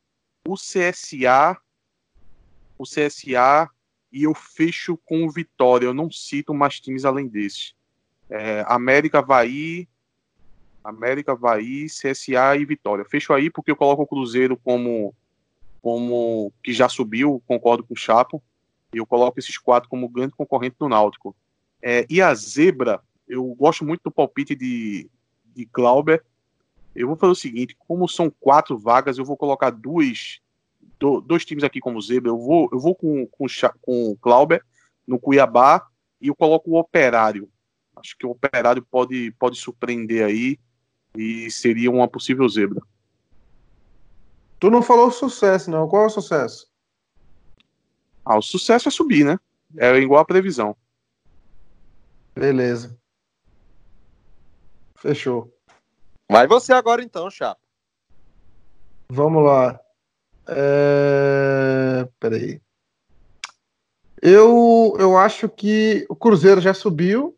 o 0.47 0.55
CSA, 0.57 1.57
o 2.83 2.85
CSA 2.85 3.69
e 4.13 4.25
eu 4.25 4.35
fecho 4.35 4.99
com 5.05 5.25
o 5.25 5.31
Vitória. 5.31 5.87
Eu 5.87 5.95
não 5.95 6.11
cito 6.11 6.53
mais 6.53 6.79
times 6.81 7.05
além 7.05 7.27
desses. 7.27 7.75
É, 8.29 8.65
América, 8.67 9.19
Havaí, 9.19 9.89
América, 10.85 11.33
Havaí, 11.33 11.87
CSA 11.87 12.57
e 12.57 12.65
Vitória. 12.65 13.05
Fecho 13.05 13.33
aí 13.33 13.51
porque 13.51 13.71
eu 13.71 13.77
coloco 13.77 14.03
o 14.03 14.07
Cruzeiro 14.07 14.57
como 14.57 15.15
como 15.81 16.53
que 16.63 16.73
já 16.73 16.89
subiu, 16.89 17.43
concordo 17.45 17.83
com 17.83 17.93
o 17.93 17.97
Chapo, 17.97 18.41
e 18.95 18.99
eu 18.99 19.05
coloco 19.05 19.41
esses 19.41 19.59
quatro 19.59 19.89
como 19.89 20.09
grande 20.09 20.33
concorrente 20.33 20.77
do 20.79 20.89
Náutico. 20.89 21.35
É, 21.83 22.07
e 22.09 22.23
a 22.23 22.33
Zebra, 22.35 23.01
eu 23.29 23.45
gosto 23.57 23.85
muito 23.85 24.03
do 24.05 24.11
palpite 24.13 24.55
de, 24.55 25.11
de 25.45 25.65
Glauber. 25.65 26.23
Eu 26.95 27.09
vou 27.09 27.17
fazer 27.17 27.33
o 27.33 27.37
seguinte: 27.37 27.77
como 27.77 28.09
são 28.09 28.31
quatro 28.31 28.79
vagas, 28.79 29.19
eu 29.19 29.25
vou 29.25 29.37
colocar 29.37 29.71
duas, 29.71 30.41
do- 31.03 31.21
dois 31.21 31.45
times 31.45 31.65
aqui 31.65 31.81
como 31.81 32.01
Zebra. 32.01 32.31
Eu 32.31 32.39
vou, 32.39 32.69
eu 32.73 32.79
vou 32.79 32.95
com, 32.95 33.27
com, 33.27 33.47
com 33.81 34.11
o 34.13 34.17
Glauber 34.23 34.65
no 35.05 35.19
Cuiabá 35.19 35.85
e 36.21 36.29
eu 36.29 36.35
coloco 36.37 36.71
o 36.71 36.79
Operário. 36.79 37.51
Acho 37.97 38.17
que 38.17 38.25
o 38.25 38.31
Operário 38.31 38.87
pode, 38.89 39.33
pode 39.33 39.59
surpreender 39.59 40.25
aí 40.25 40.61
e 41.17 41.51
seria 41.51 41.91
uma 41.91 42.07
possível 42.07 42.49
zebra. 42.49 42.81
Tu 44.61 44.71
não 44.71 44.81
falou 44.81 45.11
sucesso, 45.11 45.69
não. 45.73 45.89
Qual 45.89 46.05
é 46.05 46.07
o 46.07 46.11
sucesso? 46.11 46.71
Ah, 48.25 48.39
o 48.39 48.43
sucesso 48.43 48.87
é 48.87 48.91
subir, 48.93 49.25
né? 49.25 49.41
É 49.77 49.97
igual 49.99 50.21
a 50.21 50.25
previsão. 50.25 50.77
Beleza. 52.33 52.97
Fechou. 54.95 55.53
Vai 56.31 56.47
você 56.47 56.73
agora 56.73 57.03
então, 57.03 57.29
Chapa. 57.29 57.61
Vamos 59.11 59.45
lá. 59.45 59.82
É... 60.49 62.09
Peraí. 62.19 62.61
Eu, 64.21 64.95
eu 64.99 65.17
acho 65.17 65.49
que 65.49 66.07
o 66.09 66.15
Cruzeiro 66.15 66.61
já 66.61 66.73
subiu. 66.73 67.37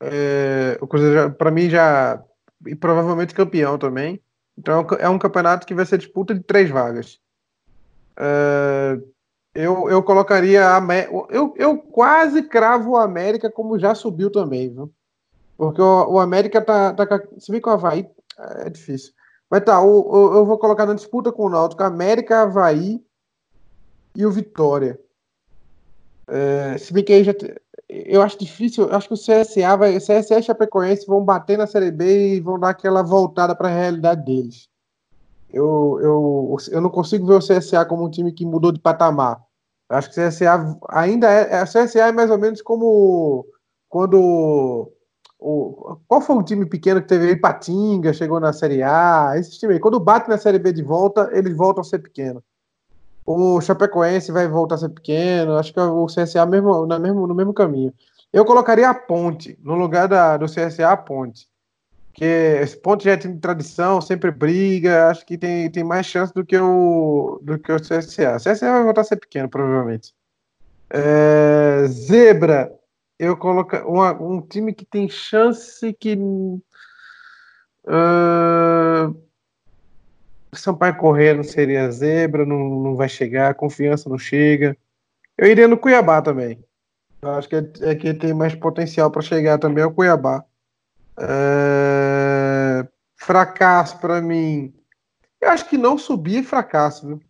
É, 0.00 0.78
O 0.80 0.86
Cruzeiro, 0.86 1.32
para 1.34 1.50
mim, 1.50 1.68
já. 1.68 2.22
E 2.66 2.74
provavelmente 2.74 3.34
campeão 3.34 3.78
também. 3.78 4.20
Então 4.56 4.74
é 4.74 4.80
um 4.80 4.98
é 5.00 5.08
um 5.08 5.18
campeonato 5.18 5.66
que 5.66 5.74
vai 5.74 5.86
ser 5.86 5.98
disputa 5.98 6.34
de 6.34 6.40
três 6.40 6.70
vagas. 6.70 7.20
É, 8.16 8.98
Eu, 9.54 9.88
eu 9.90 10.02
colocaria. 10.02 10.76
A, 10.76 10.80
eu, 11.30 11.54
eu 11.56 11.78
quase 11.78 12.42
cravo 12.42 12.92
o 12.92 12.96
América 12.96 13.50
como 13.50 13.78
já 13.78 13.94
subiu 13.94 14.30
também, 14.30 14.72
viu? 14.72 14.92
Porque 15.56 15.82
o, 15.82 16.12
o 16.12 16.20
América 16.20 16.62
tá, 16.62 16.94
tá. 16.94 17.06
Se 17.38 17.50
bem 17.52 17.60
que 17.60 17.68
o 17.68 17.72
Havaí 17.72 18.08
é 18.64 18.70
difícil. 18.70 19.12
Mas 19.50 19.64
tá, 19.64 19.80
o, 19.80 20.10
o- 20.10 20.34
eu 20.36 20.44
vou 20.46 20.58
colocar 20.58 20.84
na 20.86 20.94
disputa 20.94 21.32
com 21.32 21.46
o 21.46 21.50
Náutico 21.50 21.82
América, 21.82 22.42
Havaí 22.42 23.02
e 24.14 24.26
o 24.26 24.30
Vitória. 24.30 24.98
É, 26.28 26.76
se 26.78 26.92
bem 26.92 27.02
que 27.04 27.12
aí 27.12 27.24
já. 27.24 27.32
Eu 27.88 28.20
acho 28.20 28.38
difícil, 28.38 28.86
eu 28.86 28.94
acho 28.94 29.08
que 29.08 29.14
o 29.14 29.16
CSA 29.16 29.76
vai. 29.76 29.96
CSA 29.98 30.38
e 30.38 30.42
Chapecoense 30.42 31.06
vão 31.06 31.24
bater 31.24 31.56
na 31.56 31.66
Série 31.66 31.90
B 31.90 32.34
e 32.36 32.40
vão 32.40 32.58
dar 32.58 32.70
aquela 32.70 33.02
voltada 33.02 33.54
para 33.54 33.68
a 33.68 33.74
realidade 33.74 34.24
deles. 34.24 34.68
Eu, 35.50 35.98
eu, 36.02 36.56
eu 36.70 36.80
não 36.82 36.90
consigo 36.90 37.26
ver 37.26 37.34
o 37.36 37.38
CSA 37.40 37.86
como 37.86 38.04
um 38.04 38.10
time 38.10 38.30
que 38.32 38.44
mudou 38.44 38.70
de 38.70 38.78
patamar. 38.80 39.42
Eu 39.90 39.96
acho 39.96 40.10
que 40.12 40.20
o 40.20 40.28
CSA 40.28 40.78
ainda 40.90 41.30
é. 41.30 41.60
A 41.60 41.64
CSA 41.64 42.08
é 42.08 42.12
mais 42.12 42.30
ou 42.30 42.36
menos 42.36 42.60
como 42.60 43.46
quando. 43.88 44.92
O, 45.38 45.98
qual 46.08 46.20
foi 46.20 46.36
o 46.36 46.42
time 46.42 46.66
pequeno 46.66 47.00
que 47.00 47.08
teve 47.08 47.28
aí? 47.28 47.36
Patinga, 47.36 48.12
chegou 48.12 48.40
na 48.40 48.52
Série 48.52 48.82
A. 48.82 49.34
Esse 49.36 49.58
time 49.58 49.74
aí, 49.74 49.80
quando 49.80 50.00
bate 50.00 50.28
na 50.28 50.36
Série 50.36 50.58
B 50.58 50.72
de 50.72 50.82
volta, 50.82 51.30
eles 51.32 51.56
voltam 51.56 51.82
a 51.82 51.84
ser 51.84 52.00
pequeno. 52.00 52.42
O 53.24 53.60
Chapecoense 53.60 54.32
vai 54.32 54.48
voltar 54.48 54.76
a 54.76 54.78
ser 54.78 54.88
pequeno. 54.88 55.56
Acho 55.56 55.72
que 55.72 55.78
o 55.78 56.06
CSA 56.06 56.44
mesmo, 56.46 56.86
no, 56.86 56.98
mesmo, 56.98 57.26
no 57.26 57.34
mesmo 57.34 57.54
caminho. 57.54 57.92
Eu 58.32 58.44
colocaria 58.44 58.88
a 58.88 58.94
Ponte, 58.94 59.58
no 59.62 59.74
lugar 59.74 60.08
da, 60.08 60.36
do 60.36 60.46
CSA, 60.46 60.90
a 60.90 60.96
Ponte. 60.96 61.46
Porque 62.08 62.24
esse 62.24 62.76
Ponte 62.76 63.04
já 63.04 63.12
é 63.12 63.16
time 63.16 63.34
de 63.34 63.40
tradição, 63.40 64.00
sempre 64.00 64.30
briga, 64.30 65.08
acho 65.08 65.24
que 65.24 65.38
tem, 65.38 65.70
tem 65.70 65.84
mais 65.84 66.04
chance 66.04 66.34
do 66.34 66.44
que 66.44 66.58
o, 66.58 67.38
do 67.42 67.58
que 67.58 67.70
o 67.70 67.80
CSA. 67.80 68.36
O 68.36 68.36
CSA 68.36 68.72
vai 68.72 68.82
voltar 68.82 69.02
a 69.02 69.04
ser 69.04 69.16
pequeno, 69.16 69.48
provavelmente. 69.48 70.12
É, 70.90 71.86
Zebra, 71.86 72.72
eu 73.18 73.36
coloco 73.36 73.76
um 74.20 74.40
time 74.40 74.72
que 74.72 74.84
tem 74.84 75.08
chance 75.08 75.92
que. 75.94 76.14
Uh, 77.84 79.28
Sampaio 80.52 80.96
correr 80.96 81.34
não 81.34 81.42
seria 81.42 81.90
zebra, 81.90 82.46
não, 82.46 82.58
não 82.58 82.96
vai 82.96 83.08
chegar, 83.08 83.54
confiança 83.54 84.08
não 84.08 84.18
chega. 84.18 84.76
Eu 85.36 85.46
iria 85.46 85.68
no 85.68 85.76
Cuiabá 85.76 86.22
também. 86.22 86.64
Eu 87.20 87.30
acho 87.30 87.48
que 87.48 87.56
é, 87.56 87.70
é 87.82 87.94
que 87.94 88.14
tem 88.14 88.32
mais 88.32 88.54
potencial 88.54 89.10
para 89.10 89.22
chegar 89.22 89.58
também 89.58 89.82
é 89.82 89.86
o 89.86 89.92
Cuiabá. 89.92 90.44
É... 91.18 92.86
Fracasso 93.16 93.98
para 93.98 94.22
mim. 94.22 94.72
Eu 95.40 95.50
acho 95.50 95.68
que 95.68 95.76
não 95.76 95.98
subir 95.98 96.38
é 96.38 96.42
fracasso, 96.42 97.06
viu? 97.06 97.20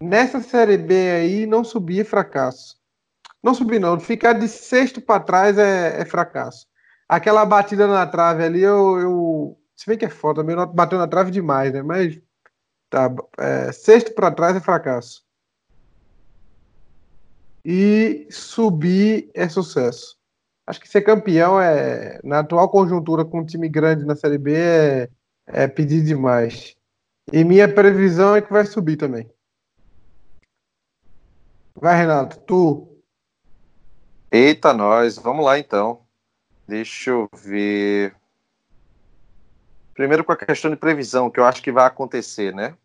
Nessa 0.00 0.40
série 0.40 0.76
B 0.76 1.10
aí, 1.10 1.46
não 1.46 1.64
subir 1.64 2.00
é 2.00 2.04
fracasso. 2.04 2.76
Não 3.46 3.54
subir, 3.54 3.78
não. 3.78 4.00
Ficar 4.00 4.32
de 4.32 4.48
sexto 4.48 5.00
para 5.00 5.20
trás 5.20 5.56
é, 5.56 6.00
é, 6.00 6.04
fracasso. 6.04 6.66
Aquela 7.08 7.46
batida 7.46 7.86
na 7.86 8.04
trave 8.06 8.42
ali, 8.42 8.60
eu, 8.60 8.98
eu. 8.98 9.58
Se 9.76 9.86
bem 9.86 9.96
que 9.96 10.04
é 10.04 10.10
foda, 10.10 10.42
meu 10.42 10.66
bateu 10.66 10.98
na 10.98 11.06
trave 11.06 11.30
demais, 11.30 11.72
né? 11.72 11.80
Mas. 11.80 12.20
Tá. 12.90 13.08
É, 13.38 13.70
sexto 13.72 14.12
para 14.14 14.32
trás 14.32 14.56
é 14.56 14.60
fracasso 14.60 15.26
e 17.64 18.28
subir 18.30 19.28
é 19.34 19.48
sucesso. 19.48 20.16
Acho 20.64 20.80
que 20.80 20.88
ser 20.88 21.02
campeão 21.02 21.60
é, 21.60 22.20
na 22.22 22.38
atual 22.38 22.68
conjuntura 22.68 23.24
com 23.24 23.40
um 23.40 23.44
time 23.44 23.68
grande 23.68 24.04
na 24.04 24.14
Série 24.14 24.38
B, 24.38 24.54
é, 24.54 25.08
é 25.46 25.66
pedir 25.66 26.04
demais. 26.04 26.76
E 27.32 27.42
minha 27.42 27.72
previsão 27.72 28.36
é 28.36 28.42
que 28.42 28.52
vai 28.52 28.64
subir 28.66 28.96
também. 28.96 29.28
Vai, 31.74 31.96
Renato, 31.96 32.38
tu. 32.40 32.95
Eita, 34.30 34.72
nós. 34.72 35.16
Vamos 35.18 35.44
lá 35.44 35.58
então. 35.58 36.00
Deixa 36.66 37.10
eu 37.10 37.28
ver. 37.32 38.14
Primeiro 39.94 40.24
com 40.24 40.32
a 40.32 40.36
questão 40.36 40.70
de 40.70 40.76
previsão, 40.76 41.30
que 41.30 41.40
eu 41.40 41.44
acho 41.44 41.62
que 41.62 41.72
vai 41.72 41.86
acontecer, 41.86 42.54
né? 42.54 42.76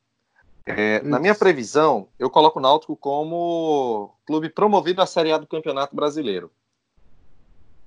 É, 0.65 1.01
na 1.01 1.19
minha 1.19 1.34
previsão, 1.34 2.07
eu 2.19 2.30
coloco 2.30 2.59
o 2.59 2.61
Náutico 2.61 2.95
como 2.95 4.15
clube 4.26 4.49
promovido 4.49 5.01
à 5.01 5.05
Série 5.05 5.31
A 5.31 5.38
do 5.38 5.47
Campeonato 5.47 5.95
Brasileiro. 5.95 6.51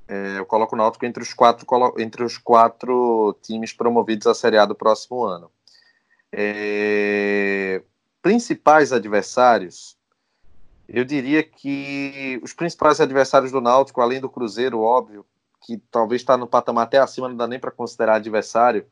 É, 0.06 0.38
eu 0.38 0.44
coloco 0.44 0.74
o 0.74 0.78
Náutico 0.78 1.06
entre 1.06 1.22
os, 1.22 1.32
quatro, 1.32 1.66
entre 1.98 2.24
os 2.24 2.36
quatro 2.36 3.34
times 3.40 3.72
promovidos 3.72 4.26
à 4.26 4.34
Série 4.34 4.58
A 4.58 4.66
do 4.66 4.74
próximo 4.74 5.24
ano. 5.24 5.50
É, 6.32 7.80
principais 8.20 8.92
adversários, 8.92 9.96
eu 10.88 11.04
diria 11.04 11.42
que 11.42 12.40
os 12.42 12.52
principais 12.52 13.00
adversários 13.00 13.50
do 13.50 13.60
Náutico, 13.60 14.00
além 14.00 14.20
do 14.20 14.28
Cruzeiro, 14.28 14.80
óbvio, 14.80 15.24
que 15.60 15.78
talvez 15.90 16.20
está 16.20 16.36
no 16.36 16.46
patamar 16.46 16.84
até 16.84 16.98
acima, 16.98 17.28
não 17.28 17.36
dá 17.36 17.46
nem 17.46 17.58
para 17.58 17.70
considerar 17.70 18.16
adversário. 18.16 18.86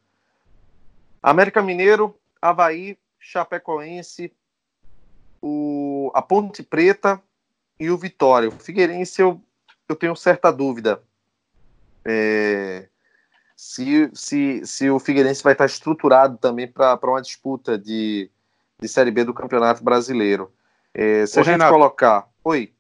América 1.23 1.63
Mineiro, 1.63 2.17
Havaí, 2.41 2.99
Chapecoense, 3.19 4.33
o, 5.41 6.11
a 6.15 6.23
Ponte 6.23 6.63
Preta 6.63 7.23
e 7.79 7.91
o 7.91 7.99
Vitória. 7.99 8.49
O 8.49 8.53
Figueirense 8.53 9.21
eu, 9.21 9.41
eu 9.89 9.95
tenho 9.95 10.17
certa 10.17 10.51
dúvida 10.51 11.03
é, 12.05 12.89
se, 13.57 14.11
se, 14.13 14.67
se 14.67 14.91
o 14.91 14.99
Figueirense 14.99 15.43
vai 15.43 15.53
estar 15.53 15.67
estruturado 15.67 16.37
também 16.39 16.67
para 16.67 16.99
uma 17.05 17.23
disputa 17.23 17.79
de, 17.79 18.31
de 18.81 18.89
Série 18.89 19.11
B 19.11 19.25
do 19.25 19.35
Campeonato 19.35 19.85
Brasileiro. 19.85 20.53
É, 20.95 21.27
se 21.27 21.39
Ô, 21.39 21.41
a 21.41 21.45
gente 21.45 21.53
Renato, 21.53 21.73
colocar. 21.73 22.29
Oi. 22.45 22.75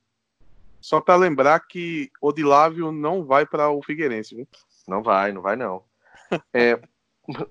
Só 0.80 1.00
para 1.00 1.16
lembrar 1.16 1.60
que 1.60 2.10
Odilávio 2.20 2.90
não 2.90 3.24
vai 3.24 3.46
para 3.46 3.70
o 3.70 3.82
Figueirense, 3.82 4.34
viu? 4.34 4.48
Não 4.86 5.02
vai, 5.02 5.32
não 5.32 5.42
vai 5.42 5.56
não. 5.56 5.84
É, 6.54 6.80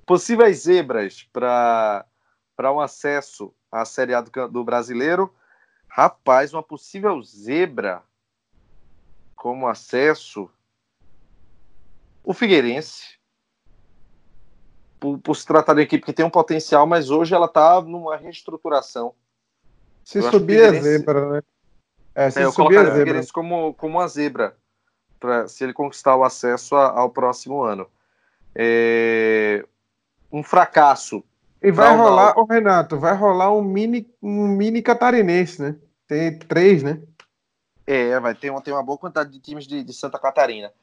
possíveis 0.08 0.64
zebras 0.64 1.24
para 1.32 2.04
para 2.56 2.72
um 2.72 2.80
acesso 2.80 3.54
à 3.72 3.86
Série 3.86 4.14
A 4.14 4.22
do, 4.22 4.48
do 4.48 4.64
Brasileiro. 4.64 5.34
Rapaz, 5.88 6.54
uma 6.54 6.62
possível 6.62 7.22
zebra 7.22 8.04
como 9.36 9.68
acesso. 9.68 10.50
O 12.24 12.34
Figueirense, 12.34 13.20
por, 15.00 15.18
por, 15.18 15.36
se 15.36 15.46
tratar 15.46 15.74
de 15.74 15.80
uma 15.80 15.84
equipe 15.84 16.06
que 16.06 16.14
tem 16.14 16.24
um 16.24 16.30
potencial, 16.30 16.86
mas 16.86 17.10
hoje 17.10 17.34
ela 17.34 17.48
está 17.48 17.82
numa 17.82 18.16
reestruturação. 18.16 19.16
Se 20.04 20.20
eu 20.20 20.24
subir 20.24 20.60
Figueirense... 20.60 20.84
zebra, 20.84 21.30
né? 21.30 21.42
É, 22.14 22.30
se 22.30 22.40
é, 22.40 22.44
eu 22.44 22.52
subir 22.52 22.78
é 22.78 22.92
zebra. 22.92 23.22
como, 23.34 23.74
como 23.76 24.00
uma 24.00 24.08
zebra, 24.08 24.56
pra, 25.20 25.48
se 25.48 25.64
ele 25.64 25.74
conquistar 25.74 26.16
o 26.16 26.24
acesso 26.24 26.76
a, 26.76 26.90
ao 27.00 27.10
próximo 27.10 27.62
ano. 27.62 27.88
É, 28.54 29.66
um 30.32 30.44
fracasso 30.44 31.24
e 31.62 31.72
vai 31.72 31.96
rolar, 31.96 32.38
o 32.40 32.46
Renato, 32.46 32.98
vai 32.98 33.16
rolar 33.16 33.54
um 33.54 33.62
mini, 33.62 34.12
um 34.22 34.48
mini 34.48 34.82
catarinense, 34.82 35.62
né? 35.62 35.76
Tem 36.08 36.38
três, 36.40 36.82
né? 36.82 37.00
É, 37.86 38.20
vai 38.20 38.34
ter 38.34 38.50
uma, 38.50 38.62
ter 38.62 38.72
uma 38.72 38.82
boa 38.82 38.98
quantidade 38.98 39.32
de 39.32 39.40
times 39.40 39.68
de, 39.68 39.84
de 39.84 39.94
Santa 39.94 40.18
Catarina. 40.18 40.74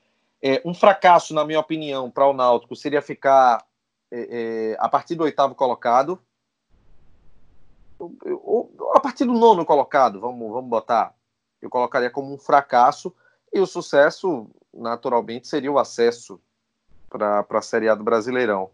É, 0.40 0.62
um 0.64 0.72
fracasso, 0.72 1.34
na 1.34 1.44
minha 1.44 1.58
opinião, 1.58 2.08
para 2.08 2.28
o 2.28 2.32
Náutico 2.32 2.76
seria 2.76 3.02
ficar 3.02 3.64
é, 4.08 4.28
é, 4.30 4.76
a 4.78 4.88
partir 4.88 5.16
do 5.16 5.24
oitavo 5.24 5.52
colocado. 5.52 6.20
Ou, 7.98 8.67
a 8.94 9.00
partir 9.00 9.24
do 9.24 9.32
nono 9.32 9.64
colocado, 9.64 10.20
vamos, 10.20 10.50
vamos 10.50 10.70
botar. 10.70 11.14
Eu 11.60 11.68
colocaria 11.68 12.10
como 12.10 12.32
um 12.32 12.38
fracasso. 12.38 13.14
E 13.52 13.60
o 13.60 13.66
sucesso, 13.66 14.46
naturalmente, 14.72 15.48
seria 15.48 15.72
o 15.72 15.78
acesso 15.78 16.40
para 17.08 17.44
a 17.48 17.62
Série 17.62 17.88
A 17.88 17.94
do 17.94 18.04
Brasileirão. 18.04 18.70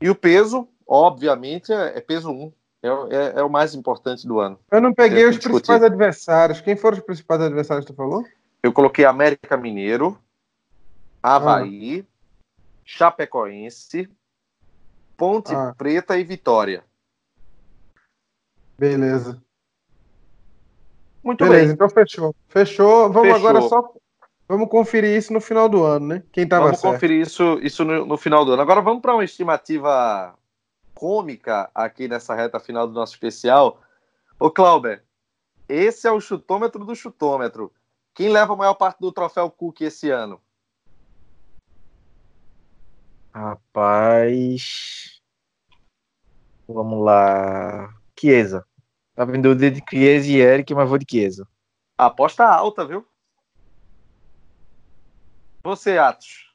E 0.00 0.10
o 0.10 0.14
peso, 0.14 0.68
obviamente, 0.86 1.72
é, 1.72 1.98
é 1.98 2.00
peso 2.00 2.30
1. 2.30 2.52
É, 2.82 2.88
é, 2.88 3.40
é, 3.40 3.42
o 3.42 3.50
mais 3.50 3.74
importante 3.74 4.26
do 4.26 4.38
ano. 4.38 4.58
Eu 4.70 4.80
não 4.80 4.92
peguei 4.92 5.24
os 5.24 5.36
discutir. 5.36 5.50
principais 5.50 5.82
adversários. 5.82 6.60
Quem 6.60 6.76
foram 6.76 6.98
os 6.98 7.04
principais 7.04 7.40
adversários 7.40 7.86
que 7.86 7.92
tu 7.92 7.96
falou? 7.96 8.24
Eu 8.62 8.72
coloquei 8.72 9.04
América 9.04 9.56
Mineiro, 9.56 10.18
Havaí, 11.22 12.06
ah. 12.06 12.16
Chapecoense, 12.84 14.08
Ponte 15.16 15.54
ah. 15.54 15.74
Preta 15.76 16.18
e 16.18 16.24
Vitória. 16.24 16.84
Beleza. 18.78 19.42
Muito 21.26 21.42
Beleza, 21.42 21.64
bem. 21.64 21.74
então 21.74 21.90
fechou. 21.90 22.36
Fechou. 22.46 23.12
Vamos 23.12 23.32
fechou. 23.32 23.48
agora 23.48 23.68
só. 23.68 23.92
Vamos 24.48 24.68
conferir 24.68 25.16
isso 25.16 25.32
no 25.32 25.40
final 25.40 25.68
do 25.68 25.82
ano, 25.82 26.06
né? 26.06 26.22
Quem 26.30 26.46
tava 26.46 26.66
Vamos 26.66 26.78
certo. 26.78 26.94
conferir 26.94 27.20
isso, 27.20 27.58
isso 27.60 27.84
no, 27.84 28.06
no 28.06 28.16
final 28.16 28.44
do 28.44 28.52
ano. 28.52 28.62
Agora 28.62 28.80
vamos 28.80 29.02
para 29.02 29.12
uma 29.12 29.24
estimativa 29.24 30.32
cômica 30.94 31.68
aqui 31.74 32.06
nessa 32.06 32.32
reta 32.32 32.60
final 32.60 32.86
do 32.86 32.94
nosso 32.94 33.14
especial. 33.14 33.80
Ô, 34.38 34.52
Clauber, 34.52 35.02
esse 35.68 36.06
é 36.06 36.12
o 36.12 36.20
chutômetro 36.20 36.84
do 36.84 36.94
chutômetro. 36.94 37.72
Quem 38.14 38.28
leva 38.28 38.52
a 38.52 38.56
maior 38.56 38.74
parte 38.74 39.00
do 39.00 39.10
troféu 39.10 39.50
Cook 39.50 39.80
esse 39.80 40.08
ano? 40.08 40.40
Rapaz. 43.34 45.20
Vamos 46.68 47.04
lá. 47.04 47.92
Chiesa. 48.16 48.64
Tá 49.16 49.24
vendo 49.24 49.54
de 49.56 49.82
Chiesa 49.88 50.28
e 50.28 50.36
Eric, 50.36 50.72
mas 50.74 50.88
vou 50.88 50.98
de 50.98 51.06
Chiesa. 51.10 51.48
Aposta 51.98 52.44
alta, 52.44 52.86
viu? 52.86 53.04
Você, 55.64 55.98
Atos 55.98 56.46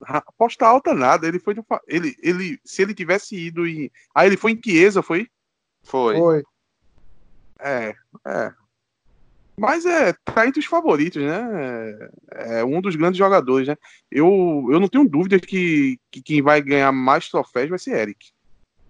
aposta 0.00 0.66
alta 0.66 0.94
nada. 0.94 1.26
Ele 1.26 1.38
foi 1.38 1.54
no, 1.54 1.64
ele, 1.86 2.14
ele, 2.22 2.60
se 2.64 2.82
ele 2.82 2.94
tivesse 2.94 3.36
ido 3.36 3.66
em. 3.66 3.90
Ah, 4.14 4.26
ele 4.26 4.36
foi 4.36 4.52
em 4.52 4.60
Chiesa, 4.62 5.02
foi? 5.02 5.28
Foi. 5.84 6.16
Foi. 6.16 6.42
É, 7.60 7.94
é. 8.26 8.52
Mas 9.58 9.86
é, 9.86 10.12
tá 10.12 10.46
entre 10.46 10.60
os 10.60 10.66
favoritos, 10.66 11.22
né? 11.22 12.10
É, 12.34 12.60
é 12.60 12.64
um 12.64 12.80
dos 12.80 12.94
grandes 12.94 13.16
jogadores, 13.16 13.66
né? 13.66 13.76
Eu, 14.10 14.68
eu 14.70 14.78
não 14.78 14.88
tenho 14.88 15.08
dúvida 15.08 15.40
que, 15.40 15.98
que 16.10 16.22
quem 16.22 16.42
vai 16.42 16.60
ganhar 16.60 16.92
mais 16.92 17.28
troféus 17.28 17.70
vai 17.70 17.78
ser 17.78 17.96
Eric. 17.96 18.32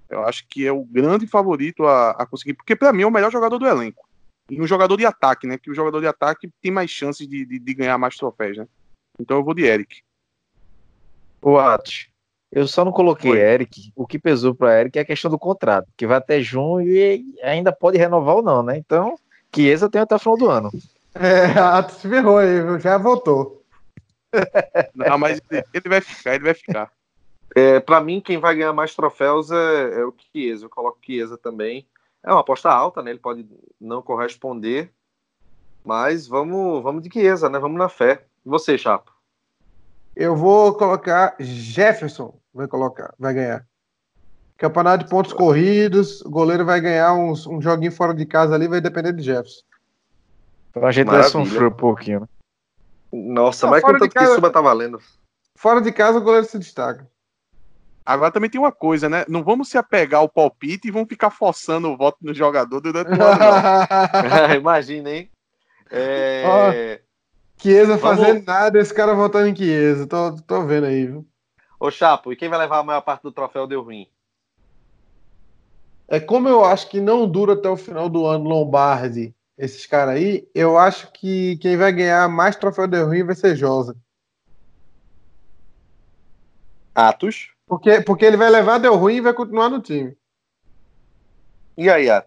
Eu 0.08 0.24
acho 0.24 0.46
que 0.48 0.66
é 0.66 0.72
o 0.72 0.84
grande 0.84 1.26
favorito 1.26 1.86
a, 1.86 2.10
a 2.10 2.26
conseguir, 2.26 2.54
porque 2.54 2.76
para 2.76 2.92
mim 2.92 3.02
é 3.02 3.06
o 3.06 3.10
melhor 3.10 3.30
jogador 3.30 3.58
do 3.58 3.66
elenco. 3.66 4.06
E 4.48 4.60
um 4.60 4.66
jogador 4.66 4.96
de 4.96 5.04
ataque, 5.04 5.46
né? 5.46 5.58
Que 5.58 5.70
o 5.70 5.74
jogador 5.74 6.00
de 6.00 6.06
ataque 6.06 6.48
tem 6.62 6.70
mais 6.70 6.90
chances 6.90 7.26
de, 7.26 7.44
de, 7.44 7.58
de 7.58 7.74
ganhar 7.74 7.98
mais 7.98 8.16
troféus, 8.16 8.58
né? 8.58 8.68
Então 9.18 9.38
eu 9.38 9.44
vou 9.44 9.54
de 9.54 9.64
Eric. 9.64 10.02
O 11.42 11.58
Atos, 11.58 12.08
eu 12.50 12.66
só 12.66 12.84
não 12.84 12.92
coloquei 12.92 13.32
Foi. 13.32 13.40
Eric. 13.40 13.92
O 13.94 14.06
que 14.06 14.18
pesou 14.18 14.54
para 14.54 14.80
Eric 14.80 14.98
é 14.98 15.02
a 15.02 15.06
questão 15.06 15.30
do 15.30 15.38
contrato, 15.38 15.88
que 15.96 16.06
vai 16.06 16.18
até 16.18 16.40
junho 16.40 16.88
e 16.88 17.36
ainda 17.42 17.72
pode 17.72 17.98
renovar 17.98 18.36
ou 18.36 18.42
não, 18.42 18.62
né? 18.62 18.76
Então, 18.76 19.18
Chiesa 19.54 19.90
tem 19.90 20.00
até 20.00 20.14
o 20.14 20.18
final 20.18 20.36
do 20.36 20.48
ano. 20.48 20.70
É, 21.14 21.46
Atos 21.58 21.96
se 21.96 22.08
ferrou 22.08 22.40
já 22.78 22.98
voltou. 22.98 23.64
Não, 24.94 25.18
mas 25.18 25.40
ele, 25.50 25.64
ele 25.72 25.88
vai 25.88 26.00
ficar, 26.00 26.34
ele 26.34 26.44
vai 26.44 26.54
ficar. 26.54 26.90
É, 27.56 27.80
para 27.80 28.02
mim, 28.02 28.20
quem 28.20 28.36
vai 28.36 28.54
ganhar 28.54 28.74
mais 28.74 28.94
troféus 28.94 29.50
é, 29.50 30.00
é 30.00 30.04
o 30.04 30.12
Chiesa. 30.30 30.66
Eu 30.66 30.68
coloco 30.68 30.98
Chiesa 31.02 31.38
também. 31.38 31.88
É 32.22 32.30
uma 32.30 32.40
aposta 32.40 32.68
alta, 32.68 33.02
né? 33.02 33.10
Ele 33.10 33.18
pode 33.18 33.48
não 33.80 34.02
corresponder. 34.02 34.92
Mas 35.82 36.28
vamos, 36.28 36.82
vamos 36.82 37.02
de 37.02 37.10
Chiesa, 37.10 37.48
né? 37.48 37.58
Vamos 37.58 37.78
na 37.78 37.88
fé. 37.88 38.26
E 38.44 38.48
você, 38.50 38.76
Chapo? 38.76 39.10
Eu 40.14 40.36
vou 40.36 40.74
colocar 40.74 41.34
Jefferson. 41.40 42.38
Vai 42.52 42.68
colocar, 42.68 43.14
vai 43.18 43.32
ganhar. 43.32 43.66
Campeonato 44.58 45.04
de 45.04 45.10
pontos 45.10 45.32
corridos. 45.32 46.20
O 46.20 46.30
goleiro 46.30 46.66
vai 46.66 46.78
ganhar 46.78 47.14
uns, 47.14 47.46
um 47.46 47.62
joguinho 47.62 47.92
fora 47.92 48.12
de 48.12 48.26
casa 48.26 48.54
ali, 48.54 48.68
vai 48.68 48.82
depender 48.82 49.14
de 49.14 49.22
Jefferson. 49.22 49.62
Então 50.68 50.84
a 50.84 50.92
gente 50.92 51.06
vai 51.06 51.22
sofrer 51.22 51.68
um 51.68 51.70
pouquinho, 51.70 52.20
né? 52.20 52.28
Nossa, 53.10 53.64
não, 53.64 53.70
mas 53.70 53.82
casa, 53.82 54.08
que 54.10 54.26
suba 54.34 54.50
tá 54.50 54.60
valendo. 54.60 55.00
Fora 55.54 55.80
de 55.80 55.90
casa, 55.90 56.18
o 56.18 56.22
goleiro 56.22 56.46
se 56.46 56.58
destaca. 56.58 57.08
Agora 58.06 58.30
também 58.30 58.48
tem 58.48 58.60
uma 58.60 58.70
coisa, 58.70 59.08
né? 59.08 59.24
Não 59.28 59.42
vamos 59.42 59.68
se 59.68 59.76
apegar 59.76 60.20
ao 60.20 60.28
palpite 60.28 60.86
e 60.86 60.92
vamos 60.92 61.08
ficar 61.08 61.28
forçando 61.28 61.88
o 61.88 61.96
voto 61.96 62.18
no 62.22 62.32
jogador 62.32 62.80
durante 62.80 63.10
o 63.10 63.12
ano, 63.12 64.54
Imagina, 64.56 65.10
hein? 65.10 65.28
É... 65.90 67.00
Oh, 67.00 67.60
Chiesa 67.60 67.96
vamos... 67.96 68.20
fazendo 68.20 68.46
nada, 68.46 68.78
esse 68.78 68.94
cara 68.94 69.12
votando 69.12 69.48
em 69.48 69.56
Chiesa. 69.56 70.06
Tô, 70.06 70.36
tô 70.42 70.64
vendo 70.64 70.86
aí, 70.86 71.06
viu? 71.06 71.26
Ô, 71.80 71.90
Chapo, 71.90 72.32
e 72.32 72.36
quem 72.36 72.48
vai 72.48 72.60
levar 72.60 72.78
a 72.78 72.84
maior 72.84 73.00
parte 73.00 73.22
do 73.22 73.32
troféu 73.32 73.66
deu 73.66 73.82
ruim? 73.82 74.08
É 76.06 76.20
como 76.20 76.48
eu 76.48 76.64
acho 76.64 76.88
que 76.88 77.00
não 77.00 77.28
dura 77.28 77.54
até 77.54 77.68
o 77.68 77.76
final 77.76 78.08
do 78.08 78.24
ano 78.24 78.48
Lombardi, 78.48 79.34
esses 79.58 79.84
caras 79.84 80.14
aí, 80.14 80.48
eu 80.54 80.78
acho 80.78 81.10
que 81.10 81.56
quem 81.56 81.76
vai 81.76 81.90
ganhar 81.90 82.28
mais 82.28 82.54
troféu 82.54 82.86
deu 82.86 83.06
ruim 83.06 83.24
vai 83.24 83.34
ser 83.34 83.56
Josa. 83.56 83.96
Atos? 86.94 87.55
Porque, 87.66 88.00
porque 88.00 88.24
ele 88.24 88.36
vai 88.36 88.48
levar 88.48 88.78
deu 88.78 88.94
ruim 88.94 89.16
e 89.16 89.20
vai 89.20 89.34
continuar 89.34 89.68
no 89.68 89.80
time. 89.80 90.16
E 91.76 91.90
aí, 91.90 92.08
é, 92.08 92.24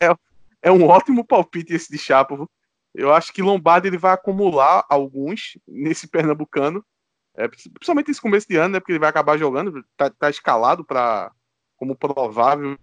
é, 0.00 0.16
é, 0.62 0.72
um 0.72 0.86
ótimo 0.88 1.24
palpite 1.24 1.74
esse 1.74 1.90
de 1.90 1.98
Chapo. 1.98 2.50
Eu 2.94 3.12
acho 3.12 3.32
que 3.32 3.42
Lombardi 3.42 3.86
ele 3.86 3.98
vai 3.98 4.12
acumular 4.12 4.84
alguns 4.88 5.58
nesse 5.68 6.08
Pernambucano. 6.08 6.84
É, 7.36 7.46
principalmente 7.46 8.08
nesse 8.08 8.20
começo 8.20 8.48
de 8.48 8.56
ano, 8.56 8.74
né? 8.74 8.80
Porque 8.80 8.90
ele 8.90 8.98
vai 8.98 9.08
acabar 9.08 9.38
jogando, 9.38 9.84
tá, 9.96 10.10
tá 10.10 10.28
escalado 10.28 10.84
para 10.84 11.30
como 11.76 11.94
provável 11.94 12.76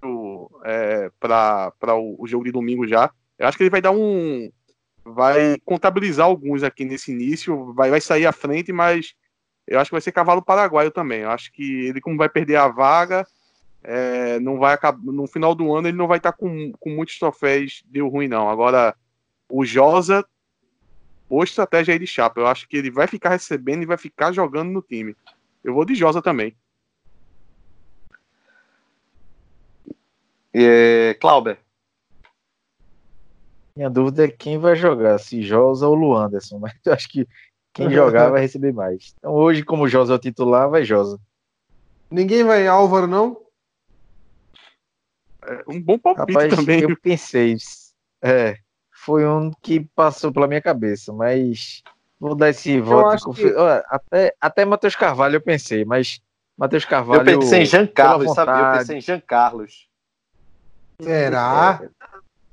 é, 0.63 1.11
para 1.19 1.95
o, 1.95 2.15
o 2.23 2.27
jogo 2.27 2.45
de 2.45 2.51
domingo 2.51 2.87
já. 2.87 3.11
Eu 3.37 3.47
acho 3.47 3.57
que 3.57 3.63
ele 3.63 3.69
vai 3.69 3.81
dar 3.81 3.91
um. 3.91 4.49
Vai 5.03 5.57
contabilizar 5.65 6.25
alguns 6.25 6.63
aqui 6.63 6.85
nesse 6.85 7.11
início, 7.11 7.73
vai, 7.73 7.89
vai 7.89 7.99
sair 7.99 8.25
à 8.25 8.31
frente, 8.31 8.71
mas 8.71 9.13
eu 9.67 9.79
acho 9.79 9.89
que 9.89 9.95
vai 9.95 10.01
ser 10.01 10.11
cavalo 10.11 10.41
paraguaio 10.41 10.91
também. 10.91 11.21
Eu 11.21 11.31
acho 11.31 11.51
que 11.51 11.87
ele, 11.87 12.01
como 12.01 12.17
vai 12.17 12.29
perder 12.29 12.57
a 12.57 12.67
vaga, 12.67 13.25
é, 13.83 14.39
não 14.39 14.57
vai 14.57 14.73
acabar, 14.73 15.01
no 15.01 15.27
final 15.27 15.53
do 15.53 15.73
ano 15.73 15.87
ele 15.87 15.97
não 15.97 16.07
vai 16.07 16.17
estar 16.17 16.31
com, 16.31 16.71
com 16.79 16.89
muitos 16.89 17.17
troféus 17.17 17.83
deu 17.87 18.07
ruim, 18.07 18.27
não. 18.27 18.49
Agora, 18.49 18.95
o 19.49 19.65
Josa, 19.65 20.25
boa 21.29 21.43
estratégia 21.43 21.93
aí 21.93 21.99
de 21.99 22.07
chapa. 22.07 22.39
Eu 22.39 22.47
acho 22.47 22.67
que 22.67 22.77
ele 22.77 22.91
vai 22.91 23.07
ficar 23.07 23.29
recebendo 23.29 23.83
e 23.83 23.87
vai 23.87 23.97
ficar 23.97 24.31
jogando 24.31 24.71
no 24.71 24.81
time. 24.81 25.15
Eu 25.63 25.73
vou 25.73 25.85
de 25.85 25.95
Josa 25.95 26.21
também. 26.21 26.55
É, 30.53 31.15
Clauber. 31.19 31.59
Minha 33.75 33.89
dúvida 33.89 34.23
é 34.23 34.31
quem 34.31 34.57
vai 34.57 34.73
jogar, 34.73 35.19
se 35.19 35.41
Josa 35.41 35.85
ou 35.85 35.93
Luanderson, 35.93 36.59
mas 36.59 36.73
eu 36.85 36.93
acho 36.93 37.09
que 37.09 37.27
quem 37.75 37.91
jogar 37.91 38.29
vai 38.29 38.39
receber 38.39 38.71
mais. 38.71 39.13
Então 39.19 39.33
hoje, 39.33 39.61
como 39.61 39.87
Josa 39.87 40.13
é 40.13 40.15
o 40.15 40.19
titular, 40.19 40.69
vai 40.69 40.85
Josa. 40.85 41.19
Ninguém 42.09 42.41
vai 42.41 42.65
Álvaro, 42.65 43.05
não? 43.05 43.37
É 45.43 45.61
um 45.67 45.81
bom 45.81 45.99
palpite 45.99 46.31
Rapaz, 46.31 46.55
também. 46.55 46.81
Eu 46.81 46.97
pensei. 46.97 47.57
É, 48.21 48.55
foi 48.91 49.27
um 49.27 49.51
que 49.61 49.81
passou 49.93 50.31
pela 50.31 50.47
minha 50.47 50.61
cabeça, 50.61 51.11
mas 51.11 51.83
vou 52.17 52.33
dar 52.33 52.49
esse 52.49 52.71
eu 52.71 52.83
voto. 52.83 53.33
Que... 53.33 53.53
Até, 53.89 54.33
até 54.39 54.63
Matheus 54.63 54.95
Carvalho 54.95 55.35
eu 55.35 55.41
pensei, 55.41 55.83
mas 55.83 56.21
Matheus 56.57 56.85
Carvalho. 56.85 57.29
Eu 57.29 57.39
pensei 57.39 57.63
em 57.63 57.65
Jean 57.65 57.87
Carlos, 57.87 58.33
sabe? 58.33 58.51
Eu 58.51 58.79
pensei 58.79 58.97
em 58.99 59.01
Jean 59.01 59.19
Carlos. 59.19 59.89
Será? 61.01 61.81
É. 61.83 61.89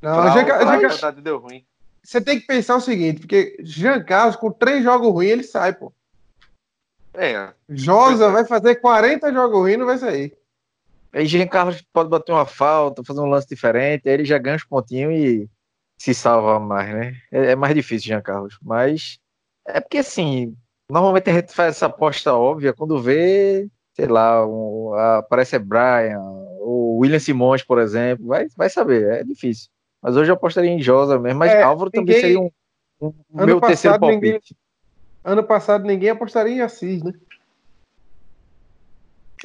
Não, 0.03 0.33
Jean, 0.33 0.91
Jean, 0.91 1.13
deu 1.13 1.39
ruim 1.39 1.65
você 2.03 2.21
tem 2.21 2.41
que 2.41 2.47
pensar 2.47 2.77
o 2.77 2.81
seguinte, 2.81 3.21
porque 3.21 3.57
Jean 3.61 4.03
Carlos, 4.03 4.37
com 4.37 4.51
três 4.51 4.83
jogos 4.83 5.13
ruins, 5.13 5.31
ele 5.31 5.45
sai, 5.45 5.73
pô. 5.73 5.93
É. 7.15 7.53
Josa 7.69 8.31
vai 8.31 8.45
fazer 8.45 8.77
40 8.77 9.33
jogos 9.33 9.59
ruins 9.59 9.79
não 9.79 9.87
vai 9.87 9.99
sair. 9.99 10.37
Aí 11.13 11.27
Jean 11.27 11.47
Carlos 11.47 11.83
pode 11.93 12.09
bater 12.09 12.33
uma 12.33 12.47
falta, 12.47 13.05
fazer 13.05 13.21
um 13.21 13.27
lance 13.27 13.47
diferente, 13.47 14.09
aí 14.09 14.15
ele 14.15 14.25
já 14.25 14.39
ganha 14.39 14.57
os 14.57 14.65
pontinhos 14.65 15.13
e 15.13 15.51
se 15.99 16.15
salva 16.15 16.59
mais, 16.59 16.93
né? 16.93 17.17
É, 17.31 17.53
é 17.53 17.57
mais 17.57 17.75
difícil, 17.75 18.09
Jean 18.09 18.23
Carlos. 18.23 18.59
Mas 18.63 19.19
é 19.69 19.81
porque 19.81 19.99
assim, 19.99 20.57
normalmente 20.91 21.31
a 21.31 21.35
gente 21.35 21.53
faz 21.53 21.77
essa 21.77 21.87
aposta 21.87 22.35
óbvia 22.35 22.73
quando 22.73 23.01
vê, 23.01 23.69
sei 23.95 24.07
lá, 24.07 24.47
um, 24.47 24.95
aparece 24.95 25.59
Brian, 25.59 26.19
ou 26.61 26.99
William 26.99 27.19
Simões, 27.19 27.63
por 27.63 27.79
exemplo, 27.79 28.27
vai, 28.27 28.47
vai 28.57 28.71
saber, 28.71 29.21
é 29.21 29.25
difícil. 29.25 29.69
Mas 30.03 30.17
hoje 30.17 30.31
eu 30.31 30.35
apostaria 30.35 30.71
em 30.71 30.83
Josa 30.83 31.19
mesmo. 31.19 31.39
Mas 31.39 31.53
é, 31.53 31.63
Álvaro 31.63 31.91
ninguém... 31.95 32.15
também 32.17 32.21
seria 32.21 32.41
um, 32.41 32.51
um 33.01 33.47
meu 33.47 33.61
passado, 33.61 33.69
terceiro 33.69 34.01
palpite. 34.01 34.23
Ninguém... 34.23 34.41
Ano 35.25 35.45
passado 35.45 35.85
ninguém 35.85 36.11
apostaria 36.11 36.53
em 36.53 36.61
Assis, 36.61 37.03
né? 37.05 37.13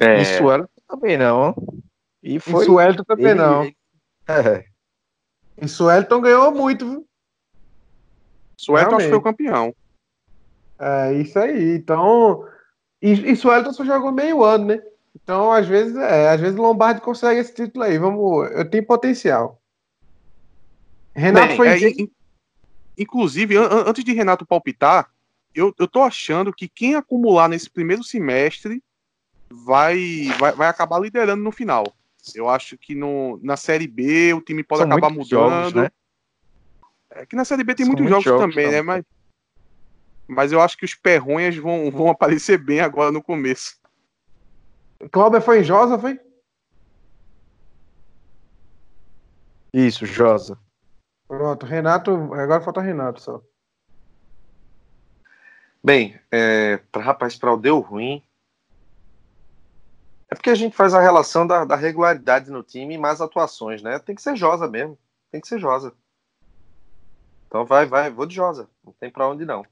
É. 0.00 0.20
E 0.20 0.24
Suelton 0.24 0.68
também 0.88 1.16
não. 1.16 1.54
E 2.22 2.40
foi. 2.40 2.64
E 2.64 2.66
Suelton 2.66 3.04
também 3.04 3.26
ele... 3.26 3.34
não. 3.34 3.64
É. 4.26 4.64
E 5.60 5.66
Suelton 5.66 6.20
ganhou 6.20 6.52
muito, 6.52 6.88
viu? 6.88 7.08
Suelton 8.56 8.94
acho 8.94 9.06
que 9.06 9.08
foi 9.08 9.18
o 9.18 9.22
campeão. 9.22 9.74
É 10.78 11.12
isso 11.14 11.36
aí. 11.36 11.74
Então. 11.74 12.46
E, 13.02 13.32
e 13.32 13.34
Suelton 13.34 13.72
só 13.72 13.84
jogou 13.84 14.12
meio 14.12 14.44
ano, 14.44 14.66
né? 14.66 14.82
Então, 15.20 15.50
às 15.50 15.66
vezes, 15.66 15.96
é, 15.96 16.30
às 16.30 16.40
vezes 16.40 16.56
Lombardi 16.56 17.00
consegue 17.00 17.40
esse 17.40 17.52
título 17.52 17.84
aí. 17.84 17.98
Vamos, 17.98 18.48
eu 18.52 18.70
tenho 18.70 18.86
potencial. 18.86 19.60
Renato 21.18 21.48
Bem, 21.48 21.56
foi. 21.56 21.68
É, 21.68 21.90
inclusive, 22.96 23.56
an 23.56 23.84
antes 23.86 24.04
de 24.04 24.12
Renato 24.12 24.46
palpitar, 24.46 25.10
eu, 25.54 25.74
eu 25.78 25.88
tô 25.88 26.02
achando 26.02 26.52
que 26.52 26.68
quem 26.68 26.94
acumular 26.94 27.48
nesse 27.48 27.68
primeiro 27.68 28.04
semestre 28.04 28.82
vai, 29.50 30.28
vai, 30.38 30.52
vai 30.52 30.68
acabar 30.68 31.00
liderando 31.00 31.42
no 31.42 31.50
final. 31.50 31.84
Eu 32.34 32.48
acho 32.48 32.78
que 32.78 32.94
no, 32.94 33.40
na 33.42 33.56
Série 33.56 33.88
B 33.88 34.32
o 34.34 34.40
time 34.40 34.62
pode 34.62 34.82
São 34.82 34.88
acabar 34.90 35.10
mudando. 35.10 35.28
Jogos, 35.28 35.72
né? 35.72 35.90
É 37.10 37.26
que 37.26 37.34
na 37.34 37.44
Série 37.44 37.64
B 37.64 37.74
tem 37.74 37.86
São 37.86 37.94
muitos, 37.94 38.08
muitos 38.08 38.24
jogos, 38.24 38.40
jogos, 38.40 38.54
também, 38.54 38.70
né? 38.70 38.82
Mas, 38.82 39.04
mas 40.28 40.52
eu 40.52 40.60
acho 40.60 40.76
que 40.76 40.84
os 40.84 40.94
perronhas 40.94 41.56
vão, 41.56 41.90
vão 41.90 42.10
aparecer 42.10 42.58
bem 42.58 42.80
agora 42.80 43.10
no 43.10 43.22
começo. 43.22 43.76
Cláudio 45.10 45.40
foi 45.40 45.60
em 45.60 45.64
Josa, 45.64 45.98
foi? 45.98 46.20
Isso, 49.72 50.06
Josa. 50.06 50.58
Pronto, 51.28 51.66
Renato, 51.66 52.10
agora 52.32 52.62
falta 52.62 52.80
Renato 52.80 53.20
só. 53.20 53.42
Bem, 55.84 56.18
é, 56.32 56.78
para 56.90 57.02
rapaz, 57.02 57.36
para 57.36 57.52
o 57.52 57.56
deu 57.56 57.80
ruim. 57.80 58.22
É 60.30 60.34
porque 60.34 60.50
a 60.50 60.54
gente 60.54 60.74
faz 60.74 60.94
a 60.94 61.00
relação 61.00 61.46
da, 61.46 61.64
da, 61.64 61.76
regularidade 61.76 62.50
no 62.50 62.62
time 62.62 62.94
e 62.94 62.98
mais 62.98 63.20
atuações, 63.20 63.82
né? 63.82 63.98
Tem 63.98 64.14
que 64.14 64.22
ser 64.22 64.36
Josa 64.36 64.66
mesmo. 64.68 64.98
Tem 65.30 65.40
que 65.40 65.48
ser 65.48 65.58
Josa. 65.58 65.92
Então 67.46 67.64
vai, 67.64 67.86
vai, 67.86 68.10
vou 68.10 68.26
de 68.26 68.34
Josa. 68.34 68.68
Não 68.84 68.92
tem 68.92 69.10
para 69.10 69.28
onde 69.28 69.44
não. 69.44 69.64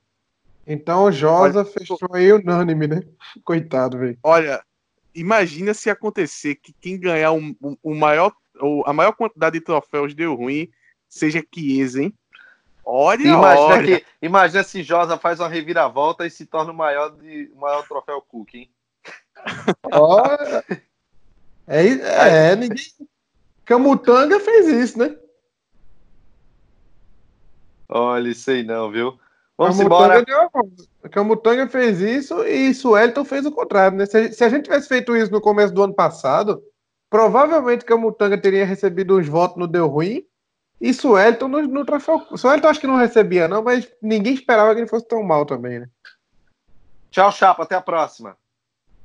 Então 0.67 1.11
Josa 1.11 1.61
Olha, 1.61 1.71
fechou 1.71 1.99
aí 2.13 2.33
unânime, 2.33 2.87
né? 2.87 3.03
Coitado, 3.45 3.99
velho. 3.99 4.19
Olha, 4.23 4.63
imagina 5.15 5.73
se 5.73 5.89
acontecer 5.89 6.57
que 6.57 6.73
quem 6.75 6.99
ganhar 6.99 7.33
o, 7.33 7.41
o, 7.61 7.77
o 7.83 7.95
maior, 7.95 8.33
o, 8.61 8.83
a 8.87 8.93
maior 8.93 9.13
quantidade 9.13 9.59
de 9.59 9.65
troféus 9.65 10.15
deu 10.15 10.35
ruim 10.35 10.71
seja 11.09 11.45
Chiesa, 11.55 12.03
hein? 12.03 12.15
Olha, 12.89 13.23
imagina, 13.23 13.61
olha. 13.61 14.01
Que, 14.01 14.07
imagina 14.23 14.63
se 14.63 14.83
Josa 14.85 15.19
faz 15.19 15.41
uma 15.41 15.49
reviravolta 15.49 16.25
e 16.25 16.31
se 16.31 16.47
torna 16.47 16.71
o 16.73 16.77
maior, 16.77 17.11
de, 17.11 17.51
o 17.53 17.59
maior 17.59 17.87
troféu 17.87 18.23
Cook, 18.23 18.55
hein? 18.55 18.71
Olha. 19.93 20.65
É, 21.67 21.85
é, 21.85 22.53
é, 22.53 22.57
ninguém. 22.57 22.85
Camutanga 23.65 24.39
fez 24.39 24.69
isso, 24.69 24.99
né? 25.01 25.17
Olha, 27.89 28.29
isso 28.29 28.49
aí 28.51 28.63
não, 28.63 28.91
viu? 28.91 29.19
Vamos 29.59 29.81
embora. 29.81 30.25
Camutanga 31.11 31.67
fez 31.67 32.01
isso 32.01 32.45
e 32.45 32.73
Suelton 32.73 33.25
fez 33.25 33.45
o 33.47 33.51
contrário, 33.51 33.99
né? 33.99 34.07
Se, 34.07 34.33
se, 34.33 34.45
a 34.45 34.49
gente 34.49 34.65
tivesse 34.65 34.87
feito 34.87 35.17
isso 35.17 35.33
no 35.33 35.41
começo 35.41 35.75
do 35.75 35.83
ano 35.83 35.95
passado, 35.95 36.63
provavelmente 37.11 37.85
Camutanga 37.85 38.39
teria 38.39 38.65
recebido 38.65 39.19
uns 39.19 39.27
votos 39.27 39.57
no 39.57 39.67
Deu 39.67 39.89
Ruim 39.89 40.25
E 40.81 40.93
Suelton 40.93 41.49
no, 41.49 41.63
no 41.63 41.85
troféu. 41.85 42.27
Suelton 42.37 42.69
acho 42.69 42.81
que 42.81 42.87
não 42.87 42.97
recebia, 42.97 43.49
não, 43.49 43.63
mas 43.63 43.91
ninguém 44.03 44.35
esperava 44.35 44.75
que 44.75 44.81
ele 44.81 44.89
fosse 44.89 45.09
tão 45.09 45.23
mal 45.23 45.47
também, 45.47 45.81
né? 45.81 45.89
Tchau, 47.11 47.33
Chapa. 47.33 47.63
Até 47.63 47.75
a 47.75 47.81
próxima. 47.81 48.37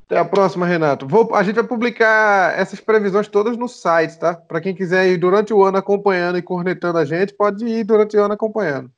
Até 0.05 0.19
a 0.19 0.25
próxima, 0.25 0.65
Renato. 0.65 1.07
Vou, 1.07 1.33
a 1.33 1.41
gente 1.41 1.55
vai 1.55 1.63
publicar 1.63 2.59
essas 2.59 2.81
previsões 2.81 3.29
todas 3.29 3.55
no 3.55 3.69
site, 3.69 4.19
tá? 4.19 4.33
Para 4.35 4.59
quem 4.59 4.75
quiser 4.75 5.07
ir 5.07 5.17
durante 5.17 5.53
o 5.53 5.63
ano 5.63 5.77
acompanhando 5.77 6.37
e 6.37 6.41
cornetando 6.41 6.97
a 6.97 7.05
gente, 7.05 7.33
pode 7.33 7.65
ir 7.65 7.85
durante 7.85 8.17
o 8.17 8.21
ano 8.21 8.33
acompanhando. 8.33 8.91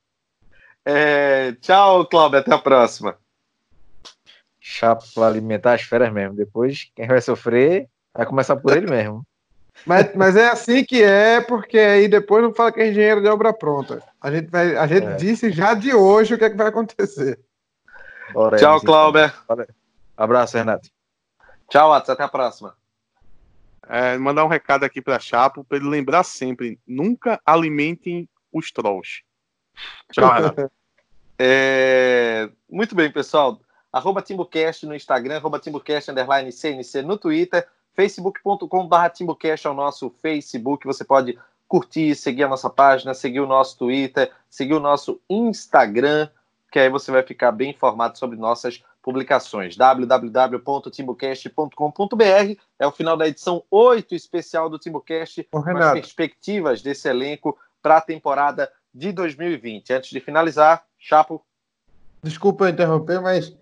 É, 0.84 1.52
tchau, 1.60 2.04
Cláudio. 2.06 2.40
Até 2.40 2.52
a 2.52 2.58
próxima. 2.58 3.16
Chapa 4.58 5.04
para 5.14 5.26
alimentar 5.28 5.74
as 5.74 5.82
feras 5.82 6.12
mesmo. 6.12 6.34
Depois, 6.34 6.90
quem 6.96 7.06
vai 7.06 7.20
sofrer 7.20 7.88
vai 8.12 8.26
começar 8.26 8.56
por 8.56 8.76
ele 8.76 8.90
mesmo. 8.90 9.24
Mas, 9.86 10.14
mas 10.14 10.36
é 10.36 10.48
assim 10.48 10.84
que 10.84 11.02
é, 11.02 11.40
porque 11.40 11.78
aí 11.78 12.08
depois 12.08 12.42
não 12.42 12.54
fala 12.54 12.72
que 12.72 12.80
é 12.80 12.88
engenheiro 12.88 13.20
de 13.20 13.28
obra 13.28 13.52
pronta. 13.52 14.02
A 14.20 14.30
gente, 14.30 14.48
vai, 14.50 14.76
a 14.76 14.86
gente 14.86 15.06
é. 15.06 15.16
disse 15.16 15.50
já 15.50 15.74
de 15.74 15.94
hoje 15.94 16.34
o 16.34 16.38
que, 16.38 16.44
é 16.44 16.50
que 16.50 16.56
vai 16.56 16.68
acontecer. 16.68 17.38
Tchau, 18.58 18.80
Cláudio. 18.80 19.32
Abraço, 20.16 20.56
Renato. 20.56 20.88
Tchau, 21.68 21.92
Atos. 21.92 22.10
Até 22.10 22.22
a 22.22 22.28
próxima. 22.28 22.74
É, 23.86 24.16
mandar 24.16 24.44
um 24.44 24.48
recado 24.48 24.84
aqui 24.84 25.02
para 25.02 25.18
Chapo, 25.18 25.64
para 25.64 25.76
ele 25.76 25.88
lembrar 25.88 26.24
sempre: 26.24 26.78
nunca 26.86 27.40
alimentem 27.44 28.28
os 28.52 28.70
trolls. 28.70 29.22
Tchau, 30.12 30.32
Renato. 30.32 30.70
É, 31.36 32.48
muito 32.70 32.94
bem, 32.94 33.10
pessoal. 33.10 33.60
Arroba 33.92 34.22
TimbuCast 34.22 34.86
no 34.86 34.94
Instagram, 34.94 35.36
arroba 35.36 35.58
TimbuCast 35.58 36.12
underline 36.12 36.52
CNC 36.52 37.02
no 37.02 37.18
Twitter, 37.18 37.66
facebook.com.br 37.94 39.08
TimbuCast 39.12 39.66
é 39.66 39.70
o 39.70 39.74
nosso 39.74 40.10
Facebook. 40.20 40.86
Você 40.86 41.04
pode 41.04 41.38
curtir, 41.66 42.14
seguir 42.14 42.44
a 42.44 42.48
nossa 42.48 42.70
página, 42.70 43.12
seguir 43.14 43.40
o 43.40 43.46
nosso 43.46 43.78
Twitter, 43.78 44.30
seguir 44.48 44.74
o 44.74 44.80
nosso 44.80 45.20
Instagram, 45.28 46.28
que 46.70 46.78
aí 46.78 46.88
você 46.88 47.10
vai 47.10 47.22
ficar 47.22 47.52
bem 47.52 47.70
informado 47.70 48.16
sobre 48.18 48.36
nossas 48.36 48.82
publicações. 49.02 49.76
www.timbucast.com.br 49.76 52.60
é 52.78 52.86
o 52.86 52.92
final 52.92 53.16
da 53.16 53.26
edição 53.28 53.64
8 53.70 54.14
especial 54.14 54.70
do 54.70 54.78
Timbucast, 54.78 55.42
com 55.50 55.58
as 55.58 55.92
perspectivas 55.92 56.82
desse 56.82 57.08
elenco 57.08 57.58
para 57.82 57.96
a 57.98 58.00
temporada 58.00 58.72
de 58.94 59.12
2020. 59.12 59.92
Antes 59.92 60.10
de 60.10 60.20
finalizar, 60.20 60.84
Chapo. 60.98 61.44
Desculpa 62.22 62.70
interromper, 62.70 63.20
mas 63.20 63.54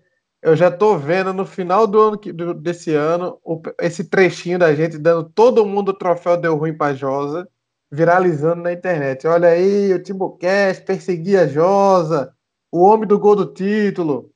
eu 0.43 0.55
já 0.57 0.67
estou 0.67 0.97
vendo 0.97 1.33
no 1.33 1.45
final 1.45 1.87
do 1.87 1.99
ano 1.99 2.17
do, 2.17 2.53
desse 2.53 2.93
ano 2.93 3.39
o, 3.43 3.61
esse 3.79 4.03
trechinho 4.03 4.59
da 4.59 4.75
gente 4.75 4.97
dando 4.97 5.23
todo 5.29 5.65
mundo 5.65 5.89
o 5.89 5.93
troféu 5.93 6.35
deu 6.35 6.57
ruim 6.57 6.73
para 6.73 6.93
Josa, 6.93 7.47
viralizando 7.89 8.61
na 8.61 8.73
internet. 8.73 9.25
Olha 9.25 9.47
aí, 9.47 9.93
o 9.93 10.03
Timbucast 10.03 10.83
perseguia 10.83 11.47
Josa, 11.47 12.33
o 12.69 12.83
homem 12.83 13.07
do 13.07 13.17
gol 13.17 13.37
do 13.37 13.53
título. 13.53 14.29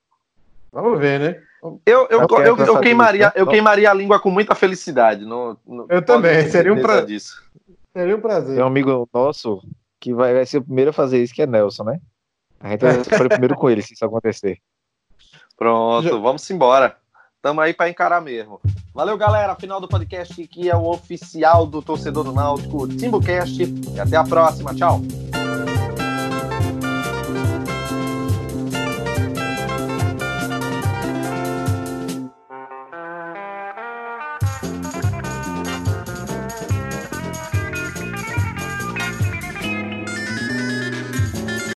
Vamos 0.71 0.97
ver, 0.97 1.19
né? 1.19 1.41
Eu, 1.85 2.07
eu, 2.09 2.21
eu, 2.21 2.45
eu, 2.45 2.57
eu 2.57 2.79
queimaria, 2.79 3.33
eu 3.35 3.45
queimaria 3.45 3.91
a 3.91 3.93
língua 3.93 4.19
com 4.19 4.29
muita 4.29 4.55
felicidade. 4.55 5.25
No, 5.25 5.57
no 5.67 5.87
eu 5.89 6.01
também, 6.01 6.47
seria 6.49 6.73
um, 6.73 6.81
pra... 6.81 7.05
seria 7.05 8.15
um 8.15 8.21
prazer. 8.21 8.55
Tem 8.55 8.63
um 8.63 8.67
amigo 8.67 9.09
nosso 9.13 9.61
que 9.99 10.13
vai, 10.13 10.33
vai 10.33 10.45
ser 10.45 10.59
o 10.59 10.63
primeiro 10.63 10.91
a 10.91 10.93
fazer 10.93 11.21
isso, 11.21 11.33
que 11.33 11.41
é 11.41 11.47
Nelson, 11.47 11.83
né? 11.83 11.99
A 12.59 12.69
gente 12.69 12.81
vai 12.81 13.03
ser 13.03 13.25
o 13.25 13.29
primeiro 13.29 13.55
com 13.55 13.69
ele, 13.69 13.81
se 13.81 13.93
isso 13.93 14.05
acontecer. 14.05 14.59
Pronto, 15.57 16.07
Já... 16.07 16.15
vamos 16.15 16.49
embora. 16.49 16.95
Tamo 17.41 17.61
aí 17.61 17.73
para 17.73 17.89
encarar 17.89 18.21
mesmo. 18.21 18.59
Valeu, 18.93 19.17
galera. 19.17 19.55
Final 19.55 19.79
do 19.79 19.87
podcast 19.87 20.47
que 20.47 20.69
é 20.69 20.75
o 20.75 20.89
oficial 20.89 21.65
do 21.65 21.81
torcedor 21.81 22.23
do 22.23 22.31
Náutico, 22.31 22.87
Timbucast. 22.87 23.63
E 23.93 23.99
até 23.99 24.17
a 24.17 24.23
próxima. 24.23 24.73
Tchau. 24.73 25.01